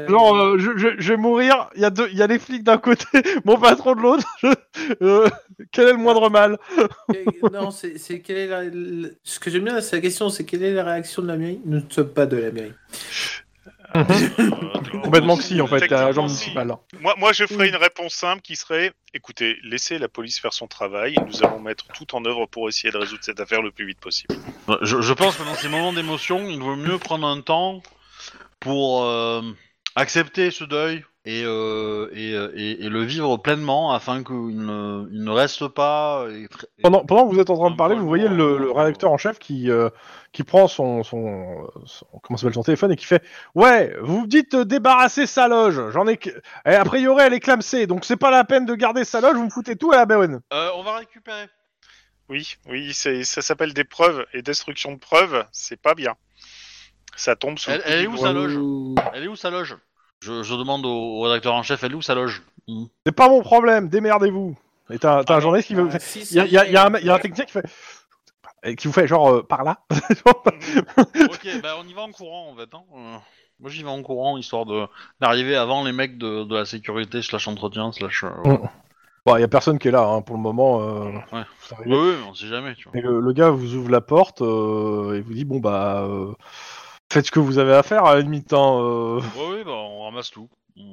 Genre, 0.09 0.37
euh, 0.37 0.59
je, 0.59 0.77
je, 0.77 0.89
je 0.99 1.13
vais 1.13 1.17
mourir, 1.17 1.69
il 1.75 1.83
y, 1.83 1.85
a 1.85 1.91
deux- 1.91 2.09
il 2.13 2.17
y 2.17 2.23
a 2.23 2.29
les 2.29 2.39
flics 2.39 2.63
d'un 2.63 2.79
côté, 2.79 3.05
mon 3.45 3.59
patron 3.59 3.97
de 3.97 4.01
l'autre. 4.03 4.25
je- 4.41 4.49
euh, 5.03 5.29
quel 5.73 5.89
est 5.89 5.93
le 5.93 5.99
moindre 5.99 6.31
mal 6.31 6.57
Non, 7.53 7.73
c'est 7.73 7.99
c'est 7.99 8.21
quelle 8.21 8.37
est 8.39 8.47
la... 8.47 8.63
le- 8.65 9.17
Ce 9.25 9.41
que 9.41 9.51
j'aime 9.51 9.65
bien, 9.65 9.81
c'est 9.81 9.97
la 9.97 10.03
question, 10.03 10.29
c'est 10.31 10.45
quelle 10.45 10.63
est 10.63 10.73
la 10.75 10.85
réaction 10.85 11.23
de 11.23 11.27
la 11.29 11.37
mairie? 11.37 11.61
Nous 11.65 11.79
ne 11.81 11.91
sommes 11.91 12.13
pas 12.13 12.27
de 12.27 12.37
la 12.37 12.53
mairie. 12.53 12.73
Complètement 15.03 15.37
que 15.37 15.43
si, 15.43 15.61
en 15.61 15.67
fait, 15.67 15.89
l'agent 15.89 16.29
si. 16.29 16.51
municipal. 16.51 16.77
Moi, 17.01 17.15
moi, 17.19 17.33
je 17.33 17.47
ferai 17.47 17.69
une 17.69 17.77
réponse 17.77 18.15
simple 18.15 18.43
qui 18.43 18.57
serait 18.57 18.93
écoutez, 19.17 19.57
laissez 19.65 19.99
la 19.99 20.09
police 20.09 20.39
faire 20.39 20.53
son 20.53 20.67
travail 20.67 21.15
et 21.15 21.25
nous 21.25 21.43
allons 21.43 21.59
mettre 21.59 21.87
tout 21.89 22.15
en 22.15 22.25
œuvre 22.27 22.47
pour 22.47 22.69
essayer 22.69 22.93
de 22.93 22.99
résoudre 22.99 23.25
cette 23.25 23.41
affaire 23.41 23.63
le 23.63 23.71
plus 23.71 23.87
vite 23.87 23.99
possible. 23.99 24.35
Je, 24.83 25.01
je 25.01 25.13
pense 25.15 25.37
que 25.37 25.43
dans 25.43 25.55
ces 25.55 25.69
moments 25.69 25.93
d'émotion, 25.93 26.47
il 26.49 26.61
vaut 26.61 26.77
mieux 26.77 26.99
prendre 26.99 27.27
un 27.27 27.41
temps 27.41 27.83
pour 28.61 29.05
euh, 29.05 29.43
accepter 29.95 30.51
ce 30.51 30.65
deuil 30.65 31.05
et, 31.27 31.43
euh, 31.45 32.09
et, 32.15 32.33
euh, 32.35 32.51
et- 32.55 32.85
et 32.85 32.89
le 32.89 33.03
vivre 33.03 33.37
pleinement 33.37 33.93
afin 33.93 34.23
qu'il 34.23 34.35
ne, 34.65 35.07
il 35.13 35.25
ne 35.25 35.31
reste 35.31 35.67
pas. 35.69 36.25
Pendant, 36.83 37.05
pendant 37.05 37.29
que 37.29 37.35
vous 37.35 37.41
êtes 37.41 37.51
en 37.51 37.57
train 37.59 37.71
de 37.71 37.77
parler, 37.77 37.97
vous 37.97 38.07
voyez 38.07 38.29
le, 38.29 38.37
loin, 38.37 38.59
le 38.61 38.69
euh, 38.69 38.73
rédacteur 38.73 39.11
en 39.11 39.19
chef 39.19 39.39
qui, 39.39 39.71
euh, 39.71 39.91
qui 40.33 40.45
prend 40.45 40.69
son, 40.69 41.03
son, 41.03 41.67
son- 41.85 42.07
comment 42.23 42.37
s'appelle 42.37 42.55
son 42.55 42.63
téléphone 42.63 42.93
et 42.93 42.97
qui 42.97 43.05
fait 43.07 43.23
Ouais, 43.55 43.95
vous 44.01 44.23
me 44.23 44.27
dites 44.27 44.55
euh, 44.55 44.65
débarrasser 44.65 45.27
sa 45.27 45.49
loge. 45.49 45.91
J'en 45.91 46.07
ai. 46.07 46.19
a 46.65 46.85
priori, 46.85 47.23
elle 47.27 47.35
est 47.35 47.41
clamsée, 47.41 47.87
donc 47.87 48.05
c'est 48.05 48.17
pas 48.17 48.31
la 48.31 48.45
peine 48.45 48.65
de 48.65 48.75
garder 48.75 49.05
sa 49.05 49.21
loge. 49.21 49.35
Vous 49.37 49.45
me 49.45 49.51
foutez 49.51 49.77
tout 49.77 49.93
à 49.93 49.97
la. 50.07 50.07
Euh, 50.07 50.71
on 50.77 50.83
va 50.83 50.97
récupérer. 50.99 51.49
Oui, 52.29 52.55
oui, 52.69 52.93
c'est, 52.95 53.25
ça 53.25 53.43
s'appelle 53.43 53.73
des 53.75 53.85
preuves 53.85 54.25
et 54.33 54.43
destruction 54.43 54.93
de 54.93 54.99
preuves, 54.99 55.45
c'est 55.53 55.81
pas 55.81 55.95
bien. 55.95 56.15
Ça 57.17 57.35
tombe 57.37 57.59
sous. 57.59 57.71
Elle- 57.71 58.03
est 58.05 58.07
où, 58.07 58.17
sa 58.17 58.33
loge? 58.33 58.59
Elle 59.15 59.25
est 59.25 59.29
où 59.29 59.37
sa 59.37 59.51
loge? 59.51 59.77
Je, 60.21 60.43
je 60.43 60.55
demande 60.55 60.85
au, 60.87 60.91
au 60.91 61.21
rédacteur 61.23 61.55
en 61.55 61.63
chef, 61.63 61.83
elle 61.85 61.93
est 61.93 61.97
où 61.97 62.03
sa 62.03 62.15
loge 62.15 62.43
Hmm. 62.69 62.87
C'est 63.07 63.13
pas 63.15 63.29
mon 63.29 63.43
problème. 63.43 63.89
Démerdez-vous. 63.89 64.57
Et 64.91 64.99
t'as 64.99 65.23
t'as 65.23 65.35
un 65.35 65.37
Ah, 65.37 65.41
journaliste 65.41 65.69
qui 65.69 65.77
veut. 65.77 65.89
Ah, 65.93 66.01
si, 66.01 66.23
Il 66.33 66.37
y 66.37 66.41
a, 66.41 66.45
il 66.47 66.51
y 66.53 66.67
il 66.69 66.73
y 66.73 66.77
un, 66.77 66.93
est. 66.95 67.01
il 67.01 67.07
y 67.07 67.11
a 67.11 67.15
un 67.15 67.19
technicien 67.21 67.45
qui 67.45 67.53
fait. 67.53 67.65
et 68.65 68.75
qui 68.75 68.89
vous 68.89 68.93
fait 68.93 69.07
genre 69.07 69.29
euh, 69.31 69.43
par 69.45 69.63
là. 69.63 69.79
Ok, 70.51 71.49
bah 71.63 71.77
on 71.81 71.87
y 71.87 71.93
va 71.95 72.03
en 72.03 72.11
courant 72.11 72.51
en 72.51 72.57
fait. 72.57 72.69
Hein. 72.75 72.83
Euh, 72.97 73.17
moi 73.61 73.71
j'y 73.71 73.83
vais 73.85 73.89
en 73.89 74.03
courant 74.03 74.37
histoire 74.37 74.67
de 74.67 74.87
d'arriver 75.21 75.55
avant 75.57 75.85
les 75.85 75.93
mecs 75.93 76.19
de, 76.19 76.43
de 76.45 76.55
la 76.57 76.65
sécurité 76.65 77.23
slash 77.23 77.47
entretien 77.49 77.93
slash. 77.93 78.25
euh, 78.25 78.31
voilà. 78.45 78.59
bon, 79.25 79.37
il 79.37 79.41
y 79.41 79.45
a 79.45 79.49
personne 79.49 79.79
qui 79.79 79.89
est 79.89 79.93
là 79.93 80.03
hein, 80.09 80.23
pour 80.23 80.37
le 80.37 80.43
moment. 80.43 80.81
euh, 80.83 81.05
Ouais. 81.33 81.43
vous 81.71 81.75
arrivez. 81.75 81.95
Oui, 81.97 81.99
oui, 82.11 82.15
mais 82.21 82.29
on 82.31 82.35
sait 82.35 82.47
jamais, 82.49 82.75
tu 82.75 82.89
vois. 82.89 82.99
Et 82.99 83.01
le, 83.03 83.21
le 83.21 83.33
gars 83.33 83.51
vous 83.51 83.75
ouvre 83.75 83.91
la 83.91 84.01
porte 84.01 84.43
euh, 84.43 85.15
et 85.17 85.21
vous 85.21 85.35
dit 85.35 85.45
bon 85.45 85.61
bah 85.61 86.03
euh, 86.03 86.33
faites 87.13 87.27
ce 87.27 87.31
que 87.31 87.41
vous 87.41 87.59
avez 87.59 87.73
à 87.75 87.83
faire 87.83 88.05
à 88.05 88.15
la 88.15 88.21
limite. 88.21 88.53
Hein, 88.53 88.79
euh. 88.81 89.21
Bah 89.65 89.73
on 89.73 90.05
ramasse 90.05 90.31
tout. 90.31 90.49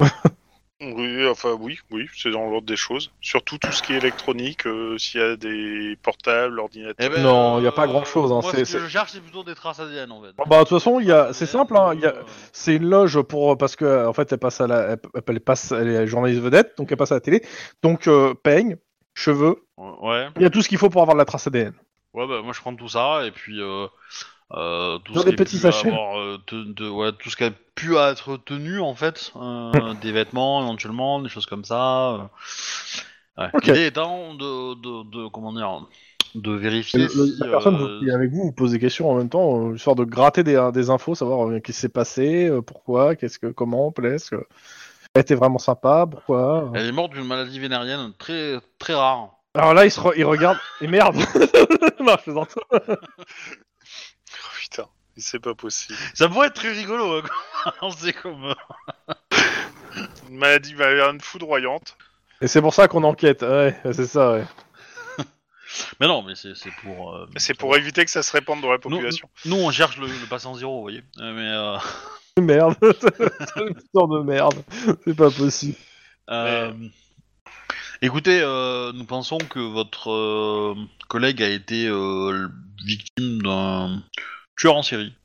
Oui, 0.81 1.25
enfin 1.29 1.55
oui, 1.57 1.79
oui, 1.91 2.09
c'est 2.13 2.31
dans 2.31 2.49
l'ordre 2.49 2.67
des 2.67 2.75
choses. 2.75 3.13
Surtout 3.21 3.57
tout 3.57 3.71
ce 3.71 3.81
qui 3.81 3.93
est 3.93 3.97
électronique, 3.97 4.67
euh, 4.67 4.97
s'il 4.97 5.21
y 5.21 5.23
a 5.23 5.37
des 5.37 5.97
portables, 6.03 6.59
ordinateurs. 6.59 6.95
Eh 6.99 7.07
ben, 7.07 7.23
Non, 7.23 7.61
y 7.61 7.67
a 7.67 7.71
pas 7.71 7.87
grand-chose, 7.87 8.33
hein, 8.33 8.39
Moi, 8.41 8.51
c'est- 8.51 8.65
ce 8.65 8.73
que 8.73 8.83
je 8.83 8.87
cherche, 8.89 9.11
c'est 9.13 9.21
plutôt 9.21 9.45
des 9.45 9.55
traces 9.55 9.79
ADN 9.79 10.11
en 10.11 10.21
fait. 10.21 10.31
Bah 10.45 10.57
de 10.57 10.59
toute 10.67 10.77
façon 10.79 10.99
il 10.99 11.07
y 11.07 11.11
a 11.13 11.31
c'est 11.31 11.45
simple 11.45 11.77
hein, 11.77 11.93
il 11.93 12.01
y 12.01 12.05
a 12.05 12.09
euh, 12.13 12.23
c'est 12.51 12.75
une 12.75 12.89
loge 12.89 13.21
pour 13.21 13.57
parce 13.57 13.77
que 13.77 14.05
en 14.05 14.11
fait 14.11 14.33
elle 14.33 14.39
passe 14.39 14.59
à 14.59 14.67
la 14.67 14.79
elle, 14.89 14.99
elle 15.25 15.39
passe 15.39 15.71
elle 15.71 15.87
est 15.87 16.05
journaliste 16.07 16.41
vedette 16.41 16.73
donc 16.77 16.91
elle 16.91 16.97
passe 16.97 17.13
à 17.13 17.15
la 17.15 17.21
télé 17.21 17.45
donc 17.81 18.07
euh, 18.09 18.33
peigne 18.33 18.75
cheveux 19.13 19.63
Ouais. 19.77 20.27
il 20.35 20.41
y 20.41 20.45
a 20.45 20.49
tout 20.49 20.61
ce 20.61 20.67
qu'il 20.67 20.77
faut 20.79 20.89
pour 20.89 21.01
avoir 21.01 21.15
de 21.15 21.19
la 21.19 21.25
trace 21.25 21.47
ADN. 21.47 21.73
Ouais, 22.13 22.27
bah 22.27 22.41
moi 22.43 22.51
je 22.51 22.59
prends 22.59 22.75
tout 22.75 22.89
ça 22.89 23.25
et 23.25 23.31
puis 23.31 23.61
euh, 23.61 23.87
euh, 24.51 24.97
tout 24.99 25.13
Dans 25.13 25.21
ce 25.21 25.29
des 25.29 25.35
petits 25.35 25.57
sachets. 25.57 25.89
avoir, 25.89 26.19
euh, 26.19 26.37
te- 26.45 26.55
de- 26.73 26.89
ouais, 26.89 27.11
tout 27.13 27.29
ce 27.29 27.35
qui 27.37 27.43
a 27.45 27.51
pu 27.75 27.95
être 27.95 28.37
tenu 28.37 28.79
en 28.79 28.93
fait, 28.95 29.31
euh, 29.35 29.71
des 30.01 30.11
vêtements 30.11 30.61
éventuellement, 30.61 31.21
des 31.21 31.29
choses 31.29 31.45
comme 31.45 31.63
ça. 31.65 32.11
euh. 32.13 32.17
Ouais. 33.39 33.49
Ok. 33.53 33.65
L'idée 33.67 33.87
étant 33.87 34.35
de, 34.35 34.75
de, 34.75 35.09
de 35.23 35.27
comment 35.29 35.53
dire, 35.53 35.87
de 36.35 36.51
vérifier 36.51 36.99
le- 36.99 37.07
si. 37.09 37.35
la 37.39 37.47
personne 37.47 37.99
qui 37.99 38.07
est 38.09 38.13
avec 38.13 38.29
vous 38.31 38.43
vous 38.43 38.51
pose 38.51 38.71
des 38.71 38.79
questions 38.79 39.09
en 39.09 39.15
même 39.15 39.29
temps 39.29 39.73
histoire 39.73 39.95
de 39.95 40.03
gratter 40.03 40.43
des, 40.43 40.69
des 40.73 40.89
infos 40.91 41.13
savoir 41.15 41.49
qu'est-ce 41.49 41.61
qui 41.61 41.73
s'est 41.73 41.89
passé 41.89 42.51
pourquoi 42.65 43.15
qu'est-ce 43.15 43.37
que 43.39 43.47
comment 43.47 43.91
est-ce 44.03 44.31
que 44.31 44.45
elle 45.15 45.21
était 45.21 45.35
vraiment 45.35 45.59
sympa 45.59 46.07
pourquoi. 46.09 46.71
Elle 46.73 46.87
est 46.87 46.91
morte 46.91 47.13
d'une 47.13 47.25
maladie 47.27 47.59
vénérienne 47.59 48.13
très 48.17 48.55
très 48.79 48.95
rare. 48.95 49.29
Alors 49.53 49.75
là 49.75 49.85
il 49.85 49.91
se 49.91 49.99
re- 49.99 50.13
il 50.17 50.25
regarde 50.25 50.57
et 50.81 50.87
merde 50.87 51.15
non 51.17 52.15
je 52.17 52.23
plaisante. 52.23 52.55
Putain, 54.69 54.87
c'est 55.17 55.39
pas 55.39 55.53
possible. 55.55 55.97
Ça 56.13 56.29
pourrait 56.29 56.47
être 56.47 56.53
très 56.55 56.71
rigolo. 56.71 57.17
Hein, 57.17 57.23
quoi. 57.79 57.89
C'est 57.97 58.13
comme. 58.13 58.45
euh, 58.45 59.09
Une 60.29 60.37
maladie 60.37 60.73
valériane 60.73 61.19
foudroyante. 61.19 61.97
et 62.41 62.47
c'est 62.47 62.61
pour 62.61 62.73
ça 62.73 62.87
qu'on 62.87 63.03
enquête 63.03 63.41
ouais 63.43 63.77
c'est 63.91 64.07
ça 64.07 64.31
ouais. 64.33 64.45
Mais 65.99 66.07
non, 66.07 66.23
mais 66.23 66.33
c'est 66.35 66.53
pour. 66.81 67.15
euh, 67.15 67.27
C'est 67.37 67.55
pour 67.55 67.75
éviter 67.75 68.05
que 68.05 68.11
ça 68.11 68.23
se 68.23 68.31
répande 68.31 68.61
dans 68.61 68.71
la 68.71 68.77
population. 68.79 69.29
Nous, 69.45 69.55
on 69.57 69.71
cherche 69.71 69.97
le, 69.97 70.07
le 70.07 70.27
patient 70.29 70.53
zéro, 70.53 70.75
vous 70.77 70.81
voyez. 70.83 71.03
Euh, 71.19 71.33
mais. 71.33 71.49
euh, 71.49 71.77
Merde, 72.41 72.75
c'est 72.81 73.61
une 73.61 73.77
histoire 73.77 74.07
de 74.07 74.23
merde, 74.23 74.63
c'est 75.05 75.15
pas 75.15 75.29
possible. 75.29 75.75
Euh, 76.31 76.73
Écoutez, 78.01 78.41
euh, 78.41 78.91
nous 78.93 79.05
pensons 79.05 79.37
que 79.37 79.59
votre 79.59 80.09
euh, 80.11 80.75
collègue 81.09 81.41
a 81.43 81.49
été 81.49 81.87
euh, 81.87 82.47
victime 82.83 83.41
d'un 83.43 84.01
tueur 84.57 84.75
en 84.75 84.83
série. 84.83 85.15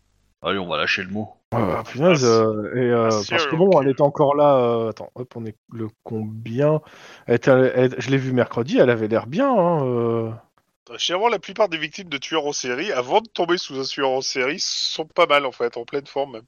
Allez, 0.43 0.59
on 0.59 0.69
va 0.69 0.77
lâcher 0.77 1.03
le 1.03 1.11
mot. 1.11 1.35
Ah, 1.53 1.83
punaise, 1.87 2.25
euh, 2.25 2.75
et, 2.77 2.79
euh, 2.91 3.09
Ah, 3.11 3.21
parce 3.31 3.47
que 3.47 3.57
bon, 3.57 3.81
elle 3.81 3.89
était 3.89 4.03
encore 4.03 4.35
là. 4.37 4.57
euh, 4.57 4.91
attends, 4.91 5.11
hop, 5.15 5.33
on 5.35 5.47
est 5.47 5.57
le 5.73 5.89
combien? 6.05 6.81
Elle 7.27 7.37
était, 7.37 7.51
elle- 7.51 7.95
Je 7.99 8.11
l'ai 8.11 8.19
vue 8.19 8.33
mercredi, 8.33 8.79
elle 8.79 8.91
avait 8.91 9.09
l'air 9.09 9.27
bien. 9.27 9.51
Hein, 9.51 9.85
euh. 9.87 10.31
Généralement, 10.97 11.29
la 11.31 11.39
plupart 11.39 11.69
des 11.69 11.79
victimes 11.79 12.09
de 12.09 12.19
tueurs 12.19 12.47
en 12.47 12.53
série, 12.53 12.93
avant 12.93 13.21
de 13.21 13.29
tomber 13.29 13.59
sous 13.59 13.79
un 13.81 13.83
tueur 13.85 14.11
en 14.11 14.21
série, 14.21 14.59
sont 14.61 15.07
pas 15.07 15.27
mal 15.27 15.45
en 15.47 15.53
fait, 15.53 15.77
en 15.77 15.85
pleine 15.85 16.07
forme 16.07 16.33
même. 16.33 16.47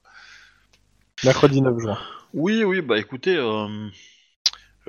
Mercredi 1.24 1.60
9 1.60 1.78
juin. 1.78 1.98
Oui, 2.32 2.62
oui, 2.64 2.80
bah 2.80 2.98
écoutez, 2.98 3.36
euh, 3.36 3.88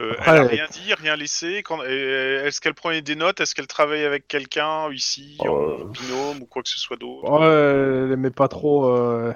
Euh, 0.01 0.15
elle 0.25 0.33
a 0.33 0.35
elle- 0.41 0.47
rien 0.47 0.67
dit, 0.71 0.93
rien 0.93 1.15
laissé. 1.15 1.61
Quand... 1.63 1.83
et- 1.83 2.41
Est-ce 2.45 2.59
qu'elle 2.59 2.73
prenait 2.73 3.01
des 3.01 3.15
notes? 3.15 3.39
Est-ce 3.39 3.53
qu'elle 3.55 3.67
travaillait 3.67 4.05
avec 4.05 4.27
quelqu'un 4.27 4.91
ici, 4.91 5.37
Euh. 5.41 5.47
en 5.47 5.85
binôme 5.85 6.41
ou 6.41 6.45
quoi 6.45 6.63
que 6.63 6.69
ce 6.69 6.79
soit 6.79 6.97
d'autre? 6.97 7.29
Ouais, 7.29 8.05
elle 8.05 8.11
aimait 8.11 8.31
pas 8.31 8.47
trop. 8.47 8.87
euh, 8.87 9.33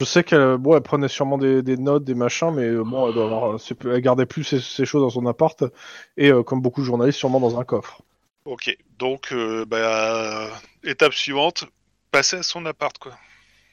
Je 0.00 0.06
sais 0.06 0.24
qu'elle 0.24 0.56
bon, 0.56 0.74
elle 0.76 0.82
prenait 0.82 1.08
sûrement 1.08 1.36
des, 1.36 1.62
des 1.62 1.76
notes, 1.76 2.04
des 2.04 2.14
machins, 2.14 2.52
mais 2.54 2.64
euh, 2.68 2.82
bon, 2.82 3.06
elle, 3.08 3.14
doit 3.14 3.24
avoir... 3.26 3.58
elle 3.84 4.00
gardait 4.00 4.26
plus 4.26 4.44
ses, 4.44 4.60
ses 4.60 4.86
choses 4.86 5.02
dans 5.02 5.10
son 5.10 5.26
appart 5.26 5.62
et 6.16 6.30
euh, 6.30 6.42
comme 6.42 6.62
beaucoup 6.62 6.80
de 6.80 6.86
journalistes, 6.86 7.18
sûrement 7.18 7.40
dans 7.40 7.58
un 7.60 7.64
coffre. 7.64 8.00
Ok, 8.46 8.74
donc 8.98 9.32
euh, 9.32 9.66
bah, 9.66 10.48
étape 10.84 11.12
suivante, 11.12 11.66
passer 12.10 12.36
à 12.36 12.42
son 12.42 12.64
appart 12.64 12.96
quoi. 12.96 13.12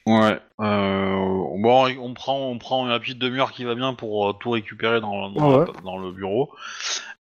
Ouais. 0.08 0.38
Euh, 0.60 1.16
bon, 1.60 1.88
on 2.00 2.14
prend, 2.14 2.38
on 2.38 2.58
prend 2.58 2.88
une 2.88 2.98
petite 2.98 3.18
demi-heure 3.18 3.52
qui 3.52 3.64
va 3.64 3.74
bien 3.74 3.94
pour 3.94 4.28
euh, 4.28 4.32
tout 4.32 4.50
récupérer 4.50 5.00
dans, 5.00 5.30
dans, 5.30 5.58
Ouais. 5.60 5.66
la- 5.66 5.80
dans 5.82 5.98
le 5.98 6.12
bureau. 6.12 6.50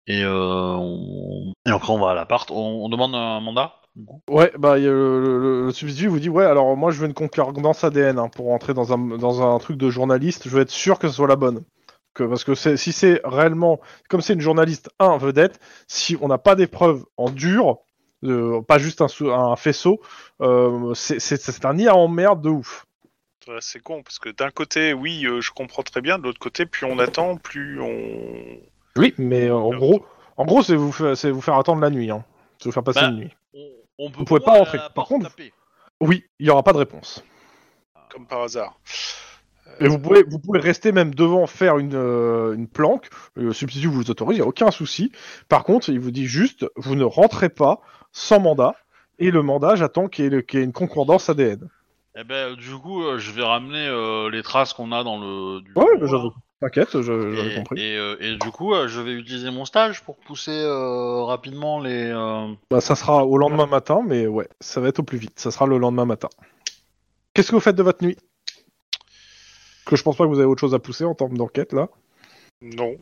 Et, 0.08 0.24
euh, 0.24 0.76
on- 0.78 1.54
et 1.68 1.70
après, 1.72 1.92
on 1.94 2.00
va 2.00 2.12
à 2.12 2.14
l'appart. 2.16 2.50
On, 2.52 2.86
on 2.86 2.90
demande 2.90 3.14
un 3.16 3.40
mandat 3.40 3.74
Ouais, 4.30 4.52
bah 4.60 4.78
le, 4.78 5.20
le- 5.22 5.66
le 5.66 5.72
substitut 5.72 6.08
vous 6.08 6.20
dit 6.20 6.30
ouais 6.30 6.46
alors 6.46 6.78
moi 6.78 6.92
je 6.92 7.00
veux 7.00 7.08
une 7.08 7.16
concordance 7.16 7.84
ADN 7.84 8.20
hein, 8.20 8.30
pour 8.30 8.46
rentrer 8.46 8.76
dans 8.76 8.94
un 8.94 9.18
dans 9.18 9.42
un 9.42 9.58
truc 9.58 9.76
de 9.76 9.90
journaliste, 9.90 10.44
je 10.48 10.50
veux 10.56 10.62
être 10.62 10.70
sûr 10.70 11.00
que 11.00 11.08
ce 11.08 11.16
soit 11.16 11.28
la 11.28 11.36
bonne. 11.36 11.64
Que, 12.14 12.24
parce 12.24 12.44
que 12.44 12.54
si 12.54 12.92
c'est 12.92 13.22
réellement 13.24 13.80
comme 14.08 14.22
c'est 14.22 14.34
une 14.34 14.40
journaliste 14.42 14.92
un 15.00 15.18
vedette, 15.18 15.60
si 15.88 16.16
on 16.22 16.28
n'a 16.28 16.38
pas 16.38 16.54
des 16.54 16.68
preuves 16.68 17.06
en 17.18 17.32
dur, 17.32 17.80
euh, 18.24 18.62
pas 18.62 18.78
juste 18.80 19.02
un, 19.02 19.56
faisceau, 19.56 20.02
euh, 20.42 20.94
c'est 20.94 21.66
un 21.66 21.74
nid 21.74 21.88
à 21.88 21.96
emmerde 21.96 22.42
de 22.42 22.50
ouf. 22.50 22.86
Ouais, 23.48 23.58
C'est 23.62 23.80
con 23.80 24.04
parce 24.04 24.20
que 24.20 24.30
d'un 24.30 24.50
côté, 24.52 24.94
oui, 24.94 25.26
euh, 25.26 25.40
je 25.42 25.52
comprends 25.52 25.84
très 25.84 26.02
bien. 26.02 26.18
De 26.20 26.24
l'autre 26.24 26.40
côté, 26.40 26.66
plus 26.66 26.86
on 26.86 27.00
attend, 27.00 27.38
plus 27.38 27.80
on. 27.80 28.58
Oui, 28.98 29.14
mais 29.18 29.46
euh, 29.48 29.56
en 29.56 29.76
gros, 29.76 30.06
en 30.36 30.46
gros 30.46 30.64
c'est 30.64 30.76
vous 30.76 30.92
faire 30.92 31.56
attendre 31.58 31.82
la 31.82 31.90
nuit, 31.90 32.10
hein. 32.12 32.26
c'est 32.58 32.66
vous 32.66 32.74
faire 32.74 32.84
passer 32.84 33.02
Bah, 33.02 33.08
une 33.10 33.18
nuit. 33.18 33.36
on, 33.54 33.70
on 34.00 34.12
peut 34.12 34.18
Vous 34.20 34.26
pouvez 34.26 34.40
pas 34.42 34.58
rentrer. 34.58 34.80
Par 34.94 35.06
contre- 35.06 35.30
taper. 35.30 35.54
Oui, 36.02 36.26
il 36.40 36.46
y 36.46 36.50
aura 36.50 36.62
pas 36.64 36.74
de 36.74 36.78
réponse. 36.78 37.24
Comme 38.10 38.28
par 38.28 38.42
hasard. 38.44 38.80
Et 39.80 39.88
vous 39.88 40.00
pouvez, 40.00 40.24
vous 40.24 40.40
pouvez 40.40 40.60
rester 40.60 40.92
même 40.92 41.14
devant 41.14 41.46
faire 41.48 41.78
une, 41.78 41.94
euh, 41.94 42.54
une 42.54 42.68
planque. 42.68 43.10
Le 43.36 43.54
substitut 43.54 43.88
vous 43.88 44.10
autorise, 44.10 44.38
il 44.38 44.42
n'y 44.42 44.46
a 44.46 44.48
aucun 44.50 44.72
souci. 44.72 45.12
Par 45.50 45.64
contre, 45.64 45.90
il 45.90 46.00
vous 46.00 46.12
dit 46.12 46.26
juste, 46.26 46.66
vous 46.76 46.96
ne 46.96 47.04
rentrez 47.04 47.50
pas 47.50 47.82
sans 48.12 48.40
mandat. 48.40 48.76
Et 49.20 49.32
le 49.32 49.42
mandat, 49.42 49.76
j'attends 49.76 50.08
qu'il 50.08 50.26
y, 50.26 50.28
ait 50.28 50.32
le- 50.32 50.42
qu'il 50.42 50.60
y 50.60 50.62
ait 50.62 50.66
une 50.66 50.74
concordance 50.74 51.30
ADN. 51.30 51.68
Eh 52.20 52.24
ben, 52.24 52.56
du 52.56 52.76
coup, 52.76 53.04
euh, 53.04 53.20
je 53.20 53.32
vais 53.32 53.44
ramener 53.44 53.88
euh, 53.88 54.30
les 54.32 54.42
traces 54.42 54.74
qu'on 54.74 54.92
a 54.92 55.04
dans 55.04 55.20
le. 55.20 55.62
Du 55.62 55.72
Ouais, 55.76 55.86
bah, 56.00 56.08
j'avais-. 56.08 56.30
T'inquiète, 56.60 57.00
je- 57.02 57.36
j'avais 57.36 57.52
Et, 57.52 57.56
compris. 57.56 57.80
et, 57.80 57.96
euh, 57.98 58.16
et 58.20 58.36
du 58.38 58.50
coup, 58.50 58.74
euh, 58.74 58.88
je 58.88 59.00
vais 59.00 59.14
utiliser 59.14 59.52
mon 59.52 59.66
stage 59.66 60.02
pour 60.04 60.18
pousser 60.18 60.50
euh, 60.52 61.22
rapidement 61.24 61.80
les. 61.80 62.10
euh, 62.12 62.48
Bah, 62.72 62.82
ça 62.82 62.96
sera 62.96 63.24
au 63.26 63.38
lendemain 63.38 63.68
matin, 63.68 64.02
mais 64.04 64.26
ouais, 64.26 64.48
ça 64.60 64.82
va 64.82 64.88
être 64.88 64.98
au 65.00 65.04
plus 65.04 65.20
vite. 65.20 65.40
Ça 65.40 65.52
sera 65.52 65.68
le 65.68 65.78
lendemain 65.78 66.06
matin. 66.06 66.30
Qu'est-ce 67.36 67.50
que 67.52 67.56
vous 67.56 67.62
faites 67.62 67.76
de 67.76 67.84
votre 67.84 68.04
nuit? 68.04 68.18
Que 69.88 69.96
je 69.96 70.04
pense 70.04 70.18
pas 70.18 70.26
que 70.26 70.30
vous 70.30 70.40
avez 70.40 70.48
autre 70.48 70.60
chose 70.62 70.74
à 70.76 70.80
pousser 70.80 71.06
en 71.06 71.16
termes 71.16 71.38
d'enquête 71.38 71.72
là. 71.74 71.88
Non. 72.62 72.96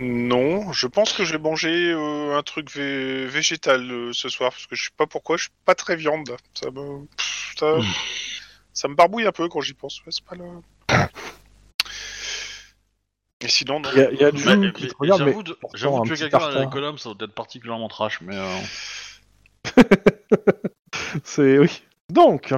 Non, 0.00 0.72
je 0.72 0.86
pense 0.88 1.12
que 1.14 1.24
je 1.24 1.32
vais 1.32 1.38
manger 1.38 1.92
euh, 1.92 2.36
un 2.36 2.42
truc 2.42 2.70
vé- 2.70 3.26
végétal 3.26 3.90
euh, 3.90 4.12
ce 4.12 4.28
soir, 4.28 4.50
parce 4.50 4.66
que 4.66 4.76
je 4.76 4.84
sais 4.84 4.90
pas 4.96 5.06
pourquoi, 5.06 5.36
je 5.38 5.44
suis 5.44 5.52
pas 5.64 5.74
très 5.74 5.96
viande. 5.96 6.28
là. 6.28 6.36
Ça 6.54 6.70
me, 6.70 7.06
pff, 7.16 7.54
ça, 7.58 7.76
ça 8.74 8.88
me 8.88 8.94
barbouille 8.94 9.26
un 9.26 9.32
peu 9.32 9.48
quand 9.48 9.60
j'y 9.62 9.72
pense. 9.74 10.00
ouais, 10.04 10.10
c'est 10.10 10.24
pas 10.24 10.34
le... 10.36 10.44
Et 13.40 13.48
sinon, 13.48 13.80
non. 13.80 13.88
Il 13.94 13.98
y 14.18 14.20
y 14.20 14.24
a 14.24 14.32
mais- 14.32 14.38
June 14.38 14.60
mais- 14.60 14.72
qui 14.72 14.88
te 14.88 14.94
mais 15.00 15.12
regarde, 15.12 15.20
mais 15.22 15.26
J'avoue 15.28 15.42
de, 15.44 15.52
pourtant, 15.54 15.76
j'avoue 15.78 15.96
un 15.98 16.02
de 16.02 16.06
tuer 16.08 16.16
quelqu'un 16.16 16.38
tartare. 16.38 16.56
avec 16.56 16.68
l'économe, 16.74 16.98
ça 16.98 17.14
doit 17.14 17.26
être 17.28 17.34
particulièrement 17.34 17.88
trash, 17.88 18.20
mais. 18.22 18.36
euh, 18.36 18.58
c'est 21.24 21.58
oui. 21.58 21.82
Donc, 22.10 22.52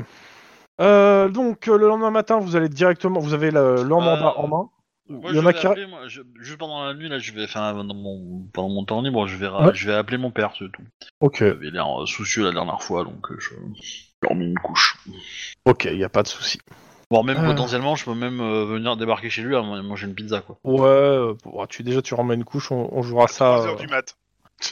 euh, 0.81 1.29
donc 1.29 1.69
euh, 1.69 1.77
le 1.79 1.89
lendemain 1.89 2.11
matin, 2.11 2.39
vous 2.39 2.57
allez 2.57 2.69
directement, 2.69 3.21
vous 3.21 3.35
avez 3.35 3.51
le, 3.51 3.83
leur 3.83 4.01
mandat 4.01 4.29
Euh, 4.37 4.41
en 4.43 4.49
main. 4.49 4.69
Moi, 5.11 5.31
Il 5.31 5.37
y 5.37 5.39
en 5.39 5.43
je 5.43 5.49
a 5.49 5.53
vais 5.53 5.59
qui. 5.59 5.67
appeler, 5.67 5.87
moi, 5.87 6.01
je- 6.07 6.21
juste 6.41 6.59
pendant 6.59 6.85
la 6.85 6.93
nuit, 6.93 7.09
là, 7.09 7.19
je 7.19 7.33
vais 7.33 7.47
faire 7.47 7.75
dans 7.75 7.95
mon, 7.95 8.47
pendant 8.53 8.69
mon 8.69 8.85
temps 8.85 9.01
libre, 9.01 9.27
je 9.27 9.37
vais, 9.37 9.47
ra- 9.47 9.67
Ouais. 9.69 9.75
je 9.75 9.87
vais 9.87 9.95
appeler 9.95 10.19
mon 10.19 10.31
père, 10.31 10.53
c'est 10.59 10.71
tout. 10.71 10.83
Ok, 11.21 11.39
Il 11.41 11.47
avait 11.47 11.71
l'air 11.71 12.03
euh, 12.03 12.07
soucieux 12.07 12.45
la 12.45 12.53
dernière 12.53 12.83
fois, 12.83 13.05
donc 13.05 13.31
euh, 13.31 13.37
je 13.39 13.51
leur 14.23 14.35
mets 14.35 14.45
une 14.45 14.59
couche. 14.59 14.99
ok, 15.65 15.87
il 15.87 15.99
y 15.99 16.05
a 16.05 16.09
pas 16.11 16.23
de 16.23 16.29
souci. 16.29 16.59
Voire 17.11 17.25
même 17.25 17.39
Ah. 17.41 17.47
potentiellement, 17.47 17.97
je 17.97 18.05
peux 18.05 18.13
même 18.15 18.41
euh, 18.43 18.67
venir 18.67 18.99
débarquer 18.99 19.31
chez 19.31 19.41
lui 19.41 19.57
à 19.57 19.63
manger 19.63 20.07
une 20.07 20.15
pizza, 20.15 20.43
quoi. 20.43 20.59
Ouais, 20.63 20.87
euh, 20.87 21.33
bon, 21.43 21.65
tu 21.67 21.83
déjà 21.83 22.03
tu 22.03 22.13
remets 22.13 22.35
une 22.35 22.45
couche, 22.45 22.71
on, 22.71 22.91
on 22.93 23.01
jouera 23.03 23.29
ça. 23.29 23.55
3 23.55 23.67
heures 23.67 23.75
euh, 23.75 23.77
du 23.79 23.87
mat. 23.87 24.15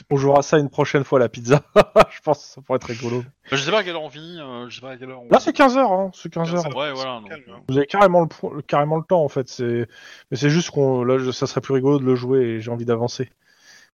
On 0.09 0.17
jouera 0.17 0.41
ça 0.41 0.57
une 0.57 0.69
prochaine 0.69 1.03
fois 1.03 1.19
la 1.19 1.29
pizza. 1.29 1.61
je 2.11 2.19
pense 2.21 2.39
que 2.39 2.45
ça 2.55 2.61
pourrait 2.61 2.77
être 2.77 2.83
rigolo. 2.87 3.23
Je 3.51 3.55
sais 3.57 3.71
pas 3.71 3.79
à 3.79 3.83
quelle 3.83 3.95
heure 3.95 4.03
on 4.03 4.09
finit, 4.09 4.39
euh, 4.39 4.67
je 4.69 4.75
sais 4.75 4.81
pas 4.81 4.91
à 4.91 4.97
quelle 4.97 5.09
heure 5.09 5.21
on... 5.21 5.29
Là 5.29 5.39
c'est 5.39 5.53
15 5.53 5.75
h 5.77 5.79
hein, 5.79 6.11
c'est 6.13 6.31
15 6.31 6.49
h 6.53 6.75
Ouais, 6.77 6.91
voilà, 6.93 7.19
donc, 7.21 7.31
euh, 7.31 7.35
hein. 7.53 7.59
Vous 7.69 7.77
avez 7.77 7.87
carrément 7.87 8.21
le, 8.21 8.27
pro- 8.27 8.53
carrément 8.67 8.97
le 8.97 9.03
temps 9.03 9.23
en 9.23 9.29
fait. 9.29 9.47
C'est, 9.49 9.87
mais 10.31 10.37
c'est 10.37 10.49
juste 10.49 10.69
qu'on 10.71 11.03
là, 11.03 11.31
ça 11.31 11.47
serait 11.47 11.61
plus 11.61 11.73
rigolo 11.73 11.99
de 11.99 12.05
le 12.05 12.15
jouer 12.15 12.39
et 12.41 12.61
j'ai 12.61 12.71
envie 12.71 12.85
d'avancer 12.85 13.31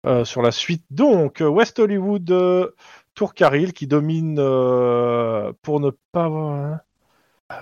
euh, 0.05 0.25
sur 0.25 0.41
la 0.41 0.51
suite. 0.51 0.83
Donc 0.91 1.41
West 1.45 1.79
Hollywood, 1.79 2.29
euh, 2.31 2.71
Tour 3.15 3.33
Caril 3.35 3.73
qui 3.73 3.85
domine 3.87 4.37
euh, 4.39 5.53
pour 5.61 5.79
ne 5.79 5.91
pas. 6.11 6.27
voir- 6.27 6.79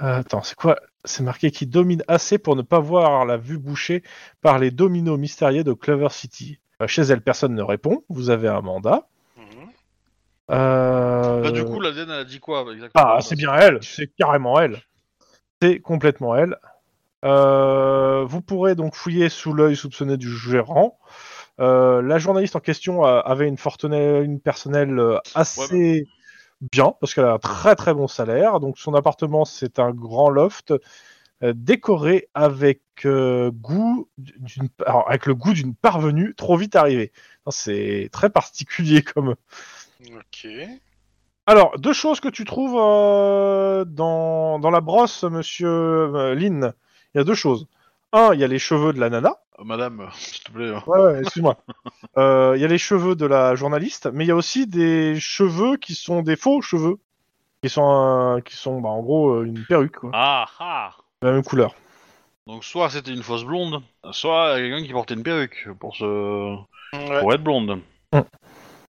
Euh, 0.02 0.20
attends, 0.20 0.42
c'est 0.44 0.56
quoi? 0.56 0.80
C'est 1.04 1.24
marqué 1.24 1.52
qui 1.52 1.66
domine 1.68 2.04
assez 2.08 2.38
pour 2.38 2.56
ne 2.56 2.62
pas 2.62 2.80
voir 2.80 3.26
la 3.26 3.36
vue 3.36 3.58
bouchée 3.58 4.04
par 4.42 4.60
les 4.60 4.72
dominos 4.72 5.20
mystérieux 5.20 5.64
de 5.66 5.74
Clover 5.74 6.10
City. 6.12 6.60
Euh, 6.82 6.88
chez 6.88 7.04
elle, 7.04 7.22
personne 7.22 7.54
ne 7.56 7.62
répond. 7.64 8.04
Vous 8.10 8.30
avez 8.30 8.48
un 8.48 8.62
mandat. 8.62 9.08
Mhm. 9.38 9.70
Euh, 10.52 11.42
Bah, 11.42 11.52
du 11.52 11.64
coup, 11.64 11.80
l'ADN, 11.80 12.10
elle 12.10 12.20
a 12.20 12.24
dit 12.24 12.40
quoi 12.40 12.62
exactement 12.74 12.92
ah, 12.96 13.22
c'est 13.22 13.36
bien 13.36 13.54
elle, 13.56 13.80
c'est 13.82 14.08
carrément 14.18 14.60
elle. 14.60 14.82
C'est 15.62 15.80
complètement 15.80 16.36
elle. 16.36 16.58
Euh, 17.24 18.26
vous 18.26 18.42
pourrez 18.42 18.74
donc 18.76 18.96
fouiller 18.96 19.30
sous 19.30 19.54
l'œil 19.54 19.76
soupçonné 19.76 20.18
du 20.18 20.30
gérant. 20.36 20.98
Euh, 21.60 22.02
la 22.02 22.18
journaliste 22.18 22.56
en 22.56 22.60
question 22.60 23.04
a- 23.04 23.20
avait 23.20 23.48
une 23.48 23.58
fortune, 23.60 23.94
une 23.94 24.40
personnelle 24.40 25.00
assez 25.36 26.08
bien 26.62 26.94
parce 27.00 27.14
qu'elle 27.14 27.26
a 27.26 27.34
un 27.34 27.38
très 27.40 27.76
très 27.76 27.94
bon 27.94 28.08
salaire. 28.08 28.60
Donc 28.60 28.80
son 28.80 28.96
appartement 28.96 29.46
c'est 29.46 29.78
un 29.78 29.92
grand 29.92 30.30
loft 30.32 30.74
décoré 31.42 32.30
avec 32.34 32.82
euh, 33.06 33.52
goût 33.52 34.08
d'une, 34.18 34.70
alors, 34.86 35.10
avec 35.10 35.26
le 35.26 35.34
goût 35.36 35.54
d'une 35.54 35.74
parvenue 35.76 36.36
trop 36.36 36.56
vite 36.58 36.76
arrivée. 36.76 37.12
Non, 37.46 37.52
C'est 37.52 38.10
très 38.12 38.30
particulier 38.30 39.02
comme 39.04 39.36
Ok. 40.18 40.48
alors, 41.48 41.78
deux 41.80 41.94
choses 41.94 42.20
que 42.20 42.30
tu 42.30 42.46
trouves 42.46 42.78
euh, 42.80 43.86
dans, 43.86 44.60
dans 44.60 44.70
la 44.72 44.82
brosse, 44.82 45.24
monsieur 45.24 45.68
euh, 45.70 46.36
Lynn. 46.36 46.74
Il 47.14 47.18
y 47.18 47.22
a 47.22 47.24
deux 47.24 47.36
choses. 47.36 47.68
Un, 48.14 48.34
il 48.34 48.40
y 48.40 48.44
a 48.44 48.48
les 48.48 48.60
cheveux 48.60 48.94
de 48.94 49.00
la 49.00 49.10
nana. 49.10 49.38
Euh, 49.60 49.64
Madame, 49.64 50.02
euh, 50.02 50.08
s'il 50.14 50.44
te 50.44 50.52
plaît. 50.52 50.66
euh. 50.70 50.80
Ouais, 50.88 51.00
ouais, 51.14 51.20
excuse-moi. 51.22 51.58
Euh, 52.18 52.54
Il 52.58 52.62
y 52.62 52.66
a 52.66 52.68
les 52.68 52.78
cheveux 52.78 53.16
de 53.16 53.26
la 53.26 53.56
journaliste, 53.56 54.10
mais 54.12 54.26
il 54.26 54.28
y 54.28 54.32
a 54.32 54.36
aussi 54.36 54.68
des 54.68 55.18
cheveux 55.18 55.78
qui 55.78 55.96
sont 55.96 56.22
des 56.22 56.36
faux 56.36 56.62
cheveux. 56.62 56.98
Qui 57.64 57.70
sont, 57.70 58.36
euh, 58.38 58.42
qui 58.42 58.56
sont 58.58 58.82
bah, 58.82 58.90
en 58.90 59.02
gros, 59.02 59.30
euh, 59.36 59.44
une 59.46 59.64
perruque, 59.66 59.96
quoi. 59.98 60.10
Ah 60.14 60.46
ah 60.60 60.92
la 61.22 61.32
même 61.32 61.44
couleur. 61.44 61.76
Donc 62.48 62.64
soit 62.64 62.90
c'était 62.90 63.12
une 63.12 63.24
fausse 63.24 63.44
blonde, 63.44 63.84
soit 64.12 64.56
quelqu'un 64.58 64.84
qui 64.84 64.92
portait 64.92 65.14
une 65.14 65.24
perruque 65.24 65.68
pour 65.80 65.96
se... 65.96 66.56
Ouais. 66.94 67.20
pour 67.22 67.34
être 67.34 67.44
blonde. 67.44 67.80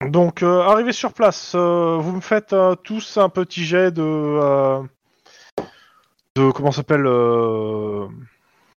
Donc, 0.07 0.43
euh, 0.43 0.61
arrivé 0.61 0.93
sur 0.93 1.11
place, 1.11 1.51
euh, 1.55 1.97
vous 1.99 2.13
me 2.13 2.21
faites 2.21 2.53
euh, 2.53 2.75
tous 2.75 3.17
un 3.17 3.27
petit 3.27 3.65
jet 3.65 3.91
de. 3.91 4.01
euh, 4.01 4.81
de. 6.37 6.51
Comment 6.51 6.71
ça 6.71 6.77
s'appelle 6.77 7.05
euh, 7.05 8.07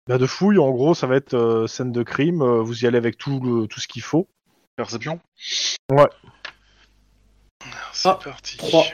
bah, 0.08 0.18
De 0.18 0.26
fouille, 0.26 0.58
en 0.58 0.72
gros, 0.72 0.95
ça 0.95 1.06
va 1.06 1.16
être 1.18 1.36
euh, 1.36 1.68
scène 1.68 1.91
de 1.91 2.02
crime. 2.02 2.41
vous 2.43 2.84
y 2.84 2.88
allez 2.88 2.97
avec 2.97 3.20
tout, 3.20 3.39
le, 3.39 3.68
tout 3.68 3.80
ce 3.80 3.88
qu'il 3.88 4.02
faut. 4.02 4.28
Perception 4.76 5.20
C'est 7.93 8.10
Ah, 8.10 8.16
parti. 8.16 8.58
trois. 8.58 8.86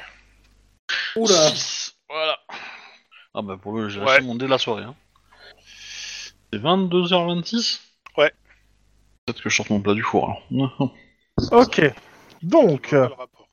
Oula 1.15 1.33
Six. 1.33 1.95
Voilà. 2.09 2.37
Ah 3.39 3.43
bah 3.43 3.55
pour 3.61 3.73
le 3.73 3.87
j'ai 3.87 3.99
Ouais. 3.99 4.05
lâché 4.07 4.21
mon 4.23 4.33
dé 4.33 4.45
de 4.45 4.49
la 4.49 4.57
soirée. 4.57 4.83
Hein. 4.83 4.95
C'est 6.51 6.59
22h26 6.59 7.79
Ouais. 8.17 8.31
Peut-être 9.25 9.43
que 9.43 9.49
je 9.49 9.55
sorte 9.55 9.69
mon 9.69 9.79
plat 9.79 9.93
du 9.93 10.01
four 10.03 10.41
alors. 10.51 10.91
Ok. 11.51 11.81
Donc, 12.41 12.93
euh, 12.93 13.03
pas 13.03 13.07
le 13.09 13.13
rapport. 13.13 13.47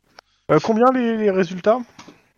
euh, 0.53 0.59
combien 0.63 0.87
les, 0.95 1.19
les 1.19 1.31
résultats? 1.31 1.81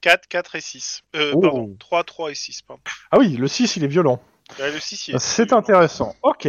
4, 0.01 0.27
4 0.27 0.57
et 0.57 0.61
6. 0.61 1.03
Euh, 1.15 1.33
Oh. 1.35 1.41
pardon, 1.41 1.77
3, 1.79 2.03
3 2.03 2.31
et 2.33 2.35
6. 2.35 2.63
Pardon. 2.63 2.83
Ah 3.13 3.19
oui, 3.19 3.37
le 3.37 3.47
6, 3.47 3.77
il 3.77 3.85
est 3.85 3.89
violent. 3.89 4.21
Ouais, 4.59 4.73
le 4.73 4.81
6, 4.81 5.07
il 5.09 5.15
est- 5.15 5.19
C'est 5.21 5.53
intéressant. 5.53 6.15
Ok. 6.23 6.49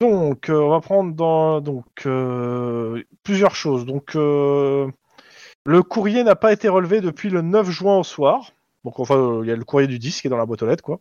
Donc, 0.00 0.48
euh, 0.48 0.58
on 0.58 0.70
va 0.70 0.80
prendre 0.80 1.14
dans 1.14 1.60
donc 1.60 1.84
euh, 2.06 3.02
plusieurs 3.24 3.54
choses. 3.54 3.84
Donc, 3.84 4.16
euh, 4.16 4.88
le 5.66 5.82
courrier 5.82 6.24
n'a 6.24 6.34
pas 6.36 6.52
été 6.54 6.68
relevé 6.70 7.02
depuis 7.02 7.28
le 7.28 7.42
9 7.42 7.68
juin 7.68 7.98
au 7.98 8.04
soir. 8.04 8.52
Donc, 8.84 9.00
enfin, 9.00 9.16
euh, 9.16 9.40
il 9.42 9.48
y 9.48 9.52
a 9.52 9.56
le 9.56 9.64
courrier 9.64 9.88
du 9.88 9.98
disque 9.98 10.22
qui 10.22 10.26
est 10.26 10.30
dans 10.30 10.36
la 10.36 10.46
boîte 10.46 10.62
aux 10.62 10.66
lettres, 10.66 10.84
quoi. 10.84 11.00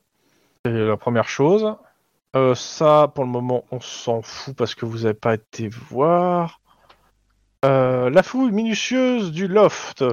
C'est 0.66 0.72
la 0.72 0.98
première 0.98 1.28
chose. 1.28 1.76
Euh, 2.36 2.56
ça, 2.56 3.12
pour 3.14 3.24
le 3.24 3.30
moment, 3.30 3.66
on 3.72 3.80
s'en 3.80 4.22
fout 4.22 4.56
parce 4.56 4.76
que 4.76 4.86
vous 4.86 5.00
n'avez 5.00 5.14
pas 5.14 5.36
été 5.36 5.68
voir. 5.68 6.62
Euh, 7.64 8.10
la 8.10 8.24
fouille 8.24 8.52
minutieuse 8.52 9.32
du 9.32 9.48
loft. 9.48 10.04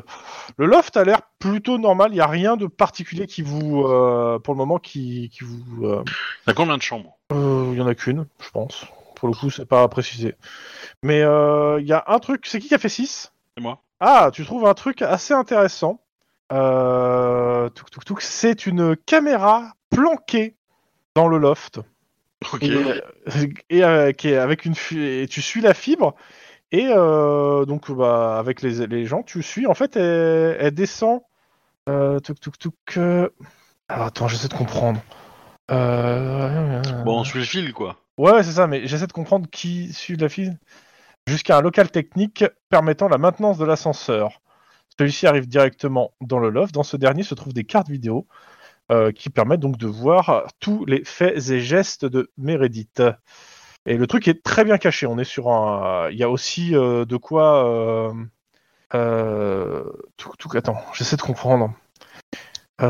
Le 0.56 0.66
loft 0.66 0.96
a 0.96 1.04
l'air 1.04 1.22
plutôt 1.38 1.78
normal. 1.78 2.10
Il 2.12 2.14
n'y 2.14 2.20
a 2.20 2.26
rien 2.26 2.56
de 2.56 2.66
particulier 2.66 3.26
qui 3.26 3.42
vous, 3.42 3.82
euh, 3.82 4.38
pour 4.38 4.54
le 4.54 4.58
moment, 4.58 4.78
qui, 4.78 5.30
qui 5.30 5.42
vous, 5.42 5.86
euh, 5.86 6.04
T'as 6.46 6.52
combien 6.52 6.76
de 6.76 6.82
chambres? 6.82 7.18
Il 7.30 7.74
y 7.74 7.80
en 7.80 7.86
a 7.86 7.94
qu'une, 7.94 8.26
je 8.40 8.50
pense. 8.50 8.86
Pour 9.16 9.28
le 9.28 9.34
coup, 9.34 9.50
c'est 9.50 9.66
pas 9.66 9.86
précisé. 9.88 10.36
Mais 11.02 11.20
il 11.20 11.86
y 11.86 11.92
a 11.92 12.04
un 12.06 12.18
truc. 12.18 12.46
C'est 12.46 12.60
qui 12.60 12.68
qui 12.68 12.74
a 12.74 12.78
fait 12.78 12.88
6 12.88 13.32
C'est 13.56 13.62
moi. 13.62 13.82
Ah, 13.98 14.30
tu 14.32 14.44
trouves 14.44 14.66
un 14.66 14.74
truc 14.74 15.02
assez 15.02 15.34
intéressant. 15.34 16.00
Euh... 16.52 17.68
C'est 18.18 18.66
une 18.66 18.96
caméra 18.96 19.72
planquée 19.90 20.56
dans 21.14 21.28
le 21.28 21.38
loft. 21.38 21.80
Ok. 22.52 22.62
Et, 22.62 22.72
euh, 22.72 23.00
et, 23.68 23.84
euh, 23.84 24.12
qui 24.12 24.28
est 24.28 24.36
avec 24.36 24.64
une 24.64 24.74
et 24.92 25.26
tu 25.28 25.42
suis 25.42 25.60
la 25.60 25.74
fibre. 25.74 26.14
Et 26.72 26.88
euh, 26.88 27.64
donc, 27.64 27.90
bah, 27.90 28.38
avec 28.38 28.62
les, 28.62 28.86
les 28.86 29.06
gens, 29.06 29.22
tu 29.22 29.42
suis. 29.42 29.66
En 29.66 29.74
fait, 29.74 29.96
elle, 29.96 30.56
elle 30.60 30.74
descend. 30.74 31.20
Euh, 31.88 32.20
touk, 32.20 32.58
touk, 32.58 32.74
euh. 32.96 33.28
Alors, 33.88 34.06
attends, 34.06 34.28
j'essaie 34.28 34.48
de 34.48 34.54
comprendre. 34.54 35.00
Bon, 35.68 37.20
on 37.20 37.24
suit 37.24 37.38
le 37.40 37.44
fil 37.44 37.72
quoi. 37.72 37.96
Ouais, 38.18 38.32
ouais, 38.32 38.42
c'est 38.42 38.52
ça, 38.52 38.66
mais 38.66 38.86
j'essaie 38.86 39.06
de 39.06 39.12
comprendre 39.12 39.48
qui 39.50 39.92
suit 39.92 40.16
la 40.16 40.28
file. 40.28 40.58
Jusqu'à 41.26 41.58
un 41.58 41.60
local 41.60 41.90
technique 41.90 42.44
permettant 42.68 43.08
la 43.08 43.18
maintenance 43.18 43.58
de 43.58 43.64
l'ascenseur. 43.64 44.40
Celui-ci 44.98 45.26
arrive 45.26 45.48
directement 45.48 46.12
dans 46.20 46.38
le 46.38 46.50
loft. 46.50 46.74
Dans 46.74 46.82
ce 46.82 46.96
dernier 46.96 47.22
se 47.22 47.34
trouvent 47.34 47.54
des 47.54 47.64
cartes 47.64 47.88
vidéo 47.88 48.26
euh, 48.90 49.12
qui 49.12 49.30
permettent 49.30 49.60
donc 49.60 49.78
de 49.78 49.86
voir 49.86 50.46
tous 50.60 50.84
les 50.84 51.04
faits 51.04 51.50
et 51.50 51.60
gestes 51.60 52.04
de 52.04 52.30
Meredith. 52.36 53.02
Et 53.86 53.96
le 53.96 54.06
truc 54.06 54.28
est 54.28 54.42
très 54.42 54.64
bien 54.64 54.78
caché. 54.78 55.06
On 55.06 55.18
est 55.18 55.24
sur 55.24 55.48
un. 55.48 56.10
Il 56.10 56.18
y 56.18 56.22
a 56.22 56.28
aussi 56.30 56.76
euh, 56.76 57.04
de 57.04 57.16
quoi. 57.16 57.64
Euh... 58.94 59.84
Tout, 60.16 60.32
tout... 60.38 60.48
Attends, 60.56 60.78
j'essaie 60.94 61.16
de 61.16 61.22
comprendre. 61.22 61.72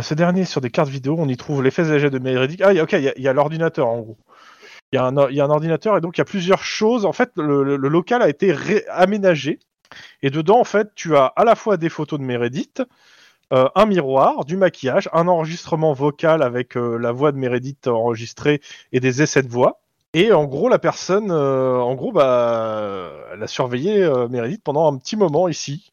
Ce 0.03 0.15
dernier, 0.15 0.45
sur 0.45 0.61
des 0.61 0.71
cartes 0.71 0.89
vidéo, 0.89 1.17
on 1.19 1.29
y 1.29 1.37
trouve 1.37 1.65
les 1.65 1.73
faits 1.73 1.89
et 1.89 1.99
gestes 1.99 2.15
de 2.15 2.21
Meredith. 2.21 2.63
Ah, 2.65 2.73
ok, 2.81 2.93
il 2.93 3.23
y 3.23 3.29
a- 3.29 3.33
l'ordinateur 3.33 3.89
en 3.89 3.99
gros. 3.99 4.19
Il 4.93 4.97
y, 4.97 4.99
a 4.99 5.05
un, 5.05 5.17
ordinateur 5.17 5.97
et 5.97 6.01
donc 6.01 6.17
il 6.17 6.21
y 6.21 6.23
a 6.23 6.25
plusieurs 6.25 6.65
choses. 6.65 7.05
En 7.05 7.13
fait, 7.13 7.31
le, 7.37 7.63
le- 7.63 7.89
local 7.89 8.23
a 8.23 8.29
été 8.29 8.55
aménagé 8.89 9.61
et 10.23 10.31
dedans, 10.31 10.61
en 10.61 10.65
fait, 10.65 10.95
tu 10.95 11.17
as 11.17 11.27
à 11.27 11.45
la 11.45 11.55
fois 11.55 11.77
des 11.77 11.89
photos 11.89 12.19
de 12.19 12.25
Meredith, 12.25 12.83
euh, 13.53 13.69
un 13.75 13.87
miroir, 13.87 14.45
du 14.45 14.57
maquillage, 14.57 15.09
un 15.13 15.27
enregistrement 15.27 15.93
vocal 15.93 16.43
avec 16.43 16.77
euh, 16.77 16.97
la 16.99 17.11
voix 17.11 17.33
de 17.33 17.37
Meredith 17.37 17.89
enregistrée 17.89 18.61
et 18.93 19.01
des 19.01 19.23
essais 19.23 19.43
de 19.43 19.49
voix. 19.49 19.81
Et 20.15 20.33
en 20.33 20.45
gros, 20.45 20.69
la 20.69 20.79
personne, 20.79 21.31
euh, 21.31 21.79
en 21.79 21.95
gros, 21.95 22.13
bah, 22.13 23.11
elle 23.33 23.43
a 23.43 23.49
surveillé 23.49 24.09
Meredith 24.29 24.63
pendant 24.63 24.93
un 24.93 24.97
petit 24.99 25.17
moment 25.17 25.49
ici. 25.49 25.93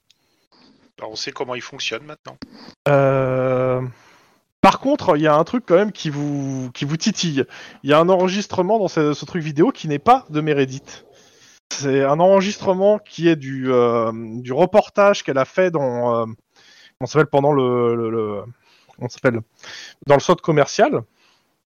Alors, 1.00 1.12
on 1.12 1.16
sait 1.16 1.32
comment 1.32 1.56
il 1.56 1.62
fonctionne 1.62 2.04
maintenant. 2.04 2.38
Par 4.62 4.80
contre, 4.80 5.16
il 5.16 5.22
y 5.22 5.28
a 5.28 5.36
un 5.36 5.44
truc 5.44 5.66
quand 5.68 5.76
même 5.76 5.92
qui 5.92 6.10
vous, 6.10 6.72
qui 6.74 6.84
vous 6.84 6.98
titille. 6.98 7.46
Il 7.84 7.90
y 7.90 7.94
a 7.94 8.00
un 8.00 8.10
enregistrement 8.10 8.80
dans 8.80 8.88
ce, 8.88 9.14
ce 9.14 9.26
truc 9.26 9.42
vidéo 9.42 9.72
qui 9.72 9.88
n'est 9.88 10.00
pas 10.00 10.26
de 10.30 10.42
Meredith. 10.42 11.06
C'est 11.80 12.04
un 12.04 12.20
enregistrement 12.20 13.00
qui 13.00 13.28
est 13.30 13.36
du, 13.36 13.72
euh, 13.72 14.12
du 14.14 14.52
reportage 14.54 15.24
qu'elle 15.24 15.38
a 15.38 15.46
fait 15.46 15.70
dans, 15.72 16.22
euh, 16.22 16.26
ça 17.02 17.08
s'appelle 17.08 17.28
pendant 17.28 17.52
le, 17.54 17.96
le, 17.96 18.10
le- 18.10 18.42
comment 18.96 19.10
ça 19.10 19.16
s'appelle 19.16 19.42
dans 20.08 20.16
le 20.16 20.20
saut 20.22 20.36
commercial. 20.36 21.02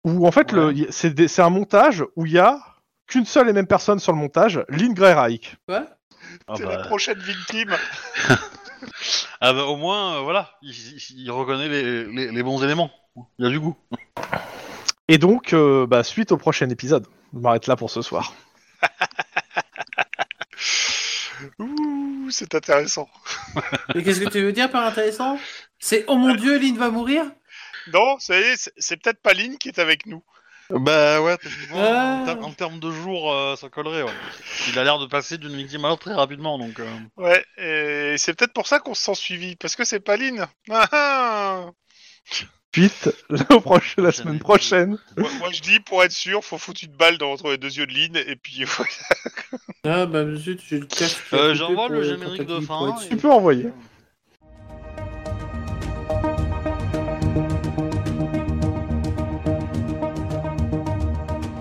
Où 0.04 0.28
en 0.28 0.32
fait, 0.32 0.52
le- 0.52 0.74
c'est 0.92 1.40
un 1.42 1.50
montage 1.50 2.04
où 2.16 2.26
il 2.26 2.34
y 2.34 2.40
a 2.40 2.60
qu'une 3.08 3.26
seule 3.26 3.50
et 3.50 3.54
même 3.54 3.68
personne 3.68 4.00
sur 4.00 4.12
le 4.14 4.18
montage, 4.18 4.64
Lynn 4.70 4.94
Grey 4.94 5.14
Reich. 5.14 5.56
Quoi 5.68 5.86
Ah 6.48 6.54
c'est 6.58 6.66
bah, 6.66 6.78
la 6.78 6.84
prochaine 6.86 7.20
victime. 7.20 7.74
ah 9.42 9.54
bah, 9.54 9.64
au 9.66 9.76
moins, 9.76 10.16
euh, 10.18 10.22
voilà, 10.22 10.50
il, 10.62 10.72
il- 10.72 11.24
il 11.24 11.32
reconnaît 11.32 11.70
les, 11.70 12.06
les- 12.06 12.32
les 12.32 12.44
bons 12.44 12.64
éléments. 12.64 12.90
Il 13.40 13.46
y 13.46 13.48
a 13.48 13.52
du 13.52 13.60
goût. 13.60 13.76
Et 15.08 15.18
donc, 15.18 15.54
euh, 15.54 15.86
bah, 15.86 16.04
suite 16.04 16.32
au 16.32 16.38
prochain 16.38 16.70
épisode. 16.70 17.06
Je 17.34 17.40
m'arrête 17.40 17.68
là 17.68 17.76
pour 17.76 17.90
ce 17.90 18.02
soir. 18.02 18.34
Ouh, 21.60 22.30
c'est 22.32 22.54
intéressant. 22.56 23.10
Mais 23.96 24.04
qu'est-ce 24.04 24.20
que 24.22 24.30
tu 24.30 24.42
veux 24.44 24.52
dire 24.54 24.70
par 24.72 24.86
intéressant? 24.86 25.38
C'est 25.80 26.06
oh 26.08 26.16
mon 26.16 26.36
dieu, 26.36 26.58
Lynn 26.60 26.78
va 26.78 26.90
mourir? 26.90 27.26
Non, 27.94 28.18
ça 28.20 28.40
y 28.40 28.44
est, 28.44 28.72
c'est- 28.78 28.98
peut-être 28.98 29.22
pas 29.22 29.34
Lynn 29.34 29.58
qui 29.58 29.70
est 29.70 29.80
avec 29.80 30.06
nous. 30.06 30.24
Bah 30.70 31.22
ouais, 31.22 31.38
Ah. 31.74 32.20
en, 32.22 32.26
ter- 32.26 32.46
en 32.46 32.52
termes 32.54 32.80
de 32.80 32.92
jours, 32.92 33.34
euh, 33.34 33.56
ça 33.58 33.68
collerait. 33.70 34.04
Ouais. 34.04 34.12
Il 34.70 34.80
a 34.80 34.84
l'air 34.86 35.00
de 35.00 35.06
passer 35.06 35.38
d'une 35.38 35.56
victime 35.58 35.84
à 35.84 35.90
l'autre 35.90 36.04
très 36.06 36.14
rapidement, 36.14 36.58
donc. 36.58 36.80
euh, 36.80 36.90
Ouais, 37.18 37.44
et 37.58 38.16
c'est 38.18 38.34
peut-être 38.34 38.54
pour 38.54 38.68
ça 38.68 38.80
qu'on 38.80 38.94
se 38.94 39.04
sent 39.04 39.16
suivi, 39.16 39.56
parce 39.58 39.76
que 39.76 39.84
c'est 39.84 40.00
pas 40.00 40.16
Lynn. 40.16 40.48
Ah, 40.70 40.88
ah. 40.92 41.66
Suite 42.73 43.10
la, 43.30 43.43
proche- 43.60 43.99
la 44.02 44.11
semaine 44.11 44.39
prochaine. 44.39 44.98
moi, 45.18 45.30
moi, 45.39 45.49
je 45.52 45.61
dis, 45.61 45.80
pour 45.81 46.03
être 46.03 46.11
sûr, 46.11 46.43
faut 46.43 46.57
foutre 46.57 46.81
une 46.84 46.93
balle 46.93 47.18
dans 47.18 47.31
entre 47.31 47.49
les 47.52 47.57
deux 47.57 47.77
yeux 47.77 47.85
de 47.85 47.91
Lynn, 47.93 48.15
et 48.15 48.35
puis 48.38 48.64
Ah 49.84 50.06
bah 50.06 50.23
zut, 50.35 50.61
j'ai 50.69 50.80
le 50.80 50.85
casque. 50.85 51.18
Euh, 51.34 51.53
j'envoie 51.53 51.89
le 51.89 52.03
générique 52.03 52.43
de 52.45 52.60
fin, 52.61 52.95
et- 53.03 53.10
Tu 53.10 53.18
peux 53.18 53.30
envoyer. 53.31 53.68